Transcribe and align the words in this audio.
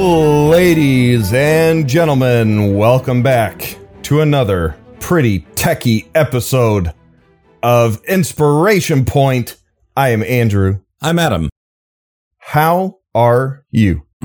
Ladies 0.00 1.30
and 1.34 1.86
gentlemen, 1.86 2.74
welcome 2.74 3.22
back 3.22 3.76
to 4.04 4.22
another 4.22 4.74
pretty 4.98 5.40
techie 5.56 6.08
episode 6.14 6.94
of 7.62 8.02
Inspiration 8.06 9.04
Point. 9.04 9.56
I 9.94 10.08
am 10.08 10.22
Andrew. 10.22 10.80
I'm 11.02 11.18
Adam. 11.18 11.50
How 12.38 13.00
are 13.14 13.66
you? 13.70 14.06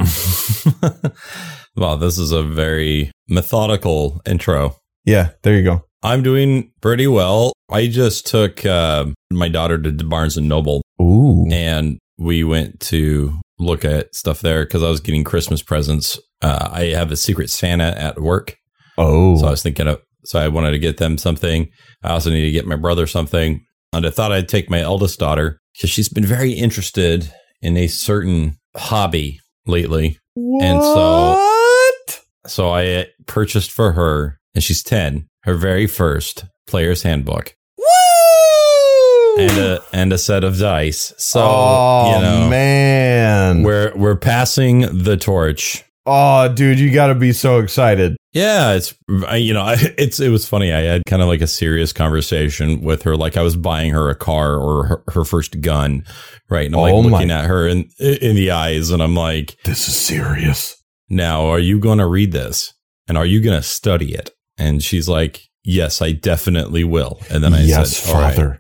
well, 1.76 1.98
this 1.98 2.18
is 2.20 2.32
a 2.32 2.42
very 2.42 3.12
methodical 3.28 4.22
intro. 4.26 4.78
Yeah, 5.04 5.32
there 5.44 5.58
you 5.58 5.64
go. 5.64 5.84
I'm 6.02 6.24
doing 6.24 6.72
pretty 6.80 7.08
well. 7.08 7.52
I 7.70 7.88
just 7.88 8.28
took 8.28 8.66
uh, 8.66 9.08
my 9.30 9.50
daughter 9.50 9.78
to 9.78 9.92
Barnes 9.92 10.38
and 10.38 10.48
Noble. 10.48 10.82
Ooh. 11.02 11.46
And 11.52 12.00
we 12.18 12.46
went 12.46 12.80
to 12.80 13.42
look 13.60 13.86
at 13.86 14.14
stuff 14.16 14.42
there 14.42 14.66
because 14.66 14.84
I 14.84 14.90
was 14.90 15.00
getting 15.00 15.24
Christmas 15.24 15.62
presents. 15.62 16.20
Uh, 16.42 16.70
I 16.72 16.86
have 16.86 17.12
a 17.12 17.18
secret 17.18 17.50
Santa 17.50 17.98
at 17.98 18.22
work. 18.22 18.58
Oh. 18.98 19.38
So 19.38 19.48
I 19.48 19.52
was 19.52 19.64
thinking 19.64 19.88
of, 19.88 20.02
so 20.26 20.40
I 20.40 20.48
wanted 20.48 20.72
to 20.72 20.80
get 20.80 20.98
them 20.98 21.18
something. 21.18 21.70
I 22.04 22.10
also 22.10 22.30
need 22.30 22.46
to 22.46 22.52
get 22.52 22.68
my 22.68 22.76
brother 22.76 23.08
something. 23.08 23.64
And 23.94 24.06
I 24.06 24.10
thought 24.10 24.32
I'd 24.32 24.50
take 24.50 24.70
my 24.70 24.82
eldest 24.82 25.20
daughter 25.20 25.60
because 25.74 25.90
she's 25.90 26.10
been 26.10 26.26
very 26.26 26.52
interested 26.52 27.32
in 27.62 27.78
a 27.78 27.88
certain 27.88 28.58
hobby 28.76 29.40
lately. 29.66 30.20
What? 30.34 30.64
And 30.64 30.82
so, 30.82 31.82
so 32.48 32.74
I 32.74 33.08
purchased 33.26 33.72
for 33.72 33.94
her, 33.94 34.40
and 34.54 34.64
she's 34.64 34.84
10, 34.84 35.28
her 35.44 35.56
very 35.56 35.88
first 35.88 36.46
player's 36.68 37.04
handbook. 37.04 37.56
And 39.38 39.52
a 39.58 39.82
and 39.92 40.14
a 40.14 40.18
set 40.18 40.44
of 40.44 40.58
dice. 40.58 41.14
So 41.18 41.42
oh, 41.44 42.16
you 42.16 42.22
know 42.22 42.50
man. 42.50 43.64
we're 43.64 43.92
we're 43.96 44.16
passing 44.16 44.82
the 45.04 45.18
torch. 45.18 45.84
oh, 46.06 46.48
dude, 46.54 46.80
you 46.80 46.92
got 46.94 47.08
to 47.08 47.16
be 47.16 47.34
so 47.34 47.60
excited. 47.60 48.16
Yeah, 48.32 48.74
it's 48.74 48.94
I- 49.28 49.38
you 49.38 49.54
know 49.54 49.64
I, 49.64 49.76
it's 49.98 50.20
it 50.22 50.30
was 50.30 50.48
funny. 50.48 50.72
I 50.72 50.82
had 50.82 51.02
kind 51.08 51.22
of 51.22 51.28
like 51.28 51.42
a 51.42 51.48
serious 51.48 51.92
conversation 51.92 52.82
with 52.82 53.04
her, 53.04 53.18
like 53.18 53.36
I 53.38 53.42
was 53.42 53.56
buying 53.58 53.92
her 53.92 54.10
a 54.10 54.16
car 54.16 54.56
or 54.58 54.86
her, 54.88 55.04
her 55.10 55.26
first 55.26 55.60
gun, 55.62 56.06
right? 56.50 56.66
And 56.66 56.76
I'm 56.76 56.80
Oh 56.82 56.84
like 57.00 57.04
my- 57.04 57.10
looking 57.18 57.32
at 57.32 57.46
her 57.46 57.68
in 57.68 57.90
in 58.00 58.36
the 58.36 58.52
eyes, 58.52 58.90
and 58.90 59.02
I'm 59.04 59.16
like, 59.16 59.58
This 59.66 59.88
is 59.90 59.96
serious. 59.98 60.82
now 61.10 61.46
are 61.48 61.60
you 61.60 61.78
going 61.80 61.98
to 62.00 62.08
read 62.08 62.32
this 62.32 62.74
and 63.10 63.18
are 63.18 63.26
you 63.26 63.42
going 63.42 63.58
to 63.58 63.64
study 63.68 64.14
it? 64.14 64.32
And 64.58 64.82
she's 64.82 65.10
like, 65.10 65.42
yes, 65.66 66.02
I 66.02 66.14
definitely 66.14 66.86
will. 66.86 67.20
And 67.30 67.44
then 67.44 67.54
I 67.54 67.64
yes, 67.64 67.98
said, 67.98 68.16
"All 68.16 68.22
right." 68.22 68.34
father. 68.36 68.50
Yeah, 68.54 68.60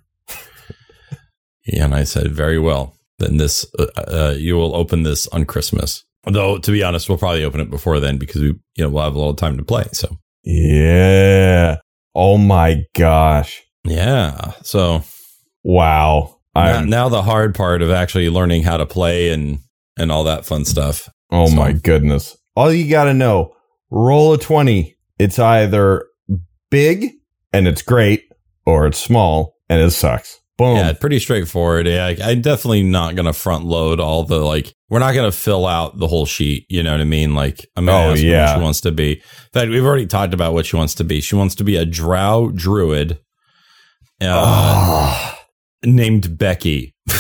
and 1.67 1.93
I 1.95 2.03
said, 2.03 2.31
very 2.31 2.59
well. 2.59 2.95
Then 3.19 3.37
this, 3.37 3.65
uh, 3.79 3.85
uh, 3.97 4.35
you 4.37 4.55
will 4.55 4.75
open 4.75 5.03
this 5.03 5.27
on 5.29 5.45
Christmas. 5.45 6.03
Though, 6.25 6.57
to 6.57 6.71
be 6.71 6.83
honest, 6.83 7.07
we'll 7.07 7.17
probably 7.17 7.43
open 7.43 7.61
it 7.61 7.69
before 7.69 7.99
then 7.99 8.17
because 8.17 8.41
we, 8.41 8.47
you 8.47 8.83
know, 8.83 8.89
we'll 8.89 9.03
have 9.03 9.15
a 9.15 9.17
little 9.17 9.35
time 9.35 9.57
to 9.57 9.63
play. 9.63 9.85
So, 9.93 10.17
Yeah. 10.43 11.77
Oh 12.13 12.37
my 12.37 12.83
gosh. 12.95 13.61
yeah. 13.83 14.51
So 14.63 15.03
Wow. 15.63 16.37
now, 16.55 16.81
now 16.81 17.09
the 17.09 17.21
hard 17.21 17.55
part 17.55 17.81
of 17.81 17.91
actually 17.91 18.29
learning 18.29 18.63
how 18.63 18.77
to 18.77 18.85
play 18.85 19.29
and 19.29 19.59
and 19.97 20.11
all 20.11 20.23
that 20.25 20.45
fun 20.45 20.65
stuff. 20.65 21.09
oh 21.31 21.47
so- 21.47 21.55
my 21.55 21.71
goodness. 21.73 22.35
All 22.55 22.71
you 22.71 22.89
got 22.89 23.05
to 23.05 23.13
know 23.13 23.53
roll 23.91 24.33
a 24.33 24.37
20. 24.37 24.95
It's 25.19 25.39
either 25.39 26.05
big 26.71 27.11
and 27.53 27.67
it's 27.67 27.81
great 27.81 28.23
or 28.65 28.87
it's 28.87 28.97
small 28.99 29.55
and 29.69 29.81
it 29.81 29.91
sucks. 29.91 30.39
Boom. 30.57 30.77
Yeah, 30.77 30.93
pretty 30.93 31.19
straightforward. 31.19 31.85
Yeah, 31.85 32.05
I, 32.05 32.17
I'm 32.31 32.41
definitely 32.41 32.83
not 32.83 33.15
going 33.15 33.25
to 33.25 33.33
front 33.33 33.65
load 33.65 33.99
all 33.99 34.23
the 34.23 34.39
like. 34.39 34.73
We're 34.89 34.99
not 34.99 35.13
going 35.13 35.29
to 35.29 35.37
fill 35.37 35.65
out 35.67 35.97
the 35.99 36.07
whole 36.07 36.25
sheet. 36.25 36.65
You 36.69 36.81
know 36.81 36.91
what 36.91 37.01
I 37.01 37.05
mean? 37.05 37.33
Like, 37.35 37.65
I'm 37.75 37.85
going 37.85 38.01
to 38.03 38.07
Oh, 38.09 38.11
ask 38.13 38.23
yeah. 38.23 38.45
what 38.51 38.55
she 38.57 38.63
wants 38.63 38.81
to 38.81 38.91
be. 38.93 39.13
In 39.13 39.19
fact, 39.51 39.69
we've 39.69 39.83
already 39.83 40.05
talked 40.07 40.33
about 40.33 40.53
what 40.53 40.65
she 40.65 40.77
wants 40.77 40.95
to 40.95 41.03
be. 41.03 41.19
She 41.19 41.35
wants 41.35 41.55
to 41.55 41.63
be 41.65 41.75
a 41.75 41.85
drow 41.85 42.51
druid, 42.55 43.19
uh, 44.21 44.27
Ah. 44.31 45.39
named 45.83 46.37
Becky. 46.37 46.93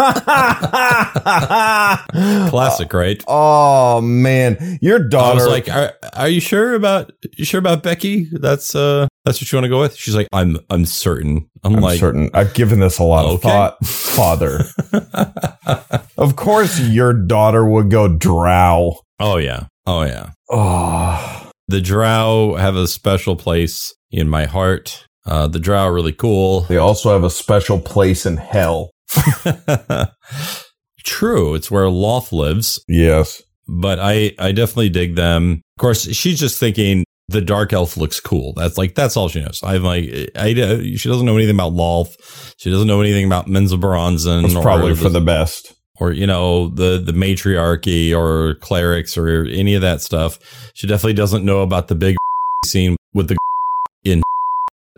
Classic, 2.50 2.92
right? 2.92 3.22
Oh 3.26 4.00
man, 4.00 4.78
your 4.80 5.00
I 5.16 5.34
was 5.34 5.46
like, 5.46 5.68
are, 5.68 5.92
"Are 6.14 6.28
you 6.28 6.40
sure 6.40 6.74
about 6.74 7.12
you 7.36 7.44
sure 7.44 7.58
about 7.58 7.82
Becky? 7.82 8.26
That's 8.32 8.74
uh, 8.74 9.08
that's 9.24 9.40
what 9.40 9.50
you 9.52 9.56
want 9.56 9.64
to 9.64 9.68
go 9.68 9.80
with." 9.80 9.96
She's 9.96 10.14
like, 10.14 10.28
"I'm 10.32 10.58
I'm 10.70 10.86
certain." 10.86 11.48
I'm, 11.62 11.76
I'm 11.76 11.82
like, 11.82 12.00
certain. 12.00 12.30
I've 12.32 12.54
given 12.54 12.80
this 12.80 12.98
a 12.98 13.04
lot 13.04 13.26
of 13.26 13.42
thought, 13.42 13.84
father. 13.84 14.60
of 16.16 16.36
course, 16.36 16.80
your 16.80 17.12
daughter 17.12 17.64
would 17.64 17.90
go 17.90 18.08
drow. 18.08 18.98
"Oh 19.18 19.36
yeah, 19.36 19.66
oh 19.86 20.02
yeah." 20.02 20.30
Oh, 20.50 21.50
The 21.68 21.80
Drow 21.80 22.56
have 22.56 22.74
a 22.74 22.88
special 22.88 23.36
place 23.36 23.94
in 24.10 24.28
my 24.28 24.46
heart. 24.46 25.06
Uh, 25.24 25.46
the 25.46 25.60
Drow 25.60 25.84
are 25.84 25.94
really 25.94 26.12
cool. 26.12 26.62
they 26.62 26.76
also 26.76 27.12
have 27.12 27.22
a 27.22 27.30
special 27.30 27.78
place 27.78 28.26
in 28.26 28.36
hell. 28.38 28.90
True, 31.04 31.54
it's 31.54 31.70
where 31.70 31.84
Lolth 31.86 32.30
lives, 32.32 32.82
Yes. 32.88 33.42
but 33.66 33.98
I, 33.98 34.32
I 34.38 34.52
definitely 34.52 34.90
dig 34.90 35.16
them. 35.16 35.62
Of 35.76 35.80
course, 35.80 36.02
she's 36.14 36.38
just 36.38 36.58
thinking 36.60 37.04
the 37.28 37.40
dark 37.40 37.72
elf 37.72 37.96
looks 37.96 38.20
cool. 38.20 38.52
That's 38.54 38.76
like 38.76 38.94
that's 38.94 39.16
all 39.16 39.28
she 39.28 39.40
knows. 39.40 39.60
I'm 39.62 39.82
like, 39.82 40.04
I, 40.36 40.52
she 40.96 41.08
doesn't 41.08 41.24
know 41.24 41.36
anything 41.36 41.54
about 41.54 41.72
Lolth. 41.72 42.16
She 42.58 42.70
doesn't 42.70 42.86
know 42.86 43.00
anything 43.00 43.24
about 43.24 43.46
Menzoberranzan. 43.46 44.44
It's 44.44 44.54
probably 44.54 44.94
for 44.94 45.08
the 45.08 45.20
best. 45.22 45.74
or 46.00 46.12
you 46.12 46.26
know 46.26 46.68
the 46.68 46.98
the 47.04 47.12
matriarchy 47.12 48.12
or 48.14 48.56
clerics 48.56 49.16
or 49.16 49.44
any 49.46 49.74
of 49.74 49.82
that 49.82 50.02
stuff. 50.02 50.38
She 50.74 50.86
definitely 50.86 51.14
doesn't 51.14 51.44
know 51.44 51.60
about 51.62 51.88
the 51.88 51.94
big 51.94 52.16
scene 52.66 52.96
with 53.14 53.28
the 53.28 53.36
in 54.04 54.22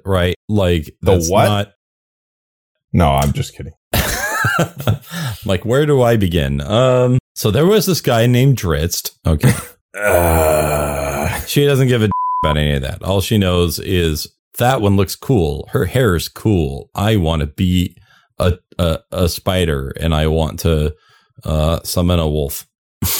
right 0.04 0.34
like 0.48 0.90
The 1.02 1.24
what? 1.28 1.44
not- 1.44 1.72
No, 2.92 3.08
I'm 3.10 3.32
just 3.32 3.54
kidding. 3.56 3.72
like 5.46 5.64
where 5.64 5.86
do 5.86 6.02
I 6.02 6.16
begin? 6.16 6.60
Um, 6.60 7.18
so 7.34 7.50
there 7.50 7.66
was 7.66 7.86
this 7.86 8.00
guy 8.00 8.26
named 8.26 8.56
Drizzt. 8.58 9.12
Okay, 9.26 9.52
Uh, 10.00 11.38
she 11.46 11.64
doesn't 11.66 11.88
give 11.88 12.02
a 12.02 12.10
about 12.44 12.56
any 12.56 12.74
of 12.74 12.82
that. 12.82 13.02
All 13.02 13.20
she 13.20 13.38
knows 13.38 13.78
is 13.78 14.26
that 14.58 14.80
one 14.80 14.96
looks 14.96 15.14
cool. 15.16 15.68
Her 15.72 15.84
hair 15.84 16.14
is 16.16 16.28
cool. 16.28 16.90
I 16.94 17.16
want 17.16 17.40
to 17.40 17.46
be 17.46 17.96
a, 18.38 18.58
a 18.78 18.98
a 19.12 19.28
spider 19.28 19.92
and 20.00 20.14
I 20.14 20.26
want 20.26 20.60
to 20.60 20.94
uh 21.44 21.80
summon 21.84 22.18
a 22.18 22.28
wolf. 22.28 22.66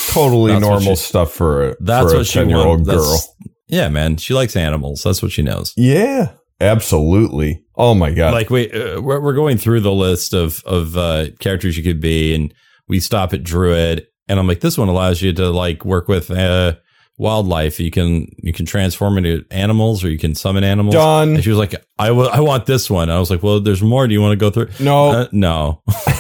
totally 0.08 0.58
normal 0.58 0.96
she- 0.96 1.02
stuff 1.02 1.32
for 1.32 1.70
a, 1.70 1.76
That's 1.80 2.12
for 2.12 2.18
what 2.18 2.26
she 2.26 2.38
10 2.40 2.48
year 2.50 2.58
old 2.58 2.86
wants. 2.86 2.90
girl. 2.90 3.04
That's- 3.04 3.28
Yeah, 3.68 3.88
man, 3.88 4.16
she 4.16 4.34
likes 4.34 4.56
animals. 4.56 5.02
That's 5.02 5.22
what 5.22 5.32
she 5.32 5.42
knows. 5.42 5.72
Yeah, 5.76 6.32
absolutely. 6.60 7.61
Oh 7.76 7.94
my 7.94 8.12
god. 8.12 8.34
Like 8.34 8.50
we 8.50 8.70
uh, 8.70 9.00
we're, 9.00 9.20
we're 9.20 9.34
going 9.34 9.56
through 9.58 9.80
the 9.80 9.92
list 9.92 10.34
of 10.34 10.62
of 10.64 10.96
uh, 10.96 11.26
characters 11.40 11.76
you 11.76 11.82
could 11.82 12.00
be, 12.00 12.34
and 12.34 12.52
we 12.88 13.00
stop 13.00 13.32
at 13.32 13.42
druid, 13.42 14.06
and 14.28 14.38
I'm 14.38 14.46
like, 14.46 14.60
this 14.60 14.76
one 14.76 14.88
allows 14.88 15.22
you 15.22 15.32
to 15.32 15.50
like 15.50 15.84
work 15.84 16.08
with 16.08 16.30
uh, 16.30 16.74
wildlife. 17.18 17.80
You 17.80 17.90
can 17.90 18.26
you 18.42 18.52
can 18.52 18.66
transform 18.66 19.16
into 19.18 19.44
animals, 19.50 20.04
or 20.04 20.10
you 20.10 20.18
can 20.18 20.34
summon 20.34 20.64
animals. 20.64 20.94
Done. 20.94 21.34
And 21.36 21.44
she 21.44 21.50
was 21.50 21.58
like, 21.58 21.74
I 21.98 22.08
I 22.08 22.40
want 22.40 22.66
this 22.66 22.90
one. 22.90 23.08
I 23.10 23.18
was 23.18 23.30
like, 23.30 23.42
well, 23.42 23.60
there's 23.60 23.82
more. 23.82 24.06
Do 24.06 24.12
you 24.12 24.20
want 24.20 24.32
to 24.32 24.36
go 24.36 24.50
through? 24.50 24.68
no, 24.84 25.10
Uh, 25.10 25.28
no. 25.32 25.82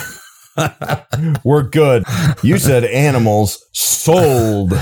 we're 1.44 1.62
good. 1.62 2.04
You 2.42 2.58
said 2.58 2.84
animals 2.84 3.64
sold. 3.72 4.72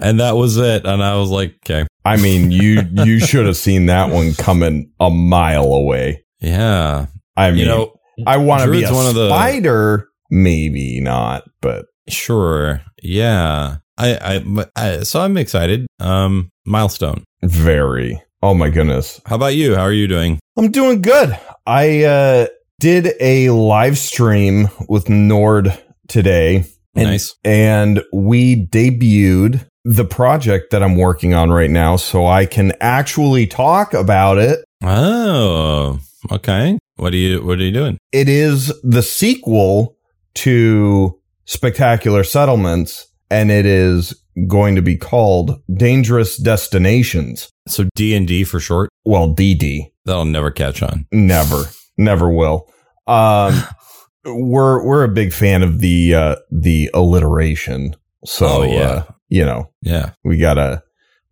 and 0.00 0.20
that 0.20 0.36
was 0.36 0.56
it. 0.56 0.84
And 0.86 1.02
I 1.02 1.16
was 1.16 1.30
like, 1.30 1.54
okay, 1.64 1.86
I 2.04 2.16
mean, 2.16 2.50
you 2.50 2.82
you 3.04 3.18
should 3.20 3.46
have 3.46 3.56
seen 3.56 3.86
that 3.86 4.10
one 4.10 4.34
coming 4.34 4.90
a 5.00 5.10
mile 5.10 5.72
away. 5.72 6.24
yeah. 6.40 7.06
I 7.38 7.50
mean, 7.50 7.60
You 7.60 7.66
know, 7.66 7.92
I 8.26 8.38
want 8.38 8.62
to 8.62 8.70
be 8.70 8.82
a 8.84 8.92
one 8.92 9.06
of 9.06 9.14
the- 9.14 9.28
spider. 9.28 10.08
Maybe 10.30 11.00
not, 11.00 11.44
but 11.60 11.86
Sure. 12.08 12.80
Yeah. 13.02 13.76
I, 13.98 14.42
I, 14.44 14.66
I, 14.76 15.00
so 15.02 15.20
I'm 15.20 15.36
excited. 15.36 15.86
Um, 16.00 16.50
milestone. 16.66 17.24
very. 17.42 18.22
Oh 18.42 18.54
my 18.54 18.70
goodness. 18.70 19.20
How 19.26 19.36
about 19.36 19.54
you? 19.54 19.74
How 19.74 19.82
are 19.82 19.92
you 19.92 20.06
doing? 20.06 20.38
I'm 20.56 20.70
doing 20.70 21.02
good. 21.02 21.38
I 21.66 22.04
uh, 22.04 22.46
did 22.80 23.14
a 23.20 23.50
live 23.50 23.98
stream 23.98 24.68
with 24.88 25.08
Nord 25.08 25.76
today. 26.08 26.64
And, 26.94 27.10
nice. 27.10 27.34
And 27.44 28.02
we 28.12 28.66
debuted 28.66 29.68
the 29.84 30.04
project 30.04 30.70
that 30.70 30.82
I'm 30.82 30.96
working 30.96 31.34
on 31.34 31.50
right 31.50 31.70
now 31.70 31.96
so 31.96 32.26
I 32.26 32.46
can 32.46 32.72
actually 32.80 33.46
talk 33.46 33.94
about 33.94 34.38
it. 34.38 34.64
Oh, 34.82 36.00
okay. 36.32 36.78
What 36.96 37.12
are 37.12 37.16
you, 37.16 37.44
what 37.44 37.58
are 37.58 37.62
you 37.62 37.72
doing? 37.72 37.98
It 38.12 38.28
is 38.28 38.72
the 38.82 39.02
sequel 39.02 39.96
to 40.36 41.18
Spectacular 41.44 42.24
Settlements 42.24 43.06
and 43.30 43.50
it 43.50 43.66
is 43.66 44.14
going 44.46 44.74
to 44.74 44.82
be 44.82 44.96
called 44.96 45.60
Dangerous 45.74 46.36
Destinations. 46.36 47.50
So 47.68 47.88
D 47.94 48.14
and 48.14 48.28
D 48.28 48.44
for 48.44 48.60
short. 48.60 48.90
Well, 49.04 49.34
DD. 49.34 49.92
That'll 50.04 50.24
never 50.24 50.50
catch 50.50 50.82
on. 50.82 51.06
Never, 51.10 51.64
never 51.96 52.30
will. 52.30 52.68
Um, 53.06 53.62
we're 54.24 54.84
we're 54.84 55.04
a 55.04 55.08
big 55.08 55.32
fan 55.32 55.62
of 55.62 55.80
the 55.80 56.14
uh, 56.14 56.36
the 56.50 56.90
alliteration. 56.94 57.94
So 58.24 58.46
Oh, 58.46 58.62
yeah. 58.64 58.80
uh, 58.80 59.04
you 59.28 59.44
know, 59.44 59.70
Yeah. 59.82 60.10
we 60.24 60.38
gotta 60.38 60.82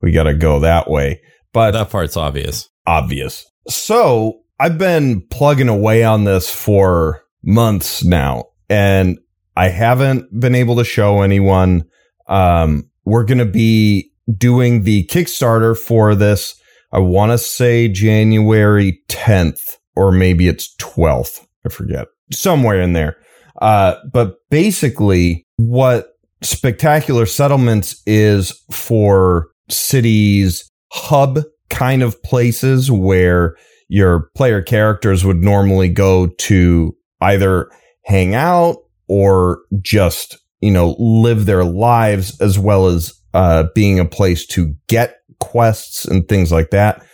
we 0.01 0.13
gotta 0.13 0.35
go 0.35 0.61
that 0.61 0.89
way. 0.91 1.21
But 1.53 1.73
That 1.73 1.91
part's 1.91 2.17
obvious. 2.17 2.69
obvious. 2.87 3.47
So 3.69 4.41
I've 4.61 4.79
been 4.79 5.23
plugging 5.31 5.69
away 5.69 6.05
on 6.05 6.25
this 6.25 6.49
for 6.53 7.23
months 7.43 8.05
now, 8.05 8.45
and 8.69 9.19
I 9.57 9.69
haven't 9.69 10.27
been 10.39 10.55
able 10.55 10.77
to 10.77 10.85
show 10.85 11.23
anyone. 11.23 11.85
Um, 12.29 12.91
we're 13.05 13.25
going 13.25 13.39
to 13.39 13.45
be 13.45 14.11
doing 14.37 14.83
the 14.83 15.07
Kickstarter 15.07 15.77
for 15.79 16.15
this. 16.15 16.55
I 16.93 16.99
want 17.01 17.33
to 17.33 17.39
say 17.39 17.89
January 17.89 19.01
10th, 19.09 19.77
or 19.97 20.13
maybe 20.13 20.49
it's 20.49 20.75
12th. 20.77 21.47
I 21.67 21.69
forget. 21.69 22.09
Somewhere 22.33 22.81
in 22.81 22.93
there. 22.93 23.17
Uh, 23.61 23.97
but 24.13 24.37
basically, 24.51 25.47
what 25.57 26.15
Spectacular 26.43 27.27
Settlements 27.27 28.03
is 28.07 28.53
for 28.71 29.49
cities, 29.69 30.71
hub 30.93 31.41
kind 31.71 32.03
of 32.03 32.23
places 32.23 32.91
where 32.91 33.57
your 33.89 34.31
player 34.37 34.63
characters 34.63 35.25
would 35.25 35.43
normally 35.43 35.89
go 35.89 36.27
to 36.27 36.97
either 37.21 37.71
hang 38.05 38.35
out 38.35 38.77
or 39.09 39.63
just, 39.81 40.39
you 40.61 40.71
know, 40.71 40.97
live 40.99 41.47
their 41.47 41.65
lives 41.65 42.41
as 42.41 42.59
well 42.59 42.87
as 42.87 43.13
uh, 43.33 43.65
being 43.75 43.99
a 43.99 44.05
place 44.05 44.47
to 44.47 44.75
get 44.89 45.19
quests 45.41 46.05
and 46.05 46.29
things 46.29 46.53
like 46.53 46.71
that. 46.71 47.05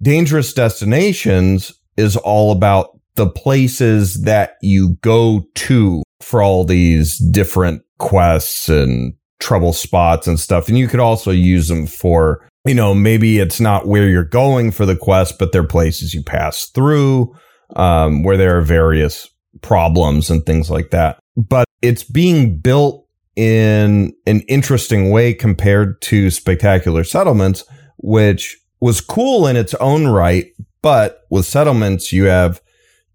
Dangerous 0.00 0.52
Destinations 0.52 1.72
is 1.96 2.16
all 2.16 2.52
about 2.52 2.98
the 3.14 3.28
places 3.28 4.22
that 4.22 4.56
you 4.62 4.96
go 5.02 5.44
to 5.54 6.02
for 6.20 6.42
all 6.42 6.64
these 6.64 7.18
different 7.18 7.82
quests 7.98 8.68
and 8.68 9.14
trouble 9.40 9.72
spots 9.72 10.26
and 10.26 10.38
stuff. 10.38 10.68
And 10.68 10.78
you 10.78 10.88
could 10.88 11.00
also 11.00 11.30
use 11.30 11.68
them 11.68 11.86
for, 11.86 12.48
you 12.66 12.74
know, 12.74 12.94
maybe 12.94 13.38
it's 13.38 13.60
not 13.60 13.86
where 13.86 14.08
you're 14.08 14.24
going 14.24 14.70
for 14.70 14.86
the 14.86 14.96
quest, 14.96 15.38
but 15.38 15.52
they're 15.52 15.64
places 15.64 16.14
you 16.14 16.22
pass 16.22 16.66
through, 16.66 17.34
um, 17.76 18.22
where 18.22 18.36
there 18.36 18.56
are 18.56 18.62
various 18.62 19.28
problems 19.60 20.30
and 20.30 20.46
things 20.46 20.70
like 20.70 20.90
that. 20.90 21.18
But 21.36 21.66
it's 21.82 22.04
being 22.04 22.58
built 22.58 23.06
in 23.36 24.14
an 24.26 24.40
interesting 24.42 25.10
way 25.10 25.34
compared 25.34 26.00
to 26.02 26.30
Spectacular 26.30 27.04
Settlements, 27.04 27.64
which 27.98 28.58
was 28.80 29.00
cool 29.00 29.46
in 29.46 29.56
its 29.56 29.74
own 29.74 30.06
right. 30.08 30.46
But 30.82 31.20
with 31.30 31.46
settlements, 31.46 32.12
you 32.12 32.24
have 32.24 32.60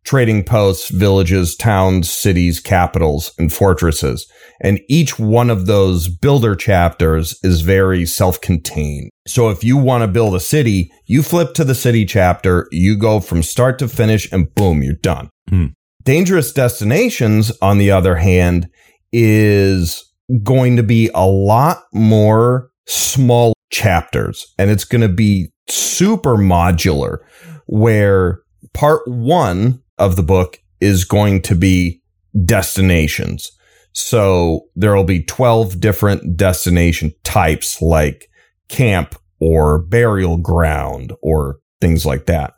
trading 0.08 0.42
posts, 0.42 0.90
villages, 0.90 1.54
towns, 1.56 2.10
cities, 2.10 2.62
capitals, 2.62 3.34
and 3.38 3.52
fortresses. 3.52 4.26
And 4.62 4.80
each 4.88 5.20
one 5.20 5.50
of 5.50 5.66
those 5.66 6.08
builder 6.08 6.56
chapters 6.56 7.38
is 7.44 7.60
very 7.60 8.06
self-contained. 8.06 9.12
So 9.28 9.50
if 9.50 9.66
you 9.66 9.76
want 9.76 10.04
to 10.04 10.08
build 10.08 10.34
a 10.34 10.40
city, 10.40 10.90
you 11.08 11.22
flip 11.22 11.54
to 11.56 11.66
the 11.66 11.76
city 11.76 12.06
chapter, 12.06 12.68
you 12.72 12.96
go 12.96 13.20
from 13.20 13.44
start 13.44 13.80
to 13.80 13.90
finish 13.90 14.32
and 14.32 14.54
boom, 14.56 14.82
you're 14.82 14.94
done. 14.96 15.30
Hmm. 15.50 15.68
Dangerous 16.04 16.54
Destinations, 16.54 17.52
on 17.62 17.78
the 17.78 17.92
other 17.92 18.16
hand, 18.16 18.70
is 19.12 20.10
going 20.42 20.78
to 20.78 20.84
be 20.84 21.10
a 21.14 21.26
lot 21.26 21.84
more 21.94 22.70
small 22.88 23.54
chapters 23.70 24.54
and 24.58 24.72
it's 24.72 24.86
going 24.86 25.02
to 25.02 25.10
be 25.10 25.52
super 25.68 26.38
modular 26.38 27.18
where 27.68 28.42
part 28.74 29.08
one 29.08 29.82
of 29.98 30.16
the 30.16 30.24
book 30.24 30.60
is 30.80 31.06
going 31.06 31.42
to 31.44 31.56
be 31.56 32.02
destinations. 32.46 33.52
So 33.94 34.62
there 34.76 34.96
will 34.96 35.04
be 35.04 35.24
12 35.24 35.80
different 35.80 36.38
destination 36.38 37.14
types 37.24 37.82
like 37.82 38.30
camp 38.70 39.16
or 39.40 39.80
burial 39.80 40.38
ground 40.38 41.14
or 41.22 41.60
things 41.82 42.06
like 42.06 42.26
that. 42.26 42.54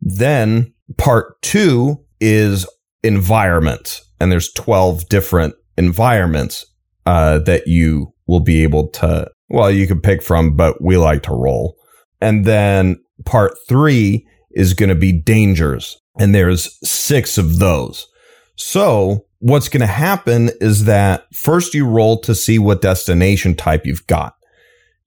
Then 0.00 0.74
part 0.98 1.40
two 1.42 2.04
is 2.20 2.66
environments 3.02 4.02
and 4.20 4.30
there's 4.30 4.52
12 4.52 5.08
different 5.08 5.54
environments 5.78 6.66
uh, 7.06 7.38
that 7.40 7.66
you 7.66 8.12
will 8.26 8.40
be 8.40 8.62
able 8.62 8.88
to, 8.88 9.30
well, 9.48 9.70
you 9.70 9.86
can 9.86 10.00
pick 10.00 10.22
from, 10.22 10.56
but 10.56 10.82
we 10.82 10.96
like 10.96 11.22
to 11.22 11.32
roll. 11.32 11.76
And 12.20 12.44
then 12.44 12.96
part 13.24 13.54
three 13.68 14.26
is 14.56 14.74
going 14.74 14.88
to 14.88 14.96
be 14.96 15.12
dangers 15.12 16.00
and 16.18 16.34
there's 16.34 16.78
six 16.88 17.38
of 17.38 17.58
those. 17.58 18.08
So 18.56 19.26
what's 19.38 19.68
going 19.68 19.82
to 19.82 19.86
happen 19.86 20.50
is 20.60 20.86
that 20.86 21.32
first 21.34 21.74
you 21.74 21.86
roll 21.86 22.18
to 22.22 22.34
see 22.34 22.58
what 22.58 22.80
destination 22.80 23.54
type 23.54 23.84
you've 23.84 24.06
got. 24.06 24.34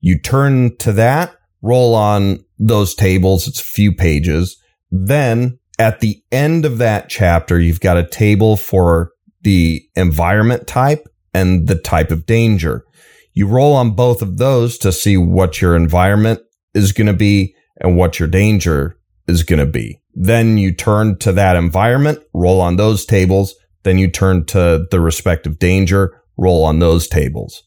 You 0.00 0.18
turn 0.18 0.76
to 0.78 0.92
that, 0.92 1.34
roll 1.62 1.94
on 1.94 2.44
those 2.58 2.94
tables. 2.94 3.48
It's 3.48 3.60
a 3.60 3.64
few 3.64 3.92
pages. 3.92 4.56
Then 4.90 5.58
at 5.78 6.00
the 6.00 6.22
end 6.30 6.64
of 6.64 6.78
that 6.78 7.08
chapter, 7.08 7.58
you've 7.58 7.80
got 7.80 7.96
a 7.96 8.06
table 8.06 8.56
for 8.56 9.10
the 9.42 9.82
environment 9.96 10.68
type 10.68 11.08
and 11.34 11.66
the 11.66 11.74
type 11.76 12.12
of 12.12 12.24
danger. 12.24 12.84
You 13.32 13.46
roll 13.46 13.74
on 13.74 13.92
both 13.92 14.22
of 14.22 14.38
those 14.38 14.78
to 14.78 14.92
see 14.92 15.16
what 15.16 15.60
your 15.60 15.74
environment 15.74 16.40
is 16.72 16.92
going 16.92 17.08
to 17.08 17.12
be 17.12 17.54
and 17.80 17.96
what 17.96 18.18
your 18.18 18.28
danger 18.28 18.99
is 19.30 19.42
going 19.42 19.58
to 19.58 19.66
be. 19.66 20.00
Then 20.14 20.58
you 20.58 20.72
turn 20.74 21.18
to 21.18 21.32
that 21.32 21.56
environment, 21.56 22.20
roll 22.34 22.60
on 22.60 22.76
those 22.76 23.04
tables. 23.04 23.54
Then 23.82 23.98
you 23.98 24.10
turn 24.10 24.44
to 24.46 24.86
the 24.90 25.00
respective 25.00 25.58
danger, 25.58 26.20
roll 26.36 26.64
on 26.64 26.78
those 26.78 27.08
tables. 27.08 27.62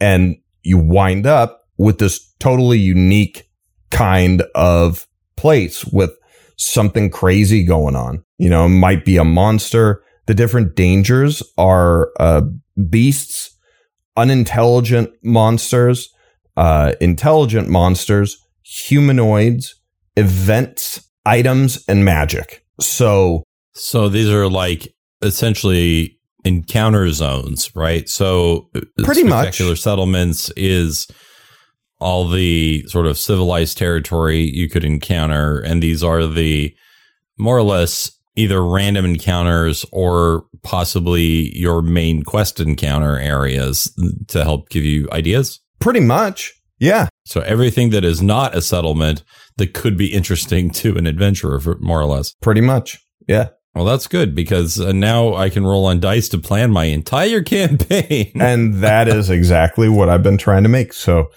And 0.00 0.36
you 0.62 0.78
wind 0.78 1.26
up 1.26 1.64
with 1.78 1.98
this 1.98 2.34
totally 2.40 2.78
unique 2.78 3.48
kind 3.90 4.42
of 4.54 5.06
place 5.36 5.84
with 5.84 6.10
something 6.56 7.10
crazy 7.10 7.64
going 7.64 7.96
on. 7.96 8.24
You 8.38 8.50
know, 8.50 8.68
might 8.68 9.04
be 9.04 9.16
a 9.16 9.24
monster. 9.24 10.02
The 10.26 10.34
different 10.34 10.74
dangers 10.74 11.42
are 11.58 12.10
uh, 12.18 12.42
beasts, 12.88 13.56
unintelligent 14.16 15.10
monsters, 15.22 16.08
uh, 16.56 16.94
intelligent 17.00 17.68
monsters, 17.68 18.38
humanoids, 18.62 19.74
events, 20.16 21.08
items, 21.26 21.82
and 21.88 22.04
magic. 22.04 22.64
So 22.80 23.42
So 23.74 24.08
these 24.08 24.28
are 24.28 24.48
like 24.48 24.92
essentially 25.22 26.18
encounter 26.44 27.10
zones, 27.12 27.70
right? 27.74 28.08
So 28.08 28.68
uh, 28.74 28.80
Pretty 29.04 29.22
much. 29.24 29.44
spectacular 29.44 29.76
settlements 29.76 30.50
is 30.56 31.06
all 32.00 32.28
the 32.28 32.84
sort 32.88 33.06
of 33.06 33.16
civilized 33.16 33.78
territory 33.78 34.40
you 34.40 34.68
could 34.68 34.84
encounter, 34.84 35.60
and 35.60 35.80
these 35.82 36.02
are 36.02 36.26
the 36.26 36.74
more 37.38 37.56
or 37.56 37.62
less 37.62 38.10
either 38.34 38.64
random 38.64 39.04
encounters 39.04 39.84
or 39.92 40.44
possibly 40.62 41.56
your 41.56 41.80
main 41.82 42.22
quest 42.24 42.58
encounter 42.58 43.18
areas 43.18 43.94
to 44.26 44.42
help 44.42 44.68
give 44.70 44.84
you 44.84 45.08
ideas. 45.12 45.60
pretty 45.78 46.00
much, 46.00 46.52
yeah, 46.82 47.06
So 47.24 47.40
everything 47.42 47.90
that 47.90 48.04
is 48.04 48.20
not 48.20 48.56
a 48.56 48.60
settlement 48.60 49.22
that 49.56 49.72
could 49.72 49.96
be 49.96 50.12
interesting 50.12 50.70
to 50.80 50.96
an 50.96 51.06
adventurer, 51.06 51.60
for- 51.60 51.78
more 51.78 52.00
or 52.00 52.06
less. 52.06 52.34
pretty 52.42 52.60
much, 52.60 52.98
yeah. 53.28 53.50
Well, 53.74 53.84
that's 53.86 54.06
good 54.08 54.34
because 54.34 54.78
uh, 54.80 54.90
now 54.92 55.34
I 55.34 55.48
can 55.48 55.64
roll 55.64 55.86
on 55.86 56.00
dice 56.00 56.28
to 56.30 56.38
plan 56.38 56.72
my 56.72 56.84
entire 56.86 57.40
campaign. 57.56 58.32
and 58.34 58.74
that 58.82 59.06
is 59.08 59.30
exactly 59.30 59.88
what 59.88 60.08
I've 60.10 60.24
been 60.24 60.36
trying 60.38 60.64
to 60.64 60.68
make. 60.68 60.92
So, 60.92 61.28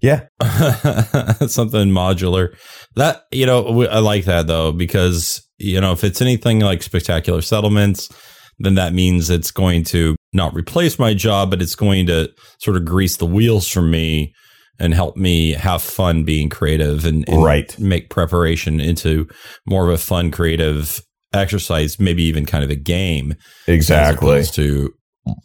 yeah, 0.00 0.26
Something 1.46 1.88
modular. 1.90 2.56
That, 2.96 3.24
you 3.30 3.46
know, 3.46 3.82
I 3.84 3.98
like 3.98 4.24
that 4.24 4.46
though, 4.46 4.72
because, 4.72 5.46
you 5.58 5.80
know, 5.80 5.92
if 5.92 6.02
it's 6.02 6.20
anything 6.22 6.60
like 6.60 6.82
spectacular 6.82 7.42
settlements, 7.42 8.08
then 8.58 8.74
that 8.76 8.92
means 8.94 9.30
it's 9.30 9.50
going 9.50 9.84
to 9.84 10.16
not 10.32 10.54
replace 10.54 10.98
my 10.98 11.14
job, 11.14 11.50
but 11.50 11.60
it's 11.62 11.74
going 11.76 12.06
to 12.06 12.30
sort 12.58 12.76
of 12.76 12.84
grease 12.84 13.18
the 13.18 13.26
wheels 13.26 13.68
for 13.68 13.82
me 13.82 14.34
and 14.78 14.92
help 14.94 15.16
me 15.16 15.52
have 15.52 15.82
fun 15.82 16.24
being 16.24 16.48
creative 16.48 17.04
and, 17.04 17.28
and 17.28 17.42
Right. 17.42 17.78
make 17.78 18.10
preparation 18.10 18.80
into 18.80 19.28
more 19.66 19.86
of 19.88 19.94
a 19.94 19.98
fun, 19.98 20.30
creative 20.30 21.00
exercise, 21.32 21.98
maybe 21.98 22.22
even 22.24 22.46
kind 22.46 22.64
of 22.64 22.70
a 22.70 22.76
game. 22.76 23.34
exactly. 23.66 24.44
to 24.44 24.92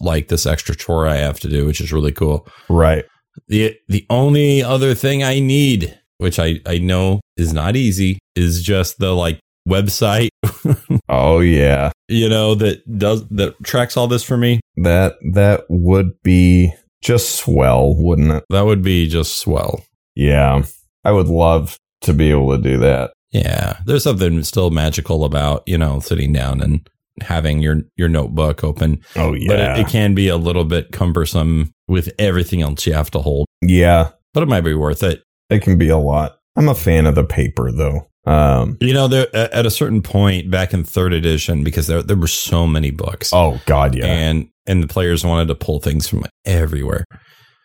like 0.02 0.28
this 0.28 0.46
extra 0.46 0.76
chore 0.76 1.08
I 1.08 1.16
have 1.18 1.40
to 1.42 1.50
do, 1.50 1.66
which 1.66 1.80
is 1.82 1.94
really 1.94 2.12
cool. 2.12 2.48
Right. 2.70 3.06
The 3.48 3.76
the 3.88 4.06
only 4.10 4.62
other 4.62 4.94
thing 4.94 5.24
I 5.24 5.40
need, 5.40 5.98
which 6.18 6.40
I, 6.40 6.60
I 6.66 6.78
know 6.80 7.22
is 7.38 7.54
not 7.54 7.76
easy, 7.76 8.20
is 8.36 8.62
just 8.62 8.98
the 9.00 9.16
like 9.16 9.40
website, 9.68 10.30
Oh, 11.10 11.40
yeah. 11.40 11.92
you 12.08 12.28
know, 12.28 12.56
that 12.56 12.82
does 12.98 13.28
that 13.30 13.56
tracks 13.64 13.96
all 13.96 14.08
this 14.08 14.24
for 14.24 14.36
me. 14.38 14.60
That, 14.78 15.16
that 15.34 15.66
would 15.70 16.12
be 16.24 16.74
just 17.02 17.36
swell, 17.36 17.96
wouldn't 17.96 18.32
it? 18.32 18.44
That 18.50 18.66
would 18.66 18.82
be 18.82 19.08
just 19.08 19.38
swell. 19.38 19.84
Yeah. 20.16 20.64
I 21.06 21.12
would 21.12 21.28
love 21.28 21.78
to 22.02 22.14
be 22.14 22.30
able 22.32 22.56
to 22.56 22.62
do 22.62 22.78
that. 22.80 23.12
Yeah. 23.32 23.78
There's 23.86 24.04
something 24.04 24.44
still 24.44 24.70
magical 24.70 25.24
about, 25.24 25.64
you 25.66 25.78
know, 25.78 26.00
sitting 26.00 26.34
down 26.34 26.62
and 26.62 26.88
having 27.22 27.60
your 27.60 27.82
your 27.96 28.10
notebook 28.10 28.64
open. 28.64 29.02
Oh, 29.16 29.34
yeah. 29.34 29.48
But 29.48 29.60
it, 29.60 29.80
it 29.80 29.88
can 29.90 30.16
be 30.16 30.28
a 30.30 30.38
little 30.38 30.66
bit 30.66 30.92
cumbersome 30.92 31.72
with 31.88 32.10
everything 32.20 32.62
else 32.62 32.86
you 32.86 32.94
have 32.94 33.12
to 33.12 33.20
hold. 33.20 33.48
Yeah, 33.62 34.10
But 34.34 34.44
it 34.44 34.50
might 34.50 34.62
be 34.62 34.74
worth 34.74 35.04
it. 35.04 35.24
it 35.50 35.62
can 35.62 35.78
be 35.78 35.90
a 35.90 35.98
lot. 35.98 36.40
I'm 36.56 36.70
a 36.70 36.76
fan 36.76 37.06
of 37.06 37.16
the 37.16 37.24
paper 37.24 37.72
though. 37.72 38.08
Um, 38.30 38.78
You 38.82 38.94
know, 38.94 39.08
there 39.08 39.28
at 39.36 39.66
a 39.66 39.72
certain 39.72 40.02
point 40.02 40.52
back 40.52 40.74
in 40.74 40.84
third 40.84 41.14
edition, 41.14 41.64
because 41.64 41.88
there 41.88 42.04
there 42.04 42.18
were 42.18 42.28
so 42.28 42.68
many 42.68 42.92
books, 42.92 43.32
oh 43.34 43.60
God, 43.66 43.96
yeah. 43.96 44.06
and 44.06 44.48
and 44.68 44.84
the 44.84 44.88
players 44.88 45.26
wanted 45.26 45.48
to 45.48 45.56
pull 45.56 45.80
things 45.80 46.08
from 46.08 46.24
everywhere. 46.46 47.06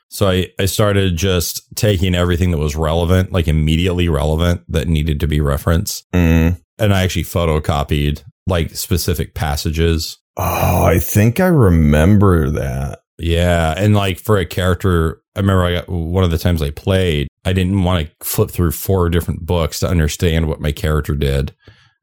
So 0.08 0.28
I, 0.28 0.48
I 0.60 0.66
started 0.66 1.16
just 1.16 1.62
taking 1.76 2.14
everything 2.14 2.50
that 2.52 2.58
was 2.58 2.76
relevant, 2.76 3.32
like 3.32 3.48
immediately 3.48 4.08
relevant, 4.08 4.62
that 4.68 4.86
needed 4.88 5.18
to 5.20 5.26
be 5.26 5.40
referenced, 5.40 6.04
Mm. 6.14 6.56
and 6.78 6.94
I 6.94 7.02
actually 7.02 7.24
photocopied 7.24 8.22
like 8.46 8.74
specific 8.76 9.34
passages. 9.34 10.18
Oh, 10.36 10.84
I 10.84 10.98
think 10.98 11.40
I 11.40 11.46
remember 11.46 12.50
that. 12.50 13.00
Yeah, 13.18 13.74
and 13.76 13.94
like 13.94 14.18
for 14.18 14.38
a 14.38 14.46
character, 14.46 15.20
I 15.36 15.40
remember 15.40 15.64
I 15.64 15.72
got 15.74 15.88
one 15.88 16.24
of 16.24 16.30
the 16.30 16.38
times 16.38 16.62
I 16.62 16.70
played, 16.70 17.28
I 17.44 17.52
didn't 17.52 17.82
want 17.84 18.06
to 18.08 18.26
flip 18.26 18.50
through 18.50 18.70
four 18.72 19.08
different 19.10 19.44
books 19.46 19.80
to 19.80 19.88
understand 19.88 20.48
what 20.48 20.60
my 20.60 20.72
character 20.72 21.14
did. 21.14 21.54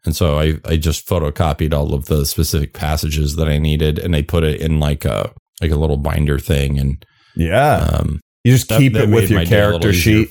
And 0.06 0.16
so 0.16 0.40
I, 0.40 0.56
I 0.66 0.78
just 0.78 1.08
photocopied 1.08 1.74
all 1.74 1.94
of 1.94 2.06
the 2.06 2.26
specific 2.26 2.74
passages 2.74 3.36
that 3.36 3.48
I 3.48 3.58
needed 3.60 4.00
and 4.00 4.16
I 4.16 4.22
put 4.24 4.44
it 4.44 4.60
in 4.62 4.80
like 4.80 5.06
a 5.06 5.32
like 5.62 5.72
a 5.72 5.76
little 5.76 5.98
binder 5.98 6.40
thing 6.40 6.80
and 6.80 7.06
Yeah, 7.36 7.88
um 7.94 8.20
you 8.44 8.54
just 8.54 8.70
that- 8.70 8.80
keep 8.80 8.94
that 8.94 9.04
it 9.04 9.10
with 9.10 9.30
your 9.30 9.40
my 9.40 9.46
day 9.46 9.60
a 9.62 9.66
little 9.66 9.80
character 9.80 9.94
sheet. 9.94 10.30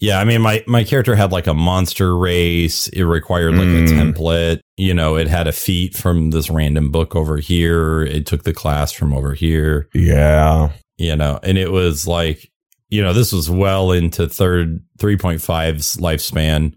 yeah, 0.00 0.18
I 0.20 0.24
mean 0.24 0.40
my 0.40 0.64
my 0.66 0.84
character 0.84 1.14
had 1.14 1.32
like 1.32 1.46
a 1.46 1.52
monster 1.54 2.16
race. 2.16 2.88
It 2.88 3.02
required 3.04 3.54
like 3.56 3.66
Mm. 3.68 3.84
a 3.86 3.92
template. 3.92 4.60
You 4.78 4.94
know, 4.94 5.16
it 5.16 5.28
had 5.28 5.46
a 5.46 5.52
feat 5.52 5.94
from 5.98 6.30
this 6.30 6.48
random 6.48 6.90
book 6.90 7.14
over 7.14 7.36
here. 7.36 8.00
It 8.02 8.24
took 8.24 8.44
the 8.44 8.54
class 8.54 8.90
from 8.92 9.12
over 9.12 9.34
here. 9.34 9.86
Yeah, 9.92 10.70
you 10.96 11.14
know, 11.14 11.38
and 11.42 11.58
it 11.58 11.70
was 11.70 12.06
like, 12.06 12.49
you 12.90 13.02
know, 13.02 13.12
this 13.12 13.32
was 13.32 13.48
well 13.48 13.92
into 13.92 14.28
third 14.28 14.80
3.5's 14.98 15.96
lifespan. 15.96 16.72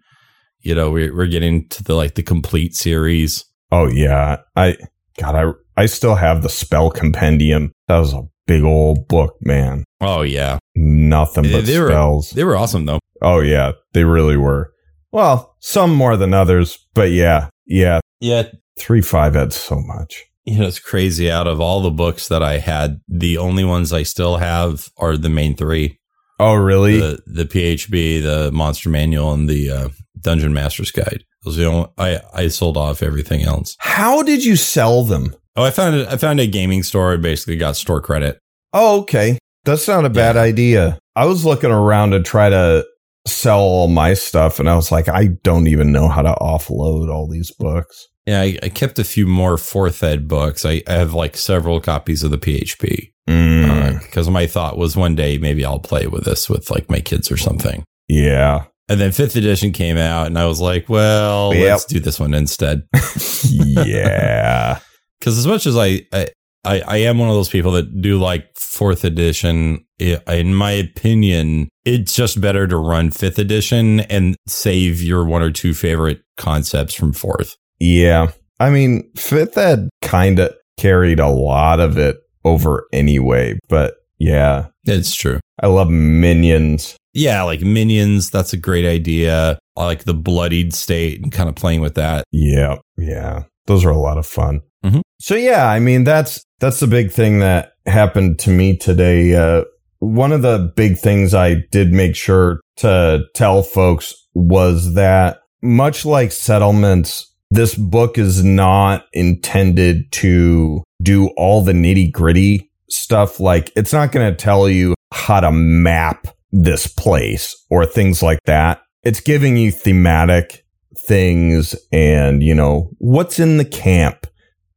You 0.61 0.75
know, 0.75 0.91
we're, 0.91 1.13
we're 1.15 1.27
getting 1.27 1.67
to 1.69 1.83
the 1.83 1.93
like 1.95 2.15
the 2.15 2.23
complete 2.23 2.73
series. 2.75 3.45
Oh 3.71 3.87
yeah, 3.87 4.37
I 4.55 4.77
God, 5.19 5.35
I 5.35 5.81
I 5.81 5.85
still 5.87 6.15
have 6.15 6.41
the 6.43 6.49
spell 6.49 6.89
compendium. 6.91 7.71
That 7.87 7.97
was 7.97 8.13
a 8.13 8.21
big 8.47 8.63
old 8.63 9.07
book, 9.07 9.35
man. 9.41 9.83
Oh, 10.01 10.21
yeah. 10.21 10.59
Nothing 10.75 11.51
but 11.51 11.65
They 11.65 11.79
were- 11.79 11.87
spells. 11.87 12.29
They 12.31 12.43
were 12.43 12.55
awesome, 12.57 12.85
though. 12.85 12.99
oh 13.21 13.39
yeah, 13.39 13.71
they 13.93 14.03
really 14.03 14.37
were. 14.37 14.71
Well, 15.11 15.55
some 15.59 15.93
more 15.93 16.17
than 16.17 16.33
others, 16.33 16.77
but 16.93 17.11
yeah, 17.11 17.49
yeah. 17.65 17.99
Yeah. 18.19 18.43
Three 18.79 19.01
five 19.01 19.35
had 19.35 19.53
so 19.53 19.75
much. 19.79 20.23
You 20.45 20.59
know, 20.59 20.67
it's 20.67 20.79
crazy. 20.79 21.29
Out 21.31 21.47
of 21.47 21.59
all 21.61 21.81
the 21.81 21.91
books 21.91 22.27
that 22.27 22.41
I 22.43 22.57
had, 22.59 22.99
the 23.07 23.37
only 23.37 23.63
ones 23.63 23.93
I 23.93 24.03
still 24.03 24.37
have 24.37 24.89
are 24.97 25.15
the 25.17 25.29
main 25.29 25.55
three 25.55 25.99
Oh 26.39 26.55
really? 26.55 26.99
the, 26.99 27.21
the 27.25 27.45
PHB, 27.45 28.23
the 28.23 28.51
Monster 28.51 28.89
Manual, 28.89 29.33
and 29.33 29.47
the 29.49 29.69
uh, 29.69 29.89
Dungeon 30.19 30.53
Master's 30.53 30.91
Guide. 30.91 31.23
Those 31.43 31.57
the 31.57 31.65
only, 31.65 31.89
I, 31.97 32.19
I 32.33 32.47
sold 32.47 32.77
off 32.77 33.03
everything 33.03 33.43
else. 33.43 33.75
How 33.79 34.23
did 34.23 34.43
you 34.45 34.55
sell 34.55 35.03
them? 35.03 35.35
Oh, 35.55 35.63
I 35.63 35.71
found 35.71 35.95
it. 35.95 36.07
I 36.07 36.17
found 36.17 36.39
a 36.39 36.47
gaming 36.47 36.83
store 36.83 37.13
and 37.13 37.21
basically 37.21 37.57
got 37.57 37.75
store 37.75 38.01
credit. 38.01 38.39
Oh, 38.73 39.01
okay. 39.01 39.37
That's 39.65 39.87
not 39.87 40.05
a 40.05 40.09
bad 40.09 40.35
Yeah. 40.35 40.41
idea. 40.41 40.99
I 41.15 41.25
was 41.25 41.45
looking 41.45 41.69
around 41.71 42.11
to 42.11 42.23
try 42.23 42.49
to 42.49 42.85
sell 43.27 43.59
all 43.59 43.87
my 43.87 44.13
stuff, 44.15 44.59
and 44.59 44.69
I 44.69 44.75
was 44.75 44.91
like, 44.91 45.07
I 45.07 45.27
don't 45.43 45.67
even 45.67 45.91
know 45.91 46.07
how 46.07 46.21
to 46.23 46.33
offload 46.41 47.13
all 47.13 47.27
these 47.29 47.51
books. 47.51 48.07
Yeah, 48.25 48.41
I, 48.41 48.57
I 48.63 48.69
kept 48.69 48.99
a 48.99 49.03
few 49.03 49.27
more 49.27 49.57
fourth 49.57 50.01
ed 50.03 50.27
books. 50.27 50.65
I, 50.65 50.81
I 50.87 50.93
have 50.93 51.13
like 51.13 51.35
several 51.35 51.79
copies 51.81 52.23
of 52.23 52.31
the 52.31 52.37
PHB 52.37 53.11
Mm, 53.29 54.01
because 54.01 54.29
my 54.29 54.47
thought 54.47 54.77
was 54.77 54.97
one 54.97 55.15
day 55.15 55.37
maybe 55.37 55.63
I'll 55.63 55.79
play 55.79 56.07
with 56.07 56.25
this 56.25 56.49
with 56.49 56.69
like 56.69 56.89
my 56.89 56.99
kids 56.99 57.31
or 57.31 57.37
something. 57.37 57.83
yeah. 58.09 58.65
And 58.89 58.99
then 58.99 59.13
fifth 59.13 59.37
edition 59.37 59.71
came 59.71 59.95
out, 59.97 60.27
and 60.27 60.37
I 60.37 60.45
was 60.45 60.59
like, 60.59 60.89
well, 60.89 61.53
Yep. 61.53 61.69
let's 61.71 61.85
do 61.85 62.01
this 62.01 62.19
one 62.19 62.33
instead. 62.33 62.83
yeah. 63.49 64.79
Because 65.19 65.37
as 65.37 65.47
much 65.47 65.65
as 65.65 65.77
I, 65.77 66.01
I 66.11 66.27
I 66.65 66.81
I 66.81 66.97
am 66.97 67.17
one 67.17 67.29
of 67.29 67.35
those 67.35 67.49
people 67.49 67.71
that 67.73 68.01
do 68.01 68.17
like 68.19 68.47
fourth 68.57 69.05
edition, 69.05 69.85
in 69.99 70.53
my 70.53 70.71
opinion, 70.71 71.69
it's 71.85 72.13
just 72.15 72.41
better 72.41 72.67
to 72.67 72.77
run 72.77 73.11
fifth 73.11 73.39
edition 73.39 74.01
and 74.01 74.35
save 74.47 75.01
your 75.01 75.23
one 75.25 75.41
or 75.41 75.51
two 75.51 75.73
favorite 75.73 76.21
concepts 76.37 76.93
from 76.93 77.13
fourth. 77.13 77.55
Yeah. 77.83 78.31
I 78.59 78.69
mean, 78.69 79.11
fifth 79.15 79.57
ed 79.57 79.89
kind 80.01 80.39
of 80.39 80.53
carried 80.77 81.19
a 81.19 81.27
lot 81.27 81.79
of 81.81 81.97
it 81.97 82.17
over 82.45 82.85
anyway, 82.93 83.59
but 83.67 83.95
yeah. 84.19 84.67
It's 84.85 85.13
true. 85.15 85.39
I 85.61 85.67
love 85.67 85.89
minions. 85.89 86.95
Yeah, 87.13 87.43
like 87.43 87.61
minions, 87.61 88.29
that's 88.29 88.53
a 88.53 88.57
great 88.57 88.85
idea. 88.85 89.59
I 89.75 89.85
like 89.85 90.05
the 90.05 90.13
bloodied 90.13 90.73
state 90.73 91.21
and 91.21 91.31
kind 91.31 91.49
of 91.49 91.55
playing 91.55 91.81
with 91.81 91.95
that. 91.95 92.23
Yeah. 92.31 92.77
Yeah. 92.97 93.43
Those 93.65 93.83
are 93.85 93.89
a 93.91 93.97
lot 93.99 94.17
of 94.17 94.25
fun. 94.25 94.61
Mhm. 94.85 95.01
So 95.19 95.35
yeah, 95.35 95.67
I 95.69 95.79
mean 95.79 96.03
that's 96.05 96.41
that's 96.59 96.79
the 96.79 96.87
big 96.87 97.11
thing 97.11 97.39
that 97.39 97.73
happened 97.85 98.39
to 98.39 98.49
me 98.49 98.77
today. 98.77 99.35
Uh, 99.35 99.63
one 99.99 100.31
of 100.31 100.41
the 100.41 100.71
big 100.75 100.97
things 100.97 101.33
I 101.33 101.63
did 101.71 101.91
make 101.91 102.15
sure 102.15 102.59
to 102.77 103.23
tell 103.35 103.61
folks 103.63 104.13
was 104.33 104.93
that 104.95 105.39
much 105.61 106.05
like 106.05 106.31
settlements, 106.33 107.32
this 107.53 107.75
book 107.75 108.17
is 108.17 108.43
not 108.43 109.05
intended 109.13 110.11
to 110.11 110.83
do 111.03 111.27
all 111.37 111.61
the 111.61 111.71
nitty 111.71 112.11
gritty 112.11 112.71
stuff. 112.89 113.39
Like 113.39 113.71
it's 113.75 113.93
not 113.93 114.11
going 114.11 114.29
to 114.29 114.35
tell 114.35 114.67
you 114.67 114.95
how 115.11 115.39
to 115.39 115.51
map 115.51 116.27
this 116.51 116.87
place 116.87 117.55
or 117.69 117.85
things 117.85 118.23
like 118.23 118.39
that. 118.45 118.81
It's 119.03 119.19
giving 119.19 119.55
you 119.55 119.71
thematic 119.71 120.65
things 120.97 121.75
and, 121.91 122.41
you 122.41 122.55
know, 122.55 122.89
what's 122.97 123.37
in 123.37 123.57
the 123.57 123.65
camp 123.65 124.25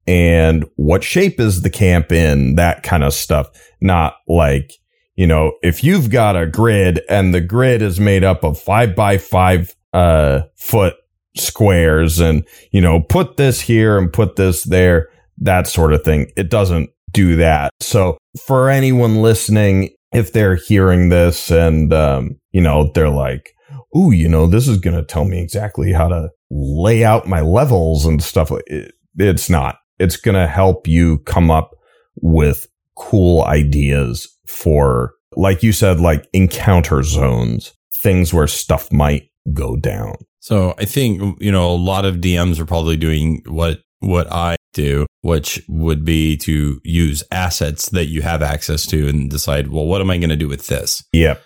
and 0.06 0.66
what 0.76 1.02
shape 1.02 1.40
is 1.40 1.62
the 1.62 1.71
camp 1.71 2.12
in, 2.12 2.56
that 2.56 2.83
kind 2.83 3.04
of 3.04 3.14
stuff. 3.14 3.49
Not 3.80 4.16
like, 4.28 4.75
you 5.14 5.26
know, 5.26 5.52
if 5.62 5.83
you've 5.83 6.11
got 6.11 6.37
a 6.37 6.47
grid 6.47 7.00
and 7.09 7.33
the 7.33 7.40
grid 7.40 7.80
is 7.80 7.99
made 7.99 8.23
up 8.23 8.45
of 8.45 8.61
five 8.61 8.95
by 8.95 9.16
five, 9.16 9.75
uh, 9.95 10.42
foot 10.56 10.97
squares 11.37 12.21
and, 12.21 12.47
you 12.73 12.81
know, 12.81 13.00
put 13.00 13.37
this 13.37 13.61
here 13.61 13.99
and 13.99 14.12
put 14.12 14.37
this 14.37 14.64
there, 14.64 15.09
that 15.38 15.66
sort 15.66 15.93
of 15.93 16.02
thing. 16.02 16.31
It 16.37 16.50
doesn't 16.50 16.90
do 17.12 17.37
that. 17.37 17.73
So 17.81 18.19
for 18.47 18.69
anyone 18.69 19.23
listening, 19.23 19.90
if 20.12 20.33
they're 20.33 20.57
hearing 20.57 21.09
this 21.09 21.50
and, 21.50 21.93
um, 21.93 22.38
you 22.52 22.61
know, 22.61 22.90
they're 22.95 23.11
like, 23.11 23.52
ooh, 23.97 24.11
you 24.11 24.28
know, 24.28 24.47
this 24.47 24.69
is 24.69 24.78
going 24.78 24.97
to 24.97 25.05
tell 25.05 25.25
me 25.25 25.40
exactly 25.40 25.93
how 25.93 26.09
to 26.09 26.31
lay 26.50 27.05
out 27.05 27.26
my 27.26 27.40
levels 27.40 28.07
and 28.07 28.23
stuff. 28.23 28.50
it. 28.66 28.95
It's 29.19 29.50
not. 29.50 29.76
It's 29.99 30.16
going 30.16 30.35
to 30.35 30.47
help 30.47 30.87
you 30.87 31.19
come 31.21 31.50
up 31.50 31.71
with 32.16 32.66
cool 32.97 33.45
ideas 33.45 34.28
for, 34.47 35.12
like 35.37 35.62
you 35.62 35.73
said, 35.73 36.00
like 36.00 36.28
encounter 36.33 37.02
zones, 37.02 37.75
things 38.02 38.33
where 38.33 38.47
stuff 38.47 38.93
might 38.93 39.31
go 39.53 39.76
down. 39.76 40.15
So 40.41 40.75
I 40.79 40.85
think, 40.85 41.41
you 41.41 41.50
know, 41.50 41.71
a 41.71 41.75
lot 41.75 42.05
of 42.05 42.17
DMs 42.17 42.59
are 42.59 42.67
probably 42.67 42.97
doing 42.97 43.43
what 43.47 43.81
what 44.00 44.31
I 44.31 44.57
do, 44.75 45.07
which 45.23 45.61
would 45.69 46.05
be 46.05 46.37
to 46.38 46.81
use 46.85 47.25
assets 47.31 47.88
that 47.91 48.07
you 48.07 48.23
have 48.23 48.43
access 48.43 48.87
to 48.87 49.09
and 49.09 49.31
decide, 49.31 49.69
well, 49.69 49.87
what 49.87 50.00
am 50.00 50.11
I 50.11 50.19
going 50.19 50.31
to 50.31 50.37
do 50.37 50.49
with 50.49 50.67
this? 50.67 51.03
Yep. 51.12 51.43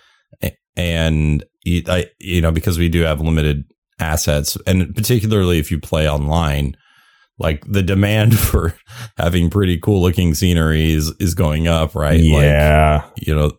and 0.75 1.43
I, 1.65 2.07
you 2.19 2.41
know, 2.41 2.51
because 2.51 2.77
we 2.77 2.89
do 2.89 3.01
have 3.01 3.21
limited 3.21 3.63
assets, 3.99 4.57
and 4.67 4.93
particularly 4.95 5.59
if 5.59 5.71
you 5.71 5.79
play 5.79 6.09
online, 6.09 6.75
like 7.41 7.65
the 7.65 7.81
demand 7.83 8.37
for 8.49 8.75
having 9.17 9.49
pretty 9.49 9.77
cool 9.79 10.01
looking 10.01 10.33
scenery 10.33 10.93
is, 10.93 11.13
is 11.19 11.33
going 11.33 11.67
up, 11.67 11.95
right? 11.95 12.19
Yeah. 12.19 13.01
Like, 13.03 13.27
you 13.27 13.35
know, 13.35 13.51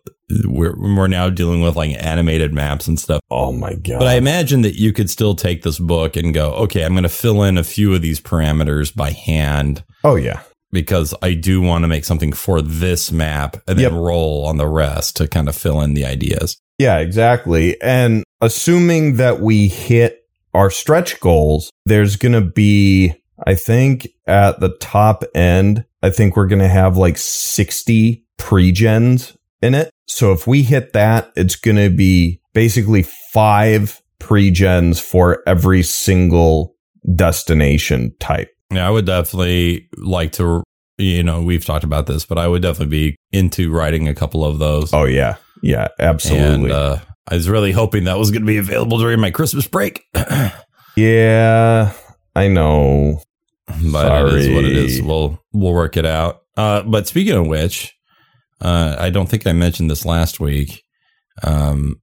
we're, 0.45 0.75
we're 0.77 1.07
now 1.07 1.29
dealing 1.29 1.61
with 1.61 1.75
like 1.75 1.95
animated 2.03 2.53
maps 2.53 2.87
and 2.87 2.99
stuff. 2.99 3.21
oh 3.29 3.51
my 3.51 3.73
God. 3.75 3.99
But 3.99 4.07
I 4.07 4.15
imagine 4.15 4.61
that 4.61 4.75
you 4.75 4.91
could 4.91 5.09
still 5.09 5.35
take 5.35 5.61
this 5.61 5.77
book 5.77 6.15
and 6.15 6.33
go, 6.33 6.53
okay, 6.53 6.83
I'm 6.83 6.93
going 6.93 7.03
to 7.03 7.09
fill 7.09 7.43
in 7.43 7.57
a 7.57 7.63
few 7.63 7.93
of 7.93 8.01
these 8.01 8.19
parameters 8.19 8.95
by 8.95 9.11
hand 9.11 9.83
oh 10.03 10.15
yeah. 10.15 10.41
because 10.71 11.13
I 11.21 11.33
do 11.35 11.61
want 11.61 11.83
to 11.83 11.87
make 11.87 12.05
something 12.05 12.33
for 12.33 12.61
this 12.61 13.11
map 13.11 13.57
and 13.67 13.77
then 13.77 13.91
Yep. 13.91 14.01
roll 14.01 14.45
on 14.45 14.57
the 14.57 14.67
rest 14.67 15.17
to 15.17 15.27
kind 15.27 15.47
of 15.47 15.55
fill 15.55 15.81
in 15.81 15.93
the 15.93 16.05
ideas. 16.05 16.57
Yeah, 16.79 16.97
exactly. 16.97 17.79
And 17.81 18.23
assuming 18.41 19.17
that 19.17 19.39
we 19.39 19.67
hit 19.67 20.27
our 20.55 20.69
stretch 20.71 21.19
goals, 21.19 21.69
there's 21.85 22.15
going 22.15 22.33
to 22.33 22.41
be, 22.41 23.13
I 23.45 23.55
think 23.55 24.07
at 24.27 24.59
the 24.59 24.69
top 24.77 25.23
end, 25.33 25.85
I 26.01 26.09
think 26.09 26.35
we're 26.35 26.47
going 26.47 26.61
to 26.61 26.67
have 26.67 26.97
like 26.97 27.17
60 27.17 28.25
pre-gens 28.37 29.37
in 29.61 29.73
it. 29.73 29.89
So 30.07 30.33
if 30.33 30.45
we 30.45 30.63
hit 30.63 30.93
that, 30.93 31.31
it's 31.35 31.55
going 31.55 31.77
to 31.77 31.89
be 31.89 32.41
basically 32.53 33.03
five 33.03 34.01
pre-gens 34.19 34.99
for 34.99 35.41
every 35.47 35.83
single 35.83 36.75
destination 37.15 38.15
type. 38.19 38.49
Yeah, 38.71 38.87
I 38.87 38.91
would 38.91 39.05
definitely 39.05 39.89
like 39.97 40.31
to 40.33 40.63
you 40.97 41.23
know, 41.23 41.41
we've 41.41 41.65
talked 41.65 41.83
about 41.83 42.05
this, 42.05 42.25
but 42.25 42.37
I 42.37 42.47
would 42.47 42.61
definitely 42.61 43.11
be 43.11 43.15
into 43.31 43.71
writing 43.71 44.07
a 44.07 44.13
couple 44.13 44.45
of 44.45 44.59
those. 44.59 44.93
Oh 44.93 45.05
yeah, 45.05 45.37
yeah, 45.61 45.87
absolutely. 45.99 46.71
And 46.71 46.71
uh, 46.71 46.99
I 47.27 47.35
was 47.35 47.49
really 47.49 47.71
hoping 47.71 48.03
that 48.03 48.17
was 48.17 48.31
going 48.31 48.43
to 48.43 48.47
be 48.47 48.57
available 48.57 48.97
during 48.97 49.19
my 49.19 49.31
Christmas 49.31 49.67
break. 49.67 50.03
yeah, 50.95 51.93
I 52.35 52.47
know. 52.47 53.21
But 53.67 54.07
Sorry. 54.07 54.31
it 54.31 54.35
is 54.35 54.55
what 54.55 54.65
it 54.65 54.75
is. 54.75 55.01
We'll 55.01 55.39
we'll 55.53 55.73
work 55.73 55.97
it 55.97 56.05
out. 56.05 56.41
Uh, 56.57 56.83
but 56.83 57.07
speaking 57.07 57.35
of 57.35 57.47
which, 57.47 57.95
uh, 58.61 58.95
I 58.99 59.09
don't 59.09 59.29
think 59.29 59.47
I 59.47 59.53
mentioned 59.53 59.89
this 59.89 60.05
last 60.05 60.39
week. 60.39 60.83
Um, 61.41 62.01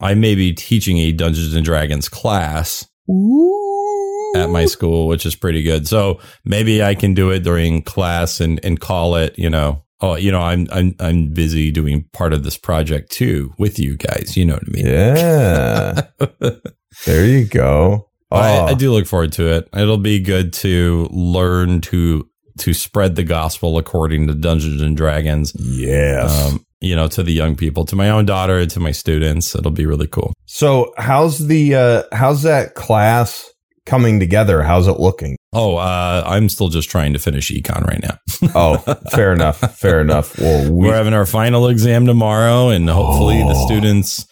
I 0.00 0.14
may 0.14 0.34
be 0.34 0.52
teaching 0.52 0.98
a 0.98 1.12
Dungeons 1.12 1.54
and 1.54 1.64
Dragons 1.64 2.08
class 2.08 2.86
Ooh. 3.10 4.32
at 4.36 4.50
my 4.50 4.64
school, 4.66 5.06
which 5.06 5.26
is 5.26 5.34
pretty 5.36 5.62
good. 5.62 5.86
So 5.86 6.20
maybe 6.44 6.82
I 6.82 6.94
can 6.94 7.14
do 7.14 7.30
it 7.30 7.40
during 7.40 7.82
class 7.82 8.40
and, 8.40 8.60
and 8.64 8.80
call 8.80 9.16
it, 9.16 9.38
you 9.38 9.50
know, 9.50 9.84
oh, 10.00 10.16
you 10.16 10.32
know, 10.32 10.40
I'm 10.40 10.66
I'm 10.72 10.94
I'm 11.00 11.28
busy 11.28 11.70
doing 11.70 12.08
part 12.12 12.32
of 12.32 12.44
this 12.44 12.56
project 12.56 13.10
too 13.10 13.52
with 13.58 13.78
you 13.78 13.96
guys. 13.96 14.36
You 14.36 14.46
know 14.46 14.54
what 14.54 14.64
I 14.66 14.70
mean? 14.70 14.86
Yeah. 14.86 16.00
there 17.06 17.26
you 17.26 17.44
go. 17.46 18.09
Oh. 18.30 18.36
I, 18.36 18.70
I, 18.70 18.74
do 18.74 18.92
look 18.92 19.06
forward 19.06 19.32
to 19.32 19.52
it. 19.52 19.68
It'll 19.74 19.98
be 19.98 20.20
good 20.20 20.52
to 20.54 21.08
learn 21.10 21.80
to 21.82 22.28
to 22.58 22.74
spread 22.74 23.16
the 23.16 23.24
gospel 23.24 23.78
according 23.78 24.26
to 24.28 24.34
Dungeons 24.34 24.82
and 24.82 24.96
Dragons. 24.96 25.52
Yes. 25.58 26.52
Um, 26.52 26.64
you 26.80 26.96
know, 26.96 27.08
to 27.08 27.22
the 27.22 27.32
young 27.32 27.56
people, 27.56 27.84
to 27.86 27.96
my 27.96 28.08
own 28.08 28.24
daughter, 28.24 28.64
to 28.64 28.80
my 28.80 28.92
students. 28.92 29.54
It'll 29.54 29.70
be 29.70 29.86
really 29.86 30.06
cool. 30.06 30.32
So, 30.46 30.92
how's 30.96 31.46
the 31.46 31.74
uh, 31.74 32.02
how's 32.12 32.42
that 32.42 32.74
class 32.74 33.50
coming 33.84 34.20
together? 34.20 34.62
How's 34.62 34.86
it 34.86 34.98
looking? 34.98 35.36
Oh, 35.52 35.76
uh, 35.76 36.22
I'm 36.24 36.48
still 36.48 36.68
just 36.68 36.88
trying 36.88 37.12
to 37.12 37.18
finish 37.18 37.50
econ 37.50 37.84
right 37.84 38.02
now. 38.02 38.18
oh, 38.54 38.78
fair 39.10 39.32
enough. 39.32 39.58
Fair 39.76 40.00
enough. 40.00 40.38
Well, 40.38 40.72
we- 40.72 40.88
are 40.88 40.94
having 40.94 41.14
our 41.14 41.26
final 41.26 41.68
exam 41.68 42.06
tomorrow, 42.06 42.68
and 42.68 42.88
hopefully 42.88 43.42
oh. 43.42 43.48
the 43.48 43.54
students 43.66 44.26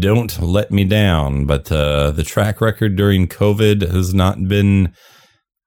don't 0.00 0.40
let 0.40 0.70
me 0.70 0.84
down. 0.84 1.46
But 1.46 1.70
uh, 1.70 2.10
the 2.10 2.22
track 2.22 2.60
record 2.60 2.96
during 2.96 3.28
COVID 3.28 3.90
has 3.90 4.14
not 4.14 4.48
been 4.48 4.92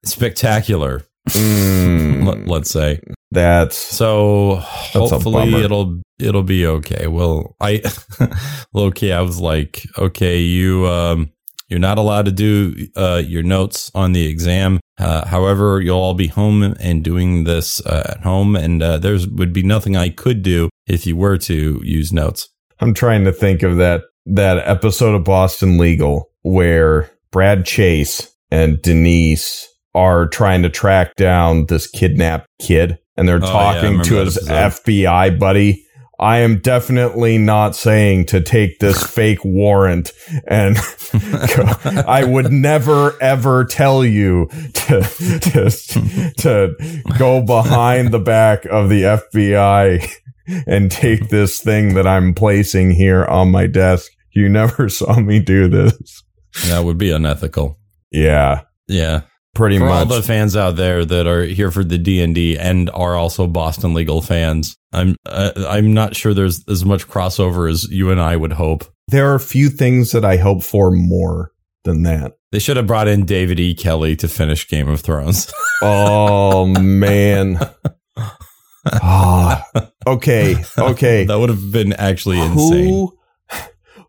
spectacular. 0.04 1.04
Mm. 1.30 2.48
Let, 2.48 2.62
us 2.62 2.70
say 2.70 3.02
that's 3.32 3.76
so. 3.76 4.56
That's 4.94 5.12
hopefully, 5.12 5.54
it'll 5.56 6.02
it'll 6.20 6.44
be 6.44 6.66
okay. 6.66 7.08
Well, 7.08 7.56
I 7.60 7.82
low 8.74 8.92
key, 8.92 9.12
I 9.12 9.22
was 9.22 9.40
like, 9.40 9.84
okay, 9.98 10.40
you 10.40 10.88
um, 10.88 11.32
you're 11.68 11.80
not 11.80 11.98
allowed 11.98 12.26
to 12.26 12.32
do 12.32 12.88
uh, 12.96 13.22
your 13.26 13.44
notes 13.44 13.92
on 13.94 14.14
the 14.14 14.26
exam. 14.26 14.80
Uh, 14.98 15.28
however, 15.28 15.82
you'll 15.82 16.00
all 16.00 16.14
be 16.14 16.28
home 16.28 16.64
and 16.64 17.04
doing 17.04 17.44
this 17.44 17.86
uh, 17.86 18.14
at 18.16 18.22
home, 18.22 18.56
and 18.56 18.82
uh, 18.82 18.98
there 18.98 19.18
would 19.34 19.54
be 19.54 19.64
nothing 19.64 19.96
I 19.96 20.10
could 20.10 20.42
do 20.42 20.70
if 20.88 21.06
you 21.06 21.18
were 21.18 21.38
to 21.40 21.82
use 21.84 22.14
notes. 22.14 22.50
I'm 22.80 22.94
trying 22.94 23.26
to 23.26 23.32
think 23.32 23.64
of 23.64 23.78
that 23.78 24.04
that 24.26 24.58
episode 24.68 25.16
of 25.16 25.24
Boston 25.24 25.78
Legal 25.78 26.30
where 26.42 27.10
Brad 27.32 27.66
Chase 27.66 28.34
and 28.52 28.82
Denise 28.82 29.68
are 29.96 30.28
trying 30.28 30.64
to 30.64 30.70
track 30.70 31.16
down 31.16 31.66
this 31.66 31.88
kidnapped 31.88 32.48
kid 32.60 33.00
and 33.16 33.28
they're 33.28 33.38
oh, 33.38 33.40
talking 33.40 33.98
yeah, 33.98 34.04
to 34.04 34.16
his 34.18 34.38
FBI 34.48 35.40
buddy. 35.40 35.84
I 36.20 36.40
am 36.40 36.60
definitely 36.60 37.38
not 37.38 37.76
saying 37.76 38.26
to 38.28 38.42
take 38.42 38.80
this 38.80 39.04
fake 39.08 39.44
warrant 39.44 40.12
and 40.48 40.78
I 42.08 42.24
would 42.26 42.52
never 42.52 43.16
ever 43.22 43.66
tell 43.66 44.04
you 44.04 44.48
to, 44.74 45.02
to, 45.02 46.34
to 46.38 47.04
go 47.18 47.42
behind 47.42 48.12
the 48.12 48.20
back 48.20 48.66
of 48.66 48.90
the 48.90 49.04
FBI 49.04 50.12
and 50.66 50.92
take 50.92 51.30
this 51.30 51.62
thing 51.62 51.94
that 51.96 52.08
I'm 52.08 52.34
placing 52.34 52.92
here 52.92 53.26
on 53.26 53.52
my 53.52 53.68
desk. 53.68 54.12
You 54.32 54.50
never 54.50 54.90
saw 54.90 55.20
me 55.20 55.40
do 55.40 55.68
this. 55.68 56.24
That 56.68 56.84
would 56.84 56.98
be 56.98 57.12
unethical. 57.12 57.80
Yeah. 58.12 58.62
Yeah 58.88 59.22
pretty 59.58 59.80
for 59.80 59.86
much. 59.86 59.92
all 59.92 60.06
the 60.06 60.22
fans 60.22 60.56
out 60.56 60.76
there 60.76 61.04
that 61.04 61.26
are 61.28 61.44
here 61.44 61.72
for 61.72 61.84
the 61.84 61.98
D 61.98 62.22
and 62.22 62.34
D 62.34 62.58
and 62.58 62.90
are 62.92 63.16
also 63.16 63.48
Boston 63.48 63.94
legal 63.94 64.22
fans. 64.22 64.78
I'm 64.94 65.16
uh, 65.26 65.52
I'm 65.68 65.94
not 65.94 66.16
sure 66.16 66.34
there's 66.34 66.64
as 66.70 66.86
much 66.86 67.08
crossover 67.08 67.70
as 67.70 67.90
you 67.90 68.12
and 68.12 68.22
I 68.22 68.38
would 68.38 68.54
hope. 68.54 68.86
There 69.10 69.30
are 69.32 69.36
a 69.36 69.40
few 69.40 69.70
things 69.70 70.12
that 70.12 70.24
I 70.24 70.38
hope 70.38 70.64
for 70.64 70.92
more 70.92 71.52
than 71.84 72.04
that. 72.04 72.34
They 72.52 72.60
should 72.60 72.78
have 72.78 72.88
brought 72.88 73.08
in 73.08 73.26
David 73.26 73.60
E. 73.60 73.74
Kelley 73.74 74.16
to 74.18 74.28
finish 74.28 74.70
Game 74.70 74.88
of 74.88 75.02
Thrones. 75.02 75.52
oh 75.82 76.66
man. 76.80 77.60
Oh, 79.04 79.62
okay, 80.08 80.56
okay. 80.78 81.24
that 81.28 81.40
would 81.40 81.50
have 81.50 81.72
been 81.72 81.94
actually 81.94 82.40
insane. 82.40 82.86
Who, 82.88 83.18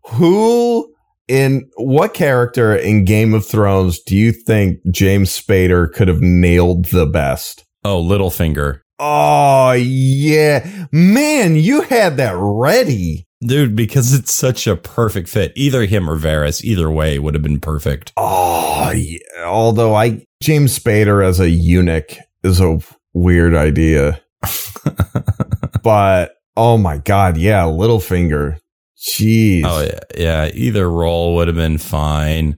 who 0.05 0.93
in 1.27 1.69
what 1.75 2.13
character 2.13 2.75
in 2.75 3.05
Game 3.05 3.33
of 3.33 3.45
Thrones 3.45 3.99
do 3.99 4.15
you 4.15 4.31
think 4.31 4.79
James 4.91 5.29
Spader 5.29 5.91
could 5.91 6.07
have 6.07 6.21
nailed 6.21 6.85
the 6.85 7.05
best? 7.05 7.65
Oh, 7.85 8.03
Littlefinger. 8.03 8.81
Oh, 8.99 9.71
yeah. 9.71 10.87
Man, 10.91 11.55
you 11.55 11.81
had 11.81 12.17
that 12.17 12.35
ready. 12.35 13.25
Dude, 13.41 13.73
because 13.73 14.13
it's 14.13 14.33
such 14.33 14.67
a 14.67 14.75
perfect 14.75 15.29
fit. 15.29 15.53
Either 15.55 15.85
him 15.85 16.09
or 16.09 16.17
Varys, 16.17 16.61
either 16.61 16.91
way 16.91 17.19
would 17.19 17.35
have 17.35 17.43
been 17.43 17.61
perfect. 17.61 18.11
Oh, 18.17 18.91
yeah. 18.91 19.45
although 19.45 19.95
I 19.95 20.25
James 20.41 20.77
Spader 20.77 21.25
as 21.25 21.39
a 21.39 21.49
eunuch 21.49 22.17
is 22.43 22.59
a 22.59 22.79
weird 23.13 23.55
idea. 23.55 24.21
but 25.83 26.35
oh 26.55 26.77
my 26.77 26.97
god, 26.97 27.37
yeah, 27.37 27.63
Littlefinger. 27.63 28.57
Jeez. 28.97 29.63
Oh 29.65 29.81
yeah, 29.81 29.99
yeah. 30.17 30.51
Either 30.53 30.89
role 30.89 31.35
would 31.35 31.47
have 31.47 31.55
been 31.55 31.77
fine. 31.77 32.57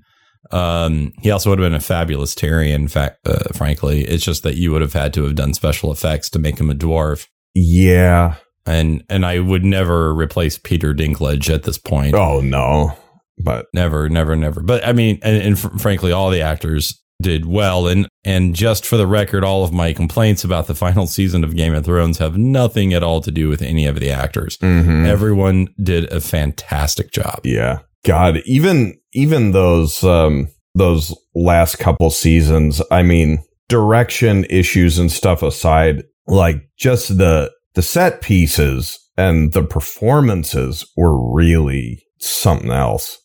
Um, 0.51 1.13
he 1.21 1.31
also 1.31 1.49
would 1.49 1.59
have 1.59 1.65
been 1.65 1.77
a 1.77 1.79
fabulous 1.79 2.35
Tyrion. 2.35 2.89
Fact, 2.89 3.25
uh, 3.25 3.53
frankly, 3.53 4.01
it's 4.01 4.23
just 4.23 4.43
that 4.43 4.55
you 4.55 4.71
would 4.71 4.81
have 4.81 4.93
had 4.93 5.13
to 5.13 5.23
have 5.23 5.35
done 5.35 5.53
special 5.53 5.91
effects 5.91 6.29
to 6.31 6.39
make 6.39 6.59
him 6.59 6.69
a 6.69 6.75
dwarf. 6.75 7.27
Yeah, 7.53 8.35
and 8.65 9.03
and 9.09 9.25
I 9.25 9.39
would 9.39 9.63
never 9.63 10.13
replace 10.13 10.57
Peter 10.57 10.93
Dinklage 10.93 11.53
at 11.53 11.63
this 11.63 11.77
point. 11.77 12.15
Oh 12.15 12.41
no, 12.41 12.97
but 13.37 13.67
never, 13.73 14.09
never, 14.09 14.35
never. 14.35 14.61
But 14.61 14.85
I 14.85 14.93
mean, 14.93 15.19
and, 15.21 15.41
and 15.41 15.59
fr- 15.59 15.77
frankly, 15.77 16.11
all 16.11 16.29
the 16.29 16.41
actors 16.41 17.01
did 17.21 17.45
well. 17.45 17.87
And 17.87 18.07
and 18.23 18.55
just 18.55 18.85
for 18.85 18.97
the 18.97 19.07
record, 19.07 19.43
all 19.43 19.63
of 19.63 19.71
my 19.71 19.93
complaints 19.93 20.43
about 20.43 20.67
the 20.67 20.75
final 20.75 21.07
season 21.07 21.43
of 21.43 21.55
Game 21.55 21.73
of 21.73 21.85
Thrones 21.85 22.17
have 22.17 22.37
nothing 22.37 22.93
at 22.93 23.03
all 23.03 23.21
to 23.21 23.31
do 23.31 23.49
with 23.49 23.61
any 23.61 23.85
of 23.85 23.99
the 23.99 24.11
actors. 24.11 24.57
Mm-hmm. 24.57 25.05
Everyone 25.05 25.73
did 25.81 26.11
a 26.11 26.19
fantastic 26.19 27.11
job. 27.11 27.41
Yeah. 27.43 27.79
God, 28.05 28.41
even 28.45 28.99
even 29.13 29.51
those 29.51 30.03
um 30.03 30.47
those 30.73 31.15
last 31.35 31.77
couple 31.79 32.09
seasons, 32.09 32.81
I 32.91 33.03
mean, 33.03 33.43
direction 33.67 34.45
issues 34.49 34.97
and 34.97 35.11
stuff 35.11 35.43
aside, 35.43 36.03
like 36.27 36.69
just 36.77 37.17
the 37.17 37.51
the 37.73 37.81
set 37.81 38.21
pieces 38.21 38.97
and 39.17 39.53
the 39.53 39.63
performances 39.63 40.85
were 40.97 41.33
really 41.33 42.03
something 42.19 42.71
else. 42.71 43.17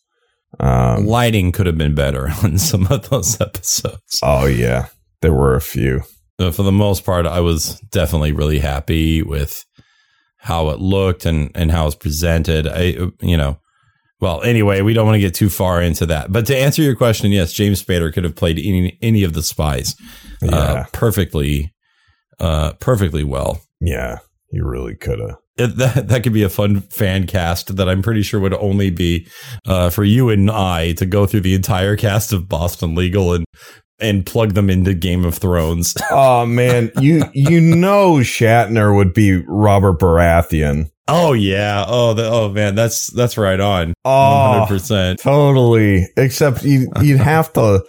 Um, 0.59 1.05
Lighting 1.05 1.51
could 1.51 1.65
have 1.65 1.77
been 1.77 1.95
better 1.95 2.29
on 2.43 2.57
some 2.57 2.87
of 2.87 3.09
those 3.09 3.39
episodes. 3.39 4.19
Oh 4.23 4.45
yeah, 4.45 4.87
there 5.21 5.33
were 5.33 5.55
a 5.55 5.61
few. 5.61 6.03
But 6.37 6.53
for 6.53 6.63
the 6.63 6.71
most 6.71 7.03
part, 7.03 7.25
I 7.25 7.39
was 7.39 7.79
definitely 7.91 8.31
really 8.31 8.59
happy 8.59 9.23
with 9.23 9.65
how 10.37 10.69
it 10.69 10.79
looked 10.79 11.25
and 11.25 11.51
and 11.55 11.71
how 11.71 11.83
it 11.83 11.85
was 11.85 11.95
presented. 11.95 12.67
I 12.67 12.95
you 13.21 13.37
know. 13.37 13.59
Well, 14.19 14.41
anyway, 14.41 14.81
we 14.81 14.93
don't 14.93 15.05
want 15.05 15.17
to 15.17 15.19
get 15.19 15.35
too 15.35 15.49
far 15.49 15.79
into 15.79 16.07
that. 16.07 16.31
But 16.31 16.47
to 16.47 16.57
answer 16.57 16.81
your 16.81 16.95
question, 16.95 17.31
yes, 17.31 17.53
James 17.53 17.83
Spader 17.83 18.11
could 18.11 18.23
have 18.23 18.35
played 18.35 18.57
any 18.57 18.97
any 19.01 19.23
of 19.23 19.33
the 19.33 19.43
spies 19.43 19.95
uh, 20.41 20.47
yeah. 20.47 20.57
uh, 20.57 20.85
perfectly, 20.91 21.71
uh, 22.39 22.73
perfectly 22.79 23.23
well. 23.23 23.61
Yeah, 23.79 24.17
he 24.49 24.59
really 24.59 24.95
could 24.95 25.19
have 25.19 25.35
it, 25.57 25.77
that 25.77 26.07
that 26.07 26.23
could 26.23 26.33
be 26.33 26.43
a 26.43 26.49
fun 26.49 26.81
fan 26.81 27.27
cast 27.27 27.75
that 27.75 27.89
I'm 27.89 28.01
pretty 28.01 28.21
sure 28.21 28.39
would 28.39 28.53
only 28.53 28.89
be 28.89 29.27
uh, 29.65 29.89
for 29.89 30.03
you 30.03 30.29
and 30.29 30.49
I 30.49 30.93
to 30.93 31.05
go 31.05 31.25
through 31.25 31.41
the 31.41 31.55
entire 31.55 31.95
cast 31.95 32.33
of 32.33 32.47
Boston 32.47 32.95
Legal 32.95 33.33
and 33.33 33.45
and 33.99 34.25
plug 34.25 34.53
them 34.53 34.69
into 34.69 34.93
Game 34.93 35.25
of 35.25 35.35
Thrones. 35.35 35.95
oh 36.11 36.45
man, 36.45 36.91
you 36.99 37.23
you 37.33 37.59
know 37.59 38.15
Shatner 38.15 38.95
would 38.95 39.13
be 39.13 39.43
Robert 39.47 39.99
Baratheon. 39.99 40.89
Oh 41.07 41.33
yeah. 41.33 41.85
Oh 41.87 42.13
the, 42.13 42.29
oh 42.29 42.49
man, 42.49 42.75
that's 42.75 43.07
that's 43.07 43.37
right 43.37 43.59
on. 43.59 43.93
Oh, 44.03 44.65
100%. 44.69 45.17
Totally. 45.21 46.07
Except 46.17 46.63
you 46.63 46.91
you'd 47.01 47.19
have 47.19 47.53
to 47.53 47.85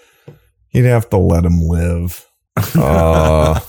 you'd 0.70 0.87
have 0.87 1.11
to 1.11 1.18
let 1.18 1.44
him 1.44 1.61
live. 1.61 2.24
Uh, 2.74 3.61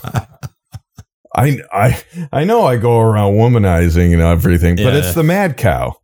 I 1.40 1.58
I 1.72 2.02
I 2.32 2.44
know 2.44 2.66
I 2.66 2.78
go 2.78 3.00
around 3.00 3.34
womanizing 3.34 4.14
and 4.14 4.22
everything, 4.22 4.76
but 4.76 4.94
yeah. 4.94 4.98
it's 5.00 5.14
the 5.14 5.24
mad 5.24 5.58
cow. 5.58 5.96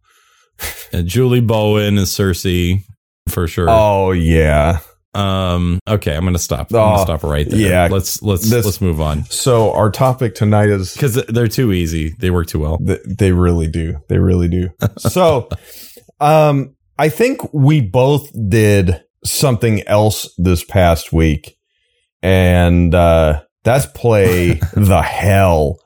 And 0.94 1.08
Julie 1.08 1.42
Bowen 1.42 1.98
and 1.98 2.08
Cersei 2.08 2.82
for 3.30 3.48
sure. 3.48 3.68
Oh 3.70 4.12
yeah. 4.12 4.80
Um. 5.14 5.80
Okay, 5.88 6.14
I'm 6.16 6.26
gonna 6.26 6.38
stop. 6.38 6.72
I'm 6.72 6.76
Oh, 6.78 6.80
gonna 6.80 7.02
stop 7.04 7.24
right 7.24 7.50
there. 7.50 7.58
yeah. 7.60 7.88
Let's 7.90 8.22
let's 8.22 8.50
This- 8.50 8.66
let's 8.66 8.82
move 8.82 9.00
on 9.00 9.24
So 9.30 9.72
our 9.72 9.90
topic 9.90 10.36
tonight 10.36 10.70
is 10.70 10.94
because 10.94 11.16
they're 11.30 11.48
too 11.48 11.72
easy. 11.72 12.14
They 12.20 12.32
work 12.32 12.48
too 12.48 12.60
well. 12.60 12.78
th- 12.80 13.00
they 13.06 13.32
really 13.32 13.68
do. 13.68 13.98
They 14.10 14.20
really 14.20 14.50
do. 14.50 14.70
so, 14.98 15.48
um, 16.20 16.76
I 17.00 17.08
think 17.10 17.54
we 17.54 17.80
both 17.82 18.30
did 18.50 19.02
something 19.24 19.82
else 19.88 20.34
this 20.38 20.64
past 20.66 21.14
week, 21.14 21.58
and 22.22 22.94
uh, 22.94 23.42
that's 23.66 23.86
play 23.88 24.54
the 24.74 25.02
hell 25.02 25.80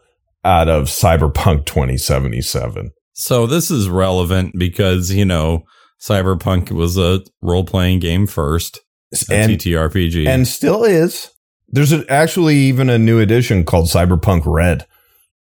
out 0.45 0.69
of 0.69 0.85
Cyberpunk 0.85 1.65
2077. 1.65 2.91
So 3.13 3.47
this 3.47 3.71
is 3.71 3.89
relevant 3.89 4.53
because 4.57 5.11
you 5.11 5.25
know 5.25 5.63
Cyberpunk 5.99 6.71
was 6.71 6.97
a 6.97 7.21
role 7.41 7.65
playing 7.65 7.99
game 7.99 8.27
first, 8.27 8.79
a 9.11 9.33
And 9.33 9.51
TTRPG, 9.51 10.27
and 10.27 10.47
still 10.47 10.83
is. 10.83 11.31
There's 11.71 11.91
a, 11.91 12.05
actually 12.09 12.55
even 12.55 12.89
a 12.89 12.97
new 12.97 13.19
edition 13.19 13.63
called 13.63 13.87
Cyberpunk 13.87 14.43
Red. 14.45 14.85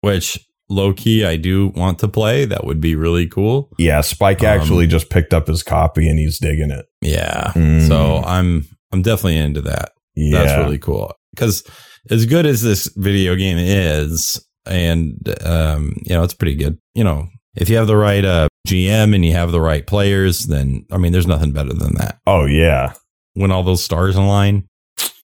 which 0.01 0.39
low 0.69 0.93
key 0.93 1.25
I 1.25 1.35
do 1.35 1.69
want 1.69 1.99
to 1.99 2.07
play. 2.07 2.45
That 2.45 2.63
would 2.63 2.79
be 2.79 2.95
really 2.95 3.27
cool. 3.27 3.69
Yeah, 3.77 4.01
Spike 4.01 4.41
Um, 4.41 4.47
actually 4.47 4.87
just 4.87 5.09
picked 5.09 5.33
up 5.33 5.47
his 5.47 5.63
copy 5.63 6.07
and 6.07 6.19
he's 6.19 6.39
digging 6.39 6.71
it. 6.71 6.85
Yeah. 7.01 7.51
Mm. 7.55 7.87
So 7.87 8.17
I'm 8.25 8.65
I'm 8.91 9.01
definitely 9.01 9.37
into 9.37 9.61
that. 9.61 9.91
Yeah, 10.15 10.43
That's 10.43 10.57
really 10.57 10.79
cool. 10.79 11.13
Because 11.33 11.63
as 12.09 12.25
good 12.25 12.45
as 12.45 12.61
this 12.61 12.87
video 12.95 13.35
game 13.35 13.57
is, 13.57 14.43
and 14.65 15.17
um, 15.45 15.93
you 16.03 16.15
know, 16.15 16.23
it's 16.23 16.33
pretty 16.33 16.55
good. 16.55 16.77
You 16.95 17.03
know, 17.03 17.27
if 17.55 17.69
you 17.69 17.77
have 17.77 17.87
the 17.87 17.97
right 17.97 18.23
uh, 18.23 18.47
GM 18.67 19.15
and 19.15 19.25
you 19.25 19.33
have 19.33 19.51
the 19.51 19.61
right 19.61 19.85
players, 19.85 20.45
then 20.45 20.85
I 20.91 20.97
mean, 20.97 21.11
there's 21.11 21.27
nothing 21.27 21.51
better 21.51 21.73
than 21.73 21.95
that. 21.95 22.19
Oh 22.27 22.45
yeah, 22.45 22.93
When 23.33 23.51
all 23.51 23.63
those 23.63 23.83
stars 23.83 24.15
align, 24.15 24.67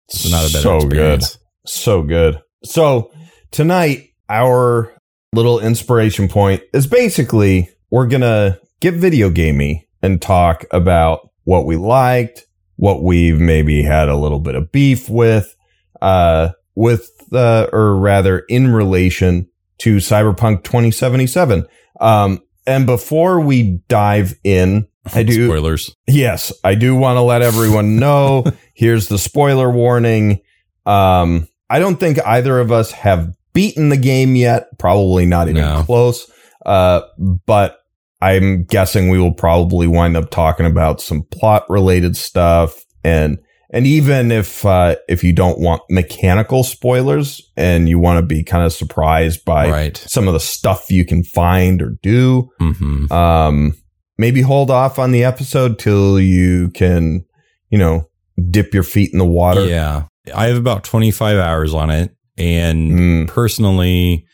it's 0.09 0.31
not 0.31 0.49
a 0.49 0.53
better 0.53 0.63
so 0.63 0.77
experience. 0.77 1.37
good, 1.37 1.71
so 1.71 2.03
good. 2.03 2.41
So 2.65 3.13
tonight, 3.51 4.11
our 4.29 4.95
little 5.35 5.61
inspiration 5.61 6.29
point 6.29 6.63
is 6.73 6.87
basically 6.87 7.71
we're 7.91 8.07
gonna 8.07 8.59
get 8.81 8.95
video 8.95 9.31
gamey 9.31 9.87
and 10.03 10.21
talk 10.23 10.65
about 10.71 11.29
what 11.45 11.67
we 11.67 11.77
liked, 11.77 12.47
what 12.77 13.03
we've 13.03 13.39
maybe 13.41 13.83
had 13.83 14.09
a 14.09 14.17
little 14.17 14.39
bit 14.41 14.55
of 14.55 14.71
beef 14.73 15.09
with, 15.09 15.55
uh, 16.01 16.51
with 16.79 17.11
uh, 17.33 17.67
or 17.73 17.97
rather 17.97 18.39
in 18.49 18.73
relation 18.73 19.49
to 19.79 19.97
Cyberpunk 19.97 20.63
2077. 20.63 21.67
Um, 22.01 22.41
and 22.67 22.87
before 22.87 23.41
we 23.41 23.81
dive 23.89 24.35
in, 24.45 24.87
I 25.15 25.25
do 25.25 25.49
Spoilers. 25.49 25.95
Yes, 26.07 26.53
I 26.63 26.77
do 26.77 26.95
want 26.95 27.17
to 27.17 27.23
let 27.23 27.43
everyone 27.43 27.97
know. 27.97 28.45
Here's 28.75 29.09
the 29.09 29.19
spoiler 29.19 29.69
warning. 29.71 30.41
Um, 30.87 31.49
I 31.69 31.81
don't 31.81 31.99
think 31.99 32.19
either 32.25 32.61
of 32.61 32.71
us 32.71 32.93
have 32.93 33.33
beaten 33.53 33.89
the 33.89 33.97
game 33.97 34.37
yet. 34.37 34.69
Probably 34.79 35.27
not 35.27 35.49
even 35.49 35.63
No. 35.63 35.83
close. 35.85 36.31
Uh, 36.65 37.01
but 37.19 37.79
I'm 38.21 38.65
guessing 38.65 39.09
we 39.09 39.19
will 39.19 39.35
probably 39.35 39.89
wind 39.89 40.17
up 40.17 40.31
talking 40.31 40.67
about 40.67 41.01
some 41.01 41.23
plot 41.23 41.65
related 41.69 42.17
stuff 42.17 42.85
and 43.03 43.39
and 43.71 43.87
even 43.87 44.31
if 44.33 44.65
uh, 44.65 44.97
if 45.09 45.23
you 45.25 45.33
don't 45.33 45.59
want 45.61 45.83
mechanical 45.91 46.65
spoilers 46.65 47.41
and 47.57 47.89
you 47.89 47.99
want 47.99 48.19
to 48.19 48.27
be 48.27 48.43
kind 48.43 48.65
of 48.65 48.73
surprised 48.73 49.45
by 49.45 49.71
right. 49.71 49.97
some 49.97 50.27
of 50.27 50.33
the 50.35 50.41
stuff 50.41 50.91
you 50.91 51.05
can 51.05 51.23
find 51.25 51.83
or 51.83 51.97
do, 52.03 52.51
hmm 52.59 53.11
um, 53.13 53.75
maybe 54.17 54.41
hold 54.43 54.71
off 54.71 54.99
on 54.99 55.13
the 55.13 55.23
episode 55.25 55.79
till 55.79 56.19
you 56.19 56.71
can, 56.71 57.25
you 57.71 57.79
know, 57.79 58.09
dip 58.51 58.73
your 58.75 58.83
feet 58.83 59.11
in 59.13 59.19
the 59.19 59.25
water. 59.25 59.65
Yeah. 59.67 60.05
I 60.35 60.47
have 60.47 60.57
about 60.57 60.85
25 60.85 61.39
hours 61.39 61.73
on 61.75 61.91
it. 61.91 62.15
And 62.37 62.91
Mm, 62.93 63.29
personally, 63.29 64.27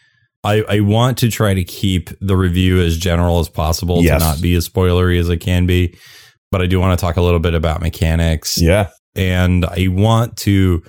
I, 0.43 0.63
I 0.69 0.81
want 0.81 1.19
to 1.19 1.31
try 1.31 1.55
to 1.55 1.65
keep 1.65 2.11
the 2.21 2.37
review 2.37 2.81
as 2.81 2.99
general 2.99 3.39
as 3.41 3.49
possible 3.49 4.03
Yes. 4.03 4.21
to 4.21 4.29
not 4.29 4.43
be 4.43 4.55
as 4.55 4.69
spoilery 4.69 5.19
as 5.19 5.29
it 5.29 5.39
can 5.39 5.67
be. 5.67 5.97
But 6.51 6.61
I 6.63 6.67
do 6.67 6.79
want 6.81 6.99
to 6.99 7.03
talk 7.03 7.17
a 7.17 7.23
little 7.23 7.41
bit 7.41 7.55
about 7.55 7.81
mechanics. 7.81 8.61
yeah. 8.61 8.89
And 9.17 9.65
I 9.65 9.89
want 9.89 10.37
to 10.39 10.83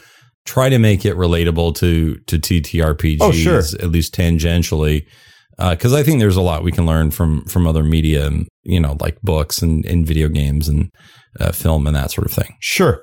try 0.46 0.70
to 0.70 0.78
make 0.80 1.06
it 1.06 1.16
relatable 1.16 1.76
to 1.76 2.16
to 2.28 2.40
TTRPGs, 2.40 3.18
Oh, 3.22 3.32
sure. 3.32 3.60
at 3.60 3.90
least 3.92 4.14
tangentially. 4.16 5.06
Because 5.58 5.94
I 5.94 6.04
think 6.04 6.20
there's 6.20 6.36
a 6.36 6.42
lot 6.42 6.64
we 6.64 6.72
can 6.72 6.86
learn 6.86 7.12
from 7.12 7.46
from 7.46 7.66
other 7.66 7.84
media 7.84 8.28
and 8.28 8.48
you 8.64 8.80
know 8.80 8.98
like 9.00 9.22
books 9.22 9.62
and, 9.62 9.86
and 9.86 10.06
video 10.06 10.28
games 10.28 10.68
and 10.68 10.90
uh, 11.40 11.52
film 11.52 11.88
and 11.88 11.96
that 11.96 12.12
sort 12.12 12.28
of 12.28 12.34
thing. 12.34 12.56
Sure. 12.60 13.02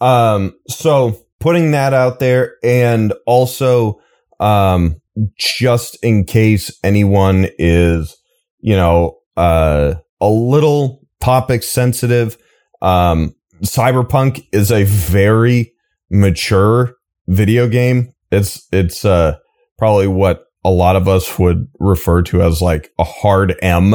Um, 0.00 0.54
so 0.68 1.18
putting 1.40 1.70
that 1.70 1.94
out 1.94 2.18
there 2.18 2.56
and 2.62 3.14
also, 3.26 3.98
um, 4.40 4.96
just 5.38 5.96
in 6.02 6.24
case 6.24 6.70
anyone 6.84 7.48
is, 7.58 8.14
you 8.60 8.76
know, 8.76 9.16
uh, 9.38 9.94
a 10.20 10.28
little 10.28 11.00
topic 11.20 11.62
sensitive, 11.62 12.36
um, 12.82 13.34
Cyberpunk 13.62 14.46
is 14.52 14.70
a 14.70 14.84
very 14.84 15.72
mature 16.10 16.94
video 17.28 17.68
game. 17.68 18.12
It's, 18.30 18.66
it's, 18.72 19.04
uh, 19.04 19.36
probably 19.78 20.06
what 20.08 20.44
a 20.64 20.70
lot 20.70 20.96
of 20.96 21.06
us 21.06 21.38
would 21.38 21.68
refer 21.78 22.22
to 22.22 22.42
as 22.42 22.60
like 22.62 22.90
a 22.98 23.04
hard 23.04 23.54
M 23.62 23.94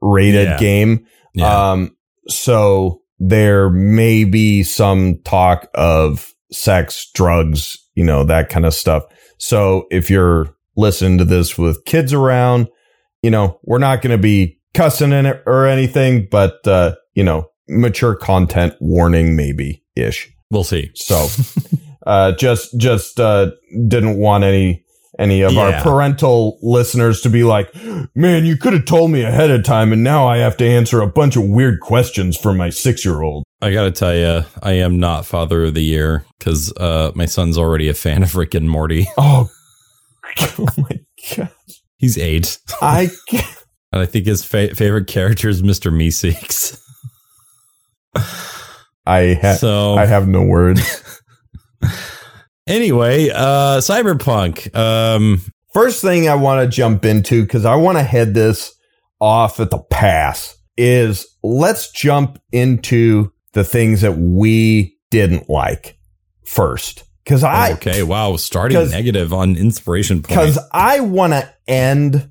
rated 0.00 0.46
Yeah. 0.46 0.58
game. 0.58 1.06
Um, 1.42 1.96
so 2.28 3.02
there 3.18 3.68
may 3.70 4.24
be 4.24 4.62
some 4.62 5.20
talk 5.24 5.68
of 5.74 6.32
sex, 6.52 7.10
drugs, 7.14 7.76
you 7.94 8.04
know, 8.04 8.24
that 8.24 8.48
kind 8.48 8.64
of 8.64 8.74
stuff. 8.74 9.04
So 9.38 9.86
if 9.90 10.08
you're 10.08 10.54
listening 10.76 11.18
to 11.18 11.24
this 11.24 11.58
with 11.58 11.84
kids 11.84 12.12
around, 12.12 12.68
you 13.22 13.30
know, 13.30 13.58
we're 13.64 13.78
not 13.78 14.00
going 14.02 14.16
to 14.16 14.22
be 14.22 14.60
cussing 14.74 15.12
in 15.12 15.26
it 15.26 15.42
or 15.46 15.66
anything, 15.66 16.28
but, 16.30 16.66
uh, 16.66 16.94
you 17.14 17.24
know, 17.24 17.50
mature 17.68 18.14
content 18.14 18.74
warning 18.80 19.36
maybe 19.36 19.82
ish. 19.96 20.30
we'll 20.50 20.64
see. 20.64 20.90
So, 20.94 21.28
uh, 22.06 22.32
just, 22.32 22.78
just, 22.78 23.20
uh, 23.20 23.50
didn't 23.88 24.18
want 24.18 24.44
any, 24.44 24.84
any 25.18 25.42
of 25.42 25.56
our 25.58 25.82
parental 25.82 26.58
listeners 26.62 27.22
to 27.22 27.28
be 27.28 27.42
like, 27.42 27.74
man, 28.14 28.46
you 28.46 28.56
could 28.56 28.72
have 28.72 28.84
told 28.84 29.10
me 29.10 29.22
ahead 29.22 29.50
of 29.50 29.64
time 29.64 29.92
and 29.92 30.04
now 30.04 30.28
I 30.28 30.38
have 30.38 30.56
to 30.58 30.64
answer 30.66 31.00
a 31.00 31.08
bunch 31.08 31.34
of 31.36 31.42
weird 31.44 31.80
questions 31.80 32.36
for 32.36 32.54
my 32.54 32.70
six 32.70 33.04
year 33.04 33.22
old. 33.22 33.44
I 33.60 33.72
gotta 33.72 33.90
tell 33.90 34.14
you, 34.14 34.44
I 34.62 34.72
am 34.74 35.00
not 35.00 35.26
father 35.26 35.64
of 35.64 35.74
the 35.74 35.82
year 35.82 36.24
because 36.38 36.72
uh, 36.76 37.10
my 37.16 37.26
son's 37.26 37.58
already 37.58 37.88
a 37.88 37.94
fan 37.94 38.22
of 38.22 38.36
Rick 38.36 38.54
and 38.54 38.70
Morty. 38.70 39.06
Oh, 39.18 39.50
oh 40.58 40.68
my 40.76 41.00
God. 41.36 41.50
He's 41.96 42.16
eight, 42.16 42.58
I, 42.80 43.08
and 43.92 44.02
I 44.02 44.06
think 44.06 44.26
his 44.26 44.44
fa- 44.44 44.74
favorite 44.74 45.08
character 45.08 45.48
is 45.48 45.64
Mister 45.64 45.90
Meeseeks. 45.90 46.80
I, 49.06 49.38
ha- 49.40 49.54
so 49.54 49.94
I 49.94 50.06
have 50.06 50.28
no 50.28 50.42
words. 50.42 51.20
anyway, 52.66 53.30
uh, 53.30 53.78
Cyberpunk. 53.78 54.74
Um, 54.76 55.40
First 55.74 56.00
thing 56.00 56.28
I 56.28 56.34
want 56.34 56.62
to 56.62 56.76
jump 56.76 57.04
into, 57.04 57.42
because 57.42 57.64
I 57.64 57.76
want 57.76 57.98
to 57.98 58.02
head 58.02 58.34
this 58.34 58.74
off 59.20 59.60
at 59.60 59.70
the 59.70 59.78
pass, 59.78 60.56
is 60.76 61.26
let's 61.42 61.92
jump 61.92 62.40
into 62.52 63.32
the 63.52 63.64
things 63.64 64.00
that 64.00 64.16
we 64.16 64.96
didn't 65.10 65.50
like 65.50 65.98
first. 66.44 67.04
Because 67.22 67.44
I, 67.44 67.72
okay, 67.72 68.02
wow, 68.02 68.36
starting 68.36 68.90
negative 68.90 69.34
on 69.34 69.56
inspiration 69.56 70.22
point 70.22 70.28
because 70.28 70.58
I 70.72 71.00
want 71.00 71.34
to 71.34 71.54
end 71.66 72.30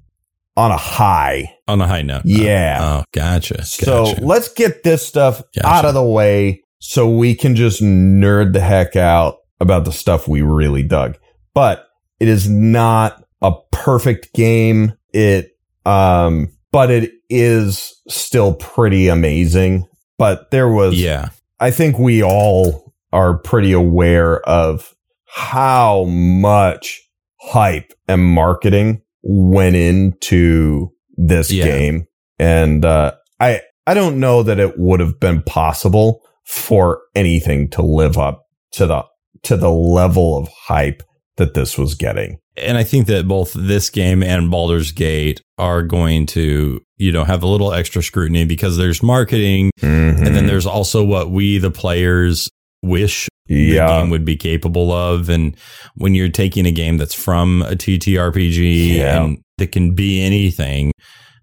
on 0.57 0.71
a 0.71 0.77
high. 0.77 1.55
on 1.67 1.79
a 1.79 1.87
high 1.87 2.01
note. 2.01 2.23
Yeah. 2.25 2.79
Oh, 2.81 3.03
gotcha. 3.13 3.63
So 3.63 4.15
let's 4.19 4.51
get 4.51 4.83
this 4.83 5.05
stuff 5.05 5.41
Gotcha. 5.55 5.67
out 5.67 5.85
of 5.85 5.93
the 5.93 6.03
way 6.03 6.63
so 6.79 7.07
we 7.09 7.35
can 7.35 7.55
just 7.55 7.81
nerd 7.81 8.53
the 8.53 8.59
heck 8.59 8.95
out 8.95 9.37
about 9.61 9.85
the 9.85 9.91
stuff 9.91 10.27
we 10.27 10.41
really 10.41 10.83
dug. 10.83 11.17
But 11.53 11.87
it 12.19 12.27
is 12.27 12.49
not 12.49 13.23
a 13.41 13.53
perfect 13.71 14.33
game. 14.33 14.93
It, 15.13 15.51
um, 15.85 16.51
but 16.71 16.89
it 16.89 17.11
is 17.29 18.01
still 18.07 18.55
pretty 18.55 19.07
amazing. 19.07 19.87
But 20.17 20.49
there 20.49 20.69
was, 20.69 20.99
yeah, 20.99 21.29
I 21.59 21.69
think 21.69 21.99
we 21.99 22.23
all 22.23 22.93
are 23.13 23.37
pretty 23.37 23.71
aware 23.71 24.39
of 24.41 24.95
how 25.25 26.05
much 26.05 27.03
hype 27.39 27.93
and 28.07 28.23
marketing 28.25 29.03
went 29.29 29.75
into 29.75 30.89
this 31.17 31.51
Yeah. 31.51 31.65
game. 31.65 32.05
And 32.39 32.85
uh, 32.85 33.13
I 33.39 33.61
I 33.85 33.93
don't 33.93 34.19
know 34.19 34.43
that 34.43 34.59
it 34.59 34.77
would 34.79 34.99
have 34.99 35.19
been 35.19 35.41
possible 35.43 36.21
for 36.45 37.01
anything 37.15 37.69
to 37.71 37.81
live 37.81 38.17
up 38.17 38.43
to 38.73 38.85
the 38.85 39.03
to 39.43 39.57
the 39.57 39.69
level 39.71 40.37
of 40.37 40.47
hype 40.67 41.03
that 41.37 41.53
this 41.53 41.77
was 41.77 41.93
getting. 41.95 42.37
and 42.57 42.77
I 42.77 42.83
think 42.83 43.05
that 43.07 43.27
both 43.27 43.53
this 43.53 43.91
game 43.91 44.23
and 44.23 44.49
Baldur's 44.49 44.91
Gate 44.91 45.41
are 45.59 45.83
going 45.83 46.25
to, 46.27 46.81
you 46.97 47.11
know, 47.11 47.23
have 47.23 47.43
a 47.43 47.47
little 47.47 47.71
extra 47.71 48.01
scrutiny 48.01 48.45
because 48.45 48.77
there's 48.77 49.03
marketing 49.03 49.69
Mm-hmm. 49.81 50.25
and 50.25 50.35
then 50.35 50.47
there's 50.47 50.65
also 50.65 51.03
what 51.03 51.29
we 51.29 51.59
the 51.59 51.69
players 51.69 52.49
wish 52.81 53.27
the 53.47 53.55
Yeah. 53.75 53.87
game 54.01 54.09
would 54.09 54.25
be 54.25 54.35
capable 54.35 54.91
of. 54.91 55.29
And 55.29 55.55
when 55.95 56.15
you're 56.15 56.29
taking 56.29 56.65
a 56.65 56.71
game 56.71 56.97
that's 56.97 57.13
from 57.13 57.61
a 57.63 57.75
TTRPG 57.75 58.95
Yeah. 58.97 59.23
and 59.23 59.37
that 59.57 59.71
can 59.71 59.93
be 59.95 60.21
anything, 60.21 60.91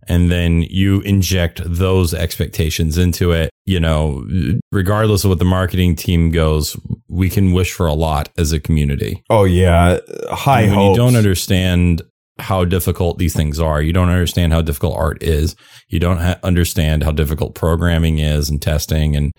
and 0.07 0.31
then 0.31 0.63
you 0.69 1.01
inject 1.01 1.63
those 1.65 2.13
expectations 2.13 2.99
into 2.99 3.33
it, 3.33 3.49
you 3.65 3.81
know, 3.81 4.25
regardless 4.71 5.25
of 5.25 5.31
what 5.31 5.39
the 5.39 5.45
marketing 5.47 5.97
team 5.97 6.31
goes, 6.31 6.77
we 7.09 7.31
can 7.31 7.53
wish 7.53 7.73
for 7.73 7.87
a 7.87 7.95
lot 7.95 8.29
as 8.37 8.53
a 8.53 8.61
community. 8.61 9.23
Oh 9.31 9.45
yeah. 9.45 9.99
High 10.31 10.63
And 10.63 10.71
when 10.73 10.79
hopes. 10.79 10.99
you 10.99 11.03
don't 11.05 11.17
understand 11.17 12.03
how 12.39 12.65
difficult 12.65 13.19
these 13.19 13.35
things 13.35 13.61
are, 13.61 13.81
you 13.81 13.93
don't 13.93 14.09
understand 14.09 14.53
how 14.53 14.61
difficult 14.61 14.97
art 14.97 15.23
is, 15.23 15.55
you 15.89 16.01
don't 16.01 16.19
ha- 16.19 16.39
understand 16.43 17.05
how 17.05 17.13
difficult 17.13 17.55
programming 17.55 18.19
is 18.19 18.51
and 18.51 18.61
testing 18.61 19.15
and 19.17 19.33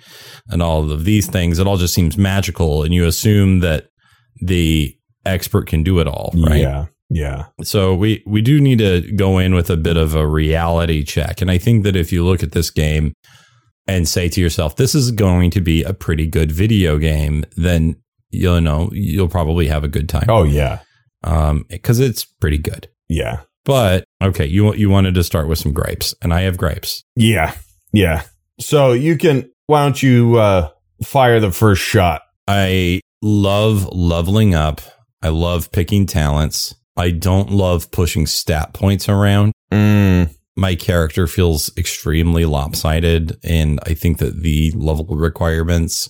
and 0.50 0.62
all 0.62 0.90
of 0.92 1.06
these 1.06 1.28
things. 1.28 1.60
It 1.60 1.68
all 1.68 1.78
just 1.78 1.94
seems 1.94 2.18
magical, 2.18 2.84
and 2.84 2.94
you 2.94 3.06
assume 3.06 3.60
that 3.60 3.88
the 4.42 4.96
expert 5.26 5.68
can 5.68 5.84
do 5.84 6.00
it 6.00 6.08
all, 6.08 6.32
right? 6.36 6.62
Yeah. 6.62 6.86
Yeah. 7.10 7.46
So 7.62 7.94
we 7.94 8.24
we 8.26 8.42
do 8.42 8.60
need 8.60 8.80
to 8.80 9.02
go 9.16 9.38
in 9.38 9.54
with 9.54 9.70
a 9.70 9.78
bit 9.78 9.98
of 9.98 10.16
a 10.16 10.28
reality 10.28 11.04
check, 11.04 11.42
and 11.42 11.52
I 11.52 11.58
think 11.58 11.84
that 11.84 11.96
if 11.96 12.12
you 12.12 12.26
look 12.26 12.42
at 12.42 12.54
this 12.54 12.72
game 12.72 13.14
and 13.88 14.08
say 14.08 14.28
to 14.30 14.42
yourself, 14.42 14.76
"This 14.76 14.96
is 14.96 15.12
going 15.12 15.52
to 15.52 15.62
be 15.62 15.84
a 15.84 15.94
pretty 15.94 16.26
good 16.26 16.52
video 16.52 16.98
game," 16.98 17.46
then 17.56 17.98
you'll 18.32 18.62
know 18.62 18.90
you'll 18.92 19.30
probably 19.30 19.68
have 19.68 19.84
a 19.84 19.88
good 19.88 20.10
time 20.10 20.26
Oh 20.30 20.44
yeah. 20.44 20.80
Um 21.26 21.66
because 21.70 22.00
it's 22.00 22.24
pretty 22.24 22.58
good. 22.58 22.88
Yeah. 23.10 23.42
But 23.66 24.06
okay, 24.22 24.46
you 24.46 24.74
you 24.76 24.90
wanted 24.90 25.16
to 25.16 25.24
start 25.24 25.48
with 25.48 25.60
some 25.60 25.74
gripes, 25.74 26.14
and 26.22 26.34
I 26.34 26.42
have 26.42 26.58
gripes. 26.58 27.04
Yeah. 27.16 27.56
Yeah. 27.92 28.24
So 28.60 28.94
you 28.94 29.18
can 29.18 29.52
why 29.68 29.84
don't 29.84 30.02
you 30.02 30.38
uh 30.38 30.70
fire 31.04 31.40
the 31.40 31.52
first 31.52 31.82
shot? 31.82 32.22
I 32.48 33.02
love 33.22 33.90
leveling 33.92 34.54
up. 34.54 34.82
I 35.22 35.30
love 35.30 35.72
picking 35.72 36.06
talents. 36.06 36.76
I 36.96 37.12
don't 37.12 37.52
love 37.52 37.92
pushing 37.92 38.28
stat 38.28 38.74
points 38.74 39.10
around. 39.10 39.52
Mm. 39.72 40.34
My 40.56 40.76
character 40.76 41.28
feels 41.28 41.76
extremely 41.76 42.46
lopsided, 42.46 43.38
and 43.44 43.80
I 43.86 43.94
think 43.94 44.20
that 44.20 44.42
the 44.42 44.72
level 44.72 45.06
requirements 45.06 46.10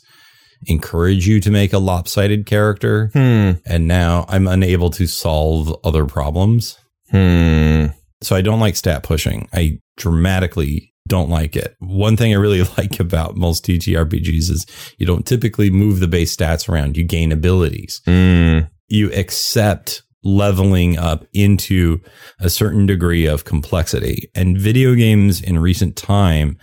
encourage 0.65 1.27
you 1.27 1.39
to 1.41 1.51
make 1.51 1.73
a 1.73 1.79
lopsided 1.79 2.45
character. 2.45 3.09
Hmm. 3.13 3.53
And 3.65 3.87
now 3.87 4.25
I'm 4.27 4.47
unable 4.47 4.89
to 4.91 5.07
solve 5.07 5.75
other 5.83 6.05
problems. 6.05 6.77
Hmm. 7.11 7.87
So 8.21 8.35
I 8.35 8.41
don't 8.41 8.59
like 8.59 8.75
stat 8.75 9.03
pushing. 9.03 9.47
I 9.53 9.79
dramatically 9.97 10.93
don't 11.07 11.29
like 11.29 11.55
it. 11.55 11.75
One 11.79 12.17
thing 12.17 12.33
I 12.33 12.37
really 12.37 12.63
like 12.77 12.99
about 12.99 13.35
most 13.35 13.65
TTRPGs 13.65 14.49
is 14.49 14.65
you 14.97 15.05
don't 15.05 15.25
typically 15.25 15.69
move 15.69 15.99
the 15.99 16.07
base 16.07 16.35
stats 16.35 16.67
around. 16.67 16.97
You 16.97 17.03
gain 17.03 17.31
abilities. 17.31 18.01
Hmm. 18.05 18.59
You 18.87 19.11
accept 19.13 20.03
leveling 20.23 20.97
up 20.97 21.25
into 21.33 22.01
a 22.39 22.49
certain 22.49 22.87
degree 22.87 23.27
of 23.27 23.45
complexity. 23.45 24.29
And 24.33 24.57
video 24.57 24.95
games 24.95 25.41
in 25.41 25.59
recent 25.59 25.95
time 25.95 26.57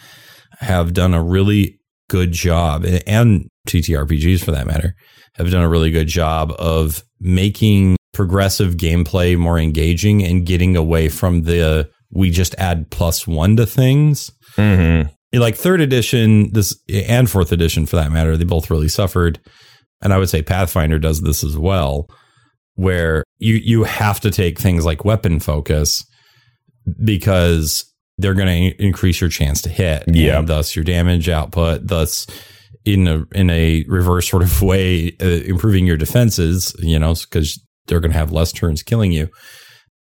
have 0.59 0.92
done 0.92 1.14
a 1.14 1.22
really 1.22 1.81
good 2.09 2.33
job, 2.33 2.85
and 3.07 3.48
TTRPGs 3.68 4.44
for 4.44 4.51
that 4.53 4.66
matter, 4.66 4.94
have 5.35 5.51
done 5.51 5.62
a 5.62 5.68
really 5.68 5.90
good 5.90 6.09
job 6.09 6.53
of 6.59 7.03
making 7.20 7.96
progressive 8.12 8.77
gameplay 8.77 9.37
more 9.38 9.59
engaging 9.59 10.22
and 10.22 10.44
getting 10.44 10.77
away 10.77 11.09
from 11.09 11.42
the 11.42 11.88
we 12.11 12.31
just 12.31 12.55
add 12.59 12.90
plus 12.90 13.27
one 13.27 13.57
to 13.57 13.64
things. 13.64 14.31
Mm-hmm. 14.57 15.09
Like 15.38 15.55
third 15.57 15.81
edition, 15.81 16.53
this 16.53 16.79
and 16.90 17.31
fourth 17.31 17.53
edition 17.53 17.87
for 17.87 17.96
that 17.96 18.12
matter, 18.12 18.37
they 18.37 18.44
both 18.44 18.70
really 18.70 18.88
suffered. 18.88 19.40
And 20.03 20.12
I 20.12 20.18
would 20.18 20.29
say 20.29 20.42
Pathfinder 20.42 20.98
does 20.98 21.22
this 21.22 21.42
as 21.42 21.57
well, 21.57 22.07
where 22.75 23.25
you 23.38 23.55
you 23.55 23.85
have 23.85 24.20
to 24.20 24.31
take 24.31 24.59
things 24.59 24.85
like 24.85 25.07
weapon 25.07 25.40
focus 25.40 26.05
because 27.03 27.85
they're 28.18 28.35
going 28.35 28.72
to 28.72 28.83
increase 28.85 29.20
your 29.20 29.31
chance 29.31 29.62
to 29.62 29.68
hit, 29.70 30.05
Yeah. 30.09 30.42
thus 30.42 30.77
your 30.77 30.85
damage 30.85 31.29
output, 31.29 31.87
thus 31.87 32.27
in 32.85 33.07
a 33.09 33.25
in 33.35 33.51
a 33.51 33.85
reverse 33.88 34.29
sort 34.29 34.42
of 34.42 34.62
way, 34.62 35.16
uh, 35.21 35.27
improving 35.27 35.87
your 35.87 35.97
defenses. 35.97 36.75
You 36.79 36.99
know, 36.99 37.14
because 37.14 37.61
they're 37.87 38.01
going 38.01 38.12
to 38.12 38.18
have 38.18 38.33
less 38.33 38.53
turns 38.53 38.83
killing 38.83 39.12
you. 39.12 39.29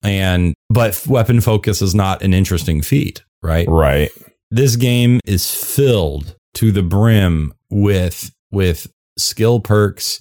And 0.03 0.53
but 0.69 1.01
weapon 1.07 1.41
focus 1.41 1.81
is 1.81 1.93
not 1.93 2.21
an 2.23 2.33
interesting 2.33 2.81
feat, 2.81 3.23
right? 3.43 3.67
Right. 3.67 4.09
This 4.49 4.75
game 4.75 5.19
is 5.25 5.49
filled 5.53 6.35
to 6.55 6.71
the 6.71 6.83
brim 6.83 7.53
with 7.69 8.31
with 8.51 8.91
skill 9.17 9.59
perks 9.59 10.19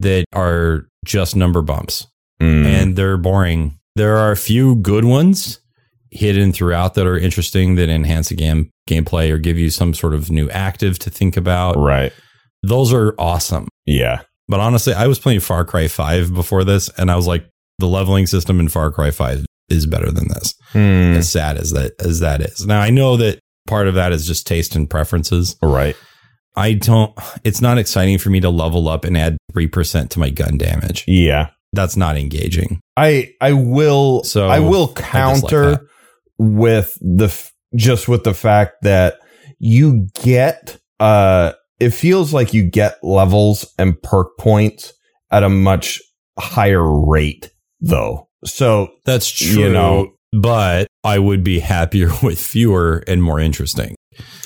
that 0.00 0.24
are 0.32 0.86
just 1.04 1.36
number 1.36 1.62
bumps 1.62 2.06
Mm. 2.40 2.64
and 2.64 2.96
they're 2.96 3.18
boring. 3.18 3.78
There 3.96 4.16
are 4.16 4.32
a 4.32 4.36
few 4.36 4.76
good 4.76 5.04
ones 5.04 5.60
hidden 6.10 6.52
throughout 6.52 6.94
that 6.94 7.06
are 7.06 7.18
interesting 7.18 7.74
that 7.74 7.90
enhance 7.90 8.30
the 8.30 8.34
game 8.34 8.70
gameplay 8.90 9.30
or 9.30 9.38
give 9.38 9.56
you 9.58 9.70
some 9.70 9.94
sort 9.94 10.12
of 10.14 10.30
new 10.30 10.50
active 10.50 10.98
to 11.00 11.10
think 11.10 11.36
about. 11.36 11.76
right. 11.78 12.12
Those 12.62 12.92
are 12.92 13.14
awesome. 13.18 13.68
Yeah. 13.86 14.20
But 14.48 14.60
honestly, 14.60 14.92
I 14.92 15.06
was 15.06 15.18
playing 15.18 15.40
Far 15.40 15.64
Cry 15.64 15.88
5 15.88 16.34
before 16.34 16.64
this 16.64 16.90
and 16.98 17.10
I 17.10 17.16
was 17.16 17.26
like 17.26 17.48
the 17.78 17.86
leveling 17.88 18.26
system 18.26 18.60
in 18.60 18.68
Far 18.68 18.90
Cry 18.90 19.10
5 19.10 19.46
is 19.70 19.86
better 19.86 20.10
than 20.10 20.28
this. 20.28 20.54
Hmm. 20.72 21.14
As 21.16 21.30
sad 21.30 21.56
as 21.56 21.70
that 21.70 21.92
as 22.00 22.20
that 22.20 22.42
is. 22.42 22.66
Now 22.66 22.80
I 22.82 22.90
know 22.90 23.16
that 23.16 23.38
part 23.66 23.88
of 23.88 23.94
that 23.94 24.12
is 24.12 24.26
just 24.26 24.46
taste 24.46 24.74
and 24.76 24.90
preferences. 24.90 25.56
Right. 25.62 25.96
I 26.56 26.74
don't 26.74 27.12
it's 27.44 27.60
not 27.62 27.78
exciting 27.78 28.18
for 28.18 28.28
me 28.28 28.40
to 28.40 28.50
level 28.50 28.88
up 28.88 29.04
and 29.06 29.16
add 29.16 29.38
3% 29.54 30.08
to 30.10 30.18
my 30.18 30.28
gun 30.28 30.58
damage. 30.58 31.04
Yeah. 31.06 31.50
That's 31.72 31.96
not 31.96 32.18
engaging. 32.18 32.80
I 32.96 33.30
I 33.40 33.52
will 33.54 34.24
So, 34.24 34.48
I 34.48 34.58
will 34.58 34.92
counter 34.92 35.70
that. 35.70 35.80
with 36.38 36.98
the 37.00 37.26
f- 37.26 37.52
just 37.74 38.08
with 38.08 38.24
the 38.24 38.34
fact 38.34 38.82
that 38.82 39.18
you 39.58 40.08
get 40.22 40.78
uh 40.98 41.52
it 41.78 41.90
feels 41.90 42.32
like 42.34 42.52
you 42.52 42.62
get 42.62 43.02
levels 43.02 43.72
and 43.78 44.00
perk 44.02 44.36
points 44.38 44.92
at 45.30 45.42
a 45.42 45.48
much 45.48 46.00
higher 46.38 46.84
rate 47.06 47.50
though. 47.80 48.28
So 48.44 48.90
That's 49.04 49.30
true. 49.30 49.64
You 49.64 49.72
know. 49.72 50.12
but 50.32 50.86
I 51.04 51.18
would 51.18 51.42
be 51.42 51.58
happier 51.58 52.10
with 52.22 52.38
fewer 52.38 53.02
and 53.06 53.22
more 53.22 53.40
interesting. 53.40 53.94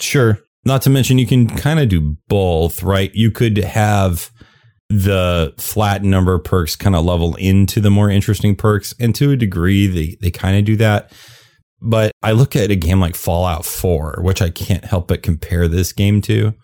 sure. 0.01 0.39
Not 0.67 0.81
to 0.83 0.91
mention, 0.91 1.19
you 1.19 1.27
can 1.27 1.47
kind 1.47 1.79
of 1.79 1.91
do 1.91 2.17
both, 2.27 2.83
right? 2.83 3.15
You 3.15 3.31
could 3.31 3.59
have 3.59 4.31
the 4.89 5.53
flat 5.59 6.03
number 6.03 6.35
of 6.35 6.45
perks 6.45 6.75
kind 6.75 6.97
of 6.97 7.05
level 7.05 7.35
into 7.35 7.83
the 7.83 7.91
more 7.91 8.09
interesting 8.09 8.57
perks. 8.57 8.95
And 8.99 9.15
to 9.17 9.33
a 9.33 9.37
degree, 9.37 9.87
they, 9.87 10.17
they 10.23 10.31
kind 10.31 10.57
of 10.57 10.65
do 10.65 10.77
that. 10.77 11.13
But 11.85 12.13
I 12.23 12.33
look 12.33 12.57
at 12.57 12.71
a 12.71 12.77
game 12.77 12.99
like 12.99 13.15
Fallout 13.15 13.65
4, 13.65 14.21
which 14.23 14.41
I 14.41 14.51
can't 14.51 14.85
help 14.85 15.09
but 15.09 15.23
compare 15.23 15.69
this 15.69 15.93
game 15.93 16.21
to. 16.23 16.55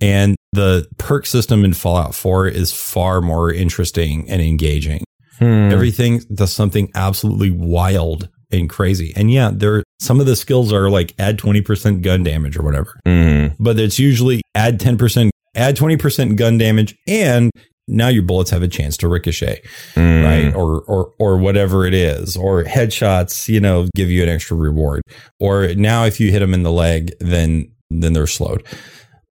And 0.00 0.36
the 0.52 0.86
perk 0.98 1.26
system 1.26 1.64
in 1.64 1.72
Fallout 1.72 2.14
4 2.14 2.48
is 2.48 2.72
far 2.72 3.20
more 3.20 3.52
interesting 3.52 4.28
and 4.28 4.42
engaging. 4.42 5.04
Hmm. 5.38 5.72
Everything 5.72 6.20
does 6.34 6.52
something 6.52 6.90
absolutely 6.94 7.50
wild 7.50 8.28
and 8.50 8.68
crazy. 8.68 9.12
And 9.16 9.32
yeah, 9.32 9.50
there 9.52 9.82
some 10.00 10.20
of 10.20 10.26
the 10.26 10.36
skills 10.36 10.72
are 10.72 10.90
like 10.90 11.14
add 11.18 11.38
20% 11.38 12.02
gun 12.02 12.22
damage 12.22 12.56
or 12.56 12.62
whatever. 12.62 13.00
Mm. 13.06 13.56
But 13.58 13.78
it's 13.78 13.98
usually 13.98 14.42
add 14.54 14.78
10%, 14.78 15.30
add 15.54 15.76
20% 15.76 16.36
gun 16.36 16.58
damage 16.58 16.94
and 17.06 17.50
now 17.88 18.08
your 18.08 18.22
bullets 18.22 18.50
have 18.50 18.62
a 18.62 18.68
chance 18.68 18.96
to 18.98 19.08
ricochet, 19.08 19.62
Mm. 19.94 20.24
right? 20.24 20.54
Or 20.54 20.80
or 20.82 21.12
or 21.18 21.36
whatever 21.38 21.84
it 21.86 21.94
is. 21.94 22.36
Or 22.36 22.64
headshots, 22.64 23.48
you 23.48 23.60
know, 23.60 23.88
give 23.94 24.10
you 24.10 24.22
an 24.22 24.28
extra 24.28 24.56
reward. 24.56 25.02
Or 25.40 25.68
now 25.74 26.04
if 26.04 26.20
you 26.20 26.30
hit 26.30 26.40
them 26.40 26.54
in 26.54 26.62
the 26.62 26.72
leg, 26.72 27.12
then 27.20 27.70
then 27.90 28.12
they're 28.12 28.26
slowed. 28.26 28.64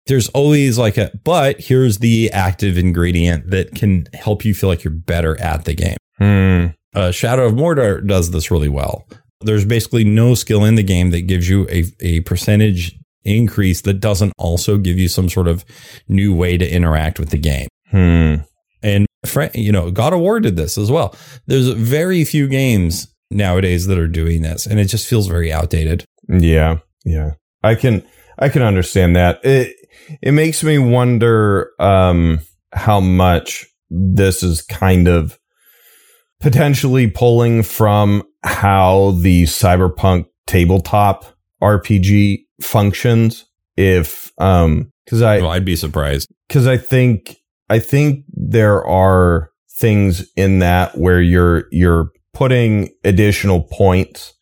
There's 0.08 0.30
always 0.30 0.78
like 0.78 0.98
a 0.98 1.12
but 1.24 1.60
here's 1.62 2.00
the 2.00 2.32
active 2.32 2.78
ingredient 2.78 3.50
that 3.52 3.76
can 3.76 4.08
help 4.14 4.44
you 4.44 4.54
feel 4.54 4.70
like 4.70 4.84
you're 4.84 4.92
better 4.94 5.40
at 5.40 5.66
the 5.66 5.74
game 5.74 5.98
Mm. 6.20 6.74
uh, 6.96 7.12
Shadow 7.12 7.46
of 7.46 7.54
Mordor 7.54 8.06
does 8.06 8.32
this 8.32 8.52
really 8.52 8.70
well. 8.70 9.08
There's 9.44 9.66
basically 9.66 10.04
no 10.04 10.36
skill 10.36 10.66
in 10.66 10.76
the 10.76 10.84
game 10.84 11.10
that 11.12 11.22
gives 11.22 11.50
you 11.50 11.68
a, 11.70 11.86
a 12.00 12.20
percentage 12.22 12.96
increase 13.24 13.82
that 13.82 14.00
doesn't 14.00 14.34
also 14.38 14.78
give 14.78 14.98
you 15.00 15.08
some 15.08 15.30
sort 15.30 15.48
of 15.48 15.64
new 16.08 16.34
way 16.36 16.58
to 16.58 16.68
interact 16.76 17.20
with 17.20 17.30
the 17.30 17.38
game. 17.38 17.68
Hmm. 17.92 18.36
And 18.84 19.06
you 19.54 19.72
know, 19.72 19.92
God 19.92 20.14
of 20.14 20.20
War 20.20 20.40
did 20.40 20.56
this 20.56 20.78
as 20.78 20.90
well. 20.92 21.16
There's 21.46 21.68
very 21.70 22.24
few 22.24 22.48
games 22.48 23.08
nowadays 23.30 23.86
that 23.88 23.98
are 24.00 24.08
doing 24.08 24.42
this, 24.42 24.66
and 24.66 24.80
it 24.80 24.86
just 24.86 25.08
feels 25.08 25.28
very 25.28 25.52
outdated. 25.54 26.04
Yeah, 26.28 26.80
yeah. 27.06 27.32
I 27.64 27.76
can 27.76 28.04
I 28.40 28.50
can 28.50 28.64
understand 28.64 29.16
that. 29.16 29.40
It 29.46 29.76
it 30.22 30.32
makes 30.32 30.64
me 30.64 30.80
wonder 30.80 31.72
um 31.80 32.40
how 32.74 33.00
much 33.00 33.66
this 33.90 34.42
is 34.42 34.62
kind 34.64 35.08
of 35.08 35.38
potentially 36.40 37.08
pulling 37.08 37.62
from 37.64 38.24
how 38.44 39.12
the 39.22 39.44
cyberpunk 39.44 40.26
tabletop 40.48 41.26
RPG 41.62 42.40
functions 42.62 43.46
if 43.78 44.32
um 44.40 44.92
Because 45.06 45.22
I, 45.22 45.40
well, 45.42 45.52
I'd 45.52 45.66
be 45.66 45.76
surprised. 45.76 46.30
because 46.48 46.66
I 46.68 46.78
think 46.78 47.38
I 47.72 47.80
think 47.80 48.26
there 48.34 48.86
are 48.86 49.50
things 49.70 50.30
in 50.36 50.60
that 50.60 50.98
where 50.98 51.22
you're 51.22 51.68
you're 51.72 52.12
putting 52.34 52.90
additional 53.06 53.62
points 53.62 54.34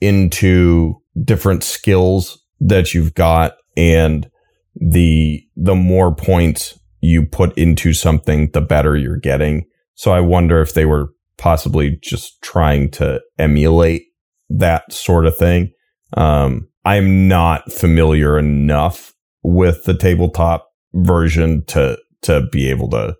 into 0.00 1.00
different 1.22 1.62
skills 1.62 2.36
that 2.58 2.92
you've 2.92 3.14
got 3.14 3.54
and 3.76 4.28
the 4.74 5.40
the 5.54 5.76
more 5.76 6.12
points 6.12 6.76
you 7.00 7.24
put 7.24 7.56
into 7.56 7.92
something 7.92 8.50
the 8.50 8.60
better 8.60 8.96
you're 8.96 9.18
getting. 9.18 9.66
So 9.94 10.10
i 10.10 10.18
wonder 10.18 10.60
if 10.60 10.74
they 10.74 10.84
were 10.84 11.10
possibly 11.36 11.96
just 12.02 12.42
trying 12.42 12.90
to 12.90 13.20
emulate 13.38 14.02
that 14.50 14.92
sort 14.92 15.26
of 15.26 15.36
thing. 15.36 15.70
Um 16.16 16.66
i'm 16.84 17.28
not 17.28 17.70
familiar 17.70 18.36
enough 18.36 19.14
with 19.44 19.84
the 19.84 19.96
tabletop 19.96 20.72
version 20.94 21.64
to 21.66 21.98
to 22.24 22.42
be 22.52 22.68
able 22.68 22.90
to 22.90 23.16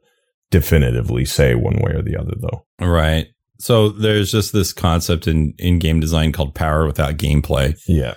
definitively 0.50 1.24
say 1.24 1.54
one 1.54 1.76
way 1.76 1.92
or 1.92 2.02
the 2.02 2.16
other 2.16 2.34
though 2.40 2.64
Right. 2.80 3.28
So 3.58 3.88
there's 3.88 4.30
just 4.30 4.52
this 4.52 4.72
concept 4.72 5.26
in, 5.26 5.54
in 5.58 5.78
game 5.78 6.00
design 6.00 6.32
called 6.32 6.54
power 6.54 6.86
without 6.86 7.16
gameplay. 7.16 7.78
yeah 7.86 8.14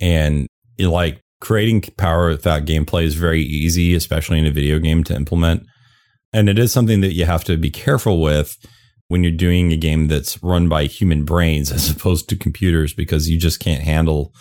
And 0.00 0.46
you 0.76 0.90
like 0.90 1.20
creating 1.40 1.82
power 1.96 2.28
without 2.28 2.64
gameplay 2.64 3.04
is 3.04 3.14
very 3.14 3.42
easy, 3.42 3.94
especially 3.94 4.38
in 4.38 4.46
a 4.46 4.50
video 4.50 4.78
game 4.78 5.04
to 5.04 5.14
implement. 5.14 5.64
And 6.32 6.48
it 6.48 6.58
is 6.58 6.72
something 6.72 7.00
that 7.00 7.14
you 7.14 7.24
have 7.24 7.44
to 7.44 7.56
be 7.56 7.70
careful 7.70 8.20
with 8.20 8.56
when 9.08 9.22
you're 9.22 9.32
doing 9.32 9.72
a 9.72 9.76
game 9.76 10.08
that's 10.08 10.42
run 10.42 10.68
by 10.68 10.84
human 10.84 11.24
brains 11.24 11.70
as 11.72 11.90
opposed 11.90 12.28
to 12.28 12.36
computers 12.36 12.94
because 12.94 13.28
you 13.28 13.38
just 13.38 13.60
can't 13.60 13.82
handle 13.82 14.32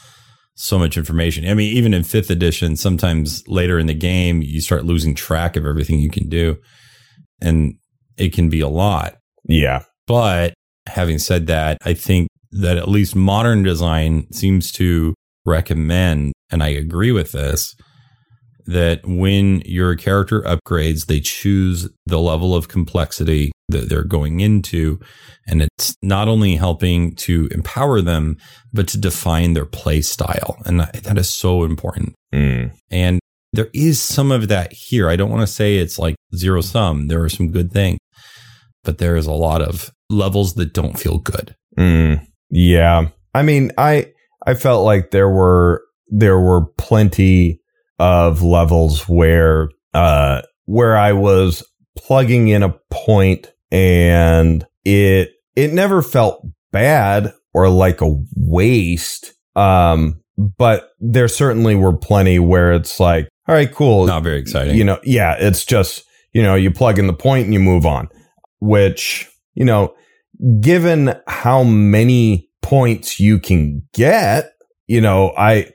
so 0.55 0.79
much 0.79 0.97
information. 0.97 1.47
I 1.47 1.53
mean, 1.53 1.75
even 1.75 1.93
in 1.93 2.03
fifth 2.03 2.29
edition, 2.29 2.75
sometimes 2.75 3.45
later 3.47 3.77
in 3.77 3.87
the 3.87 3.93
game, 3.93 4.41
you 4.41 4.61
start 4.61 4.85
losing 4.85 5.13
track 5.13 5.55
of 5.55 5.65
everything 5.65 5.99
you 5.99 6.09
can 6.09 6.29
do. 6.29 6.57
And 7.41 7.75
it 8.17 8.33
can 8.33 8.49
be 8.49 8.61
a 8.61 8.69
lot. 8.69 9.17
yeah 9.43 9.83
But 10.07 10.53
having 10.87 11.19
said 11.19 11.47
that, 11.47 11.77
I 11.83 11.93
think 11.93 12.29
that 12.51 12.77
at 12.77 12.87
least 12.87 13.15
modern 13.15 13.63
design 13.63 14.31
seems 14.31 14.71
to 14.73 15.13
recommend, 15.45 16.33
and 16.49 16.63
I 16.63 16.69
agree 16.69 17.11
with 17.11 17.33
this, 17.33 17.75
that 18.65 19.01
when 19.05 19.61
your 19.65 19.95
character 19.95 20.41
upgrades, 20.41 21.05
they 21.05 21.19
choose 21.19 21.89
the 22.05 22.19
level 22.19 22.55
of 22.55 22.67
complexity 22.67 23.51
that 23.69 23.89
they're 23.89 24.03
going 24.03 24.39
into. 24.39 24.99
And 25.47 25.61
it's 25.61 25.95
not 26.01 26.27
only 26.27 26.55
helping 26.55 27.15
to 27.15 27.47
empower 27.51 28.01
them, 28.01 28.37
but 28.73 28.87
to 28.89 28.97
define 28.97 29.53
their 29.53 29.65
play 29.65 30.01
style. 30.01 30.57
And 30.65 30.79
that 30.79 31.17
is 31.17 31.29
so 31.29 31.63
important. 31.63 32.15
Mm. 32.33 32.71
And 32.89 33.19
there 33.53 33.69
is 33.73 34.01
some 34.01 34.31
of 34.31 34.47
that 34.49 34.73
here. 34.73 35.09
I 35.09 35.15
don't 35.15 35.29
want 35.29 35.41
to 35.41 35.53
say 35.53 35.77
it's 35.77 35.97
like 35.97 36.15
zero 36.35 36.61
sum. 36.61 37.07
There 37.07 37.23
are 37.23 37.29
some 37.29 37.51
good 37.51 37.71
things, 37.71 37.99
but 38.83 38.97
there 38.97 39.15
is 39.15 39.27
a 39.27 39.33
lot 39.33 39.61
of 39.61 39.91
levels 40.09 40.55
that 40.55 40.73
don't 40.73 40.99
feel 40.99 41.19
good. 41.19 41.55
Mm, 41.77 42.25
yeah. 42.49 43.09
I 43.33 43.43
mean, 43.43 43.71
I 43.77 44.11
I 44.45 44.53
felt 44.53 44.85
like 44.85 45.11
there 45.11 45.29
were 45.29 45.83
there 46.07 46.39
were 46.39 46.65
plenty 46.77 47.61
of 47.99 48.41
levels 48.41 49.07
where 49.07 49.69
uh 49.93 50.41
where 50.65 50.97
I 50.97 51.13
was 51.13 51.63
plugging 51.97 52.49
in 52.49 52.63
a 52.63 52.75
point 52.91 53.51
and 53.71 54.65
it 54.83 55.31
it 55.55 55.73
never 55.73 56.01
felt 56.01 56.45
bad 56.71 57.33
or 57.53 57.69
like 57.69 58.01
a 58.01 58.15
waste. 58.35 59.33
Um 59.55 60.21
but 60.37 60.89
there 60.99 61.27
certainly 61.27 61.75
were 61.75 61.95
plenty 61.95 62.39
where 62.39 62.73
it's 62.73 62.99
like, 62.99 63.29
all 63.47 63.55
right, 63.55 63.71
cool. 63.71 64.05
Not 64.07 64.23
very 64.23 64.39
exciting. 64.39 64.75
You 64.75 64.83
know, 64.83 64.99
yeah, 65.03 65.35
it's 65.39 65.63
just, 65.65 66.03
you 66.33 66.41
know, 66.41 66.55
you 66.55 66.71
plug 66.71 66.99
in 66.99 67.07
the 67.07 67.13
point 67.13 67.45
and 67.45 67.53
you 67.53 67.59
move 67.59 67.85
on, 67.85 68.09
which, 68.59 69.29
you 69.53 69.63
know, 69.63 69.95
given 70.59 71.15
how 71.27 71.63
many 71.63 72.49
points 72.61 73.19
you 73.19 73.39
can 73.39 73.87
get, 73.93 74.51
you 74.87 74.99
know, 74.99 75.33
I, 75.37 75.71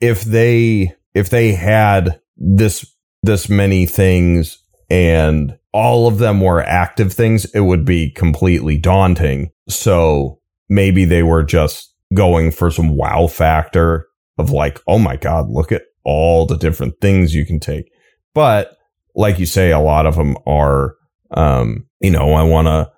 if 0.00 0.22
they, 0.22 0.94
if 1.14 1.30
they 1.30 1.52
had 1.52 2.20
this, 2.36 2.86
this 3.22 3.48
many 3.48 3.86
things 3.86 4.62
and 4.88 5.56
all 5.72 6.08
of 6.08 6.18
them 6.18 6.40
were 6.40 6.62
active 6.62 7.12
things, 7.12 7.44
it 7.54 7.60
would 7.60 7.84
be 7.84 8.10
completely 8.10 8.76
daunting. 8.76 9.50
So 9.68 10.40
maybe 10.68 11.04
they 11.04 11.22
were 11.22 11.44
just 11.44 11.94
going 12.14 12.50
for 12.50 12.70
some 12.70 12.96
wow 12.96 13.26
factor 13.26 14.06
of 14.38 14.50
like, 14.50 14.80
oh 14.86 14.98
my 14.98 15.16
God, 15.16 15.48
look 15.48 15.70
at 15.70 15.82
all 16.04 16.46
the 16.46 16.56
different 16.56 17.00
things 17.00 17.34
you 17.34 17.46
can 17.46 17.60
take. 17.60 17.90
But 18.34 18.76
like 19.14 19.38
you 19.38 19.46
say, 19.46 19.70
a 19.70 19.78
lot 19.78 20.06
of 20.06 20.16
them 20.16 20.36
are, 20.46 20.96
um, 21.32 21.86
you 22.00 22.10
know, 22.10 22.32
I 22.32 22.42
want 22.42 22.66
to 22.66 22.90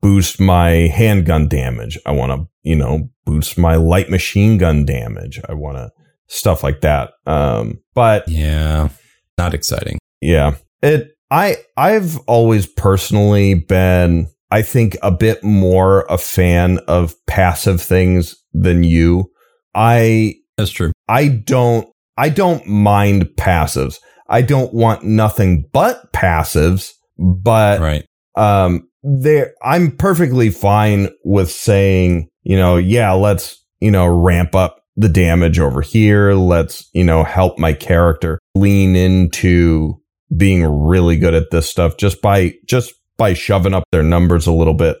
boost 0.00 0.40
my 0.40 0.70
handgun 0.70 1.48
damage. 1.48 1.98
I 2.06 2.12
want 2.12 2.32
to, 2.32 2.48
you 2.62 2.76
know, 2.76 3.10
boost 3.24 3.58
my 3.58 3.76
light 3.76 4.10
machine 4.10 4.58
gun 4.58 4.84
damage. 4.84 5.40
I 5.48 5.54
want 5.54 5.78
to 5.78 5.90
stuff 6.30 6.62
like 6.62 6.80
that. 6.80 7.10
Um, 7.26 7.80
but 7.94 8.26
yeah, 8.28 8.88
not 9.36 9.52
exciting. 9.52 9.98
yeah, 10.22 10.54
it, 10.82 11.10
I, 11.30 11.56
I've 11.76 12.16
always 12.26 12.66
personally 12.66 13.54
been, 13.54 14.26
I 14.50 14.62
think 14.62 14.96
a 15.02 15.10
bit 15.10 15.44
more 15.44 16.06
a 16.08 16.18
fan 16.18 16.78
of 16.88 17.14
passive 17.26 17.80
things 17.82 18.34
than 18.52 18.82
you. 18.82 19.30
I, 19.74 20.34
That's 20.56 20.70
true. 20.70 20.92
I 21.08 21.28
don't 21.28 21.86
I 22.16 22.28
don't 22.30 22.66
mind 22.66 23.26
passives. 23.36 23.98
I 24.28 24.42
don't 24.42 24.74
want 24.74 25.04
nothing 25.04 25.64
but 25.72 26.12
passives, 26.12 26.90
but 27.18 27.80
Right. 27.80 28.04
um 28.36 28.88
there 29.02 29.54
I'm 29.62 29.96
perfectly 29.96 30.50
fine 30.50 31.08
with 31.24 31.50
saying, 31.50 32.28
you 32.42 32.56
know, 32.56 32.76
yeah, 32.76 33.12
let's, 33.12 33.64
you 33.80 33.90
know, 33.92 34.06
ramp 34.06 34.54
up 34.56 34.79
the 34.96 35.08
damage 35.08 35.58
over 35.58 35.80
here. 35.80 36.32
Let's, 36.34 36.88
you 36.92 37.04
know, 37.04 37.24
help 37.24 37.58
my 37.58 37.72
character 37.72 38.38
lean 38.54 38.96
into 38.96 40.00
being 40.36 40.64
really 40.64 41.16
good 41.16 41.34
at 41.34 41.50
this 41.50 41.68
stuff 41.68 41.96
just 41.96 42.22
by 42.22 42.54
just 42.66 42.92
by 43.16 43.34
shoving 43.34 43.74
up 43.74 43.84
their 43.92 44.02
numbers 44.02 44.46
a 44.46 44.52
little 44.52 44.74
bit. 44.74 44.96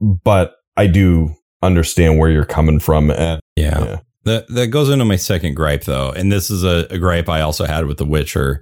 But 0.00 0.54
I 0.76 0.86
do 0.86 1.34
understand 1.62 2.18
where 2.18 2.30
you're 2.30 2.44
coming 2.44 2.78
from 2.78 3.10
and 3.10 3.40
Yeah. 3.56 3.84
Yeah. 3.84 3.98
That 4.24 4.48
that 4.48 4.66
goes 4.68 4.88
into 4.90 5.04
my 5.04 5.16
second 5.16 5.54
gripe 5.54 5.84
though, 5.84 6.10
and 6.10 6.32
this 6.32 6.50
is 6.50 6.64
a, 6.64 6.86
a 6.90 6.98
gripe 6.98 7.28
I 7.28 7.42
also 7.42 7.64
had 7.64 7.86
with 7.86 7.98
The 7.98 8.04
Witcher, 8.04 8.60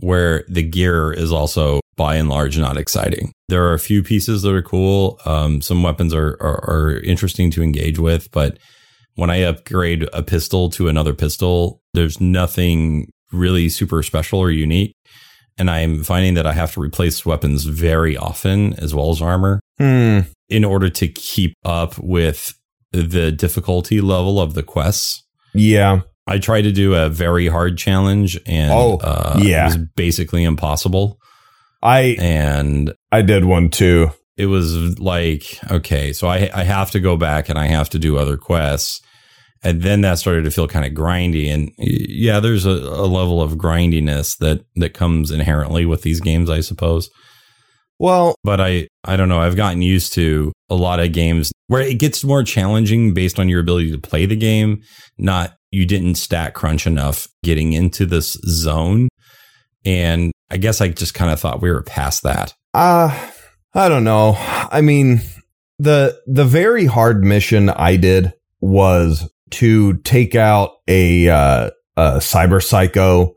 where 0.00 0.44
the 0.48 0.62
gear 0.62 1.10
is 1.12 1.32
also 1.32 1.80
by 1.96 2.16
and 2.16 2.28
large 2.28 2.58
not 2.58 2.76
exciting. 2.76 3.32
There 3.48 3.64
are 3.64 3.72
a 3.72 3.78
few 3.78 4.02
pieces 4.02 4.42
that 4.42 4.54
are 4.54 4.62
cool. 4.62 5.18
Um, 5.24 5.62
some 5.62 5.82
weapons 5.82 6.12
are, 6.12 6.36
are 6.40 6.70
are 6.70 7.00
interesting 7.00 7.50
to 7.52 7.62
engage 7.62 7.98
with, 7.98 8.30
but 8.32 8.58
when 9.14 9.30
I 9.30 9.42
upgrade 9.42 10.08
a 10.12 10.22
pistol 10.22 10.70
to 10.70 10.88
another 10.88 11.14
pistol, 11.14 11.80
there's 11.94 12.20
nothing 12.20 13.10
really 13.32 13.68
super 13.68 14.02
special 14.02 14.38
or 14.38 14.50
unique. 14.50 14.94
And 15.58 15.70
I'm 15.70 16.02
finding 16.02 16.34
that 16.34 16.46
I 16.46 16.52
have 16.54 16.72
to 16.74 16.80
replace 16.80 17.26
weapons 17.26 17.64
very 17.64 18.16
often 18.16 18.72
as 18.74 18.94
well 18.94 19.10
as 19.10 19.20
armor 19.20 19.60
hmm, 19.78 20.20
in 20.48 20.64
order 20.64 20.88
to 20.88 21.08
keep 21.08 21.54
up 21.64 21.98
with 21.98 22.54
the 22.92 23.30
difficulty 23.32 24.00
level 24.00 24.40
of 24.40 24.54
the 24.54 24.62
quests. 24.62 25.24
yeah. 25.54 26.00
I 26.24 26.38
tried 26.38 26.62
to 26.62 26.72
do 26.72 26.94
a 26.94 27.08
very 27.08 27.48
hard 27.48 27.76
challenge 27.76 28.38
and 28.46 28.70
Oh, 28.72 28.98
uh, 29.02 29.40
yeah. 29.42 29.64
it 29.64 29.66
was 29.66 29.76
basically 29.96 30.44
impossible. 30.44 31.18
I 31.82 32.16
And 32.20 32.94
I 33.10 33.22
did 33.22 33.44
one 33.44 33.70
too. 33.70 34.12
It 34.36 34.46
was 34.46 34.98
like, 34.98 35.58
okay, 35.70 36.12
so 36.12 36.26
I, 36.28 36.50
I 36.54 36.64
have 36.64 36.90
to 36.92 37.00
go 37.00 37.16
back 37.16 37.48
and 37.48 37.58
I 37.58 37.66
have 37.66 37.90
to 37.90 37.98
do 37.98 38.16
other 38.16 38.36
quests. 38.36 39.00
And 39.64 39.82
then 39.82 40.00
that 40.00 40.18
started 40.18 40.42
to 40.44 40.50
feel 40.50 40.66
kind 40.66 40.84
of 40.84 40.92
grindy. 40.92 41.48
And 41.48 41.70
yeah, 41.78 42.40
there's 42.40 42.66
a, 42.66 42.70
a 42.70 43.06
level 43.06 43.40
of 43.40 43.56
grindiness 43.56 44.36
that, 44.36 44.64
that 44.76 44.94
comes 44.94 45.30
inherently 45.30 45.86
with 45.86 46.02
these 46.02 46.20
games, 46.20 46.50
I 46.50 46.60
suppose. 46.60 47.08
Well, 48.02 48.34
but 48.42 48.60
I 48.60 48.88
I 49.04 49.16
don't 49.16 49.28
know. 49.28 49.40
I've 49.40 49.54
gotten 49.54 49.80
used 49.80 50.12
to 50.14 50.52
a 50.68 50.74
lot 50.74 50.98
of 50.98 51.12
games 51.12 51.52
where 51.68 51.82
it 51.82 52.00
gets 52.00 52.24
more 52.24 52.42
challenging 52.42 53.14
based 53.14 53.38
on 53.38 53.48
your 53.48 53.60
ability 53.60 53.92
to 53.92 53.98
play 53.98 54.26
the 54.26 54.34
game, 54.34 54.82
not 55.18 55.54
you 55.70 55.86
didn't 55.86 56.16
stat 56.16 56.52
crunch 56.54 56.84
enough 56.84 57.28
getting 57.44 57.74
into 57.74 58.04
this 58.04 58.32
zone. 58.48 59.08
And 59.84 60.32
I 60.50 60.56
guess 60.56 60.80
I 60.80 60.88
just 60.88 61.14
kind 61.14 61.30
of 61.30 61.38
thought 61.38 61.62
we 61.62 61.70
were 61.70 61.84
past 61.84 62.24
that. 62.24 62.54
uh 62.74 63.30
I 63.74 63.88
don't 63.88 64.04
know. 64.04 64.34
I 64.38 64.80
mean, 64.80 65.22
the 65.78 66.20
the 66.26 66.44
very 66.44 66.84
hard 66.84 67.24
mission 67.24 67.70
I 67.70 67.96
did 67.96 68.32
was 68.60 69.30
to 69.50 69.94
take 69.98 70.34
out 70.34 70.72
a 70.88 71.28
uh 71.28 71.70
a 71.96 72.02
cyber 72.18 72.62
psycho 72.62 73.34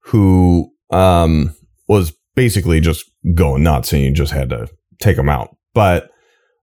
who 0.00 0.70
um 0.90 1.54
was 1.88 2.12
basically 2.34 2.80
just 2.80 3.04
going 3.34 3.62
nuts 3.62 3.92
and 3.92 4.02
you 4.02 4.12
just 4.12 4.32
had 4.32 4.50
to 4.50 4.68
take 5.00 5.16
him 5.16 5.28
out. 5.28 5.56
But 5.74 6.10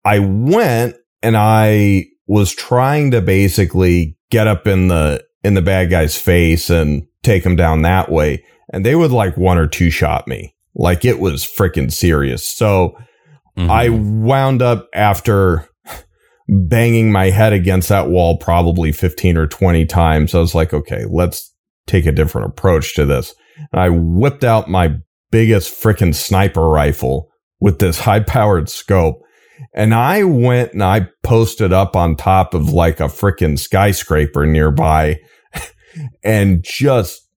I 0.04 0.18
went 0.20 0.96
and 1.22 1.36
I 1.36 2.06
was 2.26 2.54
trying 2.54 3.10
to 3.10 3.20
basically 3.20 4.16
get 4.30 4.46
up 4.46 4.66
in 4.66 4.88
the 4.88 5.24
in 5.44 5.54
the 5.54 5.62
bad 5.62 5.90
guy's 5.90 6.16
face 6.16 6.70
and 6.70 7.06
take 7.22 7.44
him 7.44 7.56
down 7.56 7.82
that 7.82 8.10
way. 8.10 8.44
And 8.72 8.84
they 8.84 8.94
would 8.94 9.10
like 9.10 9.36
one 9.36 9.58
or 9.58 9.66
two 9.66 9.90
shot 9.90 10.28
me. 10.28 10.54
Like 10.74 11.04
it 11.04 11.18
was 11.18 11.44
freaking 11.44 11.92
serious. 11.92 12.46
So 12.46 12.96
Mhm. 13.66 13.70
I 13.70 13.88
wound 13.88 14.62
up 14.62 14.88
after 14.94 15.68
banging 16.48 17.12
my 17.12 17.30
head 17.30 17.52
against 17.52 17.88
that 17.90 18.08
wall 18.08 18.36
probably 18.36 18.90
15 18.92 19.36
or 19.36 19.46
20 19.46 19.86
times. 19.86 20.34
I 20.34 20.40
was 20.40 20.54
like, 20.54 20.74
okay, 20.74 21.04
let's 21.08 21.54
take 21.86 22.06
a 22.06 22.12
different 22.12 22.48
approach 22.48 22.94
to 22.96 23.04
this. 23.04 23.34
And 23.72 23.80
I 23.80 23.88
whipped 23.90 24.42
out 24.44 24.68
my 24.68 24.96
biggest 25.30 25.80
freaking 25.80 26.14
sniper 26.14 26.68
rifle 26.68 27.28
with 27.60 27.78
this 27.78 28.00
high 28.00 28.20
powered 28.20 28.68
scope. 28.68 29.20
And 29.74 29.94
I 29.94 30.24
went 30.24 30.72
and 30.72 30.82
I 30.82 31.08
posted 31.22 31.72
up 31.72 31.94
on 31.94 32.16
top 32.16 32.54
of 32.54 32.70
like 32.70 32.98
a 32.98 33.04
freaking 33.04 33.58
skyscraper 33.58 34.46
nearby 34.46 35.18
and 36.24 36.64
just 36.64 37.28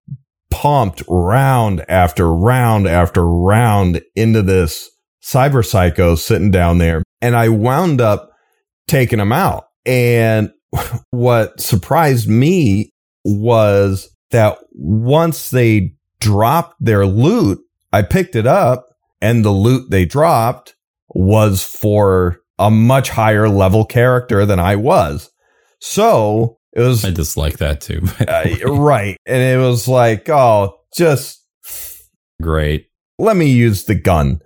pumped 0.49 1.03
round 1.07 1.83
after 1.89 2.33
round 2.33 2.87
after 2.87 3.27
round 3.27 4.01
into 4.15 4.41
this 4.41 4.89
cyber 5.23 5.63
psychos 5.63 6.19
sitting 6.19 6.51
down 6.51 6.77
there. 6.77 7.03
And 7.21 7.35
I 7.35 7.49
wound 7.49 8.01
up 8.01 8.31
taking 8.87 9.19
them 9.19 9.31
out. 9.31 9.65
And 9.85 10.51
what 11.11 11.59
surprised 11.59 12.27
me 12.27 12.91
was 13.23 14.09
that 14.31 14.57
once 14.71 15.51
they 15.51 15.93
dropped 16.19 16.75
their 16.79 17.05
loot, 17.05 17.59
I 17.91 18.01
picked 18.01 18.35
it 18.35 18.47
up 18.47 18.87
and 19.21 19.45
the 19.45 19.51
loot 19.51 19.89
they 19.89 20.05
dropped 20.05 20.75
was 21.09 21.63
for 21.63 22.39
a 22.59 22.69
much 22.69 23.09
higher 23.09 23.47
level 23.47 23.85
character 23.85 24.45
than 24.45 24.59
I 24.59 24.75
was. 24.75 25.29
So 25.79 26.57
it 26.73 26.81
was 26.81 27.05
I 27.05 27.11
dislike 27.11 27.57
that 27.57 27.81
too. 27.81 28.01
uh, 28.27 28.73
right. 28.73 29.17
And 29.25 29.41
it 29.41 29.63
was 29.63 29.87
like, 29.87 30.27
oh, 30.29 30.75
just 30.95 31.39
Great. 32.41 32.87
let 33.19 33.37
me 33.37 33.49
use 33.49 33.85
the 33.85 33.95
gun. 33.95 34.41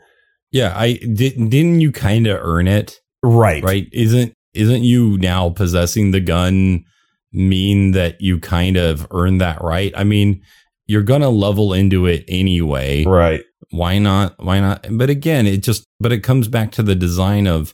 Yeah, 0.52 0.74
I 0.76 0.94
did. 0.94 1.36
Didn't 1.50 1.82
you 1.82 1.92
kind 1.92 2.28
of 2.28 2.40
earn 2.42 2.68
it? 2.68 3.00
Right. 3.24 3.64
Right? 3.64 3.88
Isn't 3.92 4.34
isn't 4.54 4.84
you 4.84 5.18
now 5.18 5.50
possessing 5.50 6.12
the 6.12 6.20
gun 6.20 6.84
mean 7.32 7.92
that 7.92 8.22
you 8.22 8.40
kind 8.40 8.78
of 8.78 9.08
earned 9.12 9.42
that 9.42 9.62
right? 9.62 9.92
I 9.96 10.04
mean, 10.04 10.42
you're 10.86 11.04
gonna 11.04 11.30
level 11.30 11.74
into 11.74 12.06
it 12.06 12.24
anyway. 12.28 13.04
Right. 13.06 13.44
Why 13.72 13.98
not? 13.98 14.36
Why 14.44 14.60
not? 14.60 14.86
But 14.90 15.10
again, 15.10 15.46
it 15.46 15.64
just 15.64 15.86
but 16.00 16.12
it 16.12 16.24
comes 16.24 16.48
back 16.48 16.72
to 16.74 16.84
the 16.84 16.96
design 16.96 17.48
of 17.48 17.74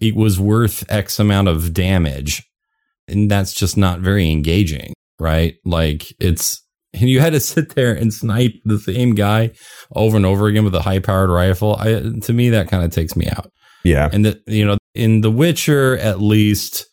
it 0.00 0.16
was 0.16 0.40
worth 0.40 0.84
X 0.90 1.18
amount 1.18 1.48
of 1.48 1.72
damage, 1.72 2.42
and 3.06 3.30
that's 3.30 3.52
just 3.52 3.76
not 3.76 4.00
very 4.00 4.30
engaging, 4.30 4.94
right? 5.20 5.54
Like 5.64 6.12
it's 6.18 6.64
and 6.92 7.08
you 7.08 7.20
had 7.20 7.32
to 7.32 7.40
sit 7.40 7.74
there 7.74 7.92
and 7.92 8.12
snipe 8.12 8.52
the 8.64 8.78
same 8.78 9.14
guy 9.14 9.52
over 9.94 10.16
and 10.16 10.26
over 10.26 10.46
again 10.46 10.64
with 10.64 10.74
a 10.74 10.82
high 10.82 10.98
powered 10.98 11.30
rifle. 11.30 11.76
I 11.76 12.02
to 12.22 12.32
me 12.32 12.50
that 12.50 12.68
kind 12.68 12.84
of 12.84 12.90
takes 12.90 13.16
me 13.16 13.28
out. 13.28 13.50
Yeah. 13.84 14.08
And 14.12 14.24
that 14.26 14.38
you 14.46 14.64
know, 14.66 14.76
in 14.94 15.20
The 15.22 15.30
Witcher, 15.30 15.96
at 15.98 16.20
least, 16.20 16.86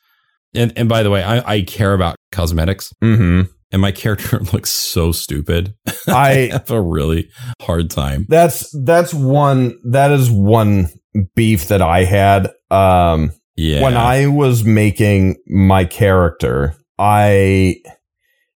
and 0.54 0.72
and 0.78 0.88
by 0.88 1.04
the 1.04 1.10
way, 1.10 1.24
I, 1.24 1.56
I 1.56 1.62
care 1.62 1.94
about 1.94 2.16
cosmetics, 2.32 2.92
hmm 3.02 3.42
and 3.70 3.82
my 3.82 3.92
character 3.92 4.40
looks 4.54 4.70
so 4.70 5.12
stupid. 5.12 5.74
I 6.08 6.50
have 6.54 6.72
a 6.72 6.82
really 6.82 7.30
hard 7.62 7.90
time. 7.90 8.26
that's 8.30 8.70
that's 8.86 9.14
one 9.14 9.78
that 9.92 10.12
is 10.12 10.32
one 10.32 10.88
beef 11.36 11.68
that 11.68 11.82
I 11.82 12.04
had. 12.06 12.50
Um 12.72 13.32
Yeah, 13.58 13.82
when 13.82 13.98
I 13.98 14.28
was 14.28 14.64
making 14.64 15.36
my 15.48 15.84
character, 15.84 16.76
I 16.98 17.78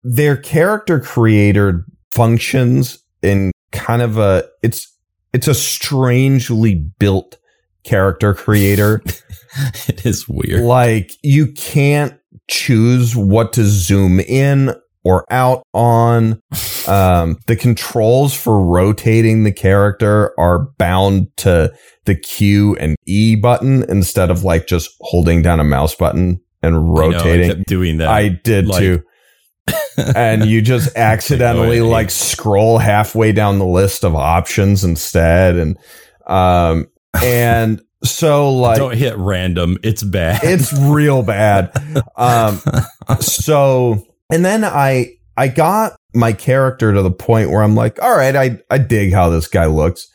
their 0.02 0.36
character 0.36 1.00
creator 1.00 1.84
functions 2.12 2.98
in 3.22 3.52
kind 3.72 4.02
of 4.02 4.18
a 4.18 4.44
it's 4.62 4.94
it's 5.32 5.48
a 5.48 5.54
strangely 5.54 6.74
built 6.98 7.36
character 7.84 8.34
creator. 8.34 9.02
it 9.88 10.04
is 10.06 10.28
weird. 10.28 10.62
like 10.62 11.12
you 11.22 11.46
can't 11.52 12.18
choose 12.50 13.14
what 13.16 13.52
to 13.54 13.64
zoom 13.64 14.20
in 14.20 14.74
or 15.04 15.24
out 15.30 15.62
on. 15.74 16.40
Um, 16.88 17.36
the 17.46 17.54
controls 17.54 18.32
for 18.32 18.64
rotating 18.64 19.44
the 19.44 19.52
character 19.52 20.32
are 20.40 20.70
bound 20.78 21.28
to 21.36 21.70
the 22.06 22.14
Q 22.14 22.76
and 22.76 22.96
E 23.04 23.36
button 23.36 23.84
instead 23.90 24.30
of 24.30 24.42
like 24.42 24.66
just 24.66 24.90
holding 25.02 25.42
down 25.42 25.60
a 25.60 25.64
mouse 25.64 25.94
button 25.94 26.40
and 26.62 26.76
know, 26.76 26.80
rotating. 26.80 27.50
kept 27.50 27.68
doing 27.68 27.98
that. 27.98 28.08
I 28.08 28.28
did 28.28 28.68
Like- 28.68 28.78
too. 28.78 29.02
and 30.16 30.44
you 30.46 30.60
just 30.62 30.88
accidentally 30.96 31.80
Like, 31.80 31.88
I 31.88 31.92
like 31.92 32.06
hate- 32.06 32.12
scroll 32.12 32.78
halfway 32.78 33.32
down 33.32 33.58
the 33.58 33.66
list 33.66 34.04
of 34.04 34.14
options 34.14 34.84
instead 34.84 35.56
and 35.56 35.78
um 36.26 36.88
and 37.22 37.80
so 38.04 38.52
like 38.54 38.78
Don't 38.78 38.94
hit 38.96 39.16
random. 39.16 39.78
It's 39.82 40.02
bad. 40.02 40.40
it's 40.42 40.72
real 40.72 41.22
bad. 41.22 41.72
Um, 42.16 42.60
so, 43.20 44.04
and 44.30 44.44
then 44.44 44.64
I, 44.64 45.14
I 45.36 45.48
got 45.48 45.96
my 46.14 46.32
character 46.32 46.92
to 46.92 47.02
the 47.02 47.10
point 47.10 47.50
where 47.50 47.62
I'm 47.62 47.74
like, 47.74 48.00
all 48.02 48.16
right, 48.16 48.34
I, 48.34 48.58
I 48.70 48.78
dig 48.78 49.12
how 49.12 49.30
this 49.30 49.48
guy 49.48 49.66
looks, 49.66 50.08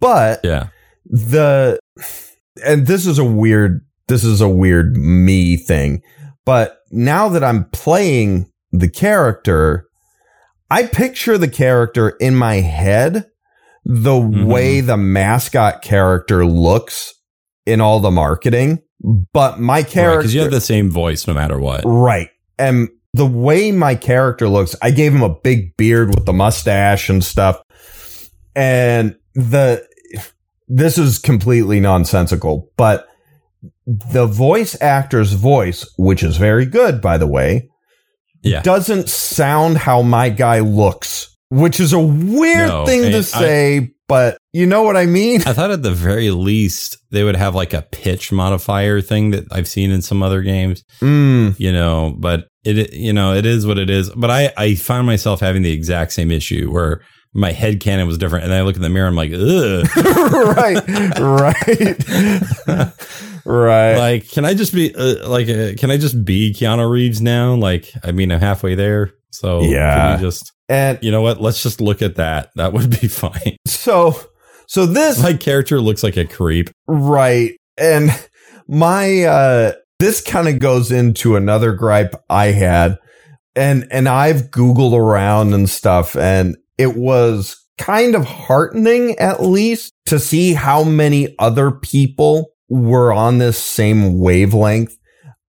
but 0.00 0.40
yeah. 0.44 0.68
the, 1.06 1.78
and 2.64 2.86
this 2.86 3.06
is 3.06 3.18
a 3.18 3.24
weird, 3.24 3.84
this 4.08 4.24
is 4.24 4.40
a 4.40 4.48
weird 4.48 4.96
me 4.96 5.56
thing, 5.56 6.02
but 6.44 6.78
now 6.90 7.28
that 7.28 7.44
I'm 7.44 7.64
playing 7.70 8.49
the 8.72 8.88
character, 8.88 9.86
I 10.70 10.84
picture 10.84 11.36
the 11.36 11.48
character 11.48 12.10
in 12.20 12.34
my 12.34 12.56
head 12.56 13.26
the 13.84 14.12
Mhm. 14.14 14.44
way 14.44 14.80
the 14.80 14.96
mascot 14.96 15.82
character 15.82 16.44
looks 16.44 17.14
in 17.66 17.80
all 17.80 18.00
the 18.00 18.10
marketing, 18.10 18.80
but 19.32 19.58
my 19.58 19.82
character 19.82 20.20
Because 20.20 20.34
you 20.34 20.42
have 20.42 20.50
the 20.50 20.60
same 20.60 20.90
voice 20.90 21.26
no 21.26 21.34
matter 21.34 21.58
what. 21.58 21.82
Right. 21.84 22.28
And 22.58 22.88
the 23.14 23.26
way 23.26 23.72
my 23.72 23.94
character 23.94 24.48
looks, 24.48 24.76
I 24.82 24.90
gave 24.90 25.14
him 25.14 25.22
a 25.22 25.34
big 25.42 25.76
beard 25.76 26.14
with 26.14 26.26
the 26.26 26.32
mustache 26.32 27.08
and 27.08 27.24
stuff. 27.24 27.60
And 28.54 29.16
the 29.34 29.84
this 30.68 30.98
is 30.98 31.18
completely 31.18 31.80
nonsensical, 31.80 32.70
but 32.76 33.08
the 33.86 34.26
voice 34.26 34.80
actor's 34.80 35.32
voice, 35.32 35.84
which 35.98 36.22
is 36.22 36.36
very 36.36 36.64
good 36.64 37.00
by 37.00 37.18
the 37.18 37.26
way, 37.26 37.68
Yeah. 38.42 38.62
doesn't 38.62 39.08
sound 39.08 39.78
how 39.78 40.02
my 40.02 40.28
guy 40.30 40.60
looks, 40.60 41.36
which 41.50 41.80
is 41.80 41.92
a 41.92 41.98
weird 42.00 42.68
No, 42.68 42.86
thing 42.86 43.02
to 43.10 43.18
I- 43.18 43.20
say, 43.22 43.90
but 44.08 44.38
you 44.52 44.66
know 44.66 44.82
what 44.82 44.96
I 44.96 45.06
mean? 45.06 45.42
I 45.46 45.52
thought 45.52 45.70
at 45.70 45.82
the 45.82 45.92
very 45.92 46.30
least 46.30 46.96
they 47.10 47.22
would 47.22 47.36
have 47.36 47.54
like 47.54 47.72
a 47.72 47.82
pitch 47.82 48.32
modifier 48.32 49.00
thing 49.00 49.30
that 49.30 49.44
I've 49.52 49.68
seen 49.68 49.90
in 49.92 50.02
some 50.02 50.22
other 50.22 50.42
games, 50.42 50.82
Mm, 51.00 51.54
you 51.60 51.70
know, 51.72 52.16
but 52.18 52.48
it, 52.64 52.92
you 52.92 53.12
know, 53.12 53.34
it 53.34 53.46
is 53.46 53.66
what 53.66 53.78
it 53.78 53.88
is. 53.88 54.10
But 54.10 54.30
I, 54.30 54.52
I 54.56 54.74
find 54.74 55.06
myself 55.06 55.38
having 55.40 55.62
the 55.62 55.70
exact 55.72 56.12
same 56.12 56.30
issue 56.32 56.70
where 56.72 57.02
my 57.32 57.52
head 57.52 57.78
canon 57.78 58.08
was 58.08 58.18
different. 58.18 58.42
And 58.44 58.52
then 58.52 58.58
I 58.60 58.62
look 58.64 58.74
in 58.74 58.82
the 58.82 58.88
mirror, 58.88 59.06
I'm 59.06 59.14
like, 59.14 59.30
ugh. 59.32 59.86
right, 60.56 60.82
right, 61.20 62.92
right. 63.50 63.96
like, 63.96 64.28
can 64.30 64.44
I 64.44 64.54
just 64.54 64.72
be, 64.74 64.94
uh, 64.94 65.28
like, 65.28 65.48
uh, 65.48 65.72
can 65.78 65.90
I 65.90 65.96
just 65.96 66.24
be 66.24 66.52
Keanu 66.52 66.90
Reeves 66.90 67.20
now? 67.20 67.54
Like, 67.54 67.90
I 68.04 68.12
mean, 68.12 68.30
I'm 68.32 68.40
halfway 68.40 68.74
there. 68.74 69.12
So, 69.30 69.62
Yeah. 69.62 70.16
just, 70.18 70.52
and 70.68 70.98
you 71.02 71.10
know 71.10 71.22
what? 71.22 71.40
Let's 71.40 71.62
just 71.62 71.80
look 71.80 72.02
at 72.02 72.16
that. 72.16 72.50
That 72.56 72.72
would 72.72 72.90
be 73.00 73.08
fine. 73.08 73.56
so, 73.66 74.14
so 74.66 74.86
this 74.86 75.20
My 75.22 75.34
character 75.34 75.80
looks 75.80 76.02
like 76.02 76.16
a 76.16 76.24
creep. 76.24 76.70
Right. 76.86 77.56
And 77.76 78.10
my 78.68 79.24
uh 79.24 79.72
this 79.98 80.22
kind 80.22 80.46
of 80.48 80.60
goes 80.60 80.92
into 80.92 81.34
another 81.34 81.72
gripe 81.72 82.14
I 82.30 82.46
had. 82.52 82.98
And 83.56 83.88
and 83.90 84.08
I've 84.08 84.50
googled 84.50 84.92
around 84.96 85.54
and 85.54 85.68
stuff 85.68 86.14
and 86.16 86.56
it 86.78 86.96
was 86.96 87.56
kind 87.78 88.14
of 88.14 88.24
heartening 88.24 89.18
at 89.18 89.42
least 89.42 89.92
to 90.06 90.20
see 90.20 90.54
how 90.54 90.84
many 90.84 91.34
other 91.38 91.70
people 91.72 92.49
were 92.70 93.12
on 93.12 93.38
this 93.38 93.62
same 93.62 94.18
wavelength 94.18 94.96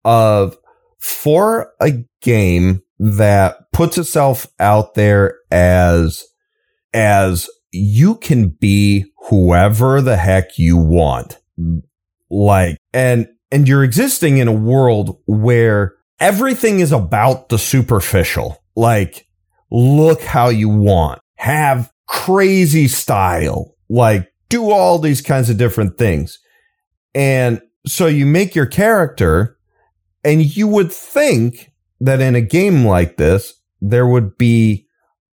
of 0.04 0.58
for 1.00 1.74
a 1.80 2.04
game 2.22 2.82
that 2.98 3.72
puts 3.72 3.98
itself 3.98 4.48
out 4.60 4.96
there 4.96 5.36
as 5.52 6.24
as 6.94 7.50
you 7.72 8.16
can 8.16 8.50
be 8.50 9.06
whoever 9.30 10.02
the 10.02 10.18
heck 10.18 10.58
you 10.58 10.78
want. 10.78 11.38
Like, 12.32 12.78
and, 12.94 13.28
and 13.52 13.68
you're 13.68 13.84
existing 13.84 14.38
in 14.38 14.48
a 14.48 14.54
world 14.54 15.20
where 15.28 15.94
everything 16.20 16.80
is 16.80 16.92
about 16.92 17.50
the 17.50 17.60
superficial. 17.60 18.64
Like, 18.76 19.28
look 19.72 20.22
how 20.22 20.50
you 20.50 20.70
want, 20.70 21.22
have 21.36 21.92
crazy 22.08 22.88
style, 22.88 23.76
like 23.88 24.32
do 24.50 24.72
all 24.72 24.98
these 24.98 25.22
kinds 25.22 25.50
of 25.50 25.58
different 25.58 25.98
things. 25.98 26.40
And 27.16 27.62
so 27.88 28.08
you 28.08 28.26
make 28.26 28.56
your 28.56 28.66
character 28.66 29.58
and 30.24 30.44
you 30.56 30.68
would 30.68 30.92
think 30.92 31.72
that 32.02 32.22
in 32.22 32.36
a 32.36 32.42
game 32.42 32.86
like 32.86 33.18
this, 33.18 33.54
there 33.82 34.08
would 34.08 34.38
be 34.38 34.86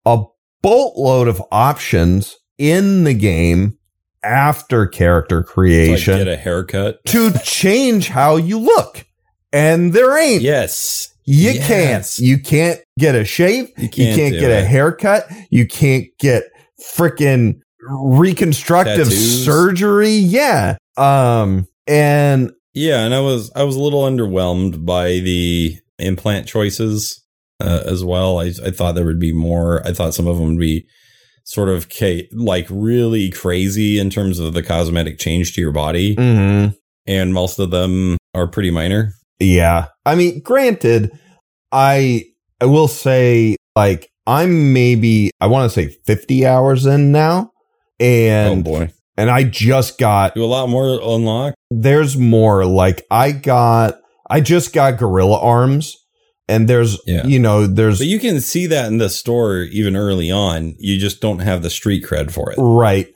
a 0.05 0.22
boatload 0.62 1.29
of 1.29 1.43
options 1.51 2.37
in 2.59 3.05
the 3.05 3.14
game 3.14 3.77
after 4.22 4.87
character 4.87 5.39
Like 5.39 5.47
creation 5.47 6.18
get 6.18 6.29
a 6.29 6.37
haircut. 6.37 7.05
to 7.07 7.31
change 7.45 8.09
how 8.09 8.37
you 8.37 8.59
look. 8.59 9.05
And 9.53 9.93
there 9.93 10.18
ain't. 10.18 10.43
Yes. 10.43 11.12
You 11.24 11.53
Yes. 11.53 11.66
can't. 11.66 12.18
You 12.18 12.39
can't 12.39 12.81
get 12.99 13.14
a 13.14 13.24
shave. 13.24 13.68
You 13.77 13.85
You 13.85 13.89
can't 13.89 14.16
can't, 14.16 14.33
do 14.35 14.41
get 14.41 14.51
a 14.51 14.64
haircut. 14.64 15.27
You 15.51 15.66
can't 15.66 16.07
get 16.18 16.45
freaking 16.95 17.61
reconstructive 17.89 19.09
Tattoos. 19.09 19.45
surgery. 19.45 20.14
Yeah. 20.14 20.76
Um, 20.97 21.66
and 21.87 22.53
Yeah, 22.74 23.05
and 23.05 23.14
I 23.14 23.20
was 23.20 23.51
I 23.55 23.64
was 23.64 23.76
a 23.76 23.82
little 23.82 24.03
underwhelmed 24.03 24.84
by 24.84 25.20
the 25.20 25.76
implant 25.99 26.47
choices 26.47 27.22
uh, 27.61 27.82
as 27.87 28.05
well. 28.05 28.39
I 28.41 28.53
I 28.64 28.70
thought 28.70 28.95
there 28.95 29.07
would 29.07 29.20
be 29.20 29.32
more. 29.32 29.87
I 29.87 29.93
thought 29.93 30.14
some 30.14 30.26
of 30.26 30.39
them 30.39 30.49
would 30.49 30.59
be 30.59 30.87
sort 31.45 31.68
of 31.68 31.89
ca- 31.89 32.28
like 32.32 32.66
really 32.70 33.30
crazy 33.30 33.99
in 33.99 34.11
terms 34.11 34.39
of 34.39 34.53
the 34.53 34.62
cosmetic 34.62 35.18
change 35.18 35.55
to 35.55 35.61
your 35.61 35.72
body, 35.72 36.16
mhm. 36.16 36.74
and 37.07 37.32
most 37.32 37.59
of 37.59 37.70
them 37.70 38.16
are 38.34 38.49
pretty 38.49 38.70
minor. 38.70 39.12
yeah, 39.39 39.87
I 40.05 40.16
mean, 40.16 40.41
granted, 40.41 41.11
I, 41.70 42.24
I 42.61 42.66
will 42.66 42.89
say 42.89 43.57
like 43.76 44.11
I'm 44.26 44.72
maybe, 44.72 45.30
I 45.41 45.47
want 45.47 45.70
to 45.70 45.74
say 45.74 45.95
50 46.05 46.47
hours 46.47 46.84
in 46.84 47.12
now. 47.12 47.53
And, 48.01 48.61
oh 48.66 48.70
boy, 48.70 48.92
and 49.16 49.30
I 49.30 49.44
just 49.44 49.99
got 49.99 50.34
do 50.34 50.44
a 50.44 50.47
lot 50.47 50.68
more 50.68 50.99
unlock. 51.03 51.55
there's 51.70 52.16
more 52.16 52.64
like 52.66 53.05
i 53.11 53.32
got 53.32 53.94
i 54.28 54.40
just 54.40 54.72
got 54.74 54.99
gorilla 54.99 55.38
arms 55.40 55.97
and 56.49 56.68
there's 56.68 57.01
Yeah. 57.07 57.26
you 57.26 57.38
know 57.38 57.66
there's 57.66 57.99
But 57.99 58.07
you 58.09 58.18
can 58.20 58.40
see 58.40 58.66
that 58.66 58.86
in 58.86 58.99
the 58.99 59.09
store 59.09 59.62
even 59.62 59.97
early 59.97 60.30
on. 60.30 60.74
You 60.78 60.99
just 60.99 61.20
don't 61.20 61.40
have 61.40 61.62
the 61.62 61.70
street 61.70 62.05
cred 62.05 62.30
for 62.30 62.53
it. 62.53 62.57
right 62.59 63.09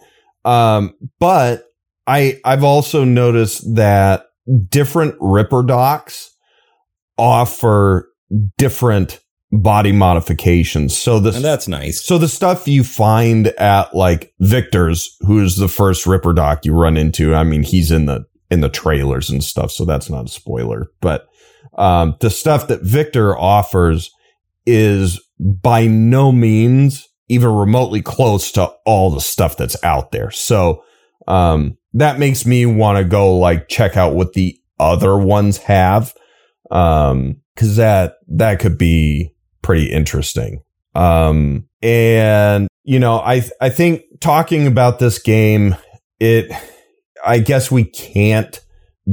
um 0.44 0.94
but 1.18 1.64
i 2.06 2.40
i've 2.44 2.64
also 2.64 3.04
noticed 3.04 3.74
that 3.76 4.24
different 4.70 5.14
ripper 5.20 5.62
docs 5.62 6.34
offer 7.18 8.08
different 8.56 9.20
body 9.52 9.90
modifications 9.90 10.96
so 10.96 11.18
this 11.18 11.34
and 11.34 11.44
that's 11.44 11.66
nice. 11.66 12.04
So 12.04 12.18
the 12.18 12.28
stuff 12.28 12.68
you 12.68 12.84
find 12.84 13.48
at 13.48 13.94
like 13.94 14.32
Viktor's, 14.38 15.16
who's 15.20 15.56
the 15.56 15.68
first 15.68 16.06
Ripper 16.06 16.32
Doc 16.32 16.64
you 16.64 16.72
run 16.72 16.96
into, 16.96 17.34
I 17.34 17.42
mean, 17.42 17.64
he's 17.64 17.90
in 17.90 18.06
the 18.06 18.26
in 18.50 18.60
the 18.60 18.68
trailers 18.68 19.28
and 19.30 19.42
stuff, 19.42 19.70
so 19.72 19.84
that's 19.84 20.08
not 20.08 20.26
a 20.26 20.28
spoiler. 20.28 20.86
But 21.00 21.26
um, 21.78 22.16
the 22.20 22.30
stuff 22.30 22.68
that 22.68 22.82
Victor 22.82 23.36
offers 23.36 24.10
is 24.66 25.20
by 25.38 25.86
no 25.86 26.30
means 26.30 27.08
even 27.28 27.48
remotely 27.48 28.02
close 28.02 28.52
to 28.52 28.66
all 28.84 29.10
the 29.10 29.20
stuff 29.20 29.56
that's 29.56 29.82
out 29.84 30.12
there. 30.12 30.30
So 30.30 30.84
um, 31.28 31.76
that 31.94 32.18
makes 32.18 32.44
me 32.46 32.66
want 32.66 32.98
to 32.98 33.04
go 33.04 33.36
like 33.36 33.68
check 33.68 33.96
out 33.96 34.14
what 34.14 34.32
the 34.34 34.56
other 34.78 35.16
ones 35.16 35.58
have, 35.58 36.14
Um, 36.70 37.40
because 37.54 37.76
that 37.76 38.14
that 38.28 38.60
could 38.60 38.78
be 38.78 39.34
pretty 39.62 39.90
interesting. 39.90 40.62
Um, 40.94 41.68
and 41.82 42.68
you 42.84 42.98
know, 42.98 43.18
I, 43.18 43.42
I 43.60 43.68
think 43.70 44.02
talking 44.20 44.66
about 44.66 44.98
this 44.98 45.18
game, 45.18 45.76
it, 46.18 46.50
I 47.24 47.38
guess 47.38 47.70
we 47.70 47.84
can't 47.84 48.58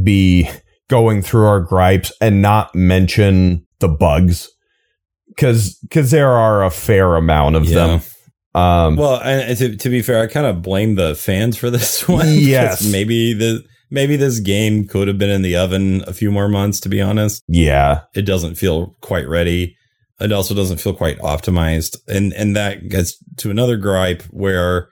be 0.03 0.49
going 0.89 1.21
through 1.21 1.45
our 1.45 1.59
gripes 1.59 2.11
and 2.21 2.41
not 2.41 2.73
mention 2.73 3.65
the 3.79 3.87
bugs. 3.87 4.49
Cause, 5.37 5.77
cause 5.91 6.09
there 6.09 6.31
are 6.31 6.63
a 6.63 6.71
fair 6.71 7.15
amount 7.15 7.55
of 7.57 7.69
them. 7.69 8.01
Um, 8.55 8.95
Well, 8.95 9.21
and 9.21 9.55
to, 9.57 9.75
to 9.75 9.89
be 9.89 10.01
fair, 10.01 10.23
I 10.23 10.27
kind 10.27 10.47
of 10.47 10.63
blame 10.63 10.95
the 10.95 11.13
fans 11.13 11.57
for 11.57 11.69
this 11.69 12.07
one. 12.09 12.25
Yes. 12.27 12.89
maybe 12.91 13.33
the 13.33 13.63
maybe 13.91 14.15
this 14.15 14.39
game 14.39 14.87
could 14.87 15.07
have 15.07 15.17
been 15.17 15.29
in 15.29 15.43
the 15.43 15.55
oven 15.55 16.03
a 16.07 16.13
few 16.13 16.31
more 16.31 16.47
months. 16.49 16.79
To 16.81 16.89
be 16.89 16.99
honest, 16.99 17.43
yeah, 17.47 18.01
it 18.15 18.23
doesn't 18.23 18.55
feel 18.55 18.95
quite 19.01 19.27
ready. 19.27 19.76
It 20.19 20.31
also 20.31 20.55
doesn't 20.55 20.79
feel 20.81 20.93
quite 20.95 21.19
optimized, 21.19 21.97
and 22.07 22.33
and 22.33 22.55
that 22.55 22.89
gets 22.89 23.17
to 23.37 23.51
another 23.51 23.77
gripe 23.77 24.23
where, 24.31 24.89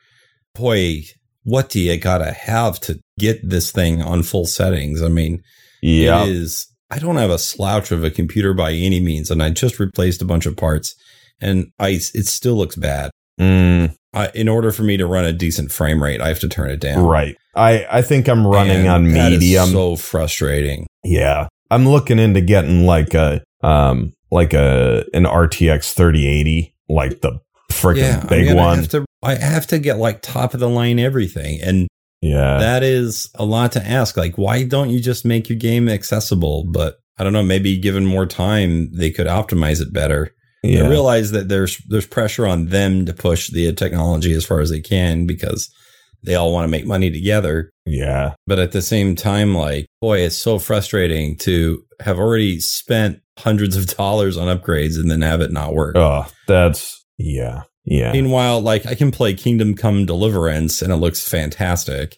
boy, 0.54 1.02
what 1.44 1.70
do 1.70 1.80
you 1.80 1.98
gotta 1.98 2.32
have 2.32 2.80
to 2.82 3.00
get 3.20 3.48
this 3.48 3.72
thing 3.72 4.02
on 4.02 4.24
full 4.24 4.46
settings? 4.46 5.02
I 5.02 5.08
mean, 5.10 5.42
yeah, 5.82 6.24
it 6.24 6.30
is. 6.30 6.68
I 6.92 7.00
don't 7.00 7.16
have 7.18 7.32
a 7.32 7.40
slouch 7.40 7.92
of 7.92 8.04
a 8.04 8.12
computer 8.12 8.54
by 8.54 8.72
any 8.74 9.00
means, 9.00 9.32
and 9.32 9.42
I 9.42 9.50
just 9.50 9.80
replaced 9.80 10.22
a 10.22 10.26
bunch 10.26 10.46
of 10.46 10.56
parts, 10.56 10.96
and 11.42 11.68
I 11.80 11.90
it 12.14 12.28
still 12.28 12.56
looks 12.56 12.76
bad. 12.76 13.10
Mm, 13.40 13.96
I, 14.14 14.30
in 14.36 14.48
order 14.48 14.72
for 14.72 14.84
me 14.84 14.96
to 14.98 15.06
run 15.08 15.26
a 15.26 15.34
decent 15.34 15.72
frame 15.72 16.02
rate, 16.02 16.22
I 16.22 16.28
have 16.30 16.40
to 16.40 16.48
turn 16.48 16.70
it 16.70 16.80
down. 16.80 17.04
right. 17.04 17.36
I, 17.56 17.86
I 17.90 18.02
think 18.02 18.28
I'm 18.28 18.46
running 18.46 18.86
And 18.86 18.88
on 18.88 19.12
medium. 19.12 19.70
so 19.70 19.96
frustrating. 19.96 20.88
Yeah. 21.04 21.48
I'm 21.72 21.88
looking 21.88 22.20
into 22.20 22.42
getting 22.42 22.86
like 22.86 23.14
a 23.14 23.42
um 23.64 24.14
like 24.36 24.54
a 24.54 25.06
an 25.14 25.24
RTX 25.24 25.94
3080, 25.94 26.76
like 26.90 27.22
the 27.22 27.40
freaking 27.72 27.98
yeah, 27.98 28.22
I 28.22 28.28
big 28.28 28.48
mean, 28.48 28.60
I 28.60 28.66
one. 28.66 28.78
have 28.80 28.90
to. 28.90 29.06
I 29.24 29.36
have 29.36 29.66
to 29.68 29.80
get 29.80 29.98
like 29.98 30.22
top 30.22 30.54
of 30.54 30.60
the 30.60 30.70
line 30.70 31.00
everything, 31.00 31.60
and 31.64 31.88
yeah. 32.22 32.58
that 32.60 32.84
is 32.84 33.30
a 33.36 33.46
lot 33.46 33.72
to 33.72 33.84
ask. 33.84 34.18
Like, 34.18 34.38
why 34.38 34.64
don't 34.64 34.92
you 34.92 35.00
just 35.00 35.26
make 35.26 35.50
your 35.50 35.58
game 35.58 35.90
accessible? 35.90 36.66
But 36.66 36.98
I 37.18 37.24
don't 37.24 37.34
know. 37.34 37.42
Maybe 37.42 37.80
given 37.80 38.06
more 38.06 38.28
time, 38.28 38.92
they 38.94 39.10
could 39.10 39.26
optimize 39.26 39.82
it 39.82 39.94
better. 39.94 40.36
yeah. 40.64 40.84
I 40.84 40.90
realize 40.90 41.32
that 41.32 41.48
there's 41.48 41.78
there's 41.88 42.06
pressure 42.06 42.46
on 42.46 42.68
them 42.68 43.06
to 43.06 43.14
push 43.14 43.50
the 43.50 43.74
technology 43.74 44.34
as 44.34 44.46
far 44.46 44.60
as 44.60 44.70
they 44.70 44.82
can 44.82 45.26
because 45.26 45.74
they 46.24 46.36
all 46.36 46.52
want 46.52 46.66
to 46.66 46.72
make 46.72 46.86
money 46.86 47.10
together. 47.10 47.72
yeah. 47.86 48.34
But 48.46 48.60
at 48.60 48.74
the 48.74 48.82
same 48.82 49.16
time, 49.16 49.56
like, 49.56 49.86
boy, 50.02 50.20
it's 50.20 50.38
so 50.38 50.60
frustrating 50.60 51.38
to 51.38 51.84
have 52.02 52.20
already 52.20 52.60
spent 52.60 53.22
hundreds 53.38 53.76
of 53.76 53.88
dollars 53.88 54.38
on 54.38 54.56
upgrades 54.56 54.96
and 54.96 55.10
then 55.10 55.22
have 55.22 55.42
it 55.42 55.52
not 55.52 55.74
work. 55.74 55.96
Oh, 55.98 56.26
that's 56.48 57.06
yeah. 57.18 57.64
Yeah. 57.86 58.12
Meanwhile, 58.12 58.62
like 58.62 58.86
I 58.86 58.96
can 58.96 59.12
play 59.12 59.34
Kingdom 59.34 59.76
Come 59.76 60.06
Deliverance 60.06 60.82
and 60.82 60.92
it 60.92 60.98
looks 60.98 61.28
fantastic. 61.28 62.18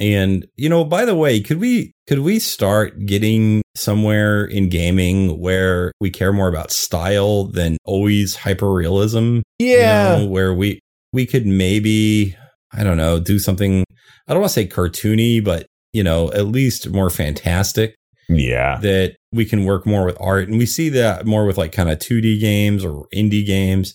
And 0.00 0.46
you 0.56 0.68
know, 0.68 0.84
by 0.84 1.04
the 1.04 1.14
way, 1.14 1.40
could 1.40 1.60
we 1.60 1.92
could 2.06 2.20
we 2.20 2.38
start 2.38 3.04
getting 3.06 3.62
somewhere 3.74 4.44
in 4.44 4.68
gaming 4.68 5.40
where 5.40 5.92
we 6.00 6.10
care 6.10 6.32
more 6.32 6.48
about 6.48 6.70
style 6.70 7.44
than 7.44 7.76
always 7.84 8.36
hyper 8.36 8.72
realism? 8.72 9.40
Yeah. 9.58 10.24
where 10.24 10.54
we 10.54 10.80
we 11.12 11.26
could 11.26 11.46
maybe 11.46 12.36
I 12.72 12.84
don't 12.84 12.96
know 12.96 13.18
do 13.18 13.38
something. 13.38 13.84
I 14.26 14.34
don't 14.34 14.40
want 14.40 14.50
to 14.50 14.54
say 14.54 14.66
cartoony, 14.68 15.42
but 15.42 15.66
you 15.92 16.02
know, 16.02 16.30
at 16.32 16.46
least 16.46 16.90
more 16.90 17.10
fantastic. 17.10 17.94
Yeah. 18.28 18.78
That 18.80 19.16
we 19.32 19.44
can 19.44 19.64
work 19.64 19.86
more 19.86 20.04
with 20.04 20.16
art, 20.20 20.48
and 20.48 20.58
we 20.58 20.66
see 20.66 20.88
that 20.90 21.26
more 21.26 21.44
with 21.46 21.58
like 21.58 21.72
kind 21.72 21.90
of 21.90 21.98
2D 21.98 22.40
games 22.40 22.84
or 22.84 23.06
indie 23.14 23.46
games. 23.46 23.94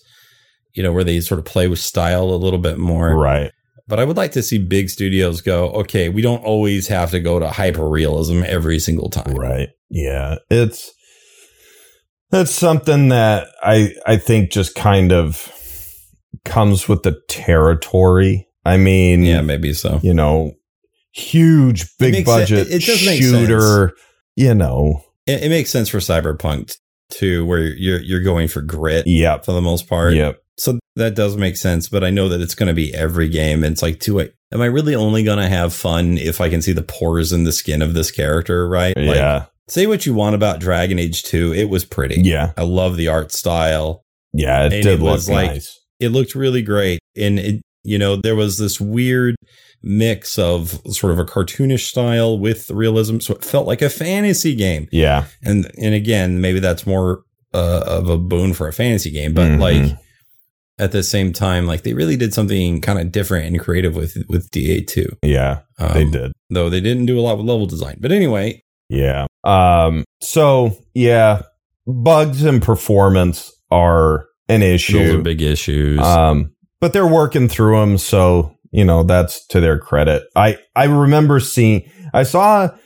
You 0.74 0.82
know, 0.82 0.92
where 0.92 1.04
they 1.04 1.20
sort 1.20 1.38
of 1.38 1.44
play 1.44 1.68
with 1.68 1.78
style 1.78 2.30
a 2.30 2.34
little 2.34 2.58
bit 2.58 2.78
more. 2.78 3.14
Right. 3.16 3.52
But 3.86 4.00
I 4.00 4.04
would 4.04 4.16
like 4.16 4.32
to 4.32 4.42
see 4.42 4.58
big 4.58 4.90
studios 4.90 5.40
go, 5.40 5.70
okay, 5.70 6.08
we 6.08 6.20
don't 6.22 6.42
always 6.42 6.88
have 6.88 7.10
to 7.12 7.20
go 7.20 7.38
to 7.38 7.48
hyper 7.48 7.88
realism 7.88 8.42
every 8.44 8.78
single 8.80 9.08
time. 9.08 9.34
Right. 9.34 9.68
Yeah. 9.90 10.36
It's 10.50 10.90
that's 12.30 12.50
something 12.50 13.10
that 13.10 13.46
I 13.62 13.92
I 14.06 14.16
think 14.16 14.50
just 14.50 14.74
kind 14.74 15.12
of 15.12 15.52
comes 16.44 16.88
with 16.88 17.02
the 17.04 17.20
territory. 17.28 18.48
I 18.64 18.76
mean, 18.76 19.22
Yeah, 19.22 19.42
maybe 19.42 19.74
so. 19.74 20.00
you 20.02 20.14
know, 20.14 20.54
huge 21.12 21.96
big 21.98 22.24
budget 22.24 22.66
it 22.70 23.06
make 23.06 23.22
shooter, 23.22 23.92
you 24.34 24.54
know. 24.54 25.02
It, 25.26 25.44
it 25.44 25.48
makes 25.48 25.70
sense 25.70 25.88
for 25.88 25.98
Cyberpunk 25.98 26.72
too, 27.10 27.44
where 27.46 27.60
you're 27.60 28.00
you're 28.00 28.22
going 28.22 28.48
for 28.48 28.60
grit 28.62 29.06
Yep. 29.06 29.44
for 29.44 29.52
the 29.52 29.60
most 29.62 29.86
part. 29.88 30.14
Yep. 30.14 30.40
So 30.56 30.78
that 30.96 31.14
does 31.16 31.36
make 31.36 31.56
sense, 31.56 31.88
but 31.88 32.04
I 32.04 32.10
know 32.10 32.28
that 32.28 32.40
it's 32.40 32.54
going 32.54 32.68
to 32.68 32.74
be 32.74 32.94
every 32.94 33.28
game. 33.28 33.64
And 33.64 33.72
it's 33.72 33.82
like, 33.82 33.98
do 33.98 34.20
I, 34.20 34.28
am 34.52 34.60
I 34.60 34.66
really 34.66 34.94
only 34.94 35.24
going 35.24 35.38
to 35.38 35.48
have 35.48 35.74
fun 35.74 36.16
if 36.16 36.40
I 36.40 36.48
can 36.48 36.62
see 36.62 36.70
the 36.72 36.82
pores 36.82 37.32
in 37.32 37.42
the 37.42 37.50
skin 37.50 37.82
of 37.82 37.94
this 37.94 38.12
character, 38.12 38.68
right? 38.68 38.96
Like, 38.96 39.16
Yeah. 39.16 39.46
say 39.68 39.88
what 39.88 40.06
you 40.06 40.14
want 40.14 40.36
about 40.36 40.60
Dragon 40.60 41.00
Age 41.00 41.24
2. 41.24 41.52
It 41.54 41.68
was 41.70 41.84
pretty. 41.84 42.20
Yeah. 42.22 42.52
I 42.56 42.62
love 42.62 42.96
the 42.96 43.08
art 43.08 43.32
style. 43.32 44.04
Yeah. 44.32 44.66
It 44.66 44.72
And 44.74 44.82
did 44.84 45.00
it 45.00 45.02
look 45.02 45.14
was 45.14 45.28
like- 45.28 45.50
nice. 45.50 45.80
It 45.98 46.10
looked 46.10 46.36
really 46.36 46.62
great. 46.62 47.00
And 47.16 47.38
it, 47.40 47.62
you 47.82 47.98
know, 47.98 48.14
there 48.14 48.36
was 48.36 48.56
this 48.58 48.80
weird 48.80 49.34
mix 49.84 50.38
of 50.38 50.80
sort 50.90 51.12
of 51.12 51.18
a 51.18 51.24
cartoonish 51.24 51.86
style 51.86 52.38
with 52.38 52.70
realism. 52.70 53.18
So 53.18 53.34
it 53.34 53.44
felt 53.44 53.66
like 53.66 53.82
a 53.82 53.90
fantasy 53.90 54.54
game. 54.54 54.88
Yeah. 54.90 55.26
And, 55.42 55.70
and 55.80 55.94
again, 55.94 56.40
maybe 56.40 56.58
that's 56.58 56.86
more 56.86 57.22
uh, 57.52 57.84
of 57.86 58.08
a 58.08 58.18
boon 58.18 58.52
for 58.54 58.66
a 58.66 58.72
fantasy 58.72 59.10
game, 59.10 59.32
but 59.34 59.46
Mhm. 59.52 59.60
like, 59.60 59.96
at 60.80 60.90
the 60.90 61.04
same 61.04 61.32
time, 61.32 61.66
like 61.68 61.82
they 61.84 61.94
really 61.94 62.16
did 62.16 62.34
something 62.34 62.80
kind 62.80 62.98
of 62.98 63.12
different 63.12 63.46
and 63.46 63.60
creative 63.60 63.94
with 63.94 64.16
with 64.28 64.50
DA2. 64.50 65.06
Yeah. 65.22 65.60
Um, 65.78 65.92
They 65.94 66.04
did. 66.10 66.32
though 66.50 66.68
they 66.68 66.80
didn't 66.80 67.06
do 67.06 67.16
a 67.16 67.22
lot 67.22 67.36
with 67.38 67.46
level 67.46 67.66
design. 67.66 67.98
But 68.00 68.10
anyway, 68.10 68.60
Yeah. 68.88 69.26
Um, 69.44 70.04
so 70.20 70.76
yeah, 70.94 71.42
bugs 71.86 72.42
and 72.42 72.60
performance 72.60 73.52
are 73.70 74.26
an 74.48 74.62
issue. 74.62 74.98
Those 74.98 75.14
are 75.14 75.22
big 75.22 75.42
issues. 75.42 76.00
Um, 76.00 76.50
but 76.80 76.92
they're 76.92 77.06
working 77.06 77.48
through 77.48 77.78
them, 77.78 77.96
so 77.98 78.53
you 78.74 78.84
know 78.84 79.04
that's 79.04 79.46
to 79.46 79.60
their 79.60 79.78
credit. 79.78 80.24
I 80.34 80.58
I 80.74 80.84
remember 80.84 81.40
seeing. 81.40 81.90
I 82.12 82.24
saw. 82.24 82.76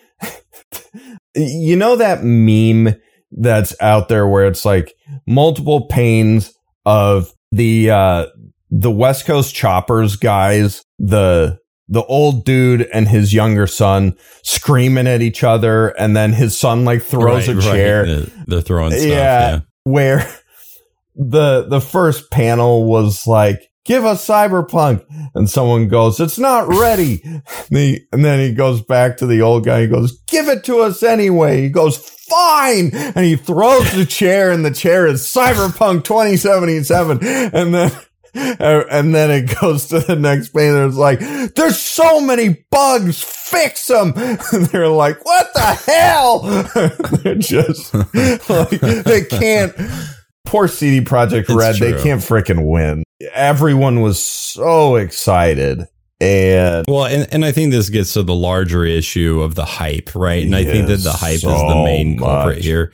you 1.34 1.76
know 1.76 1.96
that 1.96 2.22
meme 2.22 2.94
that's 3.32 3.74
out 3.80 4.08
there 4.08 4.26
where 4.26 4.46
it's 4.46 4.64
like 4.64 4.94
multiple 5.26 5.86
panes 5.86 6.52
of 6.84 7.32
the 7.52 7.90
uh 7.90 8.26
the 8.70 8.90
West 8.90 9.24
Coast 9.24 9.54
Choppers 9.54 10.16
guys, 10.16 10.84
the 10.98 11.58
the 11.88 12.04
old 12.04 12.44
dude 12.44 12.82
and 12.92 13.08
his 13.08 13.32
younger 13.32 13.66
son 13.66 14.14
screaming 14.42 15.06
at 15.06 15.22
each 15.22 15.42
other, 15.42 15.88
and 15.88 16.14
then 16.14 16.34
his 16.34 16.58
son 16.58 16.84
like 16.84 17.02
throws 17.02 17.48
Right, 17.48 17.56
a 17.56 17.60
chair 17.62 18.06
They're, 18.06 18.26
they're 18.46 18.60
throwing 18.60 18.92
stuff. 18.92 19.02
Yeah. 19.04 19.50
Yeah. 19.50 19.60
where 19.84 20.18
the 21.14 21.66
the 21.68 21.80
first 21.80 22.30
panel 22.30 22.84
was 22.84 23.26
like 23.26 23.67
give 23.88 24.04
us 24.04 24.24
cyberpunk. 24.24 25.04
And 25.34 25.48
someone 25.50 25.88
goes 25.88 26.20
it's 26.20 26.38
not 26.38 26.68
ready. 26.68 27.22
And, 27.24 27.42
he- 27.70 28.06
and 28.12 28.24
then 28.24 28.38
he 28.38 28.52
goes 28.54 28.82
back 28.82 29.16
to 29.16 29.26
the 29.26 29.40
old 29.42 29.64
guy. 29.64 29.80
He 29.82 29.86
goes 29.88 30.20
give 30.28 30.46
it 30.48 30.62
to 30.64 30.80
us 30.80 31.02
anyway. 31.02 31.62
He 31.62 31.70
goes 31.70 31.96
fine. 31.96 32.90
And 32.94 33.24
he 33.24 33.36
throws 33.36 33.90
the 33.92 34.04
chair 34.06 34.52
and 34.52 34.64
the 34.64 34.70
chair 34.70 35.06
is 35.06 35.22
cyberpunk 35.22 36.04
2077 36.04 37.18
and 37.24 37.74
then 37.74 37.90
and 38.34 39.14
then 39.14 39.30
it 39.30 39.58
goes 39.60 39.86
to 39.86 40.00
the 40.00 40.14
next 40.14 40.50
page. 40.50 40.72
It's 40.74 40.96
like 40.96 41.20
there's 41.54 41.78
so 41.80 42.20
many 42.20 42.64
bugs. 42.70 43.22
Fix 43.22 43.86
them 43.86 44.12
and 44.14 44.66
they're 44.66 44.88
like 44.88 45.24
what 45.24 45.48
the 45.54 45.60
hell? 45.90 46.40
They're 47.22 47.34
just 47.36 47.94
like 48.50 48.68
they 49.04 49.24
can't 49.24 49.72
poor 50.48 50.68
CD 50.68 51.04
Projekt 51.04 51.54
Red 51.54 51.76
they 51.76 52.00
can't 52.02 52.20
freaking 52.20 52.68
win 52.70 53.04
everyone 53.34 54.00
was 54.00 54.24
so 54.24 54.96
excited 54.96 55.86
and 56.20 56.84
Well, 56.88 57.04
and, 57.04 57.32
and 57.32 57.44
I 57.44 57.52
think 57.52 57.70
this 57.70 57.90
gets 57.90 58.14
to 58.14 58.22
the 58.22 58.34
larger 58.34 58.84
issue 58.84 59.40
of 59.40 59.54
the 59.54 59.64
hype, 59.64 60.14
right? 60.14 60.44
And 60.44 60.54
I 60.54 60.64
think 60.64 60.88
that 60.88 60.98
the 60.98 61.12
hype 61.12 61.34
is 61.34 61.42
the 61.42 61.82
main 61.84 62.18
culprit 62.18 62.56
much. 62.56 62.64
here. 62.64 62.92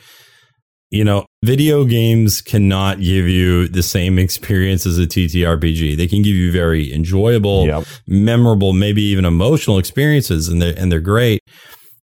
You 0.91 1.05
know, 1.05 1.27
video 1.43 1.85
games 1.85 2.41
cannot 2.41 3.01
give 3.01 3.27
you 3.27 3.67
the 3.67 3.83
same 3.83 4.19
experience 4.19 4.87
as 4.87 4.99
a 4.99 5.07
TTRPG. 5.07 5.97
They 5.97 6.07
can 6.07 6.23
give 6.23 6.35
you 6.37 6.53
very 6.53 6.93
enjoyable, 6.93 7.67
yep. 7.67 7.85
memorable, 8.07 8.73
maybe 8.73 9.03
even 9.03 9.25
emotional 9.25 9.79
experiences, 9.79 10.49
and 10.49 10.63
they're 10.63 10.75
and 10.77 10.93
they're 10.93 11.01
great. 11.01 11.41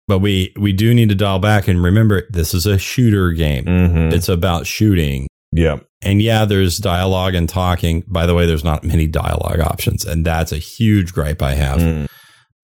But 0.07 0.19
we 0.19 0.53
we 0.57 0.73
do 0.73 0.93
need 0.95 1.09
to 1.09 1.15
dial 1.15 1.37
back 1.37 1.67
and 1.67 1.83
remember 1.83 2.23
this 2.31 2.53
is 2.55 2.65
a 2.65 2.79
shooter 2.79 3.31
game. 3.31 3.65
Mhm. 3.65 4.13
It's 4.13 4.29
about 4.29 4.65
shooting. 4.65 5.27
Yep 5.51 5.85
And 6.01 6.21
yeah, 6.21 6.45
there's 6.45 6.77
dialogue 6.77 7.35
and 7.35 7.47
talking. 7.47 8.03
By 8.07 8.25
the 8.25 8.33
way, 8.33 8.45
there's 8.45 8.63
not 8.63 8.83
many 8.83 9.07
dialogue 9.07 9.59
options, 9.59 10.05
and 10.05 10.25
that's 10.25 10.51
a 10.51 10.57
huge 10.57 11.13
gripe 11.13 11.41
I 11.41 11.53
have. 11.55 11.79
Mm. 11.79 12.07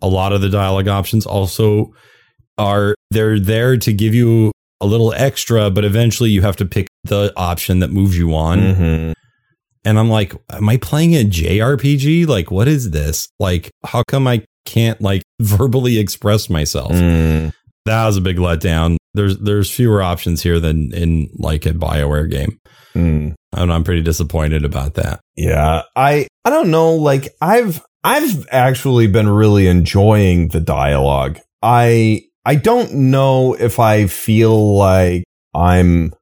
A 0.01 0.07
lot 0.07 0.33
of 0.33 0.41
the 0.41 0.49
dialogue 0.49 0.87
options 0.87 1.25
also 1.25 1.93
are 2.57 2.95
they're 3.11 3.39
there 3.39 3.77
to 3.77 3.93
give 3.93 4.15
you 4.15 4.51
a 4.81 4.85
little 4.85 5.13
extra, 5.13 5.69
but 5.69 5.85
eventually 5.85 6.29
you 6.29 6.41
have 6.41 6.55
to 6.57 6.65
pick 6.65 6.87
the 7.03 7.33
option 7.35 7.79
that 7.79 7.91
moves 7.91 8.17
you 8.17 8.33
on. 8.35 8.59
Mhm. 8.59 9.13
And 9.85 9.97
I'm 9.99 10.09
like, 10.09 10.33
am 10.51 10.67
I 10.67 10.77
playing 10.77 11.13
a 11.15 11.23
JRPG? 11.23 12.27
Like, 12.27 12.51
what 12.51 12.67
is 12.67 12.91
this? 12.91 13.29
Like, 13.39 13.71
how 13.85 14.03
come 14.07 14.27
I 14.27 14.43
can't 14.65 15.01
like 15.01 15.23
verbally 15.41 15.97
express 15.97 16.49
myself? 16.49 16.91
Mm. 16.91 17.53
That 17.87 18.05
was 18.05 18.17
a 18.17 18.21
big 18.21 18.37
letdown. 18.37 18.97
There's 19.13 19.37
there's 19.39 19.73
fewer 19.73 20.01
options 20.01 20.43
here 20.43 20.59
than 20.59 20.93
in 20.93 21.29
like 21.37 21.65
a 21.65 21.71
Bioware 21.71 22.29
game. 22.29 22.59
Mm. 22.93 23.35
And 23.53 23.73
I'm 23.73 23.83
pretty 23.83 24.01
disappointed 24.01 24.63
about 24.65 24.93
that. 24.95 25.19
Yeah, 25.35 25.83
I 25.95 26.27
I 26.45 26.49
don't 26.49 26.71
know. 26.71 26.95
Like 26.95 27.29
I've 27.41 27.83
I've 28.03 28.47
actually 28.51 29.07
been 29.07 29.29
really 29.29 29.67
enjoying 29.67 30.49
the 30.49 30.59
dialogue. 30.59 31.39
I 31.61 32.23
I 32.45 32.55
don't 32.55 32.93
know 32.93 33.53
if 33.53 33.79
I 33.79 34.07
feel 34.07 34.75
like 34.75 35.23
I'm 35.53 36.13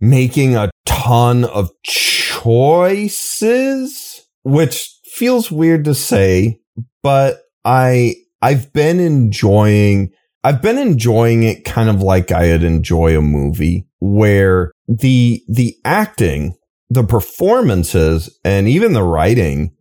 making 0.00 0.56
a 0.56 0.70
ton 0.84 1.44
of 1.44 1.70
choices, 1.84 3.46
which 4.42 4.98
feels 5.04 5.50
weird 5.50 5.84
to 5.84 5.94
say, 5.94 6.58
but 7.02 7.42
I 7.64 8.16
I've 8.42 8.72
been 8.72 8.98
enjoying 9.00 10.12
I've 10.44 10.60
been 10.60 10.78
enjoying 10.78 11.44
it 11.44 11.64
kind 11.64 11.88
of 11.88 12.02
like 12.02 12.32
I'd 12.32 12.64
enjoy 12.64 13.16
a 13.16 13.22
movie 13.22 13.86
where 14.00 14.72
the 14.88 15.42
the 15.48 15.76
acting 15.84 16.56
the 16.90 17.04
performances 17.04 18.38
and 18.44 18.68
even 18.68 18.92
the 18.92 19.02
writing 19.04 19.74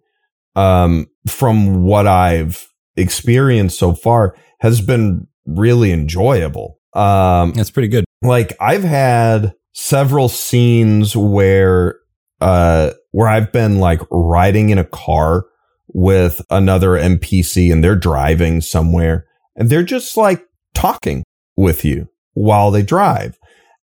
um 0.56 1.08
from 1.28 1.84
what 1.84 2.08
I've 2.08 2.68
experienced 2.96 3.80
so 3.80 3.94
far 3.94 4.36
has 4.60 4.82
been 4.82 5.28
really 5.46 5.92
enjoyable. 5.92 6.78
Um 6.94 7.54
That's 7.54 7.72
pretty 7.72 7.88
good. 7.88 8.06
like 8.22 8.54
I've 8.60 8.84
had 8.84 9.54
several 9.74 10.30
scenes 10.30 11.16
where 11.16 11.96
uh 12.40 12.92
where 13.12 13.28
I've 13.28 13.52
been 13.52 13.80
like 13.80 14.02
riding 14.12 14.70
in 14.70 14.78
a 14.78 14.84
car 14.84 15.46
with 15.88 16.42
another 16.50 16.92
NPC 16.92 17.72
and 17.72 17.84
they're 17.84 17.96
driving 17.96 18.62
somewhere 18.62 19.26
and 19.56 19.70
they're 19.70 19.84
just 19.84 20.16
like 20.16 20.46
talking 20.74 21.24
with 21.58 21.84
you 21.86 22.08
while 22.34 22.72
they 22.72 22.82
drive. 22.82 23.38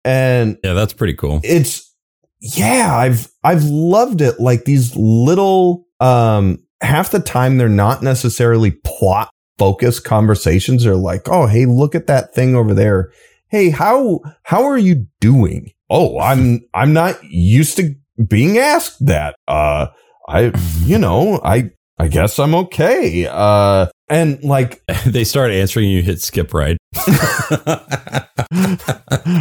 And 0.03 0.57
Yeah, 0.63 0.73
that's 0.73 0.93
pretty 0.93 1.13
cool. 1.15 1.39
it's 1.43 1.91
yeah 2.39 2.95
i've 2.95 3.27
i've 3.43 3.63
loved 3.63 4.21
it. 4.21 4.39
Like 4.39 4.65
these 4.65 4.95
little 4.95 5.85
um 5.99 6.59
half 6.81 7.09
the 7.11 7.19
time 7.19 7.57
they're 7.57 7.69
not 7.69 8.03
necessarily 8.03 8.71
plot 8.85 9.29
focused 9.57 10.03
conversations. 10.03 10.83
They're 10.83 10.95
like 10.95 11.27
oh 11.29 11.47
hey 11.47 11.65
look 11.65 11.95
at 11.95 12.07
that 12.07 12.33
thing 12.35 12.55
over 12.55 12.73
there. 12.73 13.11
Hey 13.47 13.69
how 13.69 14.19
how 14.43 14.63
are 14.65 14.77
you 14.77 15.07
doing? 15.19 15.71
Oh 15.89 16.19
i'm 16.19 16.61
i'm 16.73 16.93
not 16.93 17.23
used 17.23 17.77
to 17.77 17.95
being 18.27 18.57
asked 18.57 19.03
that. 19.05 19.35
Uh 19.47 19.87
i 20.27 20.51
you 20.81 20.97
know 20.99 21.39
i 21.43 21.71
i 21.97 22.07
guess 22.07 22.37
i'm 22.37 22.53
okay. 22.55 23.27
Uh 23.31 23.87
and 24.09 24.43
like 24.43 24.81
they 25.05 25.23
start 25.23 25.51
answering 25.51 25.89
you 25.89 26.01
hit 26.01 26.21
skip 26.21 26.53
right. 26.53 26.77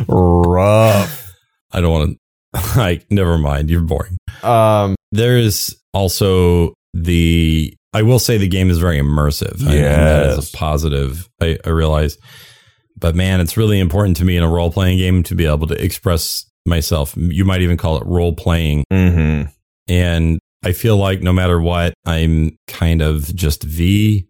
rough 0.09 1.33
I 1.73 1.81
don't 1.81 1.93
want 1.93 2.11
to 2.11 2.19
like 2.79 3.05
never 3.11 3.37
mind, 3.37 3.69
you're 3.69 3.81
boring. 3.81 4.17
um 4.45 4.95
There's 5.13 5.75
also 5.93 6.73
the 6.95 7.75
I 7.93 8.03
will 8.03 8.19
say 8.21 8.39
the 8.39 8.49
game 8.49 8.71
is 8.71 8.79
very 8.79 8.99
immersive. 9.01 9.59
and 9.61 9.69
that 9.69 10.27
is 10.31 10.37
Yes. 10.37 10.53
a 10.53 10.57
positive. 10.57 11.29
I, 11.41 11.59
I 11.65 11.71
realize. 11.71 12.17
But 12.97 13.15
man, 13.17 13.41
it's 13.41 13.57
really 13.57 13.79
important 13.81 14.17
to 14.19 14.25
me 14.25 14.37
in 14.37 14.43
a 14.45 14.49
role 14.49 14.71
playing 14.73 14.99
game 14.99 15.23
to 15.25 15.35
be 15.35 15.47
able 15.47 15.67
to 15.69 15.75
express 15.85 16.45
myself. 16.67 17.15
You 17.17 17.45
might 17.45 17.61
even 17.63 17.77
call 17.77 17.97
it 17.99 18.07
role 18.07 18.35
playing. 18.35 18.85
mhm. 18.93 19.51
And 19.89 20.39
I 20.65 20.73
feel 20.73 20.97
like 20.97 21.23
no 21.23 21.33
matter 21.33 21.61
what, 21.61 21.95
I'm 22.07 22.57
kind 22.69 23.03
of 23.03 23.35
just 23.35 23.63
V. 23.65 24.27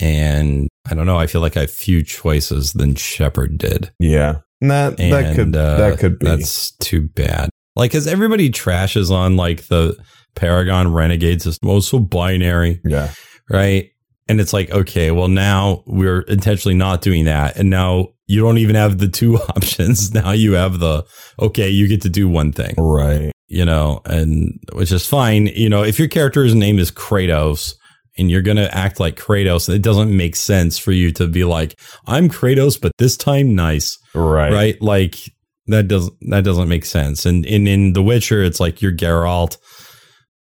And 0.00 0.68
I 0.90 0.94
don't 0.94 1.06
know. 1.06 1.18
I 1.18 1.26
feel 1.26 1.40
like 1.40 1.56
I 1.56 1.60
have 1.60 1.70
few 1.70 2.02
choices 2.02 2.72
than 2.72 2.94
Shepard 2.96 3.58
did. 3.58 3.92
Yeah, 3.98 4.40
that 4.60 4.98
And 4.98 5.12
that 5.12 5.36
could 5.36 5.56
uh, 5.56 5.76
that 5.76 5.98
could 5.98 6.18
be. 6.18 6.26
That's 6.26 6.72
too 6.78 7.08
bad. 7.08 7.50
Like, 7.76 7.90
because 7.90 8.06
everybody 8.06 8.50
trashes 8.50 9.10
on 9.10 9.36
like 9.36 9.66
the 9.66 9.96
Paragon 10.34 10.92
Renegade 10.92 11.42
system. 11.42 11.70
Oh, 11.70 11.78
it's 11.78 11.88
so 11.88 11.98
binary, 11.98 12.80
yeah, 12.84 13.12
right? 13.48 13.90
And 14.28 14.40
it's 14.40 14.52
like, 14.52 14.70
okay, 14.70 15.10
well, 15.10 15.28
now 15.28 15.82
we're 15.86 16.22
intentionally 16.22 16.76
not 16.76 17.02
doing 17.02 17.24
that. 17.24 17.56
And 17.56 17.68
now 17.68 18.08
you 18.26 18.40
don't 18.40 18.58
even 18.58 18.74
have 18.74 18.98
the 18.98 19.08
two 19.08 19.36
options. 19.56 20.14
Now 20.14 20.32
you 20.32 20.52
have 20.52 20.78
the, 20.78 21.04
okay, 21.38 21.68
you 21.68 21.88
get 21.88 22.02
to 22.02 22.08
do 22.08 22.28
one 22.28 22.52
thing, 22.52 22.74
right. 22.78 23.32
you 23.48 23.64
know, 23.64 24.00
and 24.06 24.58
which 24.72 24.92
is 24.92 25.06
fine. 25.06 25.46
You 25.48 25.68
know, 25.68 25.82
if 25.82 25.98
your 25.98 26.08
character's 26.08 26.54
name 26.54 26.78
is 26.78 26.90
Kratos 26.90 27.74
and 28.16 28.30
you're 28.30 28.42
going 28.42 28.56
to 28.56 28.72
act 28.74 29.00
like 29.00 29.16
Kratos, 29.16 29.68
it 29.68 29.82
doesn't 29.82 30.16
make 30.16 30.36
sense 30.36 30.78
for 30.78 30.92
you 30.92 31.12
to 31.12 31.26
be 31.26 31.44
like, 31.44 31.78
I'm 32.06 32.28
Kratos, 32.28 32.80
but 32.80 32.92
this 32.98 33.16
time 33.16 33.54
nice 33.54 33.98
Right. 34.14 34.52
right? 34.52 34.82
Like 34.82 35.16
that 35.66 35.88
doesn't 35.88 36.14
that 36.30 36.44
doesn't 36.44 36.68
make 36.68 36.84
sense. 36.84 37.26
And 37.26 37.44
in 37.46 37.66
in 37.66 37.92
The 37.94 38.02
Witcher, 38.02 38.42
it's 38.42 38.60
like 38.60 38.80
you're 38.82 38.92
Geralt. 38.92 39.56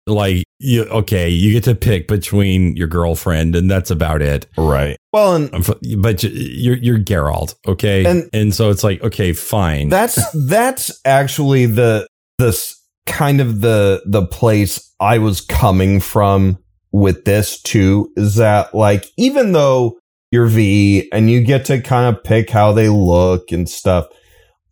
Like 0.08 0.44
you 0.60 0.84
okay, 0.84 1.28
you 1.28 1.52
get 1.52 1.64
to 1.64 1.74
pick 1.74 2.06
between 2.06 2.76
your 2.76 2.86
girlfriend, 2.86 3.56
and 3.56 3.68
that's 3.68 3.90
about 3.90 4.22
it. 4.22 4.46
Right. 4.56 4.96
Well, 5.12 5.34
and 5.34 5.50
But 5.98 6.22
you're 6.22 6.76
you're 6.76 6.98
Geralt, 7.00 7.56
okay, 7.66 8.04
And- 8.04 8.30
and 8.32 8.54
so 8.54 8.70
it's 8.70 8.84
like 8.84 9.02
okay, 9.02 9.32
fine. 9.32 9.88
that's 9.88 10.20
that's 10.48 10.92
actually 11.04 11.66
the 11.66 12.06
this 12.38 12.80
kind 13.06 13.40
of 13.40 13.60
the 13.62 14.00
the 14.06 14.24
place 14.24 14.92
I 15.00 15.18
was 15.18 15.40
coming 15.40 15.98
from 15.98 16.58
with 16.92 17.24
this 17.24 17.60
too 17.60 18.10
is 18.16 18.36
that 18.36 18.74
like 18.74 19.06
even 19.16 19.52
though 19.52 19.98
you're 20.30 20.46
V 20.46 21.08
and 21.12 21.30
you 21.30 21.42
get 21.42 21.64
to 21.66 21.80
kind 21.80 22.14
of 22.14 22.22
pick 22.22 22.50
how 22.50 22.72
they 22.72 22.88
look 22.88 23.52
and 23.52 23.68
stuff, 23.68 24.06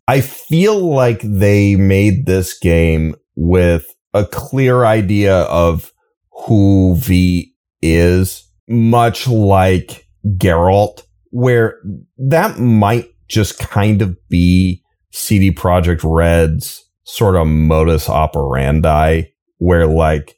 I 0.07 0.21
feel 0.21 0.79
like 0.79 1.21
they 1.21 1.75
made 1.75 2.25
this 2.25 2.57
game 2.57 3.15
with 3.35 3.85
a 4.13 4.25
clear 4.25 4.85
idea 4.85 5.41
of 5.43 5.91
who 6.31 6.95
V 6.97 7.53
is, 7.81 8.47
much 8.67 9.27
like 9.27 10.07
Geralt, 10.37 11.03
where 11.31 11.79
that 12.17 12.59
might 12.59 13.09
just 13.27 13.59
kind 13.59 14.01
of 14.01 14.15
be 14.29 14.83
CD 15.11 15.51
Projekt 15.51 16.01
Red's 16.03 16.83
sort 17.03 17.35
of 17.35 17.47
modus 17.47 18.09
operandi, 18.09 19.23
where 19.57 19.87
like 19.87 20.35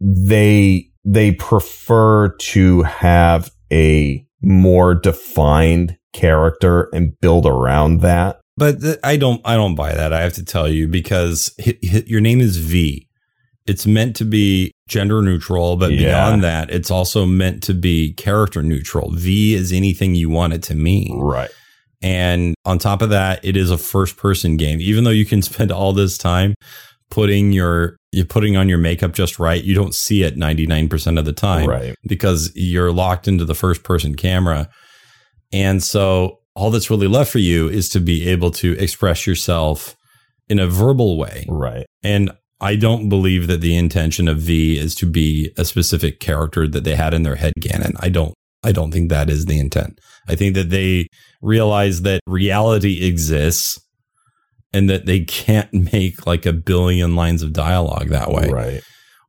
they 0.00 0.89
they 1.04 1.32
prefer 1.32 2.28
to 2.36 2.82
have 2.82 3.50
a 3.72 4.24
more 4.42 4.94
defined 4.94 5.96
character 6.12 6.88
and 6.92 7.18
build 7.20 7.46
around 7.46 8.00
that. 8.00 8.40
But 8.56 8.80
th- 8.80 8.98
I 9.04 9.16
don't 9.16 9.40
I 9.44 9.54
don't 9.56 9.74
buy 9.74 9.94
that. 9.94 10.12
I 10.12 10.20
have 10.22 10.34
to 10.34 10.44
tell 10.44 10.68
you 10.68 10.88
because 10.88 11.52
h- 11.58 11.78
h- 11.82 12.06
your 12.06 12.20
name 12.20 12.40
is 12.40 12.56
V. 12.58 13.06
It's 13.66 13.86
meant 13.86 14.16
to 14.16 14.24
be 14.24 14.72
gender 14.88 15.22
neutral, 15.22 15.76
but 15.76 15.92
Yeah. 15.92 16.08
beyond 16.08 16.42
that, 16.44 16.70
it's 16.70 16.90
also 16.90 17.24
meant 17.24 17.62
to 17.64 17.74
be 17.74 18.12
character 18.14 18.62
neutral. 18.62 19.12
V 19.12 19.54
is 19.54 19.72
anything 19.72 20.14
you 20.14 20.28
want 20.28 20.52
it 20.52 20.62
to 20.64 20.74
mean. 20.74 21.18
Right. 21.18 21.50
And 22.02 22.54
on 22.64 22.78
top 22.78 23.02
of 23.02 23.10
that, 23.10 23.44
it 23.44 23.56
is 23.56 23.70
a 23.70 23.78
first 23.78 24.16
person 24.16 24.56
game. 24.56 24.80
Even 24.80 25.04
though 25.04 25.10
you 25.10 25.26
can 25.26 25.42
spend 25.50 25.70
all 25.70 25.92
this 25.92 26.18
time 26.18 26.54
putting 27.10 27.52
your 27.52 27.96
you're 28.12 28.24
putting 28.26 28.56
on 28.56 28.68
your 28.68 28.78
makeup 28.78 29.12
just 29.12 29.38
right, 29.38 29.62
you 29.62 29.74
don't 29.74 29.94
see 29.94 30.24
it 30.24 30.36
99% 30.36 31.16
of 31.18 31.24
the 31.24 31.32
time 31.32 31.68
Right. 31.68 31.94
because 32.08 32.50
you're 32.56 32.92
locked 32.92 33.28
into 33.28 33.44
the 33.44 33.54
first 33.54 33.84
person 33.84 34.16
camera. 34.16 34.68
And 35.52 35.80
so 35.82 36.40
all 36.56 36.70
that's 36.72 36.90
really 36.90 37.06
left 37.06 37.30
for 37.30 37.38
you 37.38 37.68
is 37.68 37.88
to 37.90 38.00
be 38.00 38.28
able 38.28 38.50
to 38.52 38.76
express 38.78 39.26
yourself 39.28 39.94
in 40.48 40.58
a 40.58 40.66
verbal 40.66 41.18
way. 41.18 41.46
Right. 41.48 41.86
And 42.02 42.32
I 42.60 42.74
don't 42.74 43.08
believe 43.08 43.46
that 43.46 43.60
the 43.60 43.76
intention 43.76 44.26
of 44.26 44.38
V 44.38 44.76
is 44.76 44.94
to 44.96 45.06
be 45.06 45.52
a 45.56 45.64
specific 45.64 46.18
character 46.18 46.66
that 46.66 46.82
they 46.84 46.96
had 46.96 47.14
in 47.14 47.22
their 47.22 47.36
head 47.36 47.52
canon. 47.62 47.92
I 48.00 48.08
don't 48.08 48.34
I 48.62 48.72
don't 48.72 48.90
think 48.90 49.08
that 49.08 49.30
is 49.30 49.46
the 49.46 49.58
intent. 49.58 49.98
I 50.28 50.34
think 50.34 50.54
that 50.54 50.68
they 50.68 51.06
realize 51.40 52.02
that 52.02 52.20
reality 52.26 53.06
exists 53.06 53.78
and 54.72 54.88
that 54.88 55.06
they 55.06 55.20
can't 55.20 55.72
make 55.92 56.26
like 56.26 56.46
a 56.46 56.52
billion 56.52 57.16
lines 57.16 57.42
of 57.42 57.52
dialogue 57.52 58.08
that 58.08 58.30
way 58.30 58.48
Right. 58.50 58.82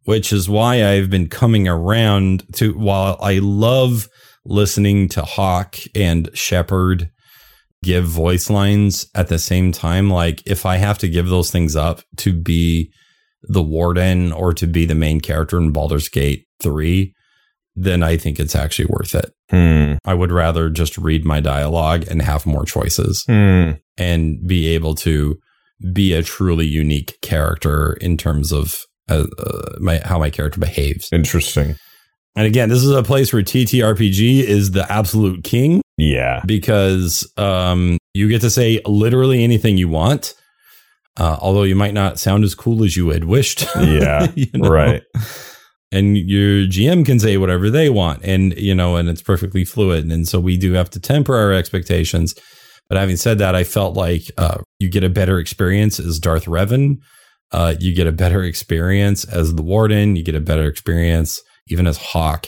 which 0.05 0.31
is 0.33 0.49
why 0.49 0.85
I've 0.85 1.09
been 1.09 1.29
coming 1.29 1.67
around 1.67 2.43
to 2.55 2.73
while 2.77 3.17
I 3.21 3.39
love 3.39 4.07
listening 4.45 5.07
to 5.09 5.21
Hawke 5.21 5.77
and 5.95 6.29
Shepard 6.33 7.09
give 7.83 8.05
voice 8.05 8.49
lines 8.49 9.07
at 9.15 9.27
the 9.27 9.39
same 9.39 9.71
time, 9.71 10.09
like 10.09 10.41
if 10.45 10.65
I 10.65 10.77
have 10.77 10.97
to 10.99 11.09
give 11.09 11.27
those 11.27 11.51
things 11.51 11.75
up 11.75 12.01
to 12.17 12.33
be 12.33 12.91
the 13.43 13.61
warden 13.63 14.31
or 14.31 14.53
to 14.53 14.67
be 14.67 14.85
the 14.85 14.95
main 14.95 15.19
character 15.19 15.57
in 15.57 15.71
Baldur's 15.71 16.09
Gate 16.09 16.45
3, 16.61 17.13
then 17.75 18.03
I 18.03 18.17
think 18.17 18.39
it's 18.39 18.55
actually 18.55 18.85
worth 18.89 19.15
it. 19.15 19.31
Hmm. 19.49 19.93
I 20.05 20.13
would 20.13 20.31
rather 20.31 20.69
just 20.69 20.97
read 20.97 21.25
my 21.25 21.39
dialogue 21.39 22.05
and 22.09 22.21
have 22.21 22.45
more 22.45 22.65
choices 22.65 23.23
Hmm. 23.27 23.71
and 23.97 24.45
be 24.47 24.67
able 24.69 24.95
to 24.95 25.37
be 25.93 26.13
a 26.13 26.21
truly 26.23 26.65
unique 26.67 27.17
character 27.21 27.93
in 28.01 28.17
terms 28.17 28.51
of 28.51 28.75
uh, 29.09 29.25
uh, 29.39 29.69
my 29.79 29.99
how 30.05 30.19
my 30.19 30.29
character 30.29 30.59
behaves. 30.59 31.09
Interesting. 31.11 31.75
And 32.35 32.45
again, 32.45 32.69
this 32.69 32.81
is 32.83 32.91
a 32.91 33.03
place 33.03 33.33
where 33.33 33.41
TTRPG 33.41 34.43
is 34.43 34.71
the 34.71 34.89
absolute 34.91 35.43
king 35.43 35.81
Yeah. 35.97 36.41
because 36.45 37.29
um, 37.37 37.97
you 38.13 38.29
get 38.29 38.39
to 38.41 38.49
say 38.49 38.79
literally 38.85 39.43
anything 39.43 39.77
you 39.77 39.89
want. 39.89 40.33
Uh, 41.17 41.35
although 41.41 41.63
you 41.63 41.75
might 41.75 41.93
not 41.93 42.19
sound 42.19 42.45
as 42.45 42.55
cool 42.55 42.85
as 42.85 42.95
you 42.95 43.09
had 43.09 43.25
wished. 43.25 43.65
Yeah. 43.75 44.27
You 44.35 44.47
know? 44.53 44.69
Right. 44.69 45.01
And 45.91 46.17
your 46.17 46.67
GM 46.67 47.05
can 47.05 47.19
say 47.19 47.35
whatever 47.37 47.69
they 47.69 47.89
want, 47.89 48.23
and 48.23 48.57
you 48.57 48.73
know, 48.73 48.95
and 48.95 49.09
it's 49.09 49.21
perfectly 49.21 49.65
fluid. 49.65 50.09
And 50.09 50.27
so 50.27 50.39
we 50.39 50.57
do 50.57 50.73
have 50.73 50.89
to 50.91 50.99
temper 50.99 51.35
our 51.35 51.51
expectations. 51.51 52.33
But 52.87 52.97
having 52.97 53.17
said 53.17 53.37
that, 53.39 53.55
I 53.55 53.63
felt 53.63 53.95
like 53.95 54.23
uh, 54.37 54.59
you 54.79 54.89
get 54.89 55.03
a 55.03 55.09
better 55.09 55.39
experience 55.39 55.99
as 55.99 56.19
Darth 56.19 56.45
Revan. 56.45 56.97
Uh, 57.51 57.75
you 57.79 57.93
get 57.93 58.07
a 58.07 58.11
better 58.11 58.43
experience 58.43 59.25
as 59.25 59.55
the 59.55 59.61
Warden. 59.61 60.15
You 60.15 60.23
get 60.23 60.35
a 60.35 60.41
better 60.41 60.67
experience 60.67 61.41
even 61.67 61.87
as 61.87 61.97
Hawke. 61.97 62.47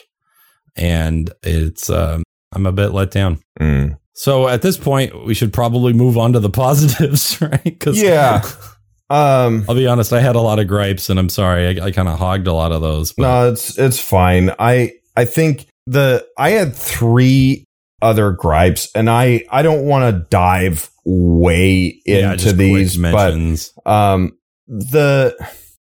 And 0.76 1.32
it's 1.44 1.89
um, 1.89 2.24
I'm 2.54 2.66
a 2.66 2.72
bit 2.72 2.89
let 2.89 3.12
down. 3.12 3.39
Hmm. 3.58 3.94
So 4.14 4.48
at 4.48 4.62
this 4.62 4.78
point, 4.78 5.26
we 5.26 5.34
should 5.34 5.52
probably 5.52 5.91
move 5.91 6.18
on 6.18 6.34
to 6.34 6.39
the 6.39 6.50
positives, 6.50 7.41
right? 7.41 7.64
Because 7.64 8.02
Yeah. 8.02 8.48
Um. 9.14 9.66
I'll 9.70 9.76
be 9.76 9.88
honest, 9.88 10.11
I 10.11 10.22
had 10.22 10.36
a 10.36 10.41
lot 10.41 10.59
of 10.59 10.68
gripes, 10.68 11.09
and 11.09 11.20
I'm 11.20 11.30
sorry, 11.30 11.80
I, 11.80 11.86
I 11.86 11.91
kind 11.91 12.07
of 12.07 12.18
hogged 12.18 12.47
a 12.47 12.53
lot 12.53 12.72
of 12.72 12.82
those. 12.82 13.14
But 13.14 13.24
No, 13.24 13.51
it's 13.51 13.78
it's 13.78 13.99
fine. 13.99 14.51
I 14.57 14.93
I 15.16 15.26
think 15.26 15.68
the 15.86 16.26
I 16.38 16.51
had 16.51 16.76
three 16.76 17.66
other 18.01 18.32
gripes, 18.32 18.89
and 18.95 19.09
I 19.09 19.45
I 19.51 19.61
don't 19.61 19.86
want 19.86 20.14
to 20.16 20.28
dive 20.30 20.89
way 21.05 22.01
into 22.05 22.43
quick 22.43 22.57
these, 22.57 22.97
but 22.97 23.11
mentions. 23.36 23.72
um 23.86 24.38
the 24.68 25.36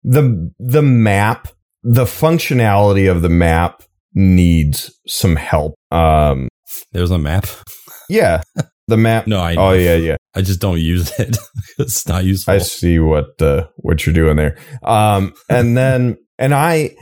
the 0.02 0.52
the 0.58 0.82
map, 0.82 1.48
the 1.82 2.04
functionality 2.04 3.10
of 3.10 3.22
the 3.22 3.28
map 3.30 3.82
needs 4.14 4.92
some 5.06 5.36
help. 5.36 5.74
Um. 5.90 6.48
There's 6.92 7.10
a 7.10 7.18
map. 7.18 7.46
Yeah. 8.10 8.42
The 8.86 8.96
map. 8.96 9.26
No, 9.26 9.40
I 9.40 9.54
Oh 9.56 9.72
yeah, 9.72 9.96
yeah. 9.96 10.16
I 10.34 10.42
just 10.42 10.60
don't 10.60 10.80
use 10.80 11.10
it. 11.18 11.36
it's 11.78 12.06
not 12.06 12.24
useful. 12.24 12.54
I 12.54 12.58
see 12.58 12.98
what 12.98 13.40
uh, 13.40 13.66
what 13.76 14.04
you're 14.06 14.14
doing 14.14 14.36
there. 14.36 14.58
Um, 14.82 15.34
and 15.48 15.76
then 15.76 16.18
and 16.38 16.54
I 16.54 16.94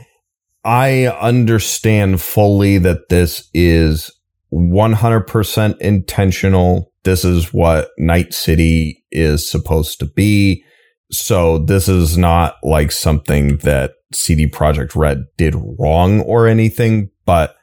I 0.63 1.07
understand 1.07 2.21
fully 2.21 2.77
that 2.77 3.09
this 3.09 3.49
is 3.53 4.11
100% 4.53 5.77
intentional. 5.79 6.91
This 7.03 7.25
is 7.25 7.53
what 7.53 7.89
Night 7.97 8.33
City 8.33 9.03
is 9.11 9.49
supposed 9.49 9.99
to 9.99 10.05
be. 10.05 10.63
So 11.11 11.57
this 11.59 11.89
is 11.89 12.17
not 12.17 12.55
like 12.63 12.91
something 12.91 13.57
that 13.57 13.91
CD 14.13 14.47
Projekt 14.47 14.95
Red 14.95 15.25
did 15.37 15.55
wrong 15.79 16.21
or 16.21 16.47
anything, 16.47 17.09
but 17.25 17.55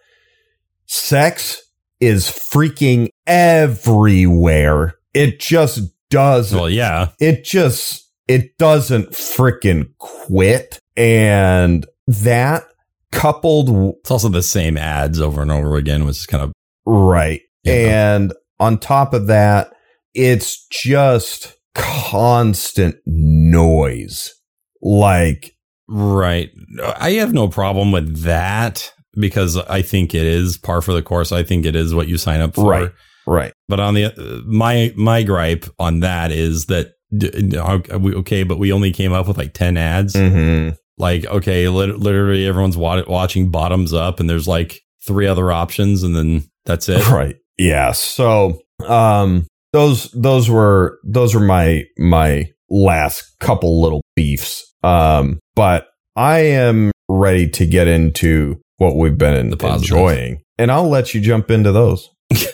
sex 0.87 1.63
is 2.01 2.29
freaking 2.53 3.09
everywhere. 3.27 4.95
It 5.15 5.41
just 5.41 5.81
does 6.11 6.55
well, 6.55 6.69
yeah. 6.71 7.09
it 7.21 7.45
just 7.45 8.11
it 8.27 8.57
doesn't 8.59 9.11
freaking 9.11 9.89
quit 9.99 10.79
and 10.97 11.87
that 12.07 12.65
coupled 13.13 13.69
It's 14.01 14.11
also 14.11 14.29
the 14.29 14.43
same 14.43 14.77
ads 14.77 15.21
over 15.21 15.43
and 15.43 15.51
over 15.51 15.77
again, 15.77 16.05
which 16.05 16.17
is 16.19 16.27
kind 16.27 16.43
of 16.43 16.53
right 16.87 17.43
Yeah. 17.65 18.15
and 18.15 18.33
on 18.59 18.79
top 18.79 19.15
of 19.15 19.27
that 19.29 19.73
it's 20.15 20.67
just 20.69 21.57
constant 21.75 22.97
noise 23.07 24.35
like 24.83 25.55
right. 25.89 26.51
I 26.97 27.13
have 27.13 27.33
no 27.33 27.49
problem 27.49 27.93
with 27.93 28.23
that 28.23 28.93
because 29.15 29.57
I 29.57 29.83
think 29.83 30.15
it 30.15 30.27
is 30.27 30.57
par 30.59 30.83
for 30.83 30.93
the 30.93 31.03
course. 31.03 31.33
I 31.33 31.43
think 31.43 31.67
it 31.67 31.77
is 31.77 31.95
what 31.95 32.09
you 32.09 32.19
sign 32.19 32.41
up 32.41 32.55
for. 32.55 32.71
Right. 32.71 32.91
right 33.27 33.53
But 33.69 33.81
on 33.81 33.95
the 33.95 34.43
my 34.47 34.93
my 34.97 35.23
gripe 35.23 35.67
on 35.79 36.01
that 36.01 36.33
is 36.33 36.67
that 36.67 36.93
okay, 37.13 38.43
but 38.45 38.59
we 38.59 38.73
only 38.73 38.93
came 38.93 39.13
up 39.13 39.29
with 39.29 39.39
like 39.39 39.53
ten 39.53 39.77
ads. 39.77 40.15
mm-hmm. 40.15 40.75
Like 40.99 41.25
okay, 41.27 41.69
lit- 41.69 41.99
literally 41.99 42.47
everyone's 42.47 42.77
wa- 42.77 43.05
watching 43.09 43.51
bottoms 43.51 43.93
up, 43.95 44.21
and 44.21 44.29
there's 44.29 44.47
like 44.47 44.81
three 45.07 45.27
other 45.27 45.51
options, 45.51 46.03
and 46.03 46.15
then 46.15 46.45
that's 46.67 46.89
it. 46.89 47.09
right 47.11 47.37
yeah 47.61 47.93
so 47.93 48.59
um 48.87 49.47
those 49.73 50.11
those 50.13 50.49
were 50.49 50.99
those 51.05 51.35
were 51.35 51.41
my 51.43 51.85
my 51.99 52.51
last 52.71 53.39
couple 53.39 53.83
little 53.83 54.01
beefs 54.17 54.65
um 54.83 55.39
but 55.55 55.89
i 56.17 56.39
am 56.39 56.91
ready 57.09 57.49
to 57.49 57.67
get 57.67 57.87
into 57.87 58.59
what 58.81 58.97
we've 58.97 59.17
been 59.19 59.51
The 59.51 59.69
enjoying 59.75 60.41
and 60.59 60.71
i'll 60.73 60.89
let 60.89 61.13
you 61.15 61.21
jump 61.21 61.51
into 61.51 61.71
those 61.73 62.09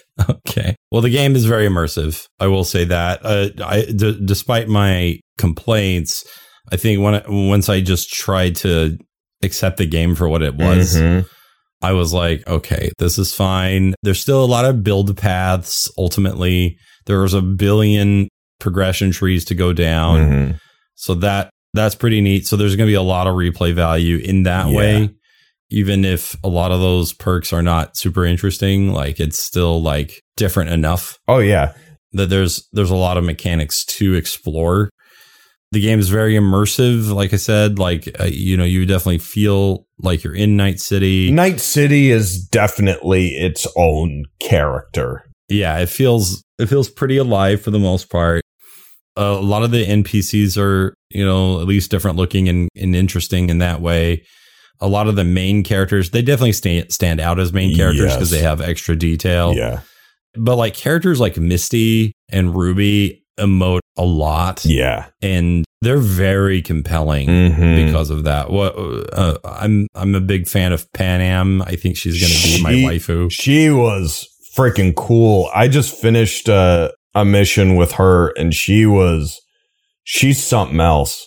Okay. 0.49 0.75
Well, 0.91 1.03
the 1.03 1.11
game 1.11 1.37
is 1.37 1.45
very 1.45 1.69
immersive. 1.69 2.25
I 2.41 2.47
will 2.47 2.65
say 2.65 2.85
that. 2.87 3.21
Uh, 3.23 3.49
I, 3.63 3.83
d- 3.85 4.19
despite 4.25 4.67
my 4.67 5.21
complaints, 5.37 6.25
I 6.73 6.77
think 6.77 7.03
when 7.03 7.17
I, 7.17 7.23
once 7.29 7.69
I 7.69 7.83
just 7.83 8.09
tried 8.11 8.57
to 8.57 8.97
accept 9.43 9.77
the 9.77 9.85
game 9.87 10.15
for 10.15 10.27
what 10.27 10.43
it 10.43 10.55
was, 10.57 10.97
Mhm. 10.97 11.27
I 11.83 11.93
was 11.93 12.15
like, 12.15 12.47
okay, 12.49 12.91
this 12.99 13.19
is 13.19 13.35
fine. 13.35 13.95
There's 14.03 14.19
still 14.19 14.43
a 14.43 14.47
lot 14.47 14.65
of 14.65 14.83
build 14.83 15.15
paths. 15.19 15.91
Ultimately, 15.99 16.79
there's 17.05 17.35
a 17.35 17.43
billion 17.43 18.29
progression 18.59 19.11
trees 19.11 19.45
to 19.47 19.55
go 19.55 19.75
down. 19.75 20.21
Mhm. 20.21 20.61
So 20.95 21.15
that 21.17 21.51
that's 21.75 21.95
pretty 21.95 22.23
neat. 22.23 22.47
So 22.47 22.57
there's 22.57 22.75
going 22.75 22.87
to 22.87 22.91
be 22.91 22.95
a 22.95 23.03
lot 23.03 23.27
of 23.27 23.35
replay 23.35 23.75
value 23.75 24.17
in 24.17 24.45
that 24.45 24.69
Yeah. 24.71 24.77
way. 24.77 25.11
Even 25.71 26.05
if 26.05 26.37
a 26.45 26.49
lot 26.49 26.71
of 26.71 26.81
those 26.81 27.13
perks 27.13 27.53
are 27.53 27.63
not 27.63 27.97
super 27.97 28.25
interesting, 28.25 28.93
like 28.93 29.19
it's 29.19 29.43
still 29.43 29.83
like 29.83 30.23
different 30.37 30.71
enough 30.71 31.19
oh 31.29 31.39
yeah 31.39 31.73
that 32.17 32.29
there's 32.29 32.69
there's 32.73 32.91
a 32.91 32.97
lot 32.97 33.17
of 33.17 33.25
mechanics 33.25 33.85
to 33.85 34.15
explore. 34.15 34.91
The 35.73 35.81
game 35.81 35.99
is 35.99 36.09
very 36.09 36.35
immersive. 36.35 37.13
Like 37.13 37.33
I 37.33 37.37
said, 37.37 37.79
like, 37.79 38.09
uh, 38.21 38.25
you 38.25 38.57
know, 38.57 38.65
you 38.65 38.87
definitely 38.87 39.19
feel 39.19 39.87
like 39.99 40.23
you're 40.23 40.35
in 40.35 40.57
Night 40.57 40.81
City. 40.81 41.31
Night 41.31 41.61
City 41.61 42.11
is 42.11 42.41
definitely 42.41 43.29
its 43.29 43.67
own 43.77 44.25
character. 44.41 45.25
Yeah, 45.49 45.79
it 45.79 45.89
feels 45.89 46.43
it 46.59 46.67
feels 46.67 46.89
pretty 46.89 47.17
alive 47.17 47.61
for 47.61 47.71
the 47.71 47.79
most 47.79 48.11
part. 48.11 48.43
Uh, 49.19 49.37
a 49.39 49.43
lot 49.43 49.63
of 49.63 49.71
the 49.71 49.85
NPCs 49.85 50.59
are, 50.59 50.95
you 51.11 51.25
know, 51.25 51.61
at 51.61 51.67
least 51.67 51.91
different 51.91 52.19
looking 52.19 52.49
and, 52.49 52.69
and 52.77 52.95
interesting 52.95 53.49
in 53.49 53.59
that 53.59 53.81
way. 53.81 54.23
A 54.81 54.89
lot 54.89 55.09
of 55.09 55.17
the 55.17 55.25
main 55.25 55.63
characters, 55.63 56.11
they 56.11 56.23
definitely 56.23 56.53
stand 56.53 56.93
stand 56.93 57.21
out 57.21 57.39
as 57.41 57.53
main 57.53 57.75
characters 57.77 58.13
because 58.15 58.31
Yes. 58.33 58.41
they 58.41 58.47
have 58.47 58.61
extra 58.61 58.97
detail. 58.97 59.55
Yeah. 59.55 59.81
But 60.35 60.57
like 60.57 60.75
characters 60.75 61.19
like 61.21 61.37
Misty 61.39 62.13
and 62.31 62.53
Judy 62.55 63.23
emote 63.41 63.81
a 63.97 64.05
lot, 64.05 64.65
Yeah. 64.65 65.07
and 65.23 65.65
they're 65.83 65.99
very 65.99 66.61
compelling 66.63 67.29
Mhm. 67.29 67.87
because 67.87 68.11
of 68.11 68.25
that. 68.25 68.51
What 68.51 68.75
uh, 68.77 69.39
I'm 69.45 69.87
I'm 69.95 70.15
a 70.15 70.21
big 70.21 70.47
fan 70.49 70.73
of 70.73 70.87
Panam. 70.93 71.63
I 71.67 71.77
think 71.77 71.97
she's 71.97 72.21
going 72.21 72.33
to 72.33 72.59
be 72.59 72.63
my 72.63 72.73
She- 72.73 72.99
waifu. 72.99 73.31
She 73.33 73.71
was 73.71 74.27
freaking 74.57 74.95
cool. 74.95 75.51
I 75.55 75.69
just 75.69 75.95
finished 75.95 76.49
uh, 76.49 76.91
a 77.15 77.25
mission 77.25 77.77
with 77.77 77.93
her 77.93 78.29
and 78.39 78.55
she 78.55 78.85
was, 78.87 79.39
she's 80.05 80.43
something 80.43 80.81
else 80.81 81.27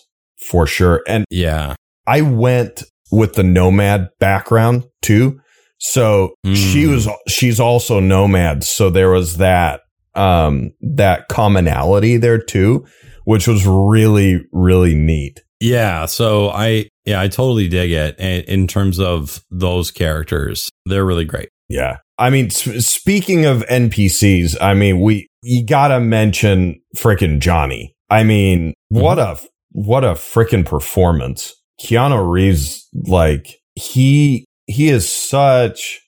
for 0.49 0.65
sure. 0.67 1.03
And 1.07 1.25
Yeah, 1.29 1.75
I 2.07 2.21
went 2.21 2.83
with 3.11 3.33
the 3.33 3.43
nomad 3.43 4.09
background 4.19 4.85
too. 5.01 5.39
So 5.79 6.33
Mm. 6.45 6.55
she 6.55 6.85
was, 6.87 7.07
she's 7.27 7.59
also 7.59 7.99
nomad. 7.99 8.63
So 8.63 8.89
there 8.89 9.09
was 9.11 9.37
that, 9.37 9.81
um, 10.15 10.71
that 10.81 11.27
commonality 11.29 12.17
there 12.17 12.37
too, 12.39 12.85
which 13.25 13.47
was 13.47 13.65
really, 13.65 14.41
really 14.51 14.95
neat. 14.95 15.41
yeah. 15.61 16.05
So 16.05 16.49
I 16.49 16.87
yeah 17.05 17.19
I 17.21 17.27
totally 17.27 17.67
dig 17.67 17.91
it. 17.91 18.15
And 18.19 18.43
in 18.45 18.65
terms 18.67 18.99
of 18.99 19.43
those 19.51 19.91
characters, 19.91 20.69
they're 20.85 21.05
really 21.05 21.25
great. 21.25 21.49
Yeah. 21.67 21.97
I 22.17 22.29
mean, 22.29 22.45
s- 22.47 22.85
speaking 22.85 23.45
of 23.45 23.63
NPCs, 23.67 24.55
I 24.61 24.73
mean, 24.73 24.99
we, 25.01 25.27
you 25.43 25.65
gotta 25.65 25.99
mention 25.99 26.79
frickin' 26.97 27.39
Johnny. 27.39 27.93
I 28.09 28.23
mean, 28.23 28.73
what 28.89 29.19
a, 29.19 29.37
what 29.71 30.03
a 30.03 30.13
frickin' 30.13 30.65
performance. 30.65 31.53
Keanu 31.81 32.29
Reeves, 32.29 32.87
like, 32.93 33.55
he, 33.75 34.45
he 34.67 34.89
is 34.89 35.09
such, 35.09 36.01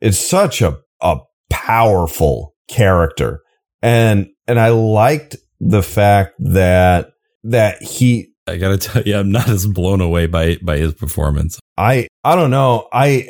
it's 0.00 0.18
such 0.18 0.62
a, 0.62 0.78
a 1.00 1.18
powerful 1.50 2.54
character. 2.68 3.42
And, 3.82 4.28
and 4.46 4.58
I 4.58 4.70
liked 4.70 5.36
the 5.60 5.82
fact 5.82 6.34
that, 6.38 7.10
that 7.44 7.82
he, 7.82 8.34
I 8.46 8.56
gotta 8.56 8.78
tell 8.78 9.02
you, 9.02 9.16
I'm 9.16 9.32
not 9.32 9.48
as 9.48 9.66
blown 9.66 10.00
away 10.00 10.26
by 10.26 10.56
by 10.62 10.76
his 10.76 10.94
performance. 10.94 11.58
I 11.76 12.08
I 12.22 12.36
don't 12.36 12.50
know. 12.50 12.88
I 12.92 13.28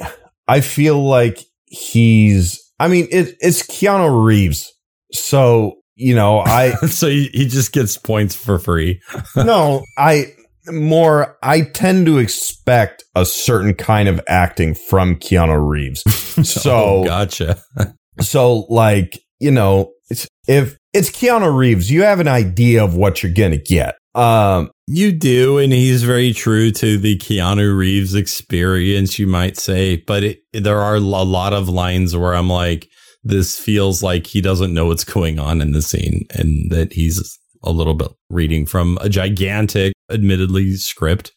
I 0.48 0.60
feel 0.60 1.02
like 1.02 1.38
he's 1.66 2.60
I 2.78 2.88
mean 2.88 3.08
it, 3.10 3.36
it's 3.40 3.62
Keanu 3.62 4.24
Reeves. 4.24 4.72
So, 5.12 5.76
you 5.94 6.14
know, 6.14 6.40
I 6.40 6.72
so 6.88 7.08
he, 7.08 7.28
he 7.32 7.46
just 7.46 7.72
gets 7.72 7.96
points 7.96 8.34
for 8.34 8.58
free. 8.58 9.00
no, 9.36 9.84
I 9.96 10.32
more 10.68 11.36
I 11.42 11.62
tend 11.62 12.06
to 12.06 12.18
expect 12.18 13.04
a 13.14 13.24
certain 13.24 13.74
kind 13.74 14.08
of 14.08 14.20
acting 14.28 14.74
from 14.74 15.16
Keanu 15.16 15.68
Reeves. 15.68 16.02
So 16.44 16.72
oh, 16.74 17.04
gotcha. 17.04 17.62
so 18.20 18.66
like, 18.68 19.20
you 19.38 19.52
know, 19.52 19.92
it's, 20.10 20.26
if 20.48 20.76
it's 20.92 21.10
Keanu 21.10 21.56
Reeves, 21.56 21.90
you 21.90 22.02
have 22.02 22.18
an 22.18 22.26
idea 22.26 22.82
of 22.82 22.96
what 22.96 23.22
you're 23.22 23.32
going 23.32 23.52
to 23.52 23.58
get. 23.58 23.94
Um 24.16 24.70
You 24.88 25.12
do, 25.12 25.58
and 25.58 25.72
he's 25.72 26.02
very 26.02 26.32
true 26.32 26.70
to 26.72 26.98
the 26.98 27.16
Keanu 27.18 27.76
Reeves 27.76 28.14
experience, 28.14 29.18
you 29.18 29.26
might 29.26 29.56
say. 29.56 30.02
But 30.06 30.24
it, 30.24 30.38
there 30.52 30.80
are 30.80 30.96
a 30.96 31.00
lot 31.00 31.52
of 31.52 31.68
lines 31.68 32.16
where 32.16 32.34
I'm 32.34 32.50
like, 32.50 32.88
this 33.22 33.58
feels 33.58 34.02
like 34.02 34.26
he 34.26 34.40
doesn't 34.40 34.74
know 34.74 34.86
what's 34.86 35.04
going 35.04 35.38
on 35.38 35.60
in 35.60 35.72
the 35.72 35.82
scene, 35.82 36.26
and 36.30 36.70
that 36.70 36.92
he's 36.92 37.38
a 37.64 37.70
little 37.72 37.94
bit 37.94 38.08
reading 38.30 38.66
from 38.66 38.98
a 39.00 39.08
gigantic, 39.08 39.92
admittedly, 40.10 40.74
script 40.76 41.32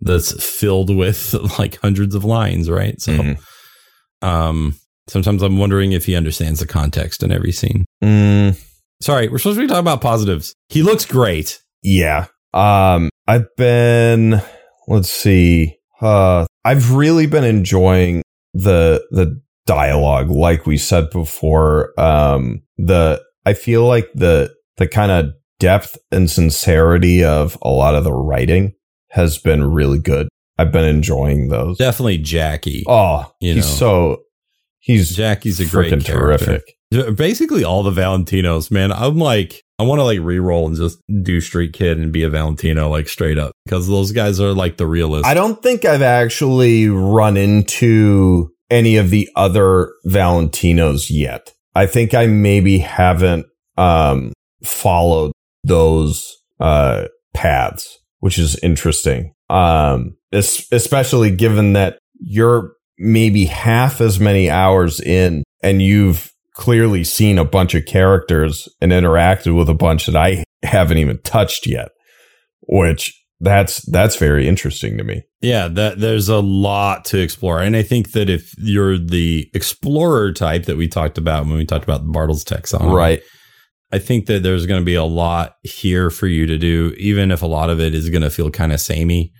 that's 0.00 0.32
filled 0.44 0.94
with 0.94 1.34
like 1.58 1.80
hundreds 1.80 2.14
of 2.14 2.24
lines, 2.24 2.70
right? 2.70 3.00
So, 3.00 3.12
Mhm. 3.12 3.38
um, 4.22 4.74
sometimes 5.08 5.42
I'm 5.42 5.58
wondering 5.58 5.92
if 5.92 6.06
he 6.06 6.14
understands 6.14 6.60
the 6.60 6.66
context 6.66 7.22
in 7.22 7.32
every 7.32 7.52
scene. 7.52 7.84
mm, 8.02 8.60
Sorry, 9.02 9.28
we're 9.28 9.38
supposed 9.38 9.58
to 9.58 9.62
be 9.62 9.68
talking 9.68 9.80
about 9.80 10.00
positives. 10.00 10.54
He 10.70 10.82
looks 10.82 11.04
great. 11.04 11.60
Yeah. 11.82 12.26
Um, 12.54 13.10
I've 13.26 13.46
been, 13.58 14.40
let's 14.88 15.10
see, 15.10 15.76
uh, 16.00 16.46
I've 16.64 16.92
really 16.92 17.26
been 17.26 17.44
enjoying 17.44 18.22
the, 18.54 19.04
the 19.10 19.38
dialogue, 19.66 20.30
like 20.30 20.64
we 20.66 20.78
said 20.78 21.10
before. 21.10 21.92
Um, 22.00 22.62
the, 22.78 23.22
I 23.44 23.52
feel 23.52 23.84
like 23.86 24.08
the, 24.14 24.54
the 24.78 24.88
kind 24.88 25.10
of 25.12 25.34
depth 25.58 25.98
and 26.10 26.30
sincerity 26.30 27.24
of 27.24 27.58
a 27.62 27.68
lot 27.68 27.94
of 27.94 28.04
the 28.04 28.12
writing 28.12 28.74
has 29.10 29.38
been 29.38 29.64
really 29.64 29.98
good. 29.98 30.28
I've 30.58 30.72
been 30.72 30.84
enjoying 30.84 31.48
those. 31.48 31.78
Definitely 31.78 32.18
Jackie. 32.18 32.84
Oh, 32.86 33.30
he's 33.40 33.56
know. 33.56 33.62
so, 33.62 34.22
he's 34.78 35.14
Jackie's 35.14 35.60
a 35.60 35.66
great 35.66 35.92
freaking 35.92 36.04
character. 36.04 36.62
terrific. 36.90 37.16
Basically, 37.16 37.64
all 37.64 37.82
the 37.82 37.90
Valentinos, 37.90 38.70
man. 38.70 38.92
I'm 38.92 39.18
like, 39.18 39.62
I 39.78 39.82
want 39.82 39.98
to 39.98 40.04
like 40.04 40.20
re-roll 40.20 40.68
and 40.68 40.76
just 40.76 40.98
do 41.22 41.40
Street 41.40 41.72
Kid 41.74 41.98
and 41.98 42.12
be 42.12 42.22
a 42.22 42.30
Valentino, 42.30 42.88
like 42.88 43.08
straight 43.08 43.38
up, 43.38 43.52
because 43.64 43.86
those 43.86 44.12
guys 44.12 44.40
are 44.40 44.52
like 44.52 44.78
the 44.78 44.86
realists. 44.86 45.26
I 45.26 45.34
don't 45.34 45.62
think 45.62 45.84
I've 45.84 46.02
actually 46.02 46.88
run 46.88 47.36
into 47.36 48.50
any 48.70 48.96
of 48.96 49.10
the 49.10 49.28
other 49.36 49.92
Valentinos 50.06 51.08
yet. 51.10 51.52
I 51.74 51.86
think 51.86 52.14
I 52.14 52.26
maybe 52.26 52.78
haven't 52.78 53.46
um, 53.76 54.32
followed 54.64 55.32
those 55.66 56.36
uh, 56.60 57.04
paths, 57.34 57.98
which 58.20 58.38
is 58.38 58.58
interesting. 58.62 59.32
Um, 59.48 60.16
especially 60.32 61.30
given 61.30 61.74
that 61.74 61.98
you're 62.18 62.72
maybe 62.98 63.44
half 63.44 64.00
as 64.00 64.18
many 64.18 64.50
hours 64.50 65.00
in 65.00 65.44
and 65.62 65.80
you've 65.80 66.32
clearly 66.54 67.04
seen 67.04 67.38
a 67.38 67.44
bunch 67.44 67.74
of 67.74 67.86
characters 67.86 68.68
and 68.80 68.92
interacted 68.92 69.56
with 69.56 69.68
a 69.68 69.74
bunch 69.74 70.06
that 70.06 70.16
I 70.16 70.44
haven't 70.62 70.98
even 70.98 71.20
touched 71.22 71.66
yet, 71.66 71.88
which 72.62 73.12
that's 73.40 73.82
that's 73.90 74.16
very 74.16 74.48
interesting 74.48 74.96
to 74.96 75.04
me. 75.04 75.22
Yeah, 75.42 75.68
that 75.68 76.00
there's 76.00 76.28
a 76.28 76.40
lot 76.40 77.04
to 77.06 77.20
explore, 77.20 77.60
and 77.60 77.76
I 77.76 77.82
think 77.82 78.12
that 78.12 78.30
if 78.30 78.54
you're 78.58 78.98
the 78.98 79.48
explorer 79.54 80.32
type 80.32 80.64
that 80.64 80.76
we 80.76 80.88
talked 80.88 81.18
about 81.18 81.46
when 81.46 81.56
we 81.56 81.66
talked 81.66 81.84
about 81.84 82.06
Bartles 82.06 82.44
taxonomy, 82.44 82.92
Right. 82.92 83.22
I 83.96 83.98
think 83.98 84.26
that 84.26 84.42
there's 84.42 84.66
going 84.66 84.78
to 84.78 84.84
be 84.84 84.94
a 84.94 85.04
lot 85.04 85.56
here 85.62 86.10
for 86.10 86.26
you 86.26 86.44
to 86.44 86.58
do, 86.58 86.94
even 86.98 87.30
if 87.30 87.40
a 87.40 87.46
lot 87.46 87.70
of 87.70 87.80
it 87.80 87.94
is 87.94 88.10
going 88.10 88.20
to 88.20 88.28
feel 88.28 88.50
kind 88.50 88.70
of 88.70 88.78
samey. 88.78 89.32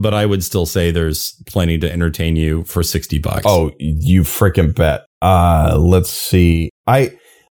But 0.00 0.12
I 0.12 0.26
would 0.26 0.44
still 0.44 0.66
say 0.66 0.90
there's 0.90 1.32
plenty 1.46 1.78
to 1.78 1.90
entertain 1.90 2.36
you 2.36 2.64
for 2.64 2.82
sixty 2.82 3.18
bucks. 3.18 3.44
Oh, 3.46 3.70
you 3.78 4.20
freaking 4.20 4.74
bet. 4.74 5.06
Uh 5.22 5.78
let's 5.78 6.10
see. 6.10 6.68
I 6.86 7.16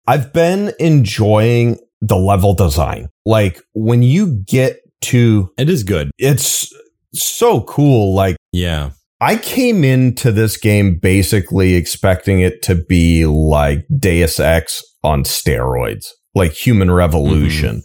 I've 0.06 0.30
been 0.34 0.74
enjoying 0.78 1.78
the 2.02 2.16
level 2.16 2.52
design. 2.52 3.08
Like 3.24 3.62
when 3.72 4.02
you 4.02 4.42
get 4.46 4.80
to 5.02 5.48
it 5.56 5.70
is 5.70 5.84
good. 5.84 6.10
it's 6.18 6.70
so 7.14 7.62
cool. 7.62 8.14
Like 8.14 8.36
Yeah, 8.52 8.90
I 9.22 9.36
came 9.36 9.82
into 9.84 10.30
this 10.30 10.58
game 10.58 10.98
basically 10.98 11.76
expecting 11.76 12.40
it 12.40 12.60
to 12.64 12.74
be 12.74 13.24
like 13.24 13.86
Deus 13.98 14.38
Ex 14.38 14.82
on 15.04 15.22
steroids, 15.22 16.08
like 16.34 16.52
Human 16.52 16.90
Revolution. 16.90 17.82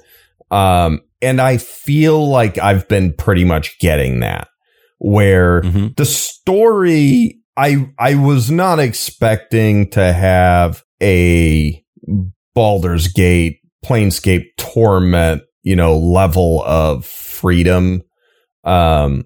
Um, 0.49 1.01
and 1.21 1.39
I 1.41 1.57
feel 1.57 2.27
like 2.27 2.57
I've 2.57 2.87
been 2.87 3.13
pretty 3.13 3.43
much 3.45 3.77
getting 3.79 4.21
that 4.21 4.47
where 4.99 5.61
Mhm. 5.61 5.95
the 5.95 6.05
story, 6.05 7.37
I, 7.57 7.87
I 7.99 8.15
was 8.15 8.49
not 8.49 8.79
expecting 8.79 9.89
to 9.91 10.11
have 10.13 10.81
a 11.01 11.83
Baldur's 12.55 13.07
Gate, 13.09 13.57
Planescape 13.85 14.45
Torment, 14.57 15.43
you 15.63 15.75
know, 15.75 15.97
level 15.97 16.63
of 16.65 17.05
freedom. 17.05 18.01
Um, 18.63 19.25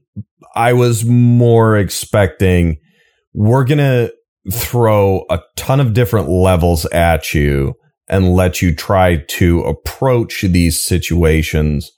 I 0.55 0.73
was 0.73 1.05
more 1.05 1.77
expecting 1.77 2.77
we're 3.33 3.63
going 3.65 3.77
to 3.79 4.13
throw 4.51 5.25
a 5.29 5.39
ton 5.55 5.79
of 5.79 5.93
different 5.93 6.29
levels 6.29 6.85
at 6.87 7.33
you 7.33 7.73
and 8.13 8.35
let 8.35 8.61
you 8.61 8.75
try 8.75 9.17
to 9.17 9.61
approach 9.61 10.43
these 10.43 10.79
situations 10.79 11.91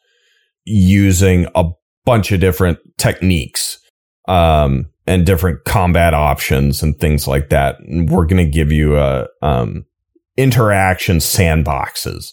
using 0.63 1.45
a 1.55 1.65
bunch 2.05 2.31
of 2.31 2.39
different 2.39 2.79
techniques 2.97 3.79
um, 4.29 4.85
and 5.05 5.25
different 5.25 5.65
combat 5.65 6.13
options 6.13 6.81
and 6.81 6.97
things 6.97 7.27
like 7.27 7.49
that. 7.49 7.81
And 7.81 8.09
we're 8.09 8.27
going 8.27 8.43
to 8.43 8.49
give 8.49 8.71
you 8.71 8.97
a 8.97 9.27
um, 9.41 9.85
interaction 10.37 11.17
sandboxes. 11.17 12.31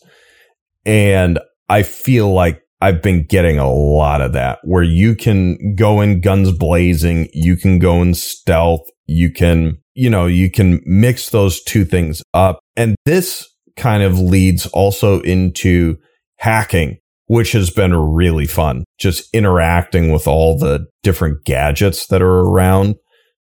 And 0.86 1.40
I 1.68 1.82
feel 1.82 2.32
like 2.32 2.62
I've 2.80 3.02
been 3.02 3.24
getting 3.24 3.58
a 3.58 3.70
lot 3.70 4.20
of 4.20 4.32
that 4.34 4.60
where 4.62 4.84
you 4.84 5.16
can 5.16 5.74
go 5.74 6.00
in 6.00 6.20
guns 6.20 6.52
blazing, 6.52 7.28
you 7.32 7.56
can 7.56 7.80
go 7.80 8.00
in 8.00 8.14
stealth, 8.14 8.88
you 9.06 9.32
can, 9.32 9.78
you 9.94 10.08
know, 10.08 10.26
you 10.26 10.52
can 10.52 10.80
mix 10.86 11.30
those 11.30 11.60
two 11.64 11.84
things 11.84 12.22
up. 12.32 12.60
And 12.76 12.94
this 13.04 13.48
kind 13.76 14.02
of 14.02 14.18
leads 14.18 14.66
also 14.66 15.20
into 15.20 15.96
hacking, 16.36 16.98
which 17.26 17.52
has 17.52 17.70
been 17.70 17.94
really 17.94 18.46
fun. 18.46 18.84
Just 18.98 19.28
interacting 19.34 20.12
with 20.12 20.26
all 20.26 20.58
the 20.58 20.86
different 21.02 21.44
gadgets 21.44 22.06
that 22.08 22.22
are 22.22 22.40
around. 22.40 22.96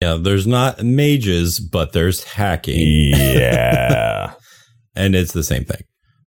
Yeah, 0.01 0.17
there's 0.19 0.45
not 0.47 0.83
mages, 0.83 1.59
but 1.59 1.93
there's 1.93 2.23
hacking. 2.23 2.77
Yeah. 3.15 4.33
and 4.95 5.15
it's 5.15 5.31
the 5.33 5.43
same 5.43 5.63
thing. 5.65 5.81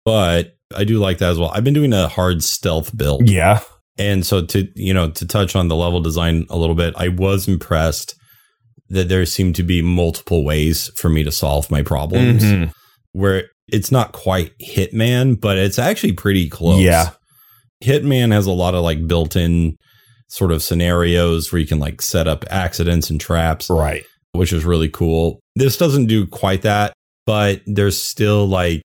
But 0.05 0.55
I 0.75 0.85
do 0.85 0.99
like 0.99 1.19
that 1.19 1.31
as 1.31 1.39
well. 1.39 1.51
I've 1.55 1.65
been 1.65 1.75
doing 1.75 1.93
a 1.93 2.09
hard 2.09 2.43
stealth 2.43 2.97
build. 2.97 3.29
yeah. 3.29 3.61
And 4.01 4.25
so 4.25 4.45
to 4.47 4.69
you 4.77 4.95
know 4.95 5.11
to 5.11 5.27
touch 5.27 5.57
on 5.57 5.67
the 5.67 5.75
level 5.75 6.01
design 6.01 6.47
a 6.51 6.57
little 6.57 6.77
bit, 6.77 6.95
I 6.97 7.09
was 7.09 7.49
impressed 7.49 8.15
that 8.91 9.09
there 9.09 9.27
seemed 9.27 9.57
to 9.57 9.65
be 9.65 9.83
multiple 9.83 10.45
ways 10.45 10.89
for 10.97 11.09
me 11.09 11.25
to 11.25 11.33
solve 11.33 11.69
my 11.69 11.83
problems. 11.83 12.45
Mhm. 12.45 12.73
Where 13.13 13.51
it's 13.69 13.91
not 13.93 14.13
quite 14.13 14.53
Hitman, 14.59 15.41
but 15.41 15.59
it's 15.59 15.79
actually 15.79 16.13
pretty 16.13 16.49
close. 16.49 16.81
Yeah. 16.81 17.11
Hitman 17.83 18.33
has 18.33 18.47
a 18.47 18.53
lot 18.53 18.75
of 18.75 18.83
like 18.83 19.07
built-in 19.07 19.77
sort 20.29 20.53
of 20.53 20.63
scenarios 20.63 21.53
where 21.53 21.61
you 21.61 21.67
can 21.67 21.79
like 21.79 22.03
set 22.03 22.27
up 22.29 22.45
accidents 22.51 23.09
and 23.11 23.21
traps, 23.21 23.71
Right. 23.71 24.05
which 24.33 24.53
is 24.53 24.65
really 24.65 24.89
cool. 24.89 25.41
This 25.55 25.77
doesn't 25.77 26.07
do 26.07 26.27
quite 26.27 26.63
that, 26.63 26.93
but 27.25 27.63
there's 27.67 28.01
still 28.03 28.47
like 28.47 28.83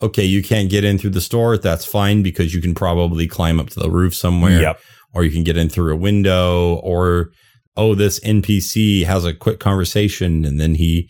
okay, 0.00 0.24
you 0.24 0.44
can't 0.44 0.70
get 0.70 0.84
in 0.84 0.96
through 0.96 1.10
the 1.10 1.20
store. 1.20 1.58
That's 1.58 1.84
fine 1.84 2.22
because 2.22 2.54
you 2.54 2.60
can 2.62 2.72
probably 2.72 3.26
climb 3.26 3.58
up 3.58 3.68
to 3.70 3.80
the 3.80 3.90
roof 3.90 4.14
somewhere 4.14 4.60
Yep. 4.60 4.80
or 5.12 5.24
you 5.24 5.30
can 5.32 5.42
get 5.42 5.56
in 5.56 5.68
through 5.68 5.92
a 5.92 5.96
window 5.96 6.74
or 6.84 7.30
oh 7.76 7.96
this 7.96 8.20
npc 8.20 9.04
has 9.04 9.24
a 9.24 9.34
quick 9.34 9.58
conversation 9.58 10.44
and 10.44 10.60
then 10.60 10.76
he 10.76 11.08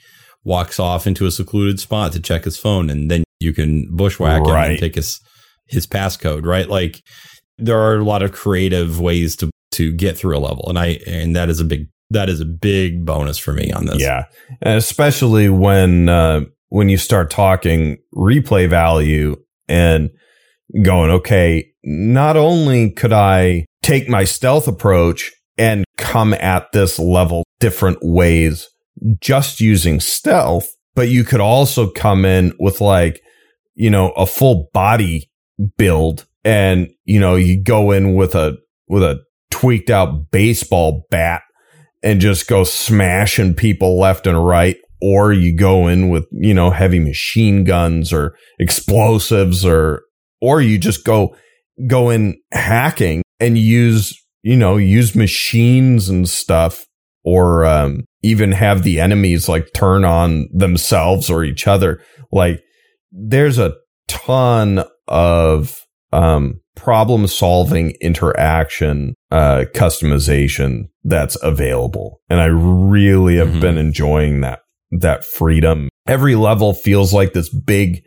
walks 0.49 0.81
off 0.81 1.07
into 1.07 1.27
a 1.27 1.31
secluded 1.31 1.79
spot 1.79 2.13
to 2.13 2.21
check 2.21 2.45
his 2.45 2.57
phone 2.57 2.91
and 2.91 3.11
then 3.11 3.23
you 3.39 3.53
can 3.53 3.87
bushwhack 3.95 4.45
him 4.45 4.55
and 4.55 4.79
take 4.79 4.95
his 4.95 5.21
his 5.67 5.87
passcode 5.87 6.45
right? 6.45 6.69
Like 6.69 7.03
there 7.59 7.79
are 7.79 7.97
a 7.97 8.05
lot 8.05 8.23
of 8.23 8.33
creative 8.33 8.99
ways 8.99 9.37
to 9.37 9.51
to 9.73 9.93
get 9.93 10.17
through 10.17 10.37
a 10.37 10.41
level 10.41 10.65
and 10.69 10.79
i 10.79 10.99
and 11.07 11.37
that 11.37 11.51
is 11.51 11.61
a 11.61 11.65
big 11.65 11.89
that 12.11 12.31
is 12.31 12.41
a 12.41 12.47
big 12.47 13.05
bonus 13.05 13.37
for 13.37 13.53
me 13.53 13.71
on 13.71 13.85
this. 13.85 14.01
Yeah. 14.01 14.25
And 14.63 14.79
especially 14.79 15.49
when 15.49 16.09
uh 16.09 16.41
when 16.71 16.89
you 16.89 16.97
start 16.97 17.31
talking 17.31 17.99
replay 18.15 18.69
value 18.69 19.37
and 19.69 20.11
going, 20.83 21.11
okay, 21.11 21.71
not 21.85 22.37
only 22.37 22.91
could 22.91 23.13
I 23.13 23.67
take 23.83 24.09
my 24.09 24.25
stealth 24.25 24.69
approach 24.69 25.33
and 25.57 25.85
come 25.97 26.35
at 26.35 26.71
this 26.73 26.99
level 26.99 27.45
different 27.61 27.99
ways 28.03 28.69
just 29.21 29.61
using 29.61 30.01
stealth, 30.01 30.69
but 30.95 31.09
you 31.09 31.25
could 31.25 31.41
also 31.41 31.91
come 31.91 32.25
in 32.25 32.53
with 32.59 32.81
like, 32.81 33.23
you 33.75 33.91
know, 33.91 34.11
a 34.11 34.27
full 34.27 34.69
body 34.73 35.31
build 35.77 36.27
and, 36.45 36.89
you 37.05 37.21
know, 37.21 37.37
you 37.37 37.63
go 37.63 37.91
in 37.91 38.15
with 38.15 38.35
a 38.35 38.57
with 38.89 39.03
a 39.03 39.21
tweaked 39.51 39.91
out 39.91 40.31
baseball 40.31 41.07
bat 41.11 41.43
and 42.03 42.21
just 42.21 42.49
go 42.49 42.65
smashing 42.65 43.55
people 43.55 43.99
left 43.99 44.27
and 44.27 44.45
right 44.45 44.77
or 45.01 45.33
you 45.33 45.57
go 45.57 45.87
in 45.87 46.09
with 46.09 46.27
you 46.33 46.55
know 46.55 46.71
heavy 46.71 46.99
machine 46.99 47.65
guns 47.65 48.13
or 48.13 48.37
explosives 48.59 49.65
or 49.65 50.03
or 50.41 50.61
you 50.61 50.79
just 50.79 51.05
go 51.05 51.35
go 51.87 52.11
in 52.11 52.37
hacking 52.53 53.23
and 53.41 53.59
use 53.59 54.15
you 54.43 54.57
know 54.57 54.77
use 54.77 55.15
machines 55.15 56.09
and 56.09 56.29
stuff 56.29 56.87
or 57.33 57.65
um, 57.67 58.05
even 58.23 58.53
have 58.53 58.83
the 58.83 58.99
enemies 59.01 59.49
like 59.49 59.67
turn 59.75 60.05
on 60.05 60.49
themselves 60.53 61.29
or 61.31 61.45
each 61.45 61.67
other 61.67 62.01
like 62.33 62.61
there's 63.13 63.59
a 63.59 63.75
ton 64.07 64.83
of 65.09 65.81
um, 66.13 66.61
problem 66.75 67.27
solving 67.27 67.93
interaction 68.01 69.15
uh, 69.31 69.65
customization 69.75 70.85
that's 71.05 71.37
available 71.43 72.21
and 72.31 72.41
i 72.41 72.47
really 72.47 73.37
have 73.37 73.49
Mhm. 73.49 73.61
been 73.61 73.79
enjoying 73.79 74.41
that 74.41 74.61
that 74.91 75.25
freedom 75.25 75.89
every 76.07 76.35
level 76.35 76.73
feels 76.73 77.13
like 77.13 77.33
this 77.35 77.51
big 77.55 78.03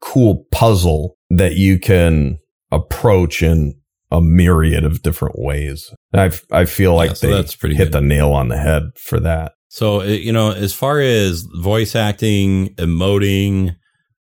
cool 0.00 0.44
puzzle 0.50 1.14
that 1.30 1.54
you 1.54 1.78
can 1.78 2.38
approach 2.72 3.42
in 3.42 3.74
a 4.16 4.20
myriad 4.20 4.84
of 4.84 5.02
different 5.02 5.36
ways 5.38 5.92
i, 6.14 6.30
I 6.50 6.64
feel 6.64 6.94
like 6.94 7.10
Yeah, 7.10 7.14
so 7.14 7.26
they 7.26 7.32
that's 7.34 7.56
pretty 7.56 7.74
hit 7.74 7.86
good. 7.86 7.92
the 7.92 8.00
nail 8.00 8.32
on 8.32 8.48
the 8.48 8.58
head 8.58 8.82
for 8.96 9.18
that 9.20 9.52
So, 9.68 10.00
uh, 10.02 10.04
you 10.04 10.32
know, 10.32 10.52
as 10.52 10.72
far 10.72 11.00
as 11.00 11.42
voice 11.70 11.96
acting, 11.96 12.74
emoting, 12.76 13.74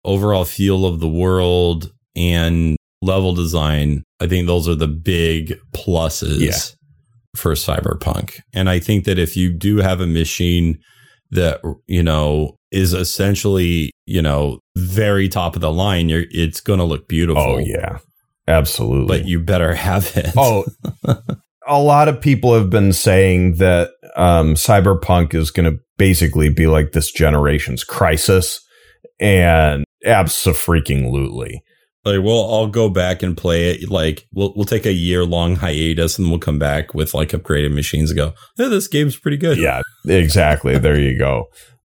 overall 0.05 0.45
feel 0.45 0.84
of 0.84 1.01
the 1.01 1.09
world, 1.09 1.91
and 2.14 2.76
level 3.01 3.32
design, 3.34 4.03
I 4.20 4.26
think 4.26 4.47
those 4.47 4.68
are 4.68 4.74
the 4.74 4.89
big 4.89 5.59
pluses 5.74 6.41
Yeah. 6.41 6.59
for 7.36 7.53
Cyberpunk. 7.55 8.41
And 8.53 8.68
I 8.68 8.78
think 8.80 9.05
that 9.07 9.18
if 9.18 9.36
you 9.36 9.51
do 9.51 9.78
have 9.78 10.01
a 10.03 10.07
machine 10.07 10.78
that, 11.30 11.61
you 11.86 12.03
know, 12.03 12.57
is 12.70 12.93
essentially, 12.93 13.91
you 14.07 14.20
know, 14.20 14.59
very 14.76 15.28
top 15.28 15.55
of 15.57 15.62
the 15.62 15.72
line, 15.72 16.09
you're, 16.11 16.24
it's 16.30 16.61
going 16.61 16.78
to 16.80 16.84
look 16.84 17.09
beautiful. 17.09 17.43
oh 17.43 17.59
yeah 17.59 17.99
absolutely 18.49 19.18
But 19.18 19.28
you 19.28 19.40
better 19.40 19.74
have 19.74 20.16
it. 20.16 20.32
Oh, 20.36 20.64
a 21.66 21.80
lot 21.80 22.09
of 22.09 22.20
people 22.20 22.55
have 22.55 22.70
been 22.70 22.92
saying 22.92 23.57
that 23.57 23.90
um, 24.16 24.55
Cyberpunk 24.55 25.34
is 25.34 25.51
going 25.51 25.70
to 25.70 25.78
basically 25.99 26.49
be 26.49 26.66
like 26.66 26.92
this 26.92 27.12
generation's 27.12 27.84
Crysis, 27.84 28.61
and 29.20 29.84
absolutely. 30.05 31.62
Like 32.05 32.22
we'll 32.22 32.32
all 32.32 32.68
go 32.68 32.88
back 32.88 33.22
and 33.22 33.36
play 33.36 33.70
it. 33.70 33.90
Like 33.90 34.26
we'll 34.32 34.55
we'll 34.57 34.64
take 34.64 34.86
a 34.86 34.92
year 34.92 35.24
long 35.24 35.57
hiatus 35.57 36.18
and 36.18 36.30
we'll 36.30 36.38
come 36.38 36.59
back 36.59 36.94
with 36.94 37.12
like 37.12 37.30
upgraded 37.30 37.74
machines 37.74 38.11
and 38.11 38.16
go, 38.18 38.34
yeah, 38.57 38.68
this 38.68 38.88
game's 38.88 39.18
pretty 39.18 39.36
good. 39.36 39.59
Yeah, 39.59 39.82
exactly. 40.07 40.78
there 40.78 40.99
you 40.99 41.18
go. 41.18 41.46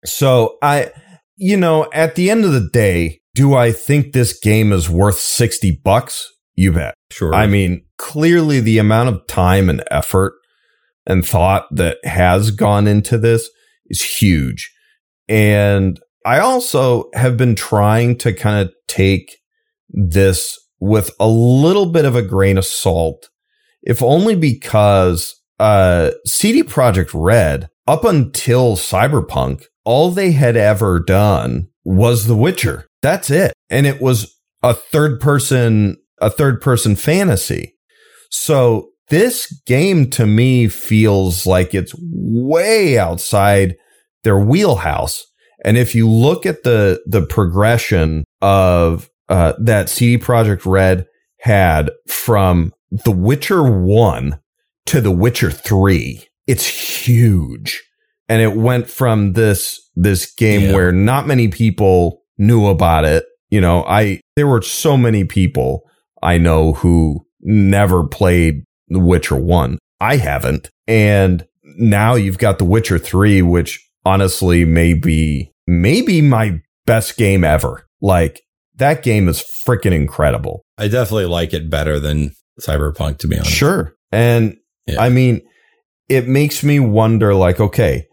So 0.06 0.58
I, 0.62 0.92
you 1.36 1.58
know, 1.58 1.90
at 1.92 2.16
the 2.16 2.30
end 2.30 2.46
of 2.46 2.54
the 2.54 2.70
day, 2.72 3.20
do 3.34 3.56
I 3.56 3.72
think 3.72 4.14
this 4.14 4.40
game 4.40 4.72
is 4.72 4.90
worth 4.90 5.18
sixty 5.18 5.72
bucks? 5.84 6.32
You 6.56 6.72
bet. 6.72 6.96
Sure. 7.12 7.34
I 7.34 7.48
mean, 7.48 7.86
clearly 7.98 8.60
the 8.60 8.78
amount 8.78 9.10
of 9.10 9.28
time 9.28 9.70
and 9.70 9.84
effort 9.92 10.34
and 11.06 11.26
thought 11.26 11.68
that 11.72 11.98
has 12.04 12.52
gone 12.52 12.88
into 12.88 13.18
this 13.18 13.50
is 13.88 14.02
huge. 14.02 14.72
And 15.28 16.00
I 16.26 16.40
also 16.40 17.10
have 17.14 17.38
been 17.38 17.56
trying 17.56 18.18
to 18.20 18.34
kind 18.34 18.68
of 18.68 18.74
take 18.88 19.38
this 19.90 20.58
with 20.80 21.12
a 21.20 21.28
little 21.28 21.86
bit 21.86 22.06
of 22.06 22.16
a 22.16 22.22
grain 22.22 22.58
of 22.58 22.66
salt, 22.66 23.30
if 23.84 24.02
only 24.02 24.36
because 24.36 25.36
uh, 25.60 26.12
CD 26.26 26.64
Projekt 26.64 27.12
Red, 27.14 27.70
up 27.88 28.04
until 28.04 28.76
Cyberpunk, 28.76 29.66
all 29.84 30.12
they 30.12 30.32
had 30.32 30.58
ever 30.58 31.00
done 31.00 31.70
was 31.84 32.26
The 32.26 32.36
Witcher. 32.36 32.88
That's 33.02 33.30
it. 33.30 33.54
And 33.70 33.86
it 33.86 34.02
was 34.02 34.36
a 34.64 34.74
third 34.74 35.22
person, 35.22 35.98
a 36.20 36.30
third 36.30 36.62
person 36.62 36.96
fantasy. 36.96 37.76
So 38.32 38.90
this 39.10 39.52
game 39.66 40.10
to 40.12 40.26
me 40.26 40.68
feels 40.68 41.46
like 41.46 41.74
it's 41.74 41.94
way 41.98 42.98
outside 42.98 43.76
their 44.24 44.40
wheelhouse. 44.40 45.26
And 45.64 45.78
if 45.78 45.96
you 45.96 46.10
look 46.10 46.46
at 46.46 46.64
the 46.64 47.02
the 47.06 47.26
progression 47.26 48.24
of 48.42 49.10
uh, 49.30 49.54
that 49.60 49.90
CD 49.90 50.22
Projekt 50.22 50.66
Red 50.66 51.06
had 51.40 51.92
from 52.08 52.74
The 52.92 53.12
Witcher 53.12 53.64
One 53.64 54.40
to 54.88 55.02
The 55.02 55.12
Witcher 55.12 55.52
Three, 55.52 56.28
it's 56.48 56.68
huge. 56.68 57.84
And 58.28 58.42
it 58.42 58.56
went 58.56 58.90
from 58.90 59.34
this 59.34 59.80
this 59.96 60.32
game 60.34 60.62
Yeah. 60.64 60.74
where 60.74 60.92
not 60.92 61.28
many 61.28 61.48
people 61.48 62.22
knew 62.38 62.68
about 62.68 63.06
it. 63.06 63.26
You 63.50 63.62
know, 63.62 63.84
I 63.86 64.20
there 64.36 64.48
were 64.48 64.62
so 64.62 64.98
many 64.98 65.24
people 65.24 65.84
I 66.22 66.38
know 66.38 66.74
who 66.74 67.26
never 67.42 68.04
played 68.08 68.64
The 68.88 69.00
Witcher 69.00 69.36
1. 69.36 69.78
I 70.00 70.18
haven't. 70.18 70.70
And 70.88 71.46
now 71.64 72.16
you've 72.16 72.38
got 72.38 72.60
The 72.60 72.66
Witcher 72.66 72.98
3, 73.00 73.42
which 73.42 73.86
honestly 74.06 74.66
may 74.66 74.94
be 74.94 75.52
maybe 75.68 76.22
my 76.22 76.62
best 76.86 77.18
game 77.18 77.44
ever. 77.44 77.88
Like 78.02 78.42
that 78.76 79.04
game 79.04 79.28
is 79.28 79.44
freaking 79.68 79.94
incredible. 79.94 80.64
I 80.78 80.88
definitely 80.88 81.26
like 81.26 81.54
it 81.54 81.70
better 81.70 82.00
than 82.00 82.32
Cyberpunk, 82.60 83.20
to 83.20 83.28
be 83.28 83.38
honest. 83.38 83.52
Sure. 83.52 83.96
And 84.12 84.58
Yeah. 84.86 85.02
I 85.02 85.10
mean, 85.10 85.42
it 86.10 86.28
makes 86.28 86.64
me 86.64 86.80
wonder 86.80 87.34
like, 87.34 87.60
okay, 87.60 88.06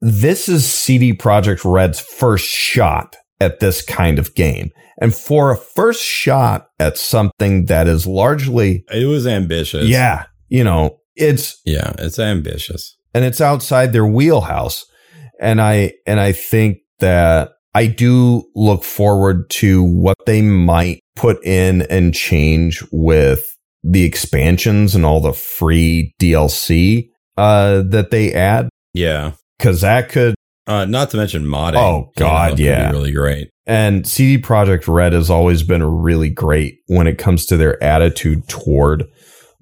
this 0.00 0.48
is 0.48 0.70
CD 0.70 1.12
Projekt 1.12 1.62
Red's 1.64 1.98
first 1.98 2.46
shot 2.46 3.16
at 3.40 3.60
this 3.60 3.82
kind 3.82 4.18
of 4.18 4.34
game. 4.34 4.70
And 5.00 5.14
for 5.14 5.50
a 5.50 5.56
first 5.56 6.02
shot 6.02 6.68
at 6.78 6.96
something 6.96 7.66
that 7.66 7.86
is 7.86 8.06
largely, 8.06 8.84
It 8.92 9.06
was 9.06 9.26
ambitious. 9.26 9.86
yeah, 9.88 10.24
you 10.48 10.64
know, 10.64 10.98
it's, 11.14 11.60
Yeah, 11.66 11.92
it's 11.98 12.18
ambitious. 12.18 12.96
and 13.14 13.24
it's 13.24 13.40
outside 13.40 13.92
their 13.92 14.06
wheelhouse. 14.06 14.84
And 15.40 15.60
I, 15.60 15.92
and 16.06 16.18
I 16.18 16.32
think 16.32 16.78
that 17.00 17.50
I 17.74 17.86
do 17.86 18.44
look 18.54 18.84
forward 18.84 19.50
to 19.50 19.82
what 19.82 20.16
they 20.24 20.40
might 20.40 21.00
put 21.14 21.44
in 21.44 21.82
and 21.82 22.14
change 22.14 22.82
with 22.90 23.44
the 23.84 24.04
expansions 24.04 24.94
and 24.94 25.04
all 25.04 25.20
the 25.20 25.34
free 25.34 26.14
DLC, 26.20 27.08
uh, 27.36 27.82
that 27.90 28.10
they 28.10 28.32
add. 28.32 28.68
Yeah. 28.94 29.32
Cause 29.58 29.82
that 29.82 30.08
could, 30.08 30.34
Uh, 30.66 30.86
not 30.86 31.10
to 31.10 31.18
mention 31.18 31.44
modding. 31.44 31.76
Oh, 31.76 32.10
God, 32.16 32.50
could 32.52 32.56
be 32.58 32.64
yeah. 32.64 32.90
really 32.90 33.12
great. 33.12 33.50
And 33.66 34.06
CD 34.06 34.40
Projekt 34.40 34.86
Red 34.92 35.12
has 35.12 35.28
always 35.30 35.62
been 35.62 35.82
really 35.82 36.30
great 36.30 36.78
when 36.86 37.06
it 37.06 37.18
comes 37.18 37.46
to 37.46 37.56
their 37.56 37.82
attitude 37.82 38.48
toward 38.48 39.04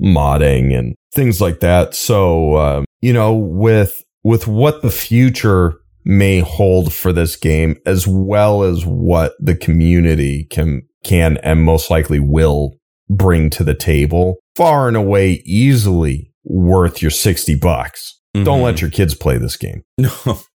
modding 0.00 0.76
and 0.76 0.94
things 1.14 1.40
like 1.40 1.60
that. 1.60 1.94
So, 1.94 2.56
um, 2.56 2.84
you 3.00 3.12
know, 3.12 3.34
with, 3.34 4.02
with 4.22 4.46
what 4.46 4.82
the 4.82 4.90
future 4.90 5.74
may 6.04 6.40
hold 6.40 6.92
for 6.92 7.12
this 7.12 7.36
game, 7.36 7.76
as 7.86 8.06
well 8.06 8.62
as 8.62 8.84
what 8.84 9.32
the 9.40 9.54
community 9.56 10.46
can, 10.50 10.82
can 11.04 11.38
and 11.38 11.62
most 11.64 11.90
likely 11.90 12.20
will 12.20 12.74
bring 13.08 13.50
to 13.50 13.64
the 13.64 13.74
table, 13.74 14.36
far 14.56 14.88
and 14.88 14.96
away 14.96 15.42
easily 15.44 16.30
worth 16.44 17.00
your 17.00 17.10
60 17.10 17.54
bucks. 17.56 18.20
Don't 18.34 18.60
Mhm. 18.60 18.62
let 18.64 18.80
your 18.80 18.90
kids 18.90 19.14
play 19.14 19.38
this 19.38 19.56
game. 19.56 19.82
No, 19.96 20.10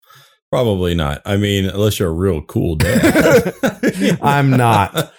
probably 0.50 0.94
not. 0.94 1.22
I 1.24 1.36
mean, 1.36 1.66
unless 1.66 1.98
you're 1.98 2.08
a 2.08 2.12
real 2.12 2.42
cool 2.42 2.76
dad. 2.76 3.54
I'm 4.22 4.50
not. 4.50 5.12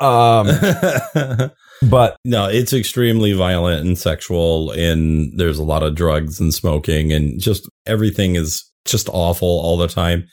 Um, 0.00 0.46
but 1.82 2.16
no, 2.24 2.46
it's 2.48 2.72
extremely 2.72 3.32
violent 3.32 3.86
and 3.86 3.98
sexual, 3.98 4.70
and 4.72 5.32
there's 5.38 5.58
a 5.58 5.64
lot 5.64 5.82
of 5.82 5.94
drugs 5.94 6.40
and 6.40 6.52
smoking, 6.52 7.12
and 7.12 7.40
just 7.40 7.68
everything 7.86 8.36
is 8.36 8.70
just 8.84 9.08
awful 9.10 9.48
all 9.48 9.76
the 9.76 9.88
time. 9.88 10.26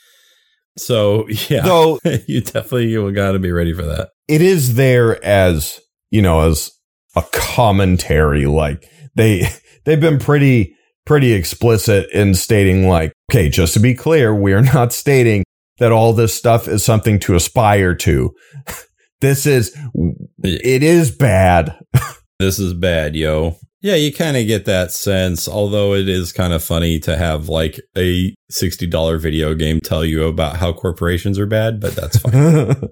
So 0.76 1.28
yeah, 1.48 1.62
though 1.62 1.98
you 2.26 2.40
definitely 2.40 2.88
you 2.88 3.10
got 3.12 3.32
to 3.32 3.38
be 3.38 3.52
ready 3.52 3.72
for 3.72 3.82
that. 3.82 4.10
it 4.28 4.42
is 4.42 4.74
there 4.74 5.24
as 5.24 5.80
you 6.10 6.22
know 6.22 6.48
as 6.48 6.70
a 7.16 7.22
commentary 7.32 8.46
like 8.46 8.90
they 9.14 9.48
they've 9.84 10.00
been 10.00 10.18
pretty 10.18 10.74
pretty 11.06 11.32
explicit 11.32 12.08
in 12.12 12.34
stating 12.34 12.88
like 12.88 13.12
okay 13.30 13.48
just 13.48 13.74
to 13.74 13.80
be 13.80 13.94
clear 13.94 14.34
we 14.34 14.52
are 14.52 14.62
not 14.62 14.92
stating 14.92 15.44
that 15.78 15.92
all 15.92 16.12
this 16.12 16.34
stuff 16.34 16.68
is 16.68 16.84
something 16.84 17.18
to 17.20 17.34
aspire 17.34 17.94
to. 17.94 18.34
This 19.20 19.46
is 19.46 19.74
it 20.42 20.82
is 20.82 21.10
bad. 21.10 21.78
This 22.40 22.58
is 22.58 22.74
bad, 22.74 23.14
yo. 23.14 23.56
Yeah, 23.80 23.94
you 23.94 24.12
kind 24.12 24.36
of 24.36 24.46
get 24.46 24.64
that 24.64 24.90
sense, 24.90 25.48
although 25.48 25.94
it 25.94 26.08
is 26.08 26.32
kind 26.32 26.52
of 26.52 26.62
funny 26.64 26.98
to 27.00 27.16
have 27.16 27.48
like 27.48 27.80
a 27.96 28.34
$60 28.52 29.20
video 29.20 29.54
game 29.54 29.78
tell 29.80 30.04
you 30.04 30.24
about 30.26 30.56
how 30.56 30.72
corporations 30.72 31.38
are 31.38 31.46
bad, 31.46 31.80
but 31.80 31.94
that's 31.94 32.18
fine. 32.18 32.88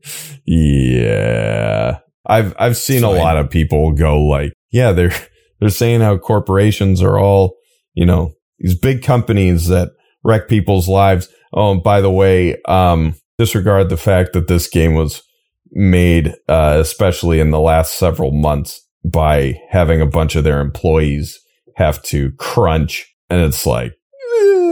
yeah. 0.46 1.98
I've 2.26 2.54
i've 2.58 2.76
seen 2.76 3.04
a 3.04 3.10
lot 3.10 3.36
of 3.36 3.50
people 3.50 3.92
go 3.92 4.20
like 4.22 4.52
yeah 4.70 4.92
they're 4.92 5.12
they're 5.60 5.70
saying 5.70 6.00
how 6.00 6.16
corporations 6.16 7.02
are 7.02 7.18
all 7.18 7.56
you 7.94 8.06
know 8.06 8.32
these 8.58 8.78
big 8.78 9.02
companies 9.02 9.68
that 9.68 9.90
wreck 10.24 10.48
people's 10.48 10.88
lives 10.88 11.28
oh 11.52 11.72
and 11.72 11.82
by 11.82 12.00
the 12.00 12.10
way 12.10 12.60
um 12.66 13.14
disregard 13.38 13.88
the 13.88 13.96
fact 13.96 14.32
that 14.32 14.48
this 14.48 14.68
game 14.68 14.94
was 14.94 15.22
made 15.70 16.34
uh 16.48 16.76
especially 16.80 17.40
in 17.40 17.50
the 17.50 17.60
last 17.60 17.98
several 17.98 18.32
months 18.32 18.80
by 19.04 19.54
having 19.70 20.00
a 20.00 20.06
bunch 20.06 20.34
of 20.34 20.44
their 20.44 20.60
employees 20.60 21.38
have 21.76 22.02
to 22.02 22.32
crunch 22.32 23.06
and 23.30 23.40
it's 23.42 23.66
like 23.66 23.92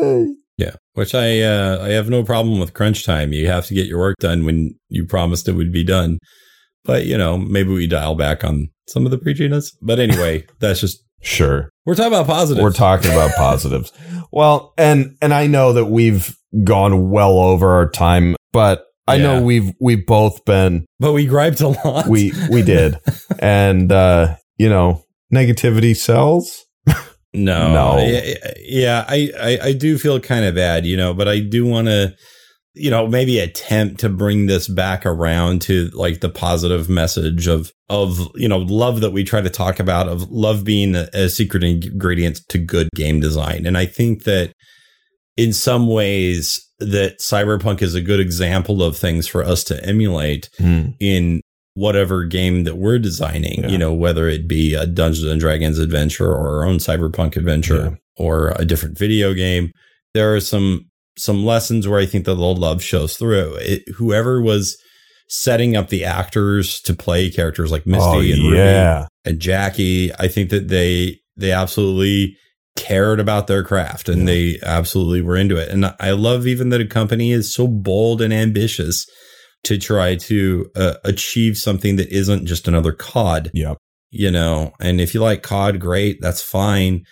eh, 0.03 0.27
yeah, 0.59 0.75
which 0.95 1.15
I 1.15 1.43
uh, 1.43 1.85
I 1.85 1.89
have 1.91 2.09
no 2.09 2.23
problem 2.23 2.59
with 2.59 2.73
crunch 2.73 3.05
time. 3.05 3.33
You 3.33 3.47
have 3.49 3.67
to 3.67 3.75
get 3.75 3.87
your 3.87 3.99
work 3.99 4.17
done 4.21 4.45
when 4.45 4.75
you 4.89 5.07
promised 5.07 5.49
it 5.49 5.53
would 5.53 5.73
be 5.73 5.85
done. 5.85 6.19
But, 6.87 7.07
you 7.07 7.19
know, 7.19 7.37
maybe 7.37 7.71
we 7.71 7.87
dial 7.87 8.15
back 8.15 8.45
on 8.45 8.71
some 8.89 9.05
of 9.05 9.11
the 9.11 9.19
preachiness. 9.19 9.73
But 9.83 9.99
anyway, 9.99 10.47
that's 10.61 10.81
just 10.81 11.05
sure 11.23 11.71
we're 11.85 11.95
talking 11.95 12.13
about 12.13 12.27
positives. 12.27 12.63
We're 12.63 12.73
talking 12.73 13.11
about 13.13 13.31
positives. 13.37 13.93
Well, 14.33 14.73
and 14.79 15.17
and 15.21 15.35
I 15.35 15.47
know 15.47 15.73
that 15.73 15.87
we've 15.87 16.37
gone 16.65 17.11
well 17.11 17.39
over 17.39 17.71
our 17.71 17.89
time, 17.89 18.37
but 18.53 18.87
I 19.09 19.19
know 19.19 19.43
we've 19.43 19.73
we've 19.81 20.05
both 20.05 20.45
been 20.45 20.87
but 20.99 21.13
we 21.13 21.27
griped 21.27 21.61
a 21.61 21.69
lot. 21.69 22.09
we 22.09 22.33
we 22.51 22.63
did. 22.63 22.99
and 23.39 23.91
uh, 23.93 24.37
you 24.57 24.69
know, 24.69 25.05
negativity 25.33 25.97
sells. 25.97 26.65
No, 27.37 27.73
No. 27.73 27.99
Yeah, 27.99 28.53
yeah, 28.61 29.05
I, 29.07 29.31
I, 29.39 29.59
I 29.69 29.73
do 29.75 29.99
feel 29.99 30.19
kind 30.21 30.47
of 30.47 30.55
bad, 30.55 30.87
you 30.87 30.97
know, 30.97 31.13
but 31.13 31.29
I 31.29 31.41
do 31.41 31.67
want 31.67 31.87
to, 31.89 32.15
you 32.77 32.91
know, 32.91 33.07
maybe 33.07 33.39
attempt 33.39 34.01
to 34.01 34.09
bring 34.09 34.47
this 34.47 34.69
back 34.69 35.07
around 35.07 35.63
to 35.63 35.89
like 35.95 36.21
the 36.21 36.29
positive 36.29 36.89
message 36.89 37.47
of, 37.47 37.73
of, 37.89 38.29
you 38.35 38.49
know, 38.49 38.59
love 38.59 39.01
that 39.01 39.13
we 39.13 39.25
try 39.25 39.41
to 39.41 39.49
talk 39.49 39.81
about 39.81 40.09
of 40.09 40.31
love 40.31 40.63
being 40.63 40.95
a, 40.95 41.09
a 41.15 41.29
secret 41.31 41.65
ingredient 41.65 42.41
to 42.51 42.59
good 42.59 42.89
game 42.95 43.19
design. 43.19 43.65
And 43.67 43.79
I 43.79 43.87
think 43.87 44.25
that 44.25 44.53
in 45.37 45.53
some 45.55 45.87
ways 45.87 46.63
that 46.79 47.19
cyberpunk 47.19 47.81
is 47.81 47.95
a 47.95 48.03
good 48.03 48.21
example 48.21 48.83
of 48.83 48.97
things 48.97 49.27
for 49.27 49.43
us 49.43 49.65
to 49.65 49.83
emulate 49.85 50.51
hmm. 50.59 50.89
in 51.01 51.41
whatever 51.75 52.25
game 52.25 52.65
that 52.65 52.77
we're 52.77 52.99
designing, 52.99 53.63
Yeah. 53.63 53.69
you 53.69 53.79
know, 53.79 53.93
whether 53.95 54.29
it 54.29 54.47
be 54.47 54.75
a 54.75 54.87
Dungeons 54.87 55.31
and 55.31 55.41
Dragons 55.41 55.79
adventure 55.79 56.31
or 56.31 56.61
our 56.61 56.65
own 56.65 56.77
cyberpunk 56.77 57.37
adventure 57.37 57.77
Yeah. 57.77 57.95
or 58.17 58.55
a 58.57 58.65
different 58.65 58.99
video 58.99 59.35
game. 59.35 59.73
There 60.15 60.35
are 60.35 60.41
some 60.41 60.87
some 61.19 61.45
lessons 61.45 61.89
where 61.89 61.99
I 62.01 62.07
think 62.07 62.25
that 62.27 62.35
the 62.35 62.41
love 62.41 62.83
shows 62.83 63.17
through. 63.17 63.57
It, 63.61 63.83
whoever 63.97 64.41
was 64.41 64.77
setting 65.29 65.77
up 65.77 65.89
the 65.89 66.05
actors 66.05 66.81
to 66.83 66.95
play 66.95 67.31
characters 67.31 67.73
like 67.73 67.87
Misty 67.87 68.05
Oh, 68.07 68.21
and 68.21 68.43
Ruby 68.45 69.07
and 69.25 69.41
Jackie, 69.41 70.13
I 70.15 70.29
think 70.29 70.51
that 70.51 70.69
they 70.69 71.19
they 71.37 71.53
absolutely 71.53 72.37
cared 72.77 73.19
about 73.21 73.47
their 73.47 73.63
craft 73.65 74.09
and 74.09 74.21
Yeah. 74.21 74.27
they 74.27 74.59
absolutely 74.63 75.23
were 75.23 75.37
into 75.37 75.57
it. 75.57 75.69
And 75.71 75.87
I 75.99 76.11
love 76.13 76.47
even 76.47 76.69
that 76.71 76.81
a 76.81 76.87
company 76.87 77.33
is 77.33 77.53
so 77.53 77.67
bold 77.67 78.21
and 78.23 78.33
ambitious 78.33 79.07
to 79.65 79.79
try 79.79 80.15
to 80.15 80.71
uh, 80.77 80.95
achieve 81.05 81.57
something 81.57 81.97
that 81.97 82.09
isn't 82.11 82.47
just 82.47 82.69
another 82.69 82.93
COD, 82.93 83.51
Yep. 83.55 83.79
you 84.11 84.31
know. 84.31 84.73
And 84.81 85.01
if 85.01 85.13
you 85.15 85.21
like 85.21 85.43
COD, 85.43 85.81
great, 85.81 86.19
that's 86.21 86.43
fine, 86.43 87.05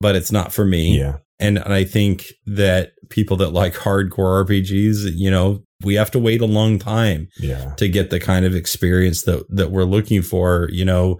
but 0.00 0.16
it's 0.16 0.32
not 0.32 0.52
for 0.52 0.64
me. 0.64 0.98
Yeah. 0.98 1.16
And 1.40 1.58
I 1.60 1.84
think 1.84 2.26
that 2.46 2.90
people 3.10 3.36
that 3.38 3.50
like 3.50 3.74
hardcore 3.74 4.44
RPGs, 4.44 5.12
you 5.14 5.30
know, 5.30 5.60
we 5.84 5.94
have 5.94 6.10
to 6.10 6.18
wait 6.18 6.40
a 6.40 6.46
long 6.46 6.78
time 6.78 7.28
Yeah. 7.38 7.74
to 7.76 7.88
get 7.88 8.10
the 8.10 8.18
kind 8.18 8.44
of 8.44 8.54
experience 8.54 9.22
that 9.22 9.44
that 9.50 9.70
we're 9.70 9.84
looking 9.84 10.22
for. 10.22 10.68
You 10.72 10.84
know, 10.84 11.18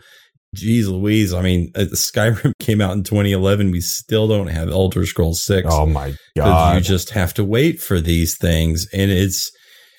geez 0.55 0.89
Louise, 0.89 1.33
I 1.33 1.43
mean, 1.43 1.71
uh, 1.77 1.85
Skyrim 1.95 2.53
came 2.59 2.81
out 2.81 2.95
in 2.97 3.05
2011. 3.05 3.71
We 3.71 3.81
still 3.81 4.27
don't 4.27 4.49
have 4.49 4.69
Elder 4.69 5.07
Scrolls 5.07 5.45
Six. 5.45 5.69
Oh 5.71 5.87
my 5.87 6.15
god. 6.37 6.75
you 6.77 6.81
just 6.81 7.11
have 7.11 7.33
to 7.35 7.45
wait 7.45 7.81
for 7.81 8.01
these 8.01 8.37
things, 8.37 8.89
and 8.93 9.11
it's 9.13 9.53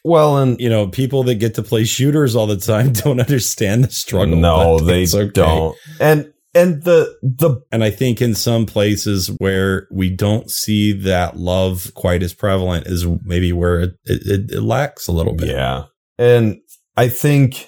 well, 0.03 0.37
and 0.37 0.59
you 0.59 0.69
know 0.69 0.87
people 0.87 1.23
that 1.23 1.35
get 1.35 1.55
to 1.55 1.63
play 1.63 1.85
shooters 1.85 2.35
all 2.35 2.47
the 2.47 2.57
time 2.57 2.91
don't 3.03 3.19
understand 3.21 3.85
the 3.85 3.91
struggle. 3.91 4.35
no, 4.35 4.79
they 4.79 5.05
okay. 5.05 5.29
don't. 5.31 5.77
And 6.01 6.33
and 6.55 6.84
the 6.84 7.15
the 7.21 7.61
And 7.71 7.84
I 7.84 7.91
think 7.91 8.21
in 8.21 8.34
some 8.34 8.65
places 8.65 9.27
where 9.38 9.88
we 9.91 10.09
don't 10.09 10.49
see 10.49 10.93
that 10.93 11.38
love 11.38 11.91
quite 11.93 12.23
as 12.23 12.34
prevalent 12.34 12.88
is 12.88 13.05
maybe 13.23 13.51
where 13.51 13.81
it, 13.81 13.91
it, 14.05 14.51
it 14.51 14.63
lacks 14.63 15.07
a 15.07 15.11
little 15.11 15.35
bit. 15.35 15.49
Yeah. 15.49 15.85
And 16.17 16.59
I 16.97 17.07
think, 17.07 17.67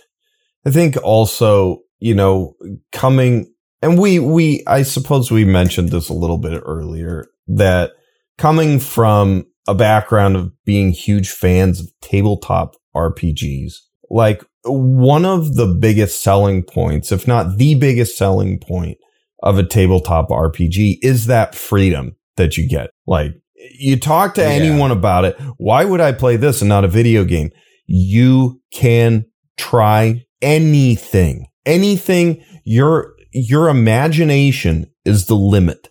I 0.65 0.71
think 0.71 0.97
also, 1.03 1.81
you 1.99 2.15
know, 2.15 2.55
coming, 2.91 3.53
and 3.81 3.97
we, 3.99 4.19
we, 4.19 4.63
I 4.67 4.81
suppose 4.81 5.31
we 5.31 5.45
mentioned 5.45 5.89
this 5.89 6.09
a 6.09 6.13
little 6.13 6.37
bit 6.37 6.61
earlier 6.65 7.27
that 7.47 7.91
coming 8.37 8.79
from 8.79 9.45
a 9.67 9.75
background 9.75 10.35
of 10.35 10.51
being 10.65 10.91
huge 10.91 11.29
fans 11.29 11.79
of 11.79 11.87
tabletop 12.01 12.75
RPGs, 12.95 13.75
like 14.09 14.43
one 14.65 15.25
of 15.25 15.55
the 15.55 15.67
biggest 15.67 16.21
selling 16.23 16.63
points, 16.63 17.11
if 17.11 17.27
not 17.27 17.57
the 17.57 17.75
biggest 17.75 18.17
selling 18.17 18.59
point 18.59 18.97
of 19.43 19.57
a 19.57 19.63
tabletop 19.65 20.29
RPG 20.29 20.97
is 21.01 21.25
that 21.25 21.55
freedom 21.55 22.15
that 22.37 22.57
you 22.57 22.67
get. 22.67 22.91
Like 23.07 23.33
you 23.79 23.99
talk 23.99 24.35
to 24.35 24.41
Yeah. 24.41 24.49
anyone 24.49 24.91
about 24.91 25.25
it. 25.25 25.35
Why 25.57 25.85
would 25.85 26.01
I 26.01 26.11
play 26.11 26.35
this 26.35 26.61
and 26.61 26.69
not 26.69 26.83
a 26.85 26.87
video 26.87 27.23
game? 27.23 27.49
You 27.87 28.61
can 28.73 29.25
try 29.57 30.25
anything, 30.41 31.45
anything. 31.65 32.43
Your, 32.63 33.13
your 33.31 33.69
imagination 33.69 34.91
is 35.05 35.25
the 35.25 35.35
limit. 35.35 35.89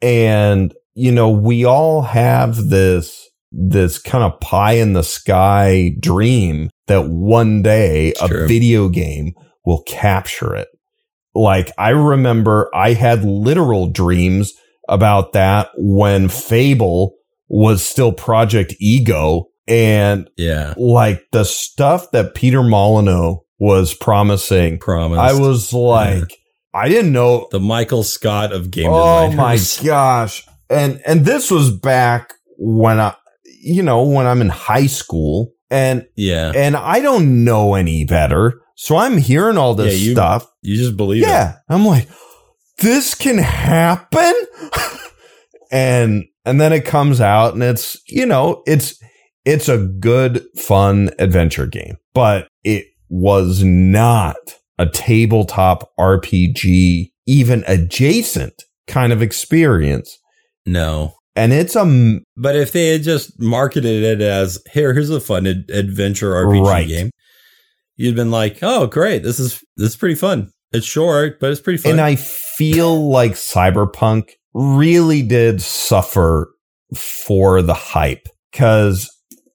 And, 0.00 0.72
you 0.94 1.10
know, 1.12 1.30
we 1.30 1.64
all 1.64 2.02
have 2.02 2.68
this 2.68 3.28
this 3.50 3.98
kind 3.98 4.24
of 4.24 4.38
pie 4.40 4.72
in 4.74 4.92
the 4.92 5.02
sky 5.04 5.92
dream 6.00 6.70
that 6.86 7.08
one 7.08 7.62
day 7.62 8.08
It's 8.08 8.22
a 8.22 8.28
true. 8.28 8.46
video 8.48 8.88
game 8.88 9.32
will 9.64 9.82
capture 9.82 10.54
it. 10.54 10.68
Like 11.34 11.70
I 11.78 11.90
remember 11.90 12.70
I 12.74 12.92
had 12.94 13.24
literal 13.24 13.88
dreams 13.88 14.52
about 14.88 15.32
that 15.34 15.68
when 15.76 16.28
Fable 16.28 17.14
was 17.48 17.86
still 17.86 18.12
Project 18.12 18.74
Ego 18.80 19.46
and 19.66 20.28
Yeah. 20.36 20.74
like 20.76 21.22
the 21.32 21.44
stuff 21.44 22.10
that 22.12 22.34
Peter 22.34 22.62
Molyneux 22.62 23.36
was 23.58 23.94
promising. 23.94 24.78
Promise. 24.78 25.18
I 25.18 25.32
was 25.38 25.72
like, 25.72 26.32
I 26.74 26.88
didn't 26.88 27.12
know. 27.12 27.48
the 27.50 27.60
Michael 27.60 28.04
Scott 28.04 28.52
of 28.52 28.70
game 28.70 28.90
design. 28.90 29.32
Oh 29.32 29.36
my 29.36 29.58
gosh. 29.84 30.46
And, 30.70 31.00
and 31.06 31.24
this 31.24 31.50
was 31.50 31.70
back 31.70 32.34
when 32.58 33.00
I, 33.00 33.14
you 33.60 33.82
know, 33.82 34.02
when 34.04 34.26
I'm 34.26 34.40
in 34.40 34.48
high 34.48 34.86
school 34.86 35.52
and, 35.70 36.06
Yeah. 36.16 36.52
and 36.54 36.76
I 36.76 37.00
don't 37.00 37.44
know 37.44 37.74
any 37.74 38.04
better. 38.04 38.60
So 38.76 38.96
I'm 38.96 39.18
hearing 39.18 39.58
all 39.58 39.74
this 39.74 39.98
Yeah, 40.00 40.06
you- 40.06 40.12
stuff. 40.12 40.46
You 40.62 40.76
just 40.76 40.96
believe 40.96 41.22
it. 41.22 41.26
Yeah. 41.28 41.56
I'm 41.68 41.84
like, 41.84 42.08
this 42.78 43.14
can 43.14 43.38
happen. 43.38 44.32
and, 45.72 46.24
and 46.44 46.60
then 46.60 46.72
it 46.72 46.84
comes 46.84 47.20
out 47.20 47.54
and 47.54 47.62
it's, 47.62 48.00
you 48.08 48.26
know, 48.26 48.62
it's, 48.66 48.98
it's 49.44 49.68
a 49.68 49.78
good, 49.78 50.44
fun 50.56 51.10
adventure 51.18 51.66
game, 51.66 51.96
but 52.14 52.48
it 52.64 52.86
was 53.08 53.62
not 53.64 54.36
a 54.78 54.86
tabletop 54.86 55.90
RPG, 55.98 57.10
even 57.26 57.64
adjacent 57.66 58.62
kind 58.86 59.12
of 59.12 59.22
experience. 59.22 60.18
No. 60.66 61.14
And 61.38 61.52
it's 61.52 61.76
a, 61.76 62.18
But 62.36 62.56
if 62.56 62.72
they 62.72 62.88
had 62.88 63.02
just 63.02 63.40
marketed 63.40 64.02
it 64.02 64.20
as 64.20 64.58
here, 64.72 64.92
here's 64.92 65.10
a 65.10 65.20
fun 65.20 65.46
ad- 65.46 65.70
adventure 65.72 66.32
RPG 66.32 66.66
Right. 66.66 66.88
game, 66.88 67.10
you'd 67.96 68.16
been 68.16 68.30
like, 68.30 68.58
oh, 68.62 68.86
great, 68.86 69.22
this 69.22 69.38
is 69.38 69.62
this 69.76 69.90
is 69.90 69.96
pretty 69.96 70.14
fun. 70.16 70.50
It's 70.72 70.86
short, 70.86 71.40
but 71.40 71.50
it's 71.50 71.60
pretty 71.60 71.78
fun. 71.78 71.92
and 71.92 72.00
I 72.00 72.16
feel 72.16 73.08
like 73.10 73.32
Cyberpunk 73.32 74.30
really 74.52 75.22
did 75.22 75.62
suffer 75.62 76.52
for 76.94 77.62
the 77.62 77.74
hype 77.74 78.26
because 78.52 79.08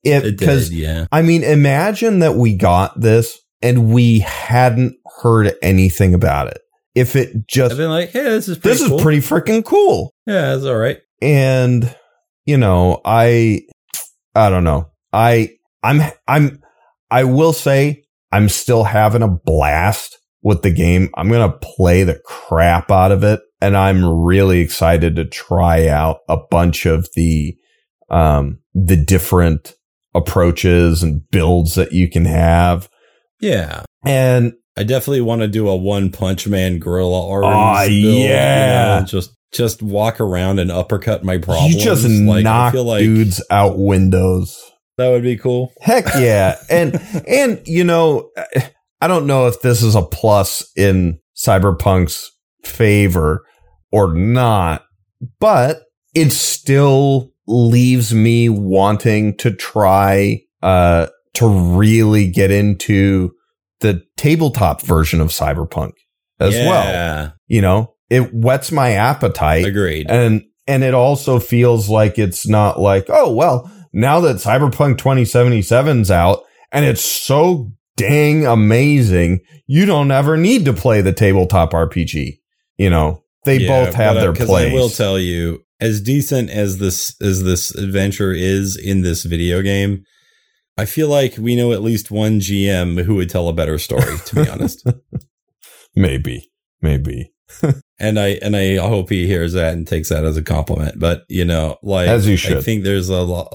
it, 0.04 0.38
because 0.40 0.72
yeah. 0.72 1.06
I 1.12 1.22
mean, 1.22 1.44
imagine 1.44 2.20
that 2.20 2.36
we 2.36 2.56
got 2.56 3.00
this 3.00 3.38
and 3.62 3.94
we 3.94 4.20
hadn't 4.20 4.96
heard 5.22 5.54
anything 5.62 6.14
about 6.14 6.48
it. 6.48 6.60
If 6.96 7.16
it 7.16 7.30
I've 7.36 7.48
just, 7.48 7.78
been 7.78 7.90
like, 7.90 8.10
hey, 8.12 8.24
this 8.24 8.48
is 8.48 8.58
pretty 8.58 8.78
this 8.80 8.88
cool. 8.88 8.98
is 8.98 9.04
pretty 9.04 9.20
freaking 9.20 9.64
cool. 9.66 10.14
Yeah, 10.28 10.56
it's 10.56 10.66
all 10.66 10.76
right. 10.78 11.00
And, 11.24 11.96
you 12.46 12.58
know, 12.58 13.00
I, 13.06 13.62
I 14.36 14.50
don't 14.50 14.66
know. 14.66 14.92
I, 15.14 15.52
I'm, 15.82 16.02
I'm, 16.28 16.62
I 17.10 17.24
will 17.24 17.54
say 17.54 18.04
I'm 18.32 18.50
still 18.50 18.84
having 18.84 19.22
a 19.22 19.30
blast 19.30 20.20
with 20.42 20.64
the 20.64 20.72
game. 20.72 21.10
I'm 21.16 21.30
going 21.30 21.50
to 21.50 21.58
play 21.58 22.04
the 22.04 22.20
crap 22.26 22.92
out 22.92 23.14
of 23.14 23.24
it. 23.24 23.40
And 23.62 23.78
I'm 23.78 24.04
really 24.04 24.60
excited 24.60 25.16
to 25.16 25.24
try 25.24 25.88
out 25.88 26.20
a 26.28 26.36
bunch 26.52 26.86
of 26.86 27.08
the, 27.16 27.56
um, 28.10 28.60
the 28.74 28.98
different 28.98 29.76
approaches 30.14 31.04
and 31.04 31.22
builds 31.32 31.76
that 31.76 31.94
you 31.94 32.10
can 32.10 32.26
have. 32.26 32.90
Yeah. 33.40 33.86
And 34.06 34.54
I 34.76 34.84
definitely 34.84 35.22
want 35.22 35.42
to 35.42 35.48
do 35.48 35.70
a 35.70 35.76
one 35.78 36.12
punch 36.12 36.48
man 36.48 36.80
gorilla 36.80 37.30
arms. 37.30 37.46
Ah, 37.48 37.82
build, 37.84 37.94
you 37.94 38.10
yeah. 38.10 39.00
know, 39.00 39.06
just 39.06 39.32
just 39.54 39.82
walk 39.82 40.20
around 40.20 40.60
and 40.60 40.72
uppercut 40.72 41.24
my 41.24 41.38
problems. 41.38 41.76
you 41.76 41.82
just 41.82 42.08
like, 42.08 42.44
knock 42.44 42.74
feel 42.74 42.84
like 42.84 43.02
dudes 43.02 43.44
out 43.50 43.78
windows. 43.78 44.60
that 44.98 45.10
would 45.10 45.24
be 45.24 45.38
cool. 45.38 45.74
Heck 45.82 46.06
yeah. 46.18 46.58
and 46.70 47.00
and 47.28 47.62
you 47.66 47.84
know, 47.84 48.30
I 49.00 49.08
don't 49.08 49.28
know 49.28 49.48
if 49.48 49.62
this 49.62 49.82
is 49.84 49.96
a 49.96 50.02
plus 50.02 50.70
in 50.76 51.20
Cyberpunk's 51.36 52.32
favor 52.64 53.46
or 53.92 54.14
not, 54.14 54.84
but 55.40 55.84
it 56.16 56.32
still 56.32 57.32
leaves 57.48 58.14
me 58.14 58.50
wanting 58.50 59.36
to 59.38 59.52
try 59.52 60.42
uh 60.62 61.08
to 61.34 61.50
really 61.50 62.30
get 62.30 62.52
into 62.52 63.32
the 63.82 64.02
tabletop 64.18 64.82
version 64.82 65.20
of 65.20 65.30
Cyberpunk 65.30 65.92
as 66.40 66.54
well. 66.54 67.34
You 67.48 67.62
know, 67.62 67.94
it 68.10 68.34
whets 68.34 68.72
my 68.72 68.92
appetite. 68.92 69.66
Agreed. 69.66 70.10
and 70.10 70.44
and 70.66 70.84
it 70.84 70.94
also 70.94 71.40
feels 71.40 71.90
like 71.90 72.18
it's 72.18 72.48
not 72.48 72.80
like 72.80 73.06
oh 73.10 73.34
well 73.34 73.70
now 73.92 74.20
that 74.22 74.38
cyberpunk 74.38 74.98
2077's 74.98 76.10
out 76.10 76.44
and 76.72 76.86
it's 76.86 77.04
so 77.04 77.72
dang 77.98 78.46
amazing 78.46 79.40
you 79.68 79.86
don't 79.86 80.10
ever 80.10 80.38
need 80.38 80.66
to 80.66 80.74
play 80.74 81.02
the 81.02 81.12
tabletop 81.12 81.72
rpg 81.72 82.40
you 82.78 82.90
know? 82.90 83.24
They 83.46 83.58
Yeah, 83.58 83.86
both 83.86 83.96
have 83.96 84.16
their 84.16 84.32
uh, 84.32 84.34
place 84.36 84.72
I 84.72 84.74
will 84.74 84.90
tell 84.90 85.20
you, 85.20 85.64
as 85.80 86.00
decent 86.02 86.50
as 86.50 86.78
this 86.78 87.16
as 87.22 87.44
this 87.44 87.76
adventure 87.76 88.32
is 88.32 88.78
in 88.78 89.02
this 89.02 89.24
video 89.24 89.62
game, 89.62 90.04
I 90.78 90.86
feel 90.86 91.10
like 91.10 91.36
we 91.38 91.56
know 91.56 91.74
at 91.74 91.82
least 91.82 92.10
one 92.10 92.40
GM 92.40 93.04
who 93.04 93.16
would 93.16 93.30
tell 93.30 93.50
a 93.50 93.54
better 93.54 93.78
story. 93.78 94.18
To 94.28 94.36
be 94.36 94.50
honest, 94.50 94.88
maybe. 95.96 96.50
Maybe 96.82 97.33
and 98.00 98.20
I 98.20 98.40
and 98.42 98.56
I 98.56 98.76
hope 98.78 99.10
he 99.10 99.28
hears 99.28 99.54
that 99.54 99.74
and 99.74 99.88
takes 99.88 100.10
that 100.10 100.26
as 100.26 100.38
a 100.38 100.44
compliment. 100.44 101.00
But 101.00 101.24
you 101.30 101.46
know, 101.46 101.78
like 101.84 102.08
As 102.08 102.28
you 102.28 102.34
I 102.34 102.38
should. 102.38 102.64
think 102.64 102.84
there's 102.84 103.10
a 103.10 103.22
lot. 103.22 103.48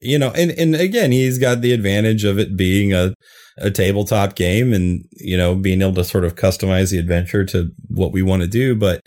You 0.00 0.18
know, 0.18 0.30
and 0.30 0.50
and 0.52 0.74
again, 0.74 1.12
he's 1.12 1.38
got 1.38 1.60
the 1.60 1.72
advantage 1.72 2.24
of 2.24 2.38
it 2.38 2.56
being 2.56 2.92
a 2.92 3.14
a 3.58 3.70
tabletop 3.70 4.34
game, 4.36 4.72
and 4.72 5.04
you 5.12 5.36
know, 5.36 5.54
being 5.54 5.80
able 5.80 5.94
to 5.94 6.04
sort 6.04 6.24
of 6.24 6.34
customize 6.34 6.90
the 6.90 6.98
adventure 6.98 7.44
to 7.46 7.70
what 7.88 8.12
we 8.12 8.22
want 8.22 8.42
to 8.42 8.48
do. 8.48 8.74
But 8.76 9.00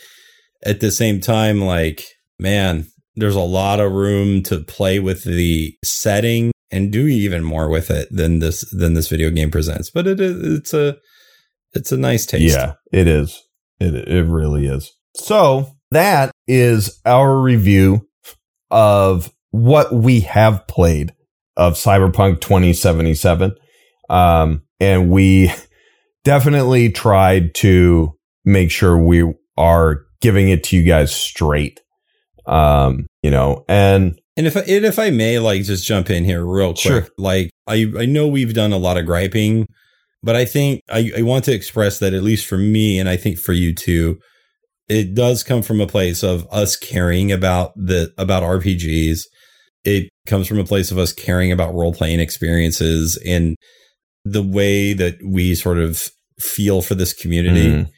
at 0.65 0.79
the 0.79 0.91
same 0.91 1.19
time, 1.21 1.61
like 1.61 2.03
man, 2.39 2.87
there's 3.15 3.35
a 3.35 3.41
lot 3.41 3.79
of 3.79 3.91
room 3.91 4.41
to 4.43 4.59
play 4.59 4.99
with 4.99 5.23
the 5.23 5.75
setting 5.83 6.51
and 6.71 6.91
do 6.91 7.07
even 7.07 7.43
more 7.43 7.69
with 7.69 7.89
it 7.91 8.07
than 8.11 8.39
this 8.39 8.69
than 8.71 8.93
this 8.93 9.07
video 9.07 9.29
game 9.29 9.51
presents. 9.51 9.89
But 9.89 10.07
it 10.07 10.19
is 10.19 10.57
it's 10.59 10.73
a 10.73 10.97
it's 11.73 11.91
a 11.91 11.97
nice 11.97 12.25
taste. 12.25 12.55
yeah 12.55 12.73
it 12.91 13.07
is 13.07 13.43
it, 13.79 13.95
it 13.95 14.25
really 14.25 14.65
is 14.65 14.93
so 15.15 15.75
that 15.91 16.31
is 16.47 16.99
our 17.05 17.39
review 17.39 18.07
of 18.71 19.31
what 19.51 19.93
we 19.93 20.21
have 20.21 20.67
played 20.67 21.13
of 21.57 21.73
cyberpunk 21.73 22.41
2077 22.41 23.55
um, 24.09 24.63
and 24.79 25.09
we 25.09 25.51
definitely 26.23 26.91
tried 26.91 27.53
to 27.55 28.13
make 28.45 28.71
sure 28.71 28.97
we 28.97 29.33
are 29.57 30.05
giving 30.21 30.49
it 30.49 30.63
to 30.63 30.77
you 30.77 30.83
guys 30.83 31.13
straight 31.13 31.81
um, 32.45 33.07
you 33.23 33.31
know 33.31 33.65
and 33.67 34.19
And 34.37 34.47
if 34.47 34.55
I, 34.55 34.61
and 34.61 34.85
if 34.85 34.97
I 34.97 35.09
may, 35.09 35.37
like, 35.37 35.63
just 35.63 35.85
jump 35.85 36.09
in 36.09 36.23
here 36.23 36.45
real 36.45 36.69
quick. 36.69 36.79
Sure. 36.79 37.07
Like, 37.17 37.49
I, 37.67 37.91
I 37.99 38.05
know 38.05 38.25
we've 38.25 38.53
done 38.53 38.71
a 38.71 38.77
lot 38.77 38.95
of 38.97 39.05
griping, 39.05 39.67
but 40.23 40.35
I 40.35 40.45
think 40.45 40.81
I, 40.89 41.11
I 41.17 41.21
want 41.21 41.45
to 41.45 41.53
express 41.53 41.99
that 41.99 42.13
at 42.13 42.23
least 42.23 42.45
for 42.45 42.57
me, 42.57 42.99
and 42.99 43.07
I 43.09 43.17
think 43.17 43.37
for 43.39 43.53
you 43.53 43.73
too, 43.73 44.19
it 44.87 45.13
does 45.13 45.43
come 45.43 45.61
from 45.61 45.79
a 45.81 45.87
place 45.87 46.23
of 46.23 46.47
us 46.51 46.75
caring 46.75 47.31
about 47.31 47.73
the 47.75 48.13
about 48.17 48.43
RPGs. 48.43 49.21
It 49.85 50.09
comes 50.27 50.47
from 50.47 50.59
a 50.59 50.65
place 50.65 50.91
of 50.91 50.97
us 50.97 51.13
caring 51.13 51.51
about 51.51 51.73
role 51.73 51.93
playing 51.93 52.19
experiences 52.19 53.17
and 53.25 53.55
the 54.25 54.43
way 54.43 54.93
that 54.93 55.17
we 55.25 55.55
sort 55.55 55.77
of 55.77 56.09
feel 56.39 56.81
for 56.81 56.95
this 56.95 57.13
community. 57.13 57.67
Mhm. 57.67 57.89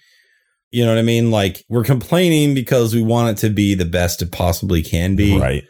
You 0.72 0.86
know 0.86 0.92
what 0.92 1.00
I 1.00 1.04
mean? 1.04 1.32
Like 1.32 1.64
we're 1.70 1.84
complaining 1.84 2.54
because 2.54 2.94
we 2.94 3.02
want 3.02 3.38
it 3.38 3.42
to 3.42 3.50
be 3.54 3.74
the 3.74 3.86
best 3.86 4.22
it 4.22 4.32
possibly 4.32 4.82
can 4.82 5.16
be 5.16 5.38
right 5.38 5.64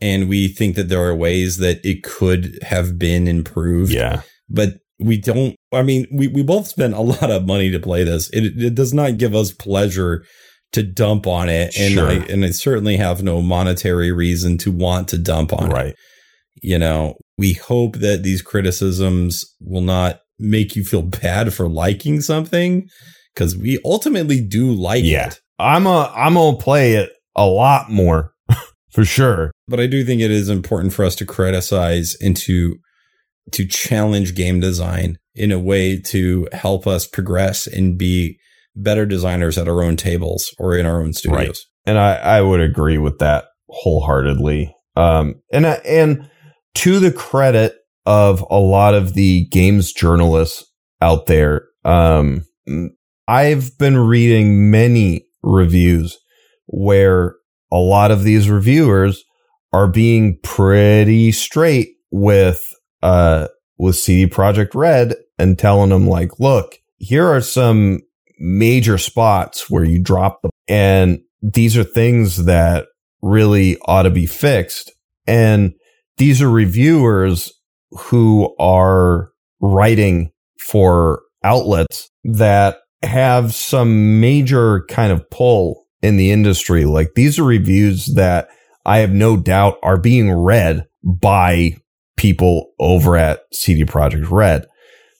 and 0.00 0.28
we 0.28 0.48
think 0.48 0.76
that 0.76 0.88
there 0.88 1.02
are 1.02 1.14
ways 1.14 1.58
that 1.58 1.84
it 1.84 2.02
could 2.02 2.58
have 2.62 2.98
been 2.98 3.28
improved. 3.28 3.92
yeah 3.92 4.22
But 4.48 4.78
we 5.02 5.16
don't, 5.18 5.56
I 5.72 5.82
mean, 5.82 6.06
we, 6.12 6.28
we 6.28 6.42
both 6.42 6.66
spent 6.68 6.94
a 6.94 7.00
lot 7.14 7.30
of 7.30 7.46
money 7.46 7.70
to 7.70 7.80
play 7.80 8.04
this. 8.04 8.30
It, 8.30 8.60
it 8.62 8.74
does 8.74 8.92
not 8.94 9.18
give 9.18 9.34
us 9.34 9.52
pleasure 9.52 10.24
to 10.72 10.82
dump 10.82 11.26
on 11.26 11.48
it. 11.48 11.76
And 11.78 11.94
Sure. 11.94 12.08
I, 12.08 12.14
and 12.30 12.44
I 12.44 12.50
certainly 12.50 12.96
have 12.96 13.22
no 13.22 13.42
monetary 13.42 14.12
reason 14.12 14.56
to 14.58 14.70
want 14.70 15.08
to 15.08 15.18
dump 15.18 15.52
on 15.52 15.70
it. 15.70 15.72
right 15.74 15.94
You 16.62 16.78
know, 16.78 17.14
we 17.38 17.54
hope 17.54 17.96
that 17.96 18.22
these 18.22 18.42
criticisms 18.42 19.44
will 19.60 19.80
not 19.80 20.20
make 20.38 20.76
you 20.76 20.84
feel 20.84 21.02
bad 21.22 21.52
for 21.52 21.68
liking 21.68 22.20
something 22.20 22.88
because 23.34 23.56
we 23.56 23.78
ultimately 23.84 24.40
do 24.40 24.70
like 24.72 25.04
Yeah. 25.04 25.28
it. 25.28 25.40
i'm 25.58 25.86
a 25.86 26.10
i'm 26.16 26.34
gonna 26.34 26.56
play 26.56 26.94
it 26.94 27.10
a 27.36 27.46
lot 27.46 27.90
more 27.90 28.32
for 28.92 29.04
sure 29.04 29.50
but 29.68 29.78
I 29.78 29.86
do 29.86 30.04
think 30.04 30.20
it 30.20 30.30
is 30.32 30.48
important 30.48 30.92
for 30.92 31.04
us 31.04 31.14
to 31.16 31.24
criticize 31.26 32.16
and 32.20 32.36
to 32.38 32.76
to 33.52 33.66
challenge 33.66 34.34
game 34.34 34.60
design 34.60 35.18
in 35.34 35.52
a 35.52 35.58
way 35.58 36.00
to 36.00 36.48
help 36.52 36.86
us 36.86 37.06
progress 37.06 37.66
and 37.66 37.98
be 37.98 38.38
better 38.76 39.06
designers 39.06 39.58
at 39.58 39.68
our 39.68 39.82
own 39.82 39.96
tables 39.96 40.54
or 40.58 40.76
in 40.76 40.86
our 40.86 41.02
own 41.02 41.12
studios. 41.12 41.66
and 41.86 41.98
I, 41.98 42.14
I 42.16 42.42
would 42.42 42.60
agree 42.60 42.98
with 42.98 43.18
that 43.18 43.46
wholeheartedly. 43.68 44.74
Um, 44.96 45.36
and 45.52 45.66
I, 45.66 45.74
and 45.84 46.28
to 46.76 46.98
the 46.98 47.12
credit 47.12 47.74
of 48.06 48.44
a 48.50 48.58
lot 48.58 48.94
of 48.94 49.14
the 49.14 49.46
games 49.50 49.92
journalists 49.92 50.64
out 51.00 51.26
there, 51.26 51.66
um, 51.84 52.44
I've 53.26 53.76
been 53.78 53.96
reading 53.96 54.70
many 54.70 55.26
reviews 55.42 56.18
where 56.66 57.36
a 57.72 57.78
lot 57.78 58.10
of 58.10 58.24
these 58.24 58.50
reviewers 58.50 59.22
are 59.72 59.86
being 59.86 60.38
pretty 60.42 61.32
straight 61.32 61.90
with 62.10 62.60
uh 63.02 63.48
with 63.78 63.96
CD 63.96 64.30
Projekt 64.30 64.74
Red 64.74 65.14
and 65.38 65.58
telling 65.58 65.88
them 65.88 66.06
like, 66.06 66.38
look, 66.38 66.76
here 66.98 67.26
are 67.26 67.40
some 67.40 68.00
major 68.38 68.98
spots 68.98 69.70
where 69.70 69.84
you 69.84 70.02
drop 70.02 70.42
them 70.42 70.50
and 70.68 71.20
these 71.42 71.76
are 71.76 71.84
things 71.84 72.44
that 72.44 72.86
really 73.22 73.78
ought 73.86 74.02
to 74.02 74.10
be 74.10 74.26
fixed. 74.26 74.92
And 75.26 75.74
these 76.18 76.42
are 76.42 76.50
reviewers 76.50 77.52
who 77.90 78.54
are 78.58 79.30
writing 79.60 80.30
for 80.58 81.22
outlets 81.42 82.10
that 82.24 82.78
have 83.02 83.54
some 83.54 84.20
major 84.20 84.84
kind 84.88 85.12
of 85.12 85.28
pull 85.30 85.86
in 86.02 86.16
the 86.16 86.30
industry. 86.30 86.84
Like 86.84 87.14
these 87.14 87.38
are 87.38 87.44
reviews 87.44 88.06
that 88.14 88.48
I 88.84 88.98
have 88.98 89.12
no 89.12 89.36
doubt 89.36 89.78
are 89.82 89.98
being 89.98 90.30
read 90.30 90.86
by 91.02 91.76
people 92.20 92.70
over 92.78 93.16
at 93.16 93.40
CD 93.50 93.84
Projekt 93.84 94.30
Red. 94.30 94.66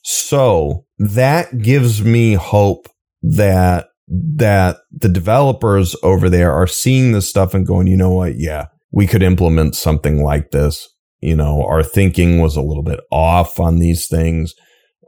So 0.03 0.85
that 0.99 1.57
gives 1.57 2.03
me 2.03 2.35
hope 2.35 2.87
that 3.23 3.87
that 4.07 4.77
the 4.91 5.09
developers 5.09 5.95
over 6.03 6.29
there 6.29 6.51
are 6.51 6.67
seeing 6.67 7.11
this 7.11 7.27
stuff 7.27 7.55
and 7.55 7.65
going, 7.65 7.87
you 7.87 7.97
know 7.97 8.11
what? 8.11 8.37
Yeah, 8.37 8.67
we 8.91 9.07
could 9.07 9.23
implement 9.23 9.75
something 9.75 10.23
like 10.23 10.51
this. 10.51 10.87
You 11.21 11.35
know, 11.35 11.65
our 11.65 11.81
thinking 11.81 12.39
was 12.39 12.55
a 12.55 12.61
little 12.61 12.83
bit 12.83 12.99
off 13.11 13.59
on 13.59 13.79
these 13.79 14.07
things. 14.07 14.53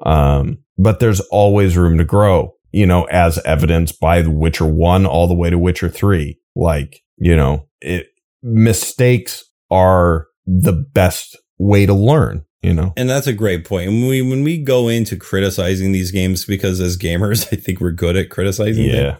Um, 0.03 0.63
but 0.77 0.99
there's 0.99 1.19
always 1.19 1.77
room 1.77 1.99
to 1.99 2.05
grow, 2.05 2.53
you 2.71 2.87
know, 2.87 3.03
as 3.05 3.37
evidenced 3.45 3.99
by 3.99 4.23
The 4.23 4.31
Witcher 4.31 4.65
1 4.65 5.05
all 5.05 5.27
the 5.27 5.35
way 5.35 5.51
to 5.51 5.59
Witcher 5.59 5.89
3. 5.89 6.39
Like, 6.55 7.01
you 7.17 7.35
know, 7.35 7.67
it, 7.81 8.07
mistakes 8.41 9.43
are 9.69 10.27
the 10.45 10.73
best 10.73 11.37
way 11.63 11.85
to 11.85 11.93
learn 11.93 12.45
you 12.63 12.73
know? 12.73 12.93
And 12.95 13.09
that's 13.09 13.27
a 13.27 13.33
great 13.33 13.65
point. 13.65 13.89
and 13.89 14.07
we 14.07 14.21
when 14.21 14.43
we 14.43 14.57
go 14.57 14.87
into 14.87 15.17
criticizing 15.17 15.91
these 15.91 16.11
games 16.11 16.45
because 16.45 16.79
as 16.79 16.97
gamers 16.97 17.45
i 17.51 17.55
think 17.55 17.79
we're 17.79 17.91
good 17.91 18.15
at 18.15 18.29
criticizing 18.29 18.85
yeah. 18.85 19.01
Them, 19.01 19.19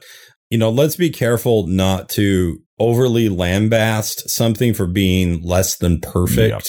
you 0.50 0.58
know 0.58 0.70
let's 0.72 0.96
be 0.96 1.10
careful 1.10 1.68
not 1.68 2.10
to 2.10 2.60
overly 2.80 3.30
lambast 3.30 4.30
something 4.30 4.74
for 4.74 4.88
being 4.88 5.42
less 5.44 5.78
than 5.78 6.00
perfect 6.00 6.50
yep. 6.50 6.64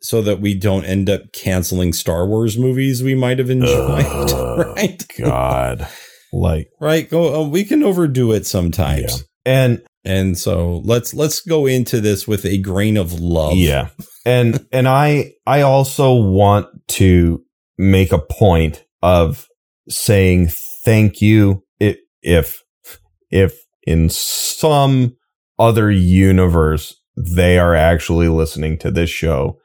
so 0.00 0.22
that 0.22 0.40
we 0.40 0.54
don't 0.54 0.84
end 0.84 1.10
up 1.10 1.32
canceling 1.32 1.92
star 1.92 2.26
wars 2.26 2.58
movies 2.58 3.02
we 3.02 3.14
might 3.14 3.38
have 3.38 3.50
enjoyed 3.50 4.04
uh, 4.32 4.72
right? 4.74 5.04
God. 5.18 5.88
Like 6.32 6.68
right? 6.80 7.08
Go 7.08 7.42
uh, 7.42 7.48
we 7.48 7.64
can 7.64 7.82
overdo 7.82 8.32
it 8.32 8.46
sometimes. 8.46 9.24
Yeah. 9.46 9.52
and 9.52 9.82
and 10.06 10.38
so 10.38 10.82
let's 10.84 11.12
let's 11.12 11.40
go 11.40 11.66
into 11.66 12.00
this 12.00 12.28
with 12.28 12.44
a 12.44 12.58
grain 12.58 12.96
of 12.96 13.12
love. 13.14 13.56
Yeah. 13.56 13.88
And 14.24 14.66
and 14.72 14.88
I 14.88 15.32
I 15.46 15.62
also 15.62 16.14
want 16.14 16.68
to 16.88 17.42
make 17.76 18.12
a 18.12 18.18
point 18.18 18.84
of 19.02 19.48
saying 19.88 20.48
thank 20.84 21.20
you 21.20 21.64
if 21.80 21.98
if 22.22 22.62
if 23.30 23.58
in 23.82 24.08
some 24.08 25.16
other 25.58 25.90
universe 25.90 26.94
they 27.16 27.58
are 27.58 27.74
actually 27.74 28.28
listening 28.28 28.78
to 28.78 28.90
this 28.90 29.10
show. 29.10 29.58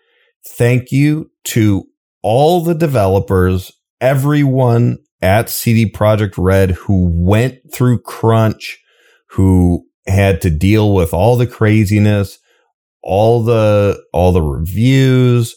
Thank 0.58 0.92
you 0.92 1.30
to 1.46 1.86
all 2.24 2.64
the 2.64 2.74
developers, 2.74 3.72
everyone 4.00 4.98
at 5.22 5.50
CD 5.50 5.92
Projekt 5.92 6.34
Red 6.38 6.72
who 6.72 7.12
went 7.12 7.60
through 7.72 8.02
crunch, 8.02 8.80
who 9.30 9.86
had 10.08 10.42
to 10.42 10.50
deal 10.50 10.94
with 10.94 11.14
all 11.14 11.38
the 11.38 11.48
craziness, 11.48 12.40
all 13.04 13.44
the 13.44 14.04
all 14.14 14.32
the 14.32 14.42
reviews, 14.42 15.56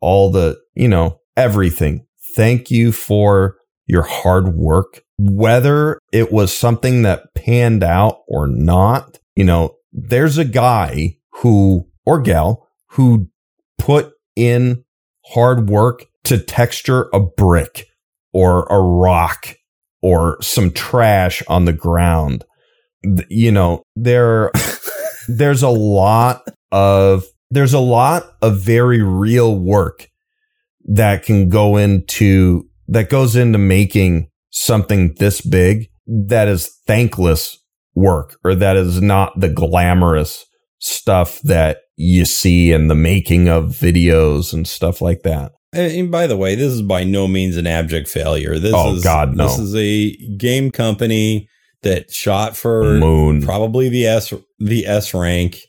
all 0.00 0.30
the, 0.30 0.58
you 0.74 0.88
know, 0.88 1.20
everything. 1.36 2.06
Thank 2.34 2.70
you 2.70 2.92
for 2.92 3.56
your 3.86 4.02
hard 4.02 4.54
work. 4.54 5.02
Whether 5.18 5.98
it 6.12 6.30
was 6.30 6.56
something 6.56 7.02
that 7.02 7.34
panned 7.34 7.82
out 7.82 8.20
or 8.28 8.46
not, 8.46 9.18
you 9.34 9.44
know, 9.44 9.76
there's 9.92 10.36
a 10.36 10.44
guy 10.44 11.16
who 11.40 11.88
or 12.04 12.20
gal 12.20 12.68
who 12.90 13.28
put 13.78 14.12
in 14.34 14.84
hard 15.34 15.68
work 15.68 16.06
to 16.24 16.38
texture 16.38 17.08
a 17.12 17.20
brick 17.20 17.86
or 18.32 18.66
a 18.66 18.78
rock 18.78 19.56
or 20.02 20.40
some 20.42 20.70
trash 20.70 21.42
on 21.48 21.64
the 21.64 21.72
ground 21.72 22.44
you 23.28 23.52
know, 23.52 23.82
there, 23.94 24.50
there's 25.28 25.62
a 25.62 25.68
lot 25.68 26.42
of, 26.72 27.24
there's 27.50 27.74
a 27.74 27.80
lot 27.80 28.24
of 28.42 28.60
very 28.60 29.02
real 29.02 29.58
work 29.58 30.08
that 30.86 31.24
can 31.24 31.48
go 31.48 31.76
into, 31.76 32.68
that 32.88 33.08
goes 33.08 33.36
into 33.36 33.58
making 33.58 34.28
something 34.50 35.14
this 35.18 35.40
big 35.40 35.88
that 36.06 36.48
is 36.48 36.80
thankless 36.86 37.58
work 37.94 38.36
or 38.44 38.54
that 38.54 38.76
is 38.76 39.02
not 39.02 39.38
the 39.38 39.48
glamorous 39.48 40.44
stuff 40.78 41.40
that 41.42 41.78
you 41.96 42.24
see 42.24 42.72
in 42.72 42.88
the 42.88 42.94
making 42.94 43.48
of 43.48 43.64
videos 43.66 44.52
and 44.52 44.68
stuff 44.68 45.00
like 45.00 45.22
that. 45.22 45.52
And 45.72 46.10
by 46.10 46.26
the 46.26 46.36
way, 46.36 46.54
this 46.54 46.72
is 46.72 46.82
by 46.82 47.04
no 47.04 47.26
means 47.26 47.56
an 47.56 47.66
abject 47.66 48.08
failure. 48.08 48.58
This 48.58 48.72
oh, 48.74 48.94
is 48.94 49.04
God, 49.04 49.36
no. 49.36 49.44
This 49.44 49.58
is 49.58 49.74
a 49.74 50.16
game 50.36 50.70
company 50.70 51.48
that 51.86 52.12
shot 52.12 52.56
for 52.56 52.98
Moon. 52.98 53.42
probably 53.42 53.88
the 53.88 54.06
S 54.06 54.32
the 54.58 54.86
S 54.86 55.14
rank, 55.14 55.60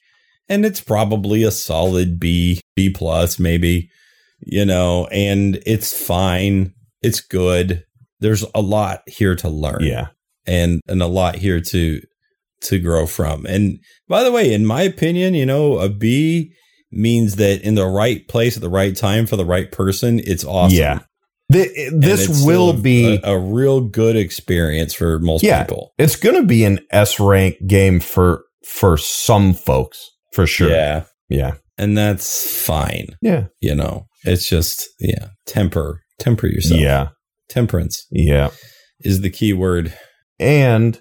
and 0.50 0.66
it's 0.66 0.82
probably 0.82 1.44
a 1.44 1.52
solid 1.52 2.20
B 2.20 2.60
B 2.76 2.90
plus 2.90 3.40
maybe, 3.40 3.90
you 4.40 4.66
know, 4.66 5.08
and 5.08 5.62
it's 5.66 5.98
fine. 5.98 6.74
It's 7.02 7.22
good. 7.22 7.84
There's 8.20 8.44
a 8.56 8.62
lot 8.62 9.04
here 9.08 9.36
to 9.36 9.50
learn. 9.50 9.84
Yeah. 9.84 10.08
And 10.46 10.82
and 10.88 11.02
a 11.02 11.08
lot 11.08 11.36
here 11.36 11.62
to 11.62 12.02
to 12.62 12.80
grow 12.80 13.06
from. 13.06 13.46
And 13.46 13.80
by 14.08 14.24
the 14.24 14.32
way, 14.32 14.54
in 14.54 14.66
my 14.66 14.82
opinion, 14.82 15.36
you 15.36 15.46
know, 15.46 15.78
a 15.78 15.90
B 15.90 16.54
means 16.92 17.36
that 17.36 17.62
in 17.62 17.76
the 17.76 17.86
right 17.86 18.28
place 18.28 18.56
at 18.56 18.62
the 18.62 18.70
right 18.70 18.96
time 18.96 19.28
for 19.28 19.36
the 19.36 19.46
right 19.46 19.72
person, 19.72 20.20
it's 20.20 20.46
awesome. 20.46 20.78
Yeah. 20.78 21.00
The, 21.50 21.92
this 21.94 22.46
will 22.46 22.74
be 22.74 23.22
a, 23.24 23.32
a, 23.32 23.40
real 23.40 23.80
good 23.80 24.18
experience 24.18 24.94
for 24.94 25.18
most 25.20 25.44
yeah, 25.44 25.64
people. 25.64 25.94
It's 25.98 26.18
going 26.18 26.36
to 26.36 26.46
be 26.46 26.66
an 26.66 26.80
S 26.92 27.22
rank 27.22 27.56
game 27.66 28.02
for 28.02 28.44
for 28.66 28.98
some 28.98 29.54
folks 29.54 30.12
for 30.34 30.46
sure. 30.46 30.70
Yeah, 30.70 31.06
yeah, 31.30 31.54
and 31.78 31.98
that's 31.98 32.66
fine. 32.66 33.16
Yeah, 33.22 33.46
you 33.62 33.76
know, 33.76 34.08
it's 34.26 34.50
just 34.50 34.90
yeah, 35.00 35.28
temper, 35.46 36.02
temper 36.20 36.48
yourself. 36.48 36.82
Yeah, 36.82 37.10
temperance. 37.48 38.06
Yeah, 38.12 38.50
is 39.00 39.22
the 39.22 39.30
key 39.30 39.54
word. 39.54 39.94
And 40.40 41.00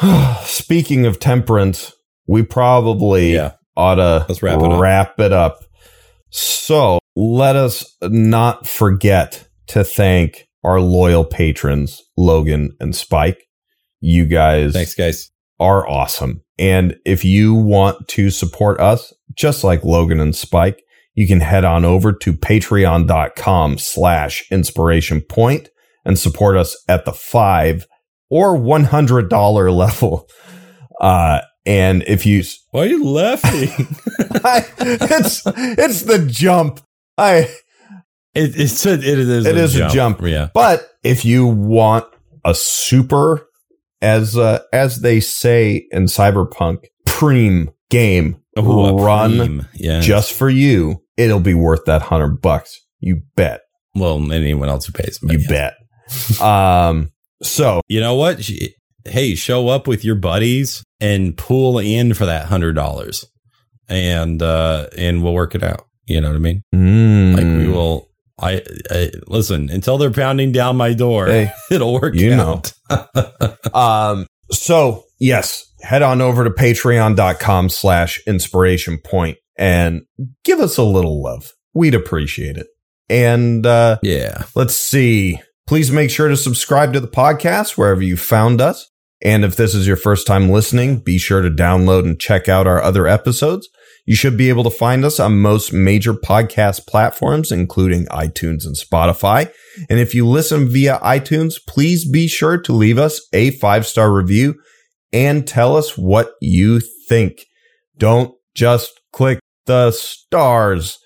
speaking 0.42 1.04
of 1.04 1.20
temperance, 1.20 1.92
we 2.26 2.42
probably 2.42 3.34
yeah. 3.34 3.52
ought 3.76 3.96
to 3.96 4.24
Let's 4.26 4.42
wrap 4.42 4.62
it 4.62 4.78
wrap 4.78 5.20
it 5.20 5.32
up. 5.32 5.64
So 6.30 6.97
let 7.18 7.56
us 7.56 7.96
not 8.00 8.64
forget 8.64 9.48
to 9.66 9.82
thank 9.82 10.46
our 10.62 10.80
loyal 10.80 11.24
patrons, 11.24 12.00
Logan 12.16 12.76
and 12.78 12.94
Spike. 12.94 13.42
You 14.00 14.24
guys, 14.24 14.72
thanks, 14.72 14.94
guys, 14.94 15.28
are 15.58 15.84
awesome. 15.88 16.42
And 16.60 16.96
if 17.04 17.24
you 17.24 17.54
want 17.54 18.06
to 18.10 18.30
support 18.30 18.78
us, 18.78 19.12
just 19.34 19.64
like 19.64 19.82
Logan 19.82 20.20
and 20.20 20.34
Spike, 20.34 20.80
you 21.16 21.26
can 21.26 21.40
head 21.40 21.64
on 21.64 21.84
over 21.84 22.12
to 22.12 22.32
patreon.com 22.32 23.78
slash 23.78 24.44
inspiration 24.52 25.20
point 25.20 25.70
and 26.04 26.16
support 26.16 26.56
us 26.56 26.80
at 26.86 27.04
the 27.04 27.12
five 27.12 27.88
or 28.30 28.56
$100 28.56 29.72
level. 29.76 30.28
Uh, 31.00 31.40
and 31.66 32.04
if 32.06 32.24
you, 32.24 32.44
why 32.70 32.82
are 32.82 32.86
you 32.86 33.04
laughing? 33.04 33.70
I, 34.44 34.64
it's, 34.78 35.42
it's 35.44 36.02
the 36.02 36.24
jump. 36.24 36.80
I 37.18 37.48
it, 38.34 38.58
it's 38.58 38.86
a, 38.86 38.92
it 38.92 39.04
is 39.04 39.46
it 39.46 39.56
a 39.56 39.60
is 39.60 39.74
jump. 39.74 39.90
a 39.90 39.94
jump. 39.94 40.20
Yeah. 40.22 40.48
But 40.54 40.88
if 41.02 41.24
you 41.24 41.46
want 41.46 42.06
a 42.44 42.54
super 42.54 43.48
as 44.00 44.36
uh, 44.36 44.60
as 44.72 45.00
they 45.00 45.20
say 45.20 45.86
in 45.90 46.04
Cyberpunk, 46.04 46.84
preem 47.06 47.72
game 47.90 48.40
run 48.56 49.68
yes. 49.74 50.04
just 50.04 50.32
for 50.32 50.48
you, 50.48 51.02
it'll 51.16 51.40
be 51.40 51.54
worth 51.54 51.84
that 51.86 52.02
hundred 52.02 52.40
bucks. 52.40 52.78
You 53.00 53.22
bet. 53.34 53.62
Well, 53.94 54.32
anyone 54.32 54.68
else 54.68 54.86
who 54.86 54.92
pays, 54.92 55.18
you 55.22 55.38
yeah. 55.48 55.72
bet. 56.28 56.40
um. 56.40 57.10
So 57.42 57.80
you 57.88 58.00
know 58.00 58.14
what? 58.14 58.48
Hey, 59.04 59.34
show 59.34 59.68
up 59.68 59.86
with 59.86 60.04
your 60.04 60.16
buddies 60.16 60.84
and 61.00 61.36
pull 61.36 61.78
in 61.78 62.14
for 62.14 62.26
that 62.26 62.46
hundred 62.46 62.74
dollars, 62.74 63.24
and 63.88 64.40
uh, 64.42 64.88
and 64.96 65.24
we'll 65.24 65.34
work 65.34 65.54
it 65.56 65.62
out 65.62 65.87
You 66.08 66.20
know 66.20 66.28
what 66.28 66.36
I 66.36 66.40
mean? 66.40 66.62
Mm. 66.74 67.36
Like 67.36 67.44
we 67.44 67.68
will. 67.68 68.08
I, 68.40 68.62
I 68.88 69.10
listen 69.26 69.68
until 69.68 69.98
they're 69.98 70.12
pounding 70.12 70.52
down 70.52 70.76
my 70.76 70.94
door. 70.94 71.26
Hey, 71.26 71.50
it'll 71.72 71.94
work. 72.00 72.14
you 72.14 72.34
out. 72.34 72.72
um, 73.74 74.26
so 74.52 75.04
yes, 75.18 75.64
head 75.82 76.02
on 76.02 76.20
over 76.20 76.44
to 76.44 76.50
patreon.com 76.50 77.68
slash 77.68 78.20
inspiration 78.26 78.98
point 78.98 79.38
and 79.56 80.02
give 80.44 80.60
us 80.60 80.76
a 80.76 80.84
little 80.84 81.22
love. 81.22 81.52
We'd 81.74 81.94
appreciate 81.94 82.56
it. 82.56 82.68
And 83.08 83.66
uh, 83.66 83.98
yeah. 84.02 84.44
let's 84.54 84.76
see. 84.76 85.40
Please 85.66 85.90
make 85.90 86.10
sure 86.10 86.28
to 86.28 86.36
subscribe 86.36 86.92
to 86.92 87.00
the 87.00 87.08
podcast 87.08 87.76
wherever 87.76 88.02
you 88.02 88.16
found 88.16 88.60
us. 88.60 88.88
And 89.22 89.44
if 89.44 89.56
this 89.56 89.74
is 89.74 89.86
your 89.86 89.96
first 89.96 90.26
time 90.26 90.48
listening, 90.48 91.00
be 91.00 91.18
sure 91.18 91.42
to 91.42 91.50
download 91.50 92.04
and 92.04 92.20
check 92.20 92.48
out 92.48 92.66
our 92.66 92.80
other 92.80 93.06
episodes. 93.06 93.68
You 94.08 94.14
should 94.14 94.38
be 94.38 94.48
able 94.48 94.64
to 94.64 94.70
find 94.70 95.04
us 95.04 95.20
on 95.20 95.42
most 95.42 95.70
major 95.70 96.14
podcast 96.14 96.86
platforms, 96.86 97.52
including 97.52 98.06
iTunes 98.06 98.64
and 98.64 98.74
Spotify. 98.74 99.52
And 99.90 100.00
if 100.00 100.14
you 100.14 100.26
listen 100.26 100.66
via 100.66 100.98
iTunes, 101.00 101.56
please 101.68 102.10
be 102.10 102.26
sure 102.26 102.56
to 102.56 102.72
leave 102.72 102.96
us 102.96 103.20
a 103.34 103.50
five 103.50 103.86
star 103.86 104.10
review 104.10 104.54
and 105.12 105.46
tell 105.46 105.76
us 105.76 105.98
what 105.98 106.32
you 106.40 106.80
think. 107.06 107.44
Don't 107.98 108.34
just 108.54 108.98
click 109.12 109.40
the 109.66 109.90
stars. 109.90 110.98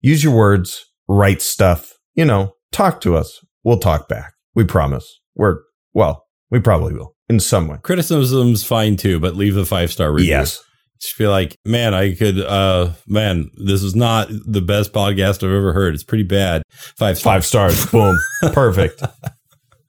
Use 0.00 0.22
your 0.22 0.36
words, 0.36 0.84
write 1.08 1.42
stuff, 1.42 1.94
you 2.14 2.24
know, 2.24 2.52
talk 2.70 3.00
to 3.00 3.16
us. 3.16 3.40
We'll 3.64 3.80
talk 3.80 4.08
back. 4.08 4.32
We 4.54 4.62
promise. 4.62 5.12
We're, 5.34 5.58
well, 5.92 6.24
we 6.52 6.60
probably 6.60 6.94
will 6.94 7.16
in 7.28 7.40
some 7.40 7.66
way. 7.66 7.78
Criticism's 7.82 8.62
fine 8.62 8.96
too, 8.96 9.18
but 9.18 9.34
leave 9.34 9.56
the 9.56 9.66
five 9.66 9.90
star 9.90 10.12
review. 10.12 10.30
Yes. 10.30 10.63
Just 11.04 11.16
feel 11.16 11.30
like, 11.30 11.58
man, 11.66 11.92
I 11.92 12.14
could, 12.14 12.40
uh, 12.40 12.92
man, 13.06 13.50
this 13.56 13.82
is 13.82 13.94
not 13.94 14.28
the 14.30 14.62
best 14.62 14.94
podcast 14.94 15.44
I've 15.44 15.50
ever 15.50 15.74
heard. 15.74 15.92
It's 15.92 16.02
pretty 16.02 16.24
bad. 16.24 16.62
Five 16.70 17.18
stars. 17.18 17.22
Five 17.22 17.44
stars. 17.44 17.84
Boom. 17.90 18.18
Perfect. 18.52 19.02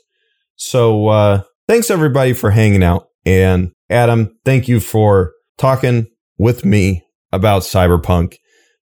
So, 0.55 1.09
uh, 1.09 1.43
thanks 1.67 1.91
everybody 1.91 2.35
for 2.35 2.53
hanging 2.53 2.85
out. 2.85 3.09
And 3.27 3.73
Adam, 3.91 4.37
thank 4.45 4.69
you 4.69 4.81
for 4.81 5.33
talking 5.57 6.07
with 6.39 6.65
me 6.65 7.05
about 7.33 7.63
Cyberpunk. 7.63 8.37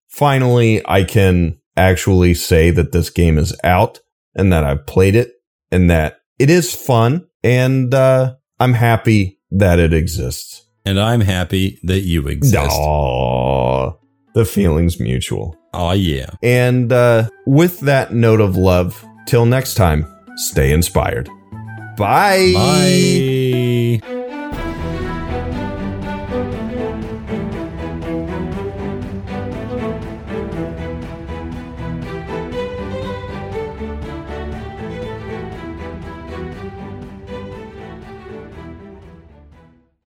Finally, 0.07 0.81
I 0.87 1.03
can 1.03 1.59
actually 1.75 2.33
say 2.33 2.71
that 2.71 2.91
this 2.91 3.09
game 3.09 3.37
is 3.37 3.55
out 3.63 3.99
and 4.35 4.51
that 4.51 4.63
I've 4.63 4.85
played 4.85 5.15
it 5.15 5.33
and 5.71 5.89
that 5.89 6.19
it 6.39 6.49
is 6.49 6.73
fun 6.73 7.27
and 7.43 7.93
uh, 7.93 8.35
I'm 8.59 8.73
happy 8.73 9.39
that 9.51 9.79
it 9.79 9.93
exists. 9.93 10.65
And 10.85 10.99
I'm 10.99 11.21
happy 11.21 11.79
that 11.83 11.99
you 12.01 12.27
exist. 12.27 12.71
Aw, 12.71 13.91
the 14.33 14.45
feeling's 14.45 14.99
mutual. 14.99 15.57
Oh, 15.73 15.91
yeah. 15.91 16.29
And 16.41 16.91
uh, 16.91 17.29
with 17.45 17.81
that 17.81 18.13
note 18.13 18.39
of 18.39 18.55
love, 18.55 19.05
till 19.25 19.45
next 19.45 19.75
time, 19.75 20.05
stay 20.37 20.71
inspired. 20.71 21.29
Bye. 21.97 22.53
Bye. 22.55 23.66